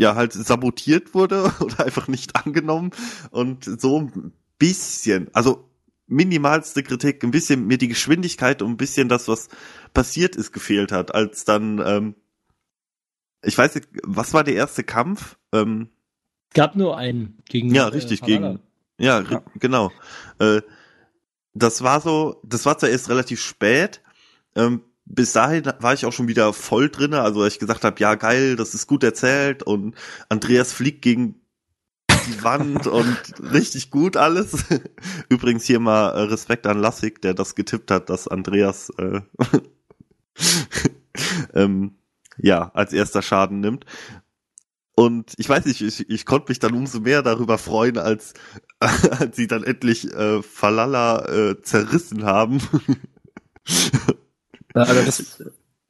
ja 0.00 0.14
halt 0.14 0.32
sabotiert 0.32 1.14
wurde 1.14 1.52
oder 1.60 1.84
einfach 1.84 2.08
nicht 2.08 2.34
angenommen 2.34 2.90
und 3.30 3.64
so 3.80 4.00
ein 4.00 4.32
bisschen, 4.58 5.28
also 5.34 5.68
minimalste 6.06 6.82
Kritik, 6.82 7.22
ein 7.22 7.30
bisschen 7.30 7.66
mir 7.66 7.78
die 7.78 7.86
Geschwindigkeit 7.88 8.62
und 8.62 8.70
ein 8.72 8.76
bisschen 8.76 9.08
das, 9.08 9.28
was 9.28 9.48
passiert 9.94 10.34
ist, 10.36 10.52
gefehlt 10.52 10.90
hat, 10.90 11.14
als 11.14 11.44
dann, 11.44 11.80
ähm, 11.84 12.14
ich 13.42 13.56
weiß 13.56 13.74
nicht, 13.76 13.88
was 14.02 14.32
war 14.34 14.42
der 14.42 14.54
erste 14.54 14.84
Kampf? 14.84 15.36
Ähm, 15.52 15.88
Es 16.50 16.54
gab 16.54 16.76
nur 16.76 16.96
einen 16.96 17.38
gegen. 17.48 17.72
ja, 17.74 17.86
richtig, 17.86 18.22
Valhalla. 18.22 18.52
gegen, 18.52 18.60
ja, 18.98 19.18
ri- 19.18 19.42
genau. 19.54 19.92
Äh, 20.38 20.62
das 21.54 21.82
war 21.82 22.00
so, 22.00 22.40
das 22.44 22.64
war 22.66 22.78
zwar 22.78 22.90
erst 22.90 23.08
relativ 23.08 23.40
spät, 23.40 24.02
ähm, 24.56 24.82
bis 25.12 25.32
dahin 25.32 25.64
war 25.80 25.92
ich 25.92 26.06
auch 26.06 26.12
schon 26.12 26.28
wieder 26.28 26.52
voll 26.52 26.88
drinne, 26.88 27.20
also 27.22 27.44
ich 27.44 27.58
gesagt 27.58 27.84
habe, 27.84 28.00
ja 28.00 28.14
geil, 28.14 28.56
das 28.56 28.74
ist 28.74 28.86
gut 28.86 29.02
erzählt 29.02 29.62
und 29.62 29.94
Andreas 30.28 30.72
fliegt 30.72 31.02
gegen 31.02 31.40
die 32.26 32.42
Wand 32.44 32.86
und 32.86 33.18
richtig 33.40 33.90
gut 33.90 34.16
alles. 34.16 34.64
Übrigens 35.28 35.64
hier 35.64 35.80
mal 35.80 36.10
äh, 36.10 36.20
Respekt 36.22 36.66
an 36.66 36.78
Lassig, 36.80 37.20
der 37.22 37.34
das 37.34 37.54
getippt 37.56 37.90
hat, 37.90 38.08
dass 38.08 38.28
Andreas 38.28 38.90
äh, 38.98 39.20
ähm, 41.54 41.96
ja 42.38 42.70
als 42.74 42.92
erster 42.92 43.22
Schaden 43.22 43.60
nimmt. 43.60 43.86
Und 44.94 45.32
ich 45.38 45.48
weiß 45.48 45.64
nicht, 45.64 45.80
ich, 45.80 46.08
ich 46.08 46.26
konnte 46.26 46.50
mich 46.50 46.58
dann 46.58 46.74
umso 46.74 47.00
mehr 47.00 47.22
darüber 47.22 47.58
freuen, 47.58 47.98
als, 47.98 48.34
als 48.78 49.34
sie 49.34 49.46
dann 49.46 49.64
endlich 49.64 50.12
äh, 50.12 50.42
Falala 50.42 51.26
äh, 51.26 51.62
zerrissen 51.62 52.24
haben. 52.24 52.60
Aber 54.74 55.02
das 55.02 55.40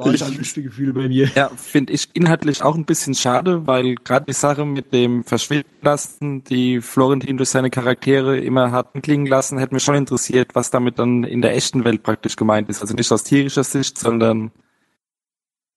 war 0.05 0.13
das 0.13 0.31
gemischte 0.31 0.63
Gefühle 0.63 0.93
bei 0.93 1.09
mir. 1.09 1.31
Ja, 1.35 1.51
finde 1.51 1.93
ich 1.93 2.09
inhaltlich 2.15 2.63
auch 2.63 2.75
ein 2.75 2.85
bisschen 2.85 3.15
schade, 3.15 3.67
weil 3.67 3.97
gerade 3.97 4.27
die 4.27 4.33
Sache 4.33 4.65
mit 4.65 4.93
dem 4.93 5.25
Verschwinden 5.25 5.71
lassen, 5.83 6.45
die 6.45 6.81
Florentin 6.81 7.37
durch 7.37 7.51
seine 7.51 7.71
Charaktere 7.71 8.39
immer 8.39 8.73
hat 8.73 8.95
klingen 9.03 9.27
lassen, 9.27 9.59
hätte 9.59 9.75
mich 9.75 9.85
schon 9.85 9.95
interessiert, 9.95 10.55
was 10.55 10.71
damit 10.71 10.99
dann 10.99 11.25
in 11.25 11.43
der 11.43 11.55
echten 11.55 11.85
Welt 11.85 12.03
praktisch 12.03 12.37
gemeint 12.37 12.69
ist. 12.69 12.81
Also 12.81 12.95
nicht 12.95 13.11
aus 13.13 13.25
tierischer 13.25 13.65
Sicht, 13.65 13.99
sondern 13.99 14.53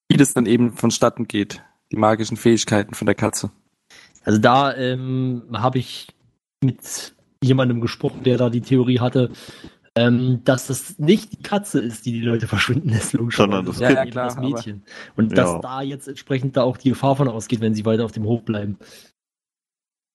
wie 0.10 0.18
das 0.18 0.34
dann 0.34 0.46
eben 0.46 0.74
vonstatten 0.74 1.28
geht. 1.28 1.62
Die 1.92 1.98
magischen 1.98 2.38
Fähigkeiten 2.38 2.94
von 2.94 3.06
der 3.06 3.16
Katze. 3.16 3.52
Also 4.24 4.40
da 4.40 4.76
ähm, 4.76 5.44
habe 5.54 5.80
ich 5.80 6.08
mit 6.64 7.14
jemandem 7.44 7.82
gesprochen, 7.82 8.24
der 8.24 8.38
da 8.38 8.50
die 8.50 8.62
Theorie 8.62 9.00
hatte, 9.00 9.32
ähm, 9.96 10.42
dass 10.44 10.68
das 10.68 10.98
nicht 10.98 11.32
die 11.34 11.44
Katze 11.44 11.80
ist, 11.80 12.06
die 12.06 12.14
die 12.14 12.22
Leute 12.22 12.48
verschwinden 12.48 12.90
lässt, 12.90 13.14
logischerweise, 13.14 13.52
Sondern 13.52 13.66
das 13.66 13.80
Ja, 13.80 13.90
ja, 13.92 14.06
das 14.06 14.36
klar, 14.36 14.40
Mädchen. 14.50 14.84
Und 15.16 15.38
dass 15.38 15.50
Ja. 15.52 15.60
da 15.60 15.82
jetzt 15.82 16.08
entsprechend 16.08 16.58
da 16.58 16.64
auch 16.64 16.78
die 16.78 16.90
Gefahr 16.90 17.16
von 17.16 17.28
ausgeht, 17.28 17.62
wenn 17.62 17.76
sie 17.76 17.86
weiter 17.86 18.06
auf 18.06 18.12
dem 18.12 18.24
Hof 18.26 18.44
bleiben. 18.44 18.78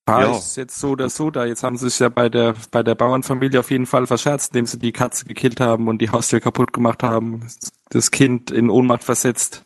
Paar 0.05 0.21
Ja. 0.23 0.37
ist 0.37 0.57
jetzt 0.57 0.79
so 0.79 0.89
oder 0.89 1.09
so 1.09 1.29
da. 1.31 1.45
Jetzt 1.45 1.63
haben 1.63 1.77
sie 1.77 1.89
sich 1.89 1.99
ja 1.99 2.09
bei 2.09 2.29
der, 2.29 2.55
bei 2.71 2.83
der 2.83 2.95
Bauernfamilie 2.95 3.59
auf 3.59 3.71
jeden 3.71 3.85
Fall 3.85 4.07
verscherzt, 4.07 4.51
indem 4.53 4.65
sie 4.65 4.79
die 4.79 4.91
Katze 4.91 5.25
gekillt 5.25 5.59
haben 5.61 5.87
und 5.87 5.99
die 6.01 6.09
Haustür 6.09 6.39
kaputt 6.39 6.73
gemacht 6.73 7.03
haben, 7.03 7.47
das 7.89 8.11
Kind 8.11 8.51
in 8.51 8.69
Ohnmacht 8.69 9.03
versetzt. 9.03 9.65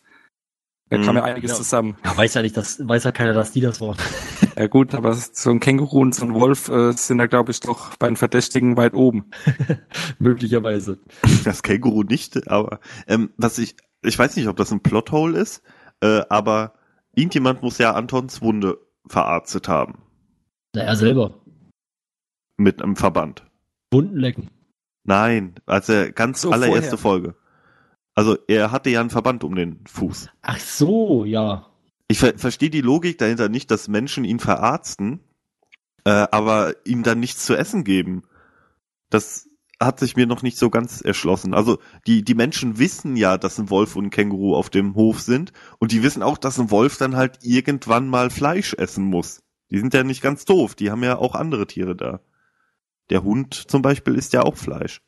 Da 0.90 0.98
kam 0.98 1.16
Mhm. 1.16 1.18
ja 1.18 1.24
einiges 1.24 1.52
Ja. 1.52 1.58
zusammen. 1.58 1.98
Ja, 2.04 2.16
weiß 2.16 2.34
ja 2.36 2.42
nicht, 2.44 2.56
dass, 2.58 2.86
weiß 2.88 3.06
ja 3.06 3.12
keiner, 3.12 3.34
dass 3.34 3.52
die 3.54 3.62
das 3.62 3.80
waren. 3.82 3.98
Ja 4.56 4.68
gut, 4.68 4.94
aber 4.94 5.14
so 5.14 5.50
ein 5.50 5.60
Känguru 5.60 6.02
und 6.02 6.14
so 6.14 6.26
ein 6.26 6.34
Wolf 6.34 6.70
äh, 6.70 6.92
sind 6.94 7.18
da, 7.18 7.26
glaube 7.28 7.52
ich, 7.52 7.60
doch 7.60 7.96
bei 7.98 8.08
den 8.08 8.16
Verdächtigen 8.18 8.78
weit 8.78 8.94
oben. 8.94 9.32
Möglicherweise. 10.20 11.00
Das 11.44 11.64
Känguru 11.64 12.04
nicht, 12.04 12.48
aber 12.48 12.80
ähm, 13.08 13.32
was 13.38 13.58
ich, 13.58 13.76
ich 14.04 14.18
weiß 14.18 14.36
nicht, 14.36 14.48
ob 14.48 14.58
das 14.58 14.72
ein 14.72 14.82
Plothole 14.82 15.40
ist, 15.40 15.64
äh, 16.02 16.22
aber 16.30 16.74
irgendjemand 17.16 17.64
muss 17.64 17.78
ja 17.80 17.94
Antons 17.94 18.42
Wunde 18.42 18.78
verarztet 19.08 19.68
haben 19.68 19.96
Naja, 20.76 20.96
selber. 20.96 21.34
mit 22.58 22.82
einem 22.82 22.96
Verband. 22.96 23.44
Wunden 23.92 24.18
lecken. 24.18 24.50
Nein, 25.04 25.56
als 25.66 25.90
er 25.90 26.12
ganz 26.12 26.42
So, 26.42 26.52
allererste 26.52 26.98
vorher. 26.98 27.32
Folge. 27.32 27.36
Also 28.16 28.38
er 28.48 28.72
hatte 28.72 28.92
ja 28.92 29.02
einen 29.02 29.10
Verband 29.10 29.44
um 29.44 29.56
den 29.56 29.84
Fuß. 29.88 30.30
Ach 30.44 30.60
so, 30.60 31.26
ja. 31.26 31.66
Ich 32.08 32.20
ver 32.20 32.38
verstehe 32.38 32.70
die 32.70 32.82
Logik 32.82 33.18
dahinter 33.18 33.50
nicht, 33.50 33.72
dass 33.72 33.88
Menschen 33.88 34.24
ihn 34.26 34.40
verarzten, 34.40 35.22
äh, 36.06 36.28
aber 36.32 36.76
ihm 36.86 37.04
dann 37.04 37.20
nichts 37.20 37.46
zu 37.46 37.56
essen 37.56 37.84
geben. 37.84 38.24
Das 39.10 39.48
hat 39.80 40.00
sich 40.00 40.16
mir 40.16 40.28
noch 40.28 40.42
nicht 40.42 40.58
so 40.58 40.70
ganz 40.70 41.02
erschlossen. 41.02 41.54
Also 41.54 41.80
die, 42.08 42.24
die 42.24 42.36
Menschen 42.36 42.78
wissen 42.80 43.16
ja, 43.16 43.38
dass 43.38 43.60
ein 43.60 43.70
Wolf 43.70 43.96
und 43.96 44.06
ein 44.06 44.10
Känguru 44.10 44.56
auf 44.56 44.70
dem 44.70 44.96
Hof 44.96 45.22
sind 45.22 45.52
und 45.80 45.92
die 45.92 46.04
wissen 46.04 46.24
auch, 46.24 46.38
dass 46.38 46.60
ein 46.60 46.72
Wolf 46.72 46.98
dann 46.98 47.16
halt 47.16 47.40
irgendwann 47.42 48.08
mal 48.08 48.30
Fleisch 48.30 48.74
essen 48.74 49.04
muss. 49.06 49.44
Die 49.72 49.80
sind 49.80 49.94
ja 49.94 50.04
nicht 50.04 50.22
ganz 50.22 50.46
doof, 50.46 50.76
die 50.76 50.92
haben 50.92 51.04
ja 51.04 51.18
auch 51.18 51.36
andere 51.36 51.68
Tiere 51.68 51.96
da. 51.96 52.22
Der 53.10 53.24
Hund 53.24 53.54
zum 53.54 53.82
Beispiel 53.82 54.16
isst 54.16 54.34
ja 54.34 54.44
auch 54.44 54.56
Fleisch. 54.56 55.02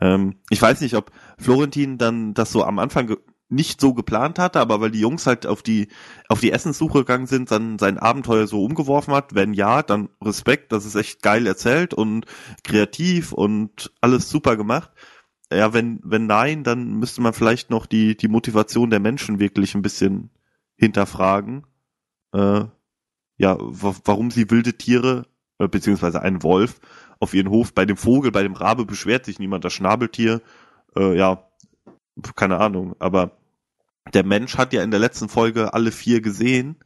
Ähm, 0.00 0.40
ich 0.50 0.60
weiß 0.60 0.80
nicht, 0.80 0.94
ob 0.94 1.10
Florentin 1.38 1.98
dann 1.98 2.34
das 2.34 2.52
so 2.52 2.64
am 2.64 2.78
Anfang 2.78 3.16
nicht 3.50 3.80
so 3.80 3.94
geplant 3.94 4.38
hatte, 4.38 4.60
aber 4.60 4.80
weil 4.80 4.90
die 4.90 5.00
Jungs 5.00 5.26
halt 5.26 5.46
auf 5.46 5.62
die 5.62 5.88
auf 6.28 6.40
die 6.40 6.52
Essenssuche 6.52 6.98
gegangen 7.00 7.26
sind, 7.26 7.50
dann 7.50 7.78
sein 7.78 7.98
Abenteuer 7.98 8.46
so 8.46 8.62
umgeworfen 8.64 9.14
hat. 9.14 9.34
Wenn 9.34 9.54
ja, 9.54 9.82
dann 9.82 10.10
Respekt, 10.22 10.72
das 10.72 10.84
ist 10.84 10.94
echt 10.96 11.22
geil 11.22 11.46
erzählt 11.46 11.94
und 11.94 12.26
kreativ 12.64 13.32
und 13.32 13.92
alles 14.00 14.30
super 14.30 14.56
gemacht. 14.56 14.90
Ja, 15.52 15.72
wenn 15.74 16.00
wenn 16.04 16.26
nein, 16.26 16.64
dann 16.64 16.94
müsste 16.98 17.22
man 17.22 17.32
vielleicht 17.34 17.70
noch 17.70 17.86
die 17.86 18.16
die 18.16 18.28
Motivation 18.28 18.90
der 18.90 19.00
Menschen 19.00 19.38
wirklich 19.40 19.74
ein 19.74 19.82
bisschen 19.82 20.30
hinterfragen. 20.76 21.66
Äh, 22.34 22.64
ja, 23.38 23.56
wa- 23.60 23.96
warum 24.04 24.30
sie 24.30 24.50
wilde 24.50 24.74
Tiere 24.78 25.26
äh, 25.58 25.68
beziehungsweise 25.68 26.22
einen 26.22 26.42
Wolf 26.42 26.80
auf 27.20 27.34
ihren 27.34 27.50
Hof 27.50 27.74
bei 27.74 27.84
dem 27.86 27.96
Vogel, 27.96 28.32
bei 28.32 28.42
dem 28.42 28.54
Rabe 28.54 28.84
beschwert 28.86 29.24
sich 29.24 29.38
niemand, 29.38 29.64
das 29.64 29.72
Schnabeltier, 29.72 30.42
äh, 30.96 31.16
ja, 31.16 31.44
keine 32.36 32.58
Ahnung, 32.58 32.96
aber 32.98 33.37
der 34.14 34.24
Mensch 34.24 34.56
hat 34.56 34.72
ja 34.72 34.82
in 34.82 34.90
der 34.90 35.00
letzten 35.00 35.28
Folge 35.28 35.74
alle 35.74 35.92
vier 35.92 36.20
gesehen 36.20 36.76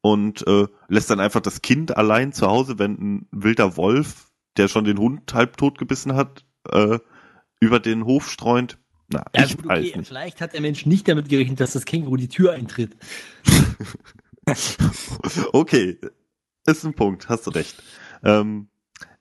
und 0.00 0.46
äh, 0.46 0.66
lässt 0.88 1.10
dann 1.10 1.20
einfach 1.20 1.40
das 1.40 1.62
Kind 1.62 1.96
allein 1.96 2.32
zu 2.32 2.46
Hause, 2.46 2.78
wenn 2.78 2.92
ein 2.92 3.28
wilder 3.30 3.76
Wolf, 3.76 4.30
der 4.56 4.68
schon 4.68 4.84
den 4.84 4.98
Hund 4.98 5.32
halb 5.34 5.56
tot 5.56 5.78
gebissen 5.78 6.14
hat, 6.14 6.44
äh, 6.70 6.98
über 7.60 7.80
den 7.80 8.04
Hof 8.04 8.30
streunt. 8.30 8.78
Na, 9.08 9.24
Ja, 9.34 9.44
ich 9.44 9.56
gut, 9.56 9.66
okay, 9.66 9.92
nicht. 9.96 10.08
vielleicht 10.08 10.40
hat 10.40 10.52
der 10.52 10.60
Mensch 10.60 10.86
nicht 10.86 11.08
damit 11.08 11.28
gerechnet, 11.28 11.60
dass 11.60 11.72
das 11.72 11.84
Känguru 11.84 12.16
die 12.16 12.28
Tür 12.28 12.52
eintritt. 12.52 12.96
Okay, 15.52 15.98
ist 16.66 16.84
ein 16.84 16.94
Punkt, 16.94 17.28
hast 17.28 17.48
du 17.48 17.50
recht. 17.50 17.82
Ähm, 18.22 18.68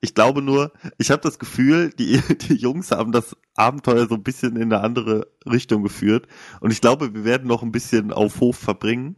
ich 0.01 0.13
glaube 0.13 0.41
nur, 0.41 0.71
ich 0.97 1.11
habe 1.11 1.21
das 1.21 1.39
Gefühl, 1.39 1.89
die, 1.89 2.19
die 2.41 2.55
Jungs 2.55 2.91
haben 2.91 3.11
das 3.11 3.35
Abenteuer 3.55 4.07
so 4.07 4.15
ein 4.15 4.23
bisschen 4.23 4.55
in 4.55 4.73
eine 4.73 4.81
andere 4.81 5.27
Richtung 5.45 5.83
geführt. 5.83 6.27
Und 6.59 6.71
ich 6.71 6.81
glaube, 6.81 7.13
wir 7.13 7.25
werden 7.25 7.47
noch 7.47 7.63
ein 7.63 7.71
bisschen 7.71 8.11
auf 8.11 8.39
Hof 8.39 8.57
verbringen 8.57 9.17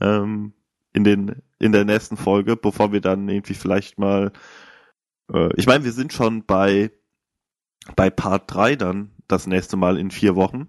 ähm, 0.00 0.54
in, 0.92 1.04
den, 1.04 1.42
in 1.58 1.72
der 1.72 1.84
nächsten 1.84 2.16
Folge, 2.16 2.56
bevor 2.56 2.92
wir 2.92 3.00
dann 3.00 3.28
irgendwie 3.28 3.54
vielleicht 3.54 3.98
mal. 3.98 4.32
Äh, 5.32 5.50
ich 5.56 5.66
meine, 5.66 5.84
wir 5.84 5.92
sind 5.92 6.12
schon 6.12 6.44
bei, 6.44 6.90
bei 7.96 8.10
Part 8.10 8.52
3 8.54 8.76
dann 8.76 9.10
das 9.28 9.46
nächste 9.46 9.76
Mal 9.76 9.98
in 9.98 10.10
vier 10.10 10.36
Wochen. 10.36 10.68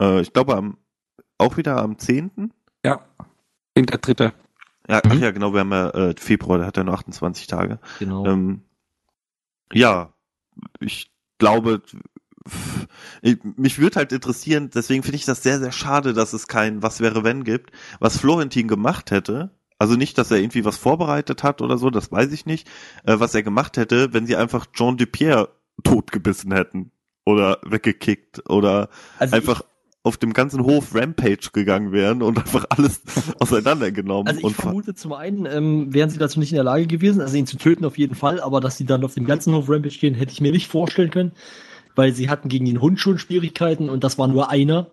Äh, 0.00 0.20
ich 0.20 0.32
glaube, 0.32 0.56
am, 0.56 0.78
auch 1.38 1.56
wieder 1.56 1.76
am 1.78 1.98
10. 1.98 2.52
Ja. 2.84 3.04
In 3.74 3.86
der 3.86 3.98
dritte. 3.98 4.32
Ja, 4.88 5.00
ach 5.06 5.14
Mhm. 5.14 5.22
ja, 5.22 5.30
genau, 5.30 5.52
wir 5.52 5.60
haben 5.60 5.72
ja 5.72 5.90
äh, 5.90 6.14
Februar, 6.18 6.58
der 6.58 6.66
hat 6.66 6.76
ja 6.76 6.84
nur 6.84 6.94
28 6.94 7.46
Tage. 7.46 7.78
Genau. 7.98 8.26
Ähm, 8.26 8.62
ja, 9.72 10.14
ich 10.80 11.10
glaube, 11.38 11.82
ich, 13.22 13.38
mich 13.42 13.78
würde 13.78 13.96
halt 13.96 14.12
interessieren, 14.12 14.70
deswegen 14.74 15.02
finde 15.02 15.16
ich 15.16 15.24
das 15.24 15.42
sehr, 15.42 15.58
sehr 15.58 15.72
schade, 15.72 16.14
dass 16.14 16.32
es 16.32 16.48
kein 16.48 16.82
Was 16.82 17.00
wäre 17.00 17.24
wenn 17.24 17.44
gibt, 17.44 17.72
was 18.00 18.18
Florentin 18.18 18.68
gemacht 18.68 19.10
hätte. 19.10 19.50
Also 19.78 19.94
nicht, 19.94 20.18
dass 20.18 20.30
er 20.30 20.38
irgendwie 20.38 20.64
was 20.64 20.76
vorbereitet 20.76 21.44
hat 21.44 21.62
oder 21.62 21.78
so, 21.78 21.90
das 21.90 22.10
weiß 22.10 22.32
ich 22.32 22.46
nicht. 22.46 22.68
Äh, 23.04 23.20
was 23.20 23.34
er 23.34 23.42
gemacht 23.42 23.76
hätte, 23.76 24.12
wenn 24.12 24.26
sie 24.26 24.36
einfach 24.36 24.66
Jean 24.72 24.96
Dupierre 24.96 25.50
totgebissen 25.84 26.52
hätten 26.52 26.90
oder 27.24 27.58
weggekickt 27.62 28.48
oder 28.48 28.88
also 29.18 29.36
einfach 29.36 29.62
auf 30.02 30.16
dem 30.16 30.32
ganzen 30.32 30.64
Hof 30.64 30.94
Rampage 30.94 31.50
gegangen 31.52 31.92
wären 31.92 32.22
und 32.22 32.38
einfach 32.38 32.66
alles 32.70 33.02
auseinandergenommen. 33.40 34.28
Also 34.28 34.48
ich 34.48 34.54
vermute 34.54 34.94
zum 34.94 35.12
einen, 35.12 35.46
ähm, 35.46 35.92
wären 35.92 36.08
sie 36.08 36.18
dazu 36.18 36.38
nicht 36.38 36.52
in 36.52 36.56
der 36.56 36.64
Lage 36.64 36.86
gewesen, 36.86 37.20
also 37.20 37.36
ihn 37.36 37.46
zu 37.46 37.56
töten 37.56 37.84
auf 37.84 37.98
jeden 37.98 38.14
Fall, 38.14 38.40
aber 38.40 38.60
dass 38.60 38.76
sie 38.76 38.86
dann 38.86 39.04
auf 39.04 39.14
dem 39.14 39.26
ganzen 39.26 39.54
Hof 39.54 39.68
Rampage 39.68 39.98
gehen, 39.98 40.14
hätte 40.14 40.32
ich 40.32 40.40
mir 40.40 40.52
nicht 40.52 40.68
vorstellen 40.68 41.10
können, 41.10 41.32
weil 41.94 42.14
sie 42.14 42.30
hatten 42.30 42.48
gegen 42.48 42.64
den 42.64 42.80
Hund 42.80 43.00
schon 43.00 43.18
Schwierigkeiten 43.18 43.90
und 43.90 44.04
das 44.04 44.18
war 44.18 44.28
nur 44.28 44.50
einer. 44.50 44.86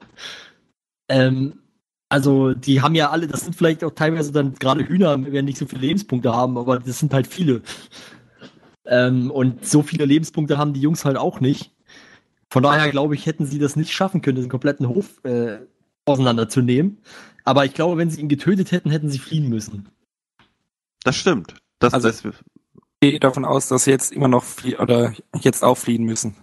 Ähm, 1.08 1.60
also 2.10 2.54
die 2.54 2.82
haben 2.82 2.96
ja 2.96 3.10
alle, 3.10 3.28
das 3.28 3.42
sind 3.42 3.56
vielleicht 3.56 3.84
auch 3.84 3.92
teilweise 3.92 4.32
dann 4.32 4.56
gerade 4.56 4.88
Hühner, 4.88 5.24
werden 5.32 5.46
nicht 5.46 5.58
so 5.58 5.66
viele 5.66 5.82
Lebenspunkte 5.82 6.34
haben, 6.34 6.58
aber 6.58 6.80
das 6.80 7.00
sind 7.00 7.14
halt 7.14 7.28
viele. 7.28 7.62
Ähm, 8.86 9.32
und 9.32 9.66
so 9.66 9.82
viele 9.82 10.06
Lebenspunkte 10.06 10.58
haben 10.58 10.74
die 10.74 10.82
Jungs 10.82 11.06
halt 11.06 11.18
auch 11.18 11.40
nicht. 11.40 11.75
Von 12.56 12.64
daher 12.64 12.90
glaube 12.90 13.16
ich, 13.16 13.26
hätten 13.26 13.46
sie 13.46 13.60
das 13.60 13.76
nicht 13.76 13.92
schaffen 13.92 14.22
können, 14.22 14.38
den 14.40 14.48
kompletten 14.48 14.88
Hof 14.88 15.22
äh, 15.26 15.60
auseinanderzunehmen. 16.06 17.00
Aber 17.44 17.66
ich 17.66 17.74
glaube, 17.74 17.98
wenn 17.98 18.10
sie 18.10 18.22
ihn 18.22 18.30
getötet 18.30 18.72
hätten, 18.72 18.92
hätten 18.92 19.10
sie 19.10 19.20
fliehen 19.20 19.50
müssen. 19.50 19.90
das 21.04 21.18
stimmt. 21.18 21.54
Das, 21.80 21.94
Also- 21.94 22.08
das, 22.08 22.24
Ich 22.24 22.32
gehe 23.12 23.20
davon 23.20 23.44
aus, 23.44 23.68
dass 23.68 23.84
sie 23.84 23.92
jetzt 23.92 24.14
immer 24.14 24.30
noch 24.30 24.46
flie 24.46 24.78
oder 24.78 25.14
jetzt 25.42 25.66
auch 25.66 25.76
fliehen 25.78 26.06
müssen. 26.06 26.38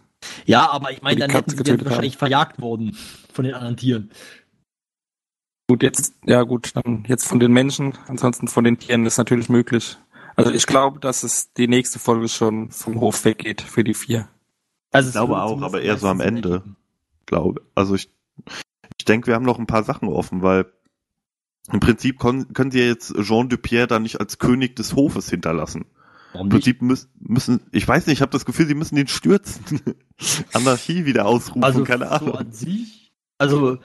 Ja, 0.44 0.70
aber 0.70 0.90
ich 0.92 1.00
meine, 1.00 1.16
Die 1.16 1.20
dann 1.20 1.30
Katze 1.30 1.56
hätten 1.56 1.64
sie 1.64 1.76
dann 1.76 1.84
wahrscheinlich 1.86 2.18
verjagt 2.18 2.60
worden 2.60 2.94
von 3.32 3.46
den 3.46 3.54
anderen 3.54 3.78
Tieren. 3.78 4.10
Gut, 5.70 5.82
jetzt, 5.82 6.14
ja 6.26 6.42
gut, 6.42 6.72
dann 6.76 7.04
jetzt 7.08 7.26
von 7.26 7.40
den 7.40 7.52
Menschen, 7.54 7.94
ansonsten 8.06 8.48
von 8.48 8.64
den 8.64 8.78
Tieren 8.78 9.06
ist 9.06 9.16
natürlich 9.16 9.48
möglich. 9.48 9.96
Also 10.36 10.50
ich 10.50 10.66
glaube, 10.66 11.00
dass 11.00 11.22
es 11.22 11.54
die 11.54 11.68
nächste 11.68 11.98
Folge 11.98 12.28
schon 12.28 12.70
vom 12.70 13.00
Hof 13.00 13.24
weggeht 13.24 13.62
für 13.62 13.82
die 13.82 13.94
vier. 13.94 14.28
Also 14.92 15.08
Ich 15.08 15.14
glaube 15.14 15.40
auch, 15.42 15.60
aber 15.62 15.80
eher 15.82 15.96
so 15.98 16.06
am 16.08 16.20
Ende. 16.20 16.54
enden. 16.56 16.76
glaube. 17.26 17.62
Also 17.74 17.94
ich, 17.94 18.10
ich 18.98 19.04
denke, 19.04 19.26
wir 19.26 19.34
haben 19.34 19.44
noch 19.44 19.58
ein 19.58 19.66
paar 19.66 19.82
Sachen 19.84 20.08
offen, 20.08 20.42
weil 20.42 20.66
im 21.72 21.80
Prinzip 21.80 22.18
kon- 22.18 22.52
können 22.52 22.70
sie 22.70 22.80
ja 22.80 22.86
jetzt 22.86 23.14
Jean 23.22 23.48
Dupierre 23.48 23.86
da 23.86 23.98
nicht 23.98 24.20
als 24.20 24.38
König 24.38 24.76
des 24.76 24.94
Hofes 24.94 25.28
hinterlassen. 25.30 25.86
Warum 26.32 26.46
Im? 26.46 26.50
Prinzip 26.50 26.82
müssen, 26.82 27.08
müssen, 27.20 27.60
ich 27.72 27.86
weiß 27.86 28.06
nicht, 28.06 28.18
ich 28.18 28.22
habe 28.22 28.32
das 28.32 28.44
Gefühl, 28.44 28.66
sie 28.66 28.74
müssen 28.74 28.96
den 28.96 29.08
stürzen. 29.08 29.80
Anarchie 30.52 31.04
wieder 31.04 31.26
ausrufen, 31.26 31.64
Also 31.64 31.84
keine 31.84 32.10
Ahnung. 32.10 32.30
so 32.32 32.34
an 32.38 32.52
sich, 32.52 33.12
also 33.38 33.78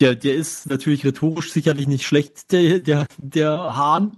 der, 0.00 0.14
der 0.14 0.34
ist 0.34 0.68
natürlich 0.68 1.04
rhetorisch 1.04 1.52
sicherlich 1.52 1.86
nicht 1.86 2.06
schlecht, 2.06 2.52
der, 2.52 2.80
der, 2.80 3.06
der 3.18 3.76
Hahn. 3.76 4.16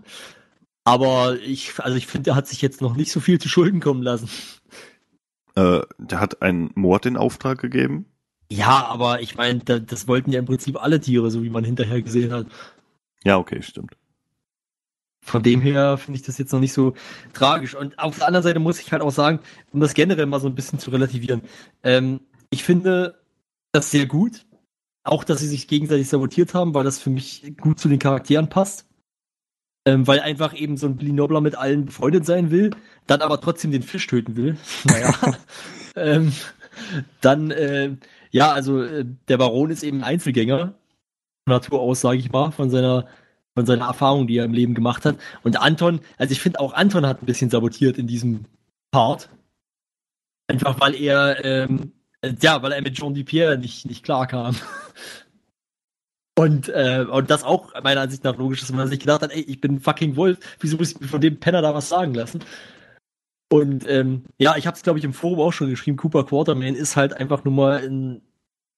Aber 0.84 1.38
ich, 1.40 1.78
also 1.78 1.97
ich 1.97 2.07
finde, 2.07 2.24
der 2.24 2.34
hat 2.34 2.49
sich 2.49 2.62
jetzt 2.62 2.80
noch 2.80 2.97
nicht 2.97 3.12
so 3.12 3.20
viel 3.20 3.40
zu 3.40 3.49
Schulden 3.49 3.80
kommen 3.80 4.03
lassen. 4.03 4.28
Äh, 5.55 5.81
der 5.99 6.21
hat 6.21 6.43
einen 6.43 6.71
Mord 6.75 7.07
in 7.07 7.17
Auftrag 7.17 7.61
gegeben. 7.61 8.07
Ja, 8.51 8.87
aber 8.87 9.21
ich 9.23 9.37
meine, 9.37 9.61
da, 9.61 9.79
das 9.79 10.09
wollten 10.09 10.31
ja 10.31 10.39
im 10.39 10.45
Prinzip 10.45 10.83
alle 10.83 11.01
Tiere, 11.01 11.31
so 11.31 11.43
wie 11.43 11.51
man 11.51 11.65
hinterher 11.65 12.03
gesehen 12.03 12.33
hat. 12.33 12.47
Ja, 13.25 13.39
okay, 13.39 13.63
stimmt. 13.63 13.97
Von 15.25 15.43
dem 15.43 15.61
her 15.61 15.97
finde 15.99 16.19
ich 16.19 16.27
das 16.27 16.37
jetzt 16.37 16.53
noch 16.53 16.61
nicht 16.61 16.73
so 16.73 16.95
tragisch. 17.33 17.75
Und 17.75 17.99
auf 17.99 18.19
der 18.19 18.27
anderen 18.27 18.43
Seite 18.43 18.59
muss 18.59 18.81
ich 18.81 18.93
halt 18.93 19.03
auch 19.03 19.13
sagen, 19.13 19.39
um 19.71 19.81
das 19.81 19.95
generell 19.95 20.27
mal 20.27 20.41
so 20.41 20.49
ein 20.49 20.55
bisschen 20.55 20.81
zu 20.81 20.91
relativieren, 20.91 21.43
ähm, 21.83 22.21
ich 22.51 22.65
finde 22.65 23.21
das 23.71 23.91
sehr 23.91 24.07
gut. 24.07 24.45
Auch, 25.05 25.25
dass 25.25 25.41
sie 25.41 25.49
sich 25.49 25.67
gegenseitig 25.67 26.09
sabotiert 26.09 26.55
haben, 26.55 26.75
weil 26.75 26.85
das 26.85 26.99
für 26.99 27.11
mich 27.11 27.57
gut 27.61 27.81
zu 27.81 27.89
den 27.89 27.99
Charakteren 27.99 28.49
passt. 28.49 28.87
Ähm, 29.85 30.07
weil 30.07 30.20
einfach 30.20 30.55
eben 30.55 30.76
so 30.76 30.87
ein 30.87 30.97
Billy 30.97 31.12
Nobler 31.12 31.41
mit 31.41 31.57
allen 31.57 31.87
befreundet 31.87 32.24
sein 32.24 32.51
will, 32.51 32.70
dann 33.09 33.20
aber 33.20 33.41
trotzdem 33.41 33.72
den 33.72 33.83
Fisch 33.83 34.07
töten 34.07 34.37
will. 34.37 34.57
Naja. 34.85 35.14
ähm, 35.97 36.33
dann, 37.20 37.51
äh, 37.51 37.97
ja, 38.30 38.53
also 38.53 38.83
äh, 38.83 39.05
der 39.28 39.39
Baron 39.39 39.70
ist 39.70 39.83
eben 39.83 39.99
ein 39.99 40.05
Einzelgänger. 40.05 40.74
Von 41.45 41.55
Natur 41.55 41.80
aus, 41.80 42.01
sage 42.01 42.18
ich 42.18 42.30
mal, 42.30 42.53
von 42.53 42.70
seiner 42.70 43.07
von 43.55 43.66
seiner 43.66 43.87
Erfahrung, 43.87 44.26
die 44.26 44.39
er 44.39 44.45
im 44.45 44.55
Leben 44.55 44.74
gemacht 44.74 45.05
hat. 45.05 45.18
Und 45.43 45.61
Anton, 45.61 46.01
also 46.16 46.33
ich 46.33 46.41
finde 46.41 46.61
auch 46.61 46.72
Anton 46.72 47.07
hat 47.07 47.22
ein 47.22 47.26
bisschen 47.26 47.51
sabotiert 47.51 47.99
in 47.99 48.07
diesem 48.07 48.47
Part. 48.91 49.28
Einfach 50.49 50.80
weil 50.80 50.95
er, 50.95 51.45
ähm, 51.45 51.93
äh, 52.22 52.35
ja, 52.41 52.62
weil 52.62 52.72
er 52.72 52.83
mit 52.83 52.95
Jean 52.95 53.14
Dupierre 53.14 53.59
nicht, 53.59 53.87
nicht 53.87 54.05
klar 54.05 54.26
kam. 54.26 54.57
Und, 56.39 56.68
äh, 56.70 57.05
und 57.11 57.30
das 57.30 57.45
auch 57.45 57.74
meiner 57.83 58.01
Ansicht 58.01 58.24
nach 58.24 58.37
logisch 58.37 58.62
ist, 58.62 58.70
wenn 58.70 58.78
man 58.78 58.89
sich 58.89 59.01
gedacht 59.01 59.22
hat, 59.22 59.33
ey, 59.33 59.43
ich 59.43 59.61
bin 59.61 59.80
fucking 59.80 60.16
Wolf, 60.16 60.39
wieso 60.61 60.78
muss 60.78 60.93
ich 60.93 61.01
mir 61.01 61.09
von 61.09 61.20
dem 61.20 61.39
Penner 61.39 61.61
da 61.61 61.74
was 61.74 61.91
sagen 61.91 62.14
lassen? 62.14 62.41
Und 63.51 63.87
ähm, 63.87 64.24
ja, 64.39 64.57
ich 64.57 64.66
habe 64.66 64.74
es, 64.76 64.83
glaube 64.83 64.99
ich, 64.99 65.05
im 65.05 65.12
Forum 65.12 65.41
auch 65.41 65.53
schon 65.53 65.68
geschrieben, 65.68 65.99
Cooper 65.99 66.24
Quartermain 66.24 66.74
ist 66.74 66.97
halt 66.97 67.12
einfach 67.14 67.45
nur 67.45 67.53
mal 67.53 67.87
ein 67.87 68.22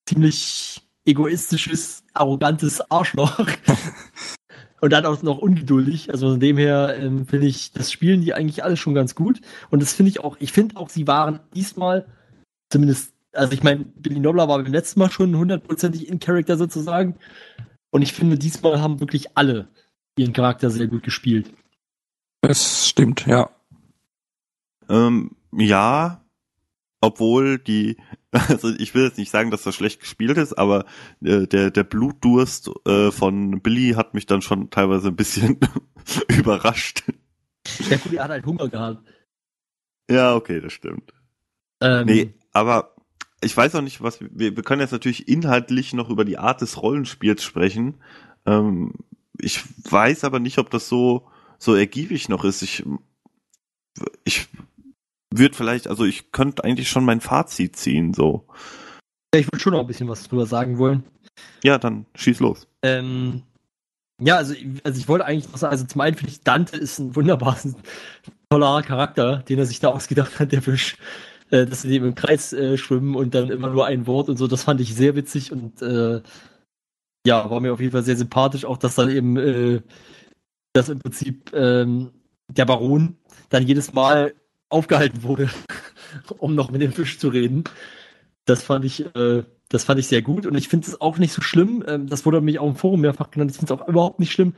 ziemlich 0.09 0.83
egoistisches, 1.05 2.03
arrogantes 2.13 2.81
Arschloch. 2.91 3.39
Und 4.81 4.93
dann 4.93 5.07
auch 5.07 5.23
noch 5.23 5.39
ungeduldig. 5.39 6.11
Also 6.11 6.31
von 6.33 6.41
dem 6.41 6.59
her 6.59 6.97
ähm, 6.99 7.27
finde 7.27 7.47
ich, 7.47 7.73
das 7.73 7.91
spielen 7.91 8.21
die 8.21 8.35
eigentlich 8.35 8.65
alle 8.65 8.77
schon 8.77 8.95
ganz 8.95 9.15
gut. 9.15 9.41
Und 9.71 9.81
das 9.81 9.95
finde 9.95 10.11
ich 10.11 10.21
auch, 10.21 10.37
ich 10.41 10.53
finde 10.53 10.77
auch, 10.77 10.91
sie 10.91 11.07
waren 11.07 11.41
diesmal 11.55 12.07
zumindest, 12.69 13.14
also 13.35 13.53
ich 13.53 13.63
meine, 13.63 13.85
Billy 13.85 14.21
Nobler 14.21 14.49
war 14.49 14.63
beim 14.63 14.73
letzten 14.73 15.01
Mal 15.01 15.11
schon 15.11 15.37
hundertprozentig 15.37 16.09
in 16.09 16.21
Character 16.21 16.57
sozusagen. 16.57 17.17
Und 17.91 18.03
ich 18.03 18.13
finde, 18.13 18.39
diesmal 18.39 18.81
haben 18.81 19.01
wirklich 19.01 19.37
alle 19.37 19.69
ihren 20.17 20.33
Charakter 20.33 20.71
sehr 20.71 20.87
gut 20.87 21.03
gespielt. 21.03 21.53
Das 22.41 22.89
stimmt, 22.89 23.27
ja. 23.27 23.51
Ähm, 24.89 25.33
ja, 25.53 26.25
obwohl 27.01 27.59
die, 27.59 27.97
also 28.31 28.69
ich 28.71 28.95
will 28.95 29.05
jetzt 29.05 29.19
nicht 29.19 29.31
sagen, 29.31 29.51
dass 29.51 29.63
das 29.63 29.75
schlecht 29.75 30.01
gespielt 30.01 30.37
ist, 30.39 30.55
aber 30.55 30.87
äh, 31.23 31.47
der, 31.47 31.71
der 31.71 31.85
Blutdurst 31.85 32.71
äh, 32.87 33.11
von 33.11 33.61
Billy 33.61 33.95
hat 33.95 34.15
mich 34.15 34.27
dann 34.27 34.43
schon 34.43 34.71
teilweise 34.71 35.09
ein 35.09 35.17
bisschen 35.17 35.59
überrascht. 36.29 37.05
Ja 37.89 37.97
gut, 37.97 38.13
er 38.13 38.25
hat 38.25 38.31
halt 38.31 38.47
Hunger 38.47 38.69
gehabt. 38.69 39.07
Ja, 40.11 40.35
okay, 40.35 40.61
das 40.61 40.73
stimmt. 40.73 41.13
Ähm, 41.81 42.07
Nee, 42.07 42.35
aber 42.53 42.94
ich 43.45 43.57
weiß 43.57 43.75
auch 43.75 43.83
nicht, 43.83 44.03
was 44.03 44.21
wir, 44.21 44.57
wir 44.57 44.63
können 44.63 44.81
jetzt 44.81 44.93
natürlich 44.93 45.29
inhaltlich 45.29 45.93
noch 45.93 46.11
über 46.11 46.25
die 46.25 46.39
Art 46.39 46.61
des 46.61 46.81
Rollenspiels 46.83 47.43
sprechen. 47.43 47.95
Ähm, 48.47 48.95
ich 49.39 49.63
weiß 49.91 50.25
aber 50.25 50.41
nicht, 50.41 50.59
ob 50.59 50.71
das 50.71 50.89
so 50.89 51.29
so 51.59 51.75
ergiebig 51.75 52.29
noch 52.29 52.45
ist. 52.45 52.63
Ich 52.63 52.85
ich 54.25 54.49
würde 55.33 55.55
vielleicht, 55.55 55.89
also 55.89 56.05
ich 56.05 56.33
könnte 56.33 56.65
eigentlich 56.65 56.89
schon 56.89 57.05
mein 57.05 57.21
Fazit 57.21 57.77
ziehen, 57.77 58.15
so. 58.15 58.47
Ich 59.35 59.47
würde 59.47 59.61
schon 59.61 59.73
noch 59.73 59.81
ein 59.81 59.87
bisschen 59.87 60.09
was 60.09 60.29
drüber 60.29 60.47
sagen 60.47 60.79
wollen. 60.79 61.05
Ja, 61.63 61.79
dann 61.79 62.07
schieß 62.15 62.41
los. 62.41 62.69
Ähm, 62.83 63.43
ja, 64.21 64.37
also, 64.37 64.55
also 64.85 65.01
ich 65.01 65.09
wollte 65.09 65.25
eigentlich 65.25 65.51
noch 65.51 65.59
sagen, 65.59 65.73
also 65.73 65.87
zum 65.87 66.01
einen 66.01 66.17
finde 66.17 66.33
ich, 66.33 66.41
Dante 66.43 66.77
ist 66.77 66.99
ein 66.99 67.17
wunderbar 67.17 67.59
toller 68.49 68.83
Charakter, 68.83 69.39
den 69.39 69.59
er 69.59 69.67
sich 69.67 69.81
da 69.81 69.89
ausgedacht 69.89 70.39
hat, 70.39 70.53
der 70.53 70.63
Fisch, 70.63 70.97
äh, 71.55 71.67
dass 71.67 71.83
sie 71.83 71.95
eben 71.95 72.07
im 72.07 72.15
Kreis 72.17 72.53
äh, 72.53 72.77
schwimmen 72.77 73.15
und 73.15 73.35
dann 73.35 73.49
immer 73.49 73.71
nur 73.71 73.87
ein 73.87 74.07
Wort 74.09 74.29
und 74.29 74.37
so, 74.37 74.49
das 74.49 74.65
fand 74.65 74.81
ich 74.81 74.95
sehr 74.95 75.15
witzig 75.15 75.53
und 75.53 75.81
äh, 75.83 76.21
ja, 77.27 77.49
war 77.49 77.61
mir 77.61 77.73
auf 77.73 77.81
jeden 77.81 77.93
Fall 77.93 78.03
sehr 78.03 78.17
sympathisch, 78.17 78.65
auch 78.65 78.77
dass 78.77 78.97
dann 78.97 79.09
eben, 79.09 79.37
äh, 79.37 79.81
dass 80.73 80.89
im 80.89 80.99
Prinzip 80.99 81.53
ähm, 81.55 82.11
der 82.49 82.65
Baron 82.65 83.17
dann 83.51 83.67
jedes 83.67 83.95
Mal 83.95 84.35
aufgehalten 84.69 85.23
wurde, 85.23 85.49
um 86.39 86.57
noch 86.57 86.73
mit 86.73 86.83
dem 86.83 86.93
Fisch 86.93 87.19
zu 87.19 87.29
reden. 87.29 87.65
Das 88.47 88.65
fand 88.65 88.85
ich, 88.85 89.07
äh, 89.15 89.45
das 89.69 89.85
fand 89.85 90.01
ich 90.01 90.09
sehr 90.09 90.23
gut 90.23 90.47
und 90.47 90.57
ich 90.57 90.69
finde 90.69 90.89
es 90.89 91.01
auch 91.01 91.19
nicht 91.19 91.33
so 91.33 91.41
schlimm. 91.41 91.85
Ähm, 91.87 92.09
das 92.09 92.27
wurde 92.27 92.41
mich 92.41 92.59
auch 92.59 92.69
im 92.69 92.77
Forum 92.77 93.01
mehrfach 93.03 93.31
genannt. 93.31 93.53
Ich 93.53 93.59
finde 93.59 93.73
es 93.73 93.81
auch 93.81 93.89
überhaupt 93.89 94.19
nicht 94.19 94.33
schlimm, 94.33 94.55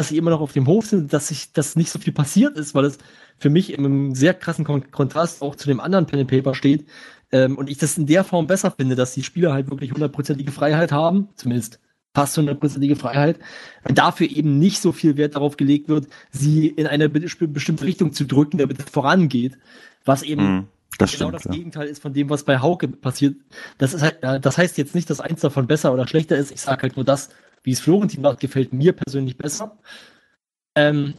dass 0.00 0.08
sie 0.08 0.16
immer 0.16 0.30
noch 0.30 0.40
auf 0.40 0.52
dem 0.52 0.66
Hof 0.66 0.86
sind, 0.86 1.12
dass 1.12 1.28
sich 1.28 1.52
das 1.52 1.76
nicht 1.76 1.90
so 1.90 1.98
viel 1.98 2.12
passiert 2.12 2.56
ist, 2.56 2.74
weil 2.74 2.86
es 2.86 2.98
für 3.38 3.50
mich 3.50 3.76
einem 3.76 4.14
sehr 4.14 4.34
krassen 4.34 4.64
Kon 4.64 4.90
Kontrast 4.90 5.42
auch 5.42 5.54
zu 5.54 5.68
dem 5.68 5.78
anderen 5.78 6.06
Pen 6.06 6.20
and 6.20 6.30
Paper 6.30 6.54
steht. 6.54 6.86
Ähm, 7.30 7.56
und 7.58 7.70
ich 7.70 7.78
das 7.78 7.98
in 7.98 8.06
der 8.06 8.24
Form 8.24 8.46
besser 8.46 8.70
finde, 8.70 8.96
dass 8.96 9.14
die 9.14 9.22
Spieler 9.22 9.52
halt 9.52 9.70
wirklich 9.70 9.92
hundertprozentige 9.92 10.52
Freiheit 10.52 10.90
haben, 10.90 11.28
zumindest 11.36 11.78
fast 12.14 12.36
hundertprozentige 12.36 12.96
Freiheit, 12.96 13.38
und 13.86 13.98
dafür 13.98 14.28
eben 14.28 14.58
nicht 14.58 14.80
so 14.80 14.90
viel 14.90 15.16
Wert 15.16 15.36
darauf 15.36 15.56
gelegt 15.56 15.88
wird, 15.88 16.08
sie 16.30 16.66
in 16.66 16.86
eine 16.86 17.08
be 17.08 17.20
bestimmte 17.20 17.84
Richtung 17.84 18.12
zu 18.12 18.24
drücken, 18.24 18.58
damit 18.58 18.80
es 18.80 18.90
vorangeht, 18.90 19.58
was 20.04 20.22
eben 20.22 20.40
Hm, 20.40 20.66
das 20.98 21.12
genau 21.12 21.28
stimmt. 21.28 21.34
das 21.34 21.44
ja. 21.44 21.52
Gegenteil 21.52 21.88
ist 21.88 22.02
von 22.02 22.12
dem, 22.12 22.30
was 22.30 22.44
bei 22.44 22.58
Hauke 22.58 22.88
passiert. 22.88 23.36
Das 23.78 23.94
ist 23.94 24.02
halt, 24.02 24.18
das 24.22 24.58
heißt 24.58 24.76
jetzt 24.78 24.94
nicht, 24.94 25.08
dass 25.08 25.20
eins 25.20 25.40
davon 25.40 25.66
besser 25.66 25.92
oder 25.92 26.08
schlechter 26.08 26.36
ist. 26.36 26.50
Ich 26.50 26.62
sage 26.62 26.82
halt 26.82 26.96
nur 26.96 27.04
das, 27.04 27.28
wie 27.62 27.72
es 27.72 27.80
Florentin 27.80 28.22
macht, 28.22 28.40
gefällt 28.40 28.72
mir 28.72 28.92
persönlich 28.92 29.36
besser. 29.36 29.78
Ähm, 30.76 31.14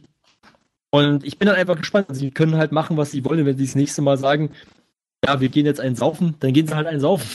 und 0.90 1.24
ich 1.24 1.38
bin 1.38 1.46
dann 1.46 1.56
einfach 1.56 1.78
gespannt. 1.78 2.06
Sie 2.10 2.30
können 2.30 2.56
halt 2.56 2.72
machen, 2.72 2.96
was 2.96 3.10
sie 3.10 3.24
wollen. 3.24 3.46
Wenn 3.46 3.56
sie 3.56 3.64
das 3.64 3.74
nächste 3.74 4.02
Mal 4.02 4.18
sagen, 4.18 4.50
ja, 5.24 5.40
wir 5.40 5.48
gehen 5.48 5.66
jetzt 5.66 5.80
einen 5.80 5.96
saufen, 5.96 6.36
dann 6.40 6.52
gehen 6.52 6.66
sie 6.66 6.74
halt 6.74 6.86
einen 6.86 7.00
saufen. 7.00 7.28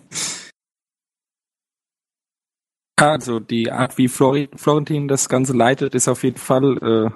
Also 3.00 3.38
die 3.38 3.70
Art, 3.70 3.96
wie 3.96 4.08
Flori 4.08 4.48
Florentin 4.56 5.06
das 5.06 5.28
Ganze 5.28 5.52
leitet, 5.52 5.94
ist 5.94 6.08
auf 6.08 6.24
jeden 6.24 6.36
Fall 6.36 6.78
äh, 6.82 7.10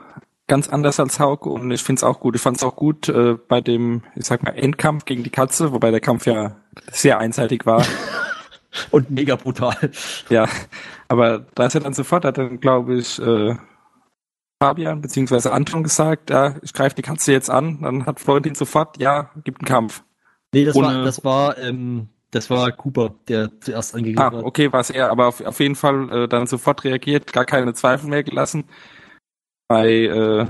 ganz 0.47 0.69
anders 0.69 1.01
als 1.01 1.19
Hauke 1.19 1.49
und 1.49 1.73
ich 1.73 1.83
finde 1.83 1.99
es 1.99 2.05
auch 2.05 2.21
gut. 2.21 2.37
Ich 2.37 2.41
fand 2.41 2.57
es 2.57 2.63
auch 2.63 2.77
gut 2.77 3.09
äh, 3.09 3.35
bei 3.49 3.61
dem, 3.61 4.03
ich 4.15 4.27
sag 4.27 4.45
mal, 4.45 4.53
Endkampf 4.53 5.07
gegen 5.07 5.25
die 5.25 5.31
Katze, 5.31 5.73
wobei 5.73 5.91
der 5.91 6.01
Kampf 6.01 6.27
ja 6.27 6.57
sehr 6.93 7.19
einseitig 7.19 7.67
war. 7.67 7.85
Und 8.91 9.11
mega 9.11 9.37
brutal. 9.37 9.91
Ja, 10.31 10.49
aber 11.09 11.41
da 11.55 11.67
ist 11.67 11.75
ja 11.75 11.81
dann 11.81 11.93
sofort, 11.95 12.25
hat 12.25 12.39
dann, 12.39 12.59
glaube 12.61 12.95
ich, 12.97 13.19
äh, 13.21 13.55
Fabian 14.63 15.01
bzw. 15.03 15.49
Anton 15.51 15.83
gesagt, 15.83 16.31
ja, 16.31 16.55
ich 16.63 16.73
greife 16.73 16.95
die 16.97 17.03
Katze 17.03 17.33
jetzt 17.33 17.51
an. 17.51 17.81
Dann 17.83 18.07
hat 18.07 18.21
Florentin 18.21 18.55
sofort, 18.55 18.99
ja, 18.99 19.31
gibt 19.45 19.61
einen 19.61 19.67
Kampf. 19.69 20.05
Nee, 20.55 20.65
das 20.65 20.77
Ohne- 20.77 20.87
war, 20.89 21.05
das 21.05 21.25
war, 21.25 21.59
ähm, 21.59 22.09
das 22.31 22.49
war 22.49 22.71
Cooper, 22.73 23.15
der 23.29 23.51
zuerst 23.61 23.95
angegeben 23.95 24.21
Ah, 24.21 24.27
hat. 24.33 24.45
okay, 24.45 24.73
war 24.73 24.81
es 24.81 24.91
er, 24.91 25.11
aber 25.11 25.27
auf, 25.27 25.41
auf 25.45 25.61
jeden 25.61 25.75
Fall 25.75 26.11
äh, 26.11 26.29
dann 26.29 26.47
sofort 26.47 26.85
reagiert, 26.85 27.33
gar 27.33 27.45
keine 27.45 27.75
Zweifel 27.75 28.09
mehr 28.09 28.23
gelassen. 28.23 28.65
Bei 29.69 29.89
äh, 29.91 30.47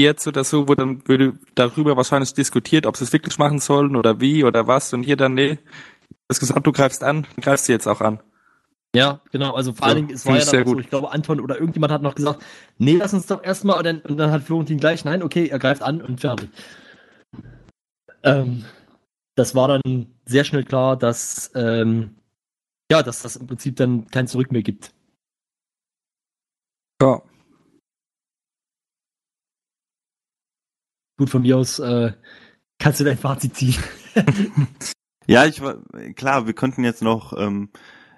jetzt 0.00 0.26
oder 0.26 0.42
so 0.44 0.66
wurde 0.68 0.76
dann 0.84 1.06
würde 1.08 1.38
darüber 1.54 1.96
wahrscheinlich 1.96 2.34
diskutiert, 2.34 2.86
ob 2.86 2.96
sie 2.96 3.04
es 3.04 3.12
wirklich 3.12 3.38
machen 3.38 3.58
sollen 3.58 3.94
oder 3.96 4.20
wie 4.20 4.42
oder 4.44 4.66
was. 4.66 4.92
Und 4.92 5.02
hier 5.02 5.16
dann, 5.16 5.34
nee, 5.34 5.58
du 6.10 6.16
hast 6.30 6.40
gesagt, 6.40 6.66
du 6.66 6.72
greifst 6.72 7.02
an, 7.04 7.22
dann 7.22 7.42
greifst 7.42 7.68
du 7.68 7.72
jetzt 7.72 7.86
auch 7.86 8.00
an. 8.00 8.20
Ja, 8.94 9.20
genau. 9.32 9.54
Also 9.54 9.72
vor 9.72 9.86
Ja, 9.86 9.94
allen 9.94 10.06
Dingen, 10.06 10.16
es 10.16 10.24
war 10.24 10.34
ja 10.34 10.38
ich 10.42 10.50
dann 10.50 10.66
so, 10.66 10.78
ich 10.78 10.88
glaube, 10.88 11.12
Anton 11.12 11.40
oder 11.40 11.58
irgendjemand 11.58 11.92
hat 11.92 12.02
noch 12.02 12.14
gesagt, 12.14 12.42
nee, 12.78 12.96
lass 12.96 13.12
uns 13.12 13.26
doch 13.26 13.42
erstmal, 13.42 13.78
und 13.78 13.84
dann, 13.84 14.00
und 14.00 14.16
dann 14.16 14.30
hat 14.30 14.42
Florentin 14.42 14.78
gleich, 14.78 15.04
nein, 15.04 15.22
okay, 15.22 15.48
er 15.48 15.58
greift 15.58 15.82
an 15.82 16.00
und 16.00 16.20
fertig. 16.20 16.50
Ähm, 18.22 18.64
das 19.36 19.54
war 19.54 19.68
dann 19.68 20.14
sehr 20.24 20.44
schnell 20.44 20.64
klar, 20.64 20.96
dass, 20.96 21.50
ähm, 21.54 22.16
ja, 22.90 23.02
dass 23.02 23.22
das 23.22 23.36
im 23.36 23.46
Prinzip 23.46 23.76
dann 23.76 24.06
kein 24.08 24.26
Zurück 24.26 24.50
mehr 24.50 24.62
gibt. 24.62 24.92
Ja. 27.00 27.22
Gut, 31.18 31.30
von 31.30 31.42
mir 31.42 31.56
aus 31.58 31.78
äh, 31.78 32.12
kannst 32.78 33.00
du 33.00 33.04
dein 33.04 33.18
Fazit 33.18 33.54
ziehen. 33.54 33.76
Ja, 35.28 35.44
ich 35.44 35.60
war 35.60 35.76
klar, 36.16 36.46
wir 36.46 36.54
könnten 36.54 36.84
jetzt 36.84 37.02
noch, 37.02 37.34
ähm, 37.38 37.68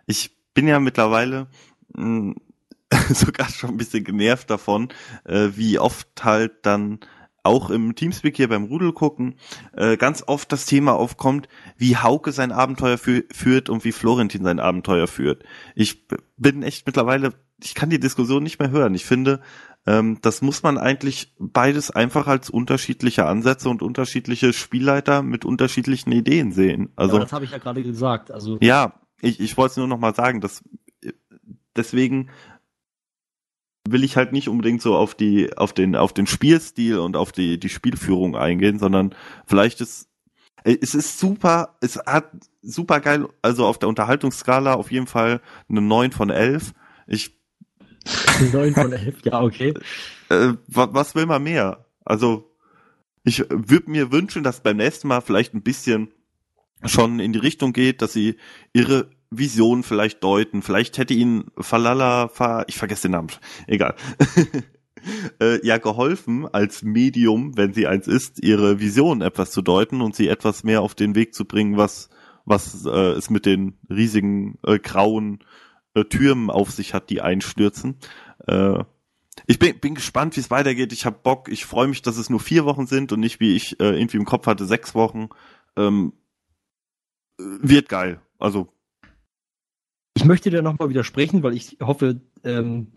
ich 0.07 0.31
bin 0.55 0.69
ja 0.69 0.79
mittlerweile 0.79 1.49
mh, 1.97 2.35
sogar 3.13 3.49
schon 3.49 3.71
ein 3.71 3.77
bisschen 3.77 4.05
genervt 4.05 4.49
davon, 4.49 4.91
äh, 5.25 5.49
wie 5.55 5.81
oft 5.81 6.09
halt 6.23 6.65
dann 6.65 7.01
auch 7.43 7.71
im 7.71 7.97
Teamspeak 7.97 8.37
hier 8.37 8.49
beim 8.49 8.65
Rudel 8.65 8.93
gucken, 8.93 9.35
äh, 9.77 9.97
ganz 9.97 10.23
oft 10.25 10.53
das 10.53 10.67
Thema 10.67 10.95
aufkommt, 10.95 11.49
wie 11.77 11.97
Hauke 11.97 12.31
sein 12.31 12.53
Abenteuer 12.53 12.97
fü 12.97 13.25
führt 13.33 13.71
und 13.71 13.85
wie 13.85 13.93
Florentin 13.93 14.45
sein 14.45 14.61
Abenteuer 14.61 15.09
führt. 15.09 15.43
Ich 15.75 16.07
bin 16.37 16.63
echt 16.63 16.87
mittlerweile, 16.87 17.33
ich 17.61 17.75
kann 17.75 17.91
die 17.91 17.99
Diskussion 17.99 18.45
nicht 18.45 18.61
mehr 18.61 18.71
hören. 18.71 18.95
Ich 18.95 19.05
finde, 19.05 19.41
ähm, 19.87 20.19
das 20.23 20.43
muss 20.43 20.63
man 20.63 20.79
eigentlich 20.79 21.35
beides 21.39 21.91
einfach 21.91 22.27
als 22.27 22.51
unterschiedliche 22.51 23.27
Ansätze 23.27 23.69
und 23.69 23.83
unterschiedliche 23.83 24.53
Spielleiter 24.53 25.23
mit 25.23 25.45
unterschiedlichen 25.45 26.13
Ideen 26.13 26.53
sehen. 26.53 26.93
Also 26.97 27.17
Aber 27.17 27.25
das 27.25 27.33
habe 27.33 27.45
ich 27.45 27.51
ja 27.51 27.59
gerade 27.59 27.83
gesagt. 27.83 28.31
Also 28.31 28.59
ja, 28.61 29.01
ich, 29.21 29.41
ich 29.41 29.57
wollte 29.57 29.73
es 29.73 29.77
nur 29.79 29.89
noch 29.89 29.99
mal 29.99 30.15
sagen, 30.15 30.41
dass 30.41 30.63
äh, 31.03 31.13
deswegen 31.77 32.31
will 33.89 34.05
ich 34.05 34.17
halt 34.17 34.33
nicht 34.33 34.49
unbedingt 34.49 34.83
so 34.83 34.95
auf 34.95 35.15
die 35.15 35.57
auf 35.57 35.73
den 35.73 35.97
auf 35.97 36.13
den 36.13 36.27
Spielstil 36.27 36.99
und 36.99 37.17
auf 37.17 37.33
die 37.33 37.59
die 37.59 37.71
Spielführung 37.71 38.37
eingehen, 38.37 38.79
sondern 38.79 39.15
vielleicht 39.47 39.81
ist 39.81 40.11
äh, 40.65 40.77
es 40.81 40.95
ist 40.95 41.19
super, 41.19 41.77
es 41.81 41.97
hat 41.97 42.31
super 42.63 43.01
geil, 43.01 43.29
also 43.43 43.67
auf 43.67 43.79
der 43.79 43.89
Unterhaltungsskala 43.89 44.75
auf 44.75 44.91
jeden 44.93 45.07
Fall 45.07 45.41
eine 45.69 45.81
9 45.81 46.13
von 46.13 46.31
11. 46.31 46.73
Ich 47.07 47.40
9 48.53 48.75
von 48.75 48.93
11, 48.93 49.17
ja, 49.25 49.41
okay. 49.43 49.75
äh, 50.31 50.53
wa- 50.67 50.89
was 50.93 51.15
will 51.15 51.27
man 51.27 51.43
mehr? 51.43 51.85
Also 52.05 52.51
ich 53.25 53.45
würde 53.51 53.91
mir 53.91 54.11
wünschen, 54.13 54.43
dass 54.43 54.63
beim 54.63 54.79
nächsten 54.79 55.09
Mal 55.09 55.21
vielleicht 55.21 55.55
ein 55.55 55.63
bisschen 55.63 56.09
schon 56.85 57.21
in 57.21 57.33
die 57.33 57.39
Richtung 57.39 57.73
geht, 57.73 58.01
dass 58.01 58.13
sie 58.15 58.37
ihre 58.73 59.11
Vision 59.31 59.83
vielleicht 59.83 60.25
deuten. 60.25 60.63
Vielleicht 60.63 60.99
hätte 60.99 61.15
ihnen 61.15 61.51
Falala, 61.59 62.29
Fa 62.29 62.65
ich 62.67 62.77
vergesse 62.79 63.03
den 63.03 63.13
Namen, 63.13 63.29
egal. 63.67 63.95
äh, 65.41 65.65
ja 65.67 65.79
geholfen 65.79 66.47
als 66.53 66.83
Medium, 66.83 67.57
wenn 67.57 67.73
sie 67.73 67.87
eins 67.87 68.07
ist, 68.09 68.43
ihre 68.43 68.81
Vision 68.81 69.21
etwas 69.21 69.51
zu 69.51 69.63
deuten 69.63 70.01
und 70.01 70.17
sie 70.17 70.29
etwas 70.29 70.65
mehr 70.65 70.81
auf 70.83 70.95
den 70.95 71.15
Weg 71.15 71.35
zu 71.35 71.45
bringen, 71.45 71.77
was 71.77 72.09
was 72.47 72.85
äh, 72.87 73.13
es 73.13 73.31
mit 73.31 73.47
den 73.47 73.77
riesigen 73.89 74.59
äh, 74.67 74.79
grauen 74.79 75.41
Türmen 75.95 76.51
auf 76.51 76.71
sich 76.71 76.95
hat, 76.95 77.11
die 77.11 77.21
einstürzen. 77.21 77.97
Äh, 78.47 78.85
ich 79.47 79.59
bin, 79.59 79.79
bin 79.81 79.95
gespannt, 79.95 80.37
wie 80.37 80.41
es 80.41 80.51
weitergeht. 80.51 80.93
Ich 80.93 81.07
habe 81.07 81.19
Bock. 81.23 81.49
Ich 81.49 81.65
freue 81.65 81.89
mich, 81.89 82.03
dass 82.03 82.17
es 82.17 82.31
nur 82.31 82.41
vier 82.41 82.65
Wochen 82.65 82.87
sind 82.87 83.13
und 83.13 83.21
nicht, 83.21 83.41
wie 83.41 83.57
ich 83.57 83.81
äh, 83.81 83.99
irgendwie 83.99 84.19
im 84.19 84.25
Kopf 84.25 84.47
hatte, 84.47 84.67
sechs 84.67 84.95
Wochen. 84.95 85.29
Ähm, 85.77 86.13
äh, 87.39 87.45
wird 87.61 87.89
geil. 87.89 88.21
Also 88.39 88.69
Ich 90.15 90.25
möchte 90.25 90.51
dir 90.51 90.63
nochmal 90.63 90.91
widersprechen, 90.91 91.43
weil 91.43 91.55
ich 91.55 91.79
hoffe 91.81 92.21
ähm, 92.45 92.93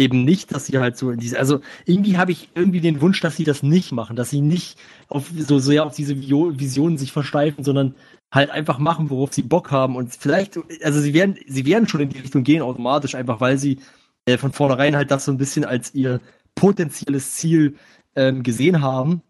eben 0.00 0.24
nicht, 0.24 0.52
dass 0.52 0.66
sie 0.66 0.78
halt 0.78 0.96
so 0.96 1.10
in 1.10 1.20
diese, 1.20 1.38
also 1.38 1.60
irgendwie 1.84 2.16
habe 2.16 2.32
ich 2.32 2.48
irgendwie 2.54 2.80
den 2.80 3.00
Wunsch, 3.00 3.20
dass 3.20 3.36
sie 3.36 3.44
das 3.44 3.62
nicht 3.62 3.92
machen, 3.92 4.16
dass 4.16 4.30
sie 4.30 4.40
nicht 4.40 4.78
auf 5.08 5.30
so 5.36 5.58
sehr 5.58 5.84
auf 5.84 5.94
diese 5.94 6.16
Visionen 6.18 6.98
sich 6.98 7.12
versteifen, 7.12 7.62
sondern 7.62 7.94
halt 8.32 8.50
einfach 8.50 8.78
machen, 8.78 9.10
worauf 9.10 9.32
sie 9.32 9.42
Bock 9.42 9.70
haben 9.70 9.96
und 9.96 10.14
vielleicht, 10.14 10.58
also 10.82 11.00
sie 11.00 11.14
werden, 11.14 11.36
sie 11.46 11.66
werden 11.66 11.86
schon 11.86 12.00
in 12.00 12.08
die 12.08 12.20
Richtung 12.20 12.44
gehen 12.44 12.62
automatisch, 12.62 13.14
einfach 13.14 13.40
weil 13.40 13.58
sie 13.58 13.78
äh, 14.24 14.38
von 14.38 14.52
vornherein 14.52 14.96
halt 14.96 15.10
das 15.10 15.26
so 15.26 15.32
ein 15.32 15.38
bisschen 15.38 15.64
als 15.64 15.94
ihr 15.94 16.20
potenzielles 16.54 17.34
Ziel 17.34 17.76
ähm, 18.16 18.42
gesehen 18.42 18.80
haben. 18.80 19.22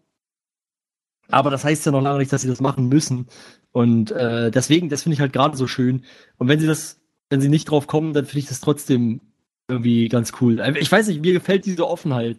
Aber 1.29 1.49
das 1.49 1.63
heißt 1.63 1.85
ja 1.85 1.91
noch 1.91 2.01
lange 2.01 2.19
nicht, 2.19 2.31
dass 2.31 2.41
sie 2.41 2.49
das 2.49 2.61
machen 2.61 2.89
müssen. 2.89 3.27
Und 3.71 4.11
äh, 4.11 4.51
deswegen, 4.51 4.89
das 4.89 5.03
finde 5.03 5.13
ich 5.15 5.21
halt 5.21 5.33
gerade 5.33 5.55
so 5.55 5.65
schön. 5.65 6.03
Und 6.37 6.47
wenn 6.49 6.59
sie 6.59 6.67
das, 6.67 6.99
wenn 7.29 7.41
sie 7.41 7.49
nicht 7.49 7.65
drauf 7.65 7.87
kommen, 7.87 8.13
dann 8.13 8.25
finde 8.25 8.39
ich 8.39 8.47
das 8.47 8.59
trotzdem 8.59 9.21
irgendwie 9.71 10.07
ganz 10.09 10.33
cool. 10.41 10.61
Also 10.61 10.79
Ich 10.79 10.91
weiß 10.91 11.07
nicht, 11.07 11.21
mir 11.21 11.33
gefällt 11.33 11.65
diese 11.65 11.87
Offenheit. 11.87 12.37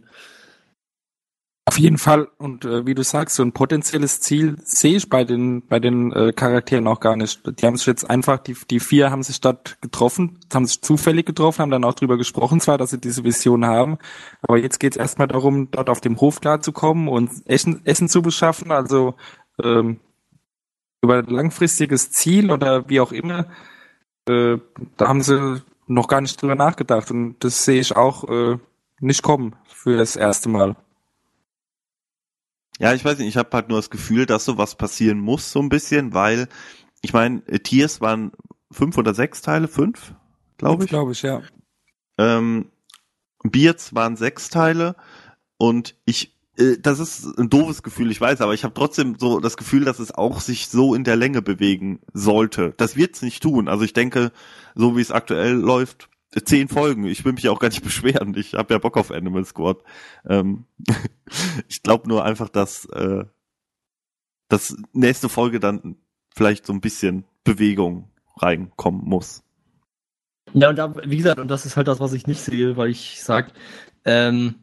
Auf 1.65 1.79
jeden 1.79 1.97
Fall. 1.97 2.29
Und 2.39 2.65
äh, 2.65 2.87
wie 2.87 2.95
du 2.95 3.05
sagst, 3.05 3.37
so 3.37 3.43
ein 3.43 3.53
potenzielles 3.53 4.21
Ziel 4.21 4.57
sehe 4.65 4.97
ich 4.97 5.09
bei 5.09 5.23
den 5.25 5.67
bei 5.69 5.79
den 5.79 6.13
äh, 6.13 6.33
Charakteren 6.33 6.89
auch 6.89 6.99
gar 6.99 7.17
nicht. 7.17 7.41
Die 7.47 7.65
haben 7.65 7.77
sich 7.77 7.87
jetzt 7.87 8.11
einfach, 8.11 8.39
die, 8.39 8.57
die 8.69 8.81
vier 8.81 9.11
haben 9.11 9.23
sich 9.23 9.41
dort 9.41 9.81
getroffen, 9.81 10.41
haben 10.53 10.67
sich 10.67 10.83
zufällig 10.83 11.25
getroffen, 11.25 11.63
haben 11.63 11.71
dann 11.71 11.85
auch 11.85 11.95
drüber 11.95 12.19
gesprochen, 12.19 12.61
zwar, 12.61 12.79
dass 12.79 12.91
sie 12.91 12.99
diese 12.99 13.23
Vision 13.23 13.65
haben. 13.65 13.99
Aber 14.43 14.59
jetzt 14.59 14.81
geht 14.81 14.95
es 14.95 14.99
erstmal 14.99 15.29
darum, 15.29 15.71
dort 15.71 15.89
auf 15.89 16.01
dem 16.01 16.21
Hof 16.21 16.41
klarzukommen 16.41 17.07
und 17.09 17.31
Essen, 17.47 17.81
Essen 17.85 18.09
zu 18.09 18.23
beschaffen. 18.23 18.73
Also 18.73 19.15
ähm, 19.63 20.01
über 21.01 21.19
ein 21.19 21.27
langfristiges 21.27 22.11
Ziel 22.11 22.51
oder 22.51 22.89
wie 22.89 23.01
auch 23.01 23.13
immer, 23.13 23.47
äh, 24.29 24.59
da 24.97 25.09
haben 25.09 25.23
sie 25.23 25.63
noch 25.93 26.09
gar 26.09 26.21
nicht 26.21 26.41
drüber 26.41 26.55
nachgedacht. 26.55 27.11
Und 27.11 27.37
das 27.41 27.65
sehe 27.65 27.81
ich 27.81 27.97
auch 27.97 28.29
äh, 28.29 28.59
nicht 29.01 29.23
kommen 29.23 29.57
für 29.67 29.97
das 29.97 30.17
erste 30.17 30.49
Mal. 30.49 30.77
Ja, 32.79 32.95
ich 32.95 33.05
weiß 33.05 33.19
nicht, 33.19 33.29
ich 33.29 33.37
habe 33.37 33.51
halt 33.53 33.69
nur 33.69 33.79
das 33.79 33.91
Gefühl, 33.91 34.27
dass 34.27 34.45
sowas 34.45 34.75
passieren 34.77 35.21
muss, 35.21 35.53
so 35.53 35.61
ein 35.61 35.69
bisschen, 35.69 36.15
weil, 36.15 36.49
ich 37.01 37.13
meine, 37.13 37.43
Tiers 37.63 38.01
waren 38.01 38.33
fünf 38.71 38.97
oder 38.97 39.15
sechs 39.15 39.43
Teile, 39.43 39.69
fünf, 39.69 40.15
glaube 40.57 40.85
ich. 40.85 40.91
Glaube 40.91 41.13
ich, 41.13 41.23
ja. 41.23 41.43
Ähm, 42.19 42.71
Beards 43.45 43.95
waren 43.95 44.17
sechs 44.17 44.49
Teile 44.49 44.97
und 45.59 45.97
ich, 46.05 46.29
äh, 46.29 46.32
das 46.57 46.99
ist 46.99 47.39
ein 47.39 47.49
doofes 47.49 47.83
Gefühl, 47.83 48.11
ich 48.11 48.21
weiß, 48.21 48.43
aber 48.43 48.53
ich 48.53 48.65
habe 48.65 48.75
trotzdem 48.75 49.17
so 49.19 49.41
das 49.41 49.57
Gefühl, 49.57 49.85
dass 49.85 49.99
es 49.99 50.13
auch 50.13 50.41
sich 50.41 50.69
so 50.69 50.95
in 50.95 51.03
der 51.05 51.17
Länge 51.17 51.41
bewegen 51.41 52.01
sollte. 52.13 52.75
Das 52.77 52.95
wird's 52.97 53.23
nicht 53.23 53.43
tun. 53.43 53.69
Also 53.69 53.85
ich 53.85 53.95
denke, 53.95 54.33
so 54.75 54.97
wie 54.97 55.01
es 55.01 55.11
aktuell 55.11 55.55
läuft, 55.55 56.11
zehn 56.45 56.69
Folgen. 56.69 57.07
Ich 57.07 57.25
will 57.25 57.33
mich 57.33 57.49
auch 57.49 57.59
gar 57.59 57.69
nicht 57.69 57.83
beschweren. 57.85 58.37
Ich 58.37 58.55
habe 58.55 58.75
ja 58.75 58.79
Bock 58.79 58.97
auf 58.99 59.11
Animal 59.11 59.45
Squad. 59.45 59.83
Ähm, 60.29 60.67
ich 61.69 61.83
glaube 61.83 62.09
nur 62.09 62.25
einfach, 62.25 62.51
dass 62.51 62.85
äh, 62.87 63.25
das 64.49 64.77
nächste 64.93 65.31
Folge 65.31 65.59
dann 65.59 65.97
vielleicht 66.35 66.67
so 66.67 66.75
ein 66.75 66.83
bisschen 66.83 67.25
Bewegung 67.45 68.11
reinkommen 68.37 69.05
muss. 69.05 69.43
Ja, 70.53 70.69
und 70.69 70.77
da, 70.77 70.95
wie 71.05 71.17
gesagt, 71.17 71.41
und 71.41 71.49
das 71.49 71.65
ist 71.65 71.77
halt 71.77 71.89
das, 71.89 72.01
was 72.01 72.13
ich 72.13 72.27
nicht 72.27 72.41
sehe, 72.41 72.77
weil 72.77 72.91
ich 72.91 73.23
sag, 73.23 73.53
ähm, 74.05 74.57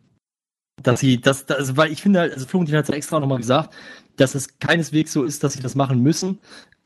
dass 0.83 0.99
sie, 0.99 1.19
das, 1.21 1.45
das, 1.45 1.57
also, 1.57 1.77
weil 1.77 1.91
ich 1.91 2.01
finde 2.01 2.19
halt, 2.19 2.33
also 2.33 2.45
Florentin 2.47 2.75
hat 2.77 2.85
es 2.85 2.89
ja 2.89 2.95
extra 2.95 3.19
nochmal 3.19 3.37
gesagt, 3.39 3.73
dass 4.17 4.35
es 4.35 4.59
keineswegs 4.59 5.13
so 5.13 5.23
ist, 5.23 5.43
dass 5.43 5.53
sie 5.53 5.61
das 5.61 5.75
machen 5.75 6.01
müssen, 6.01 6.39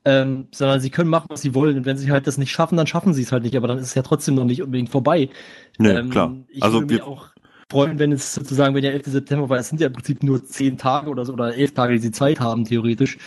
ähm, 0.06 0.48
sondern 0.52 0.80
sie 0.82 0.90
können 0.90 1.10
machen, 1.10 1.28
was 1.30 1.42
sie 1.42 1.56
wollen. 1.56 1.78
Und 1.78 1.86
wenn 1.86 1.98
sie 1.98 2.12
halt 2.12 2.28
das 2.28 2.38
nicht 2.38 2.52
schaffen, 2.52 2.78
dann 2.78 2.88
schaffen 2.88 3.14
sie 3.14 3.24
es 3.24 3.32
halt 3.32 3.44
nicht, 3.44 3.56
aber 3.56 3.68
dann 3.68 3.78
ist 3.78 3.88
es 3.88 3.96
ja 3.96 4.02
trotzdem 4.04 4.36
noch 4.36 4.46
nicht 4.46 4.62
unbedingt 4.62 4.90
vorbei. 4.90 5.30
Nö, 5.78 5.90
Ähm, 5.92 6.10
klar. 6.10 6.38
Ich 6.50 6.62
Also 6.62 6.80
würde 6.80 6.88
mich 6.88 7.02
auch 7.02 7.30
freuen, 7.72 8.00
wenn 8.00 8.12
es 8.12 8.34
sozusagen, 8.34 8.76
wenn 8.76 8.84
der 8.84 8.94
11. 8.94 9.06
September, 9.08 9.50
weil 9.50 9.60
es 9.60 9.70
sind 9.70 9.82
ja 9.82 9.88
im 9.88 9.94
Prinzip 9.94 10.24
nur 10.24 10.44
zehn 10.46 10.78
Tage 10.78 11.10
oder 11.10 11.26
so, 11.26 11.34
oder 11.34 11.56
elf 11.56 11.74
Tage, 11.74 11.94
die 11.94 12.00
sie 12.00 12.12
Zeit 12.12 12.40
haben, 12.40 12.66
theoretisch. 12.66 13.18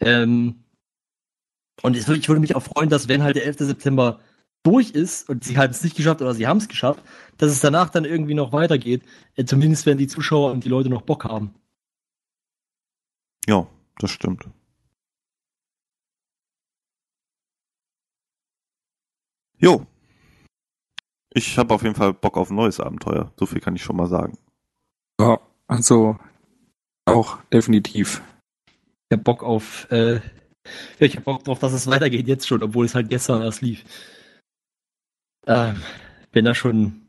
Ähm, 0.00 0.56
und 1.82 1.96
ich, 1.96 2.08
ich 2.08 2.28
würde 2.28 2.40
mich 2.40 2.54
auch 2.56 2.62
freuen, 2.62 2.88
dass 2.88 3.08
wenn 3.08 3.22
halt 3.22 3.36
der 3.36 3.44
11. 3.46 3.58
September 3.60 4.20
durch 4.66 4.90
ist 4.90 5.28
und 5.30 5.44
sie 5.44 5.56
haben 5.56 5.70
es 5.70 5.84
nicht 5.84 5.96
geschafft 5.96 6.20
oder 6.20 6.34
sie 6.34 6.46
haben 6.46 6.58
es 6.58 6.66
geschafft, 6.66 7.02
dass 7.38 7.52
es 7.52 7.60
danach 7.60 7.88
dann 7.90 8.04
irgendwie 8.04 8.34
noch 8.34 8.52
weitergeht. 8.52 9.02
Äh, 9.36 9.44
zumindest 9.44 9.86
wenn 9.86 9.96
die 9.96 10.08
Zuschauer 10.08 10.50
und 10.50 10.64
die 10.64 10.68
Leute 10.68 10.88
noch 10.90 11.02
Bock 11.02 11.24
haben. 11.24 11.54
ja, 13.48 13.66
das 13.98 14.10
stimmt. 14.10 14.48
Jo. 19.58 19.86
Ich 21.32 21.56
habe 21.58 21.72
auf 21.72 21.82
jeden 21.82 21.94
Fall 21.94 22.12
Bock 22.12 22.36
auf 22.36 22.50
ein 22.50 22.56
neues 22.56 22.80
Abenteuer. 22.80 23.32
So 23.38 23.46
viel 23.46 23.60
kann 23.60 23.76
ich 23.76 23.82
schon 23.82 23.96
mal 23.96 24.08
sagen. 24.08 24.36
Ja, 25.20 25.38
also 25.68 26.18
auch 27.04 27.38
definitiv. 27.52 28.20
Ich 29.08 29.16
hab 29.16 29.24
Bock 29.24 29.44
auf, 29.44 29.88
äh, 29.92 30.20
ich 30.98 31.16
hab 31.16 31.24
Bock 31.24 31.44
drauf, 31.44 31.60
dass 31.60 31.72
es 31.72 31.86
weitergeht 31.86 32.26
jetzt 32.26 32.48
schon, 32.48 32.62
obwohl 32.62 32.84
es 32.84 32.96
halt 32.96 33.08
gestern 33.08 33.42
erst 33.42 33.62
lief. 33.62 33.84
Ähm, 35.46 35.82
bin 36.32 36.44
da 36.44 36.54
schon 36.54 37.02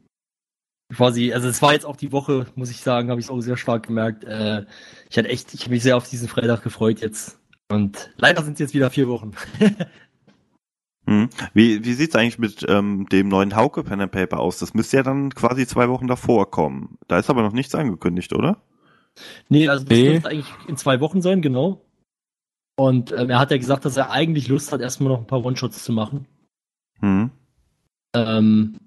quasi, 0.94 1.34
also 1.34 1.48
es 1.48 1.62
war 1.62 1.74
jetzt 1.74 1.86
auch 1.86 1.98
die 1.98 2.12
Woche, 2.12 2.48
muss 2.56 2.72
ich 2.72 2.78
sagen, 2.82 3.10
habe 3.10 3.20
ich 3.20 3.30
auch 3.30 3.42
sehr 3.42 3.58
stark 3.58 3.88
gemerkt. 3.88 4.24
Äh, 4.24 4.66
ich 5.10 5.18
hatte 5.18 5.30
echt, 5.30 5.54
ich 5.54 5.62
habe 5.62 5.72
mich 5.72 5.84
sehr 5.84 5.98
auf 5.98 6.08
diesen 6.08 6.28
Freitag 6.28 6.64
gefreut 6.64 7.02
jetzt. 7.02 7.40
Und 7.70 8.12
leider 8.18 8.44
sind 8.44 8.54
es 8.54 8.60
jetzt 8.60 8.74
wieder 8.74 8.90
vier 8.90 9.08
Wochen. 9.08 9.32
Hm. 11.10 11.30
Wie, 11.54 11.86
wie 11.86 11.94
sieht's 11.94 12.16
eigentlich 12.18 12.38
mit 12.38 12.66
ähm, 12.68 13.08
dem 13.10 13.30
neuen 13.30 13.56
Hauke 13.56 13.82
Pen 13.84 14.02
and 14.02 14.12
Paper 14.12 14.40
aus? 14.42 14.60
Das 14.60 14.74
müsste 14.74 14.98
ja 14.98 15.04
dann 15.04 15.30
quasi 15.34 15.66
zwei 15.66 15.88
Wochen 15.88 16.08
davor 16.08 16.52
kommen. 16.52 16.98
Da 17.08 17.18
ist 17.18 17.30
aber 17.30 17.44
noch 17.44 17.54
nichts 17.54 17.74
angekündigt, 17.74 18.34
oder? 18.34 18.62
nee, 19.50 19.68
also 19.70 19.86
das 19.86 19.98
Nee. 19.98 20.10
dürfte 20.10 20.30
eigentlich 20.30 20.54
in 20.68 20.76
zwei 20.76 21.00
Wochen 21.00 21.22
sein, 21.22 21.42
genau. 21.42 21.82
Und 22.76 23.14
ähm, 23.14 23.30
er 23.30 23.40
hat 23.40 23.52
ja 23.52 23.58
gesagt, 23.58 23.86
dass 23.86 23.96
er 23.98 24.12
eigentlich 24.12 24.50
Lust 24.50 24.72
hat, 24.74 24.82
erstmal 24.82 25.14
noch 25.14 25.20
ein 25.20 25.28
paar 25.28 25.44
One-Shots 25.44 25.84
zu 25.84 25.94
machen. 25.94 26.28
Hm. 27.00 27.32
Ähm, 28.18 28.80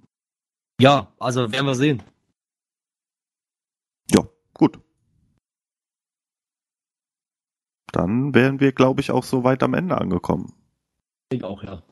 ja, 0.80 1.12
also 1.18 1.52
werden 1.52 1.66
wir 1.66 1.74
sehen. 1.74 2.02
Ja, 4.10 4.26
gut. 4.54 4.78
Dann 7.92 8.34
wären 8.34 8.60
wir, 8.60 8.72
glaube 8.72 9.00
ich, 9.00 9.10
auch 9.10 9.24
so 9.24 9.44
weit 9.44 9.62
am 9.62 9.74
Ende 9.74 9.98
angekommen. 9.98 10.54
Ich 11.24 11.38
denke 11.38 11.46
auch, 11.46 11.62
ja. 11.62 11.82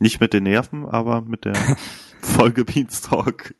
Nicht 0.00 0.20
mit 0.20 0.32
den 0.32 0.44
Nerven, 0.44 0.86
aber 0.86 1.20
mit 1.20 1.44
der 1.44 1.54
Folge 2.22 2.64
Beanstalk. 2.64 3.54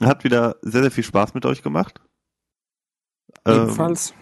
Hat 0.00 0.24
wieder 0.24 0.56
sehr, 0.62 0.82
sehr 0.82 0.90
viel 0.90 1.04
Spaß 1.04 1.34
mit 1.34 1.46
euch 1.46 1.62
gemacht. 1.62 2.00
Ähm, 3.44 3.64
Ebenfalls. 3.64 4.14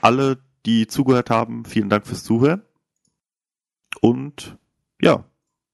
alle, 0.00 0.42
die 0.64 0.86
zugehört 0.86 1.30
haben, 1.30 1.64
vielen 1.64 1.90
Dank 1.90 2.06
fürs 2.06 2.24
Zuhören. 2.24 2.62
Und 4.00 4.58
ja, 5.00 5.24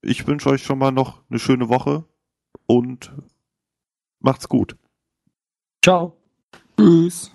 ich 0.02 0.26
wünsche 0.26 0.50
euch 0.50 0.62
schon 0.62 0.78
mal 0.78 0.92
noch 0.92 1.22
eine 1.30 1.38
schöne 1.38 1.68
Woche 1.68 2.04
und 2.66 3.12
macht's 4.20 4.48
gut. 4.48 4.76
Ciao. 5.82 6.16
Tschüss. 6.76 7.32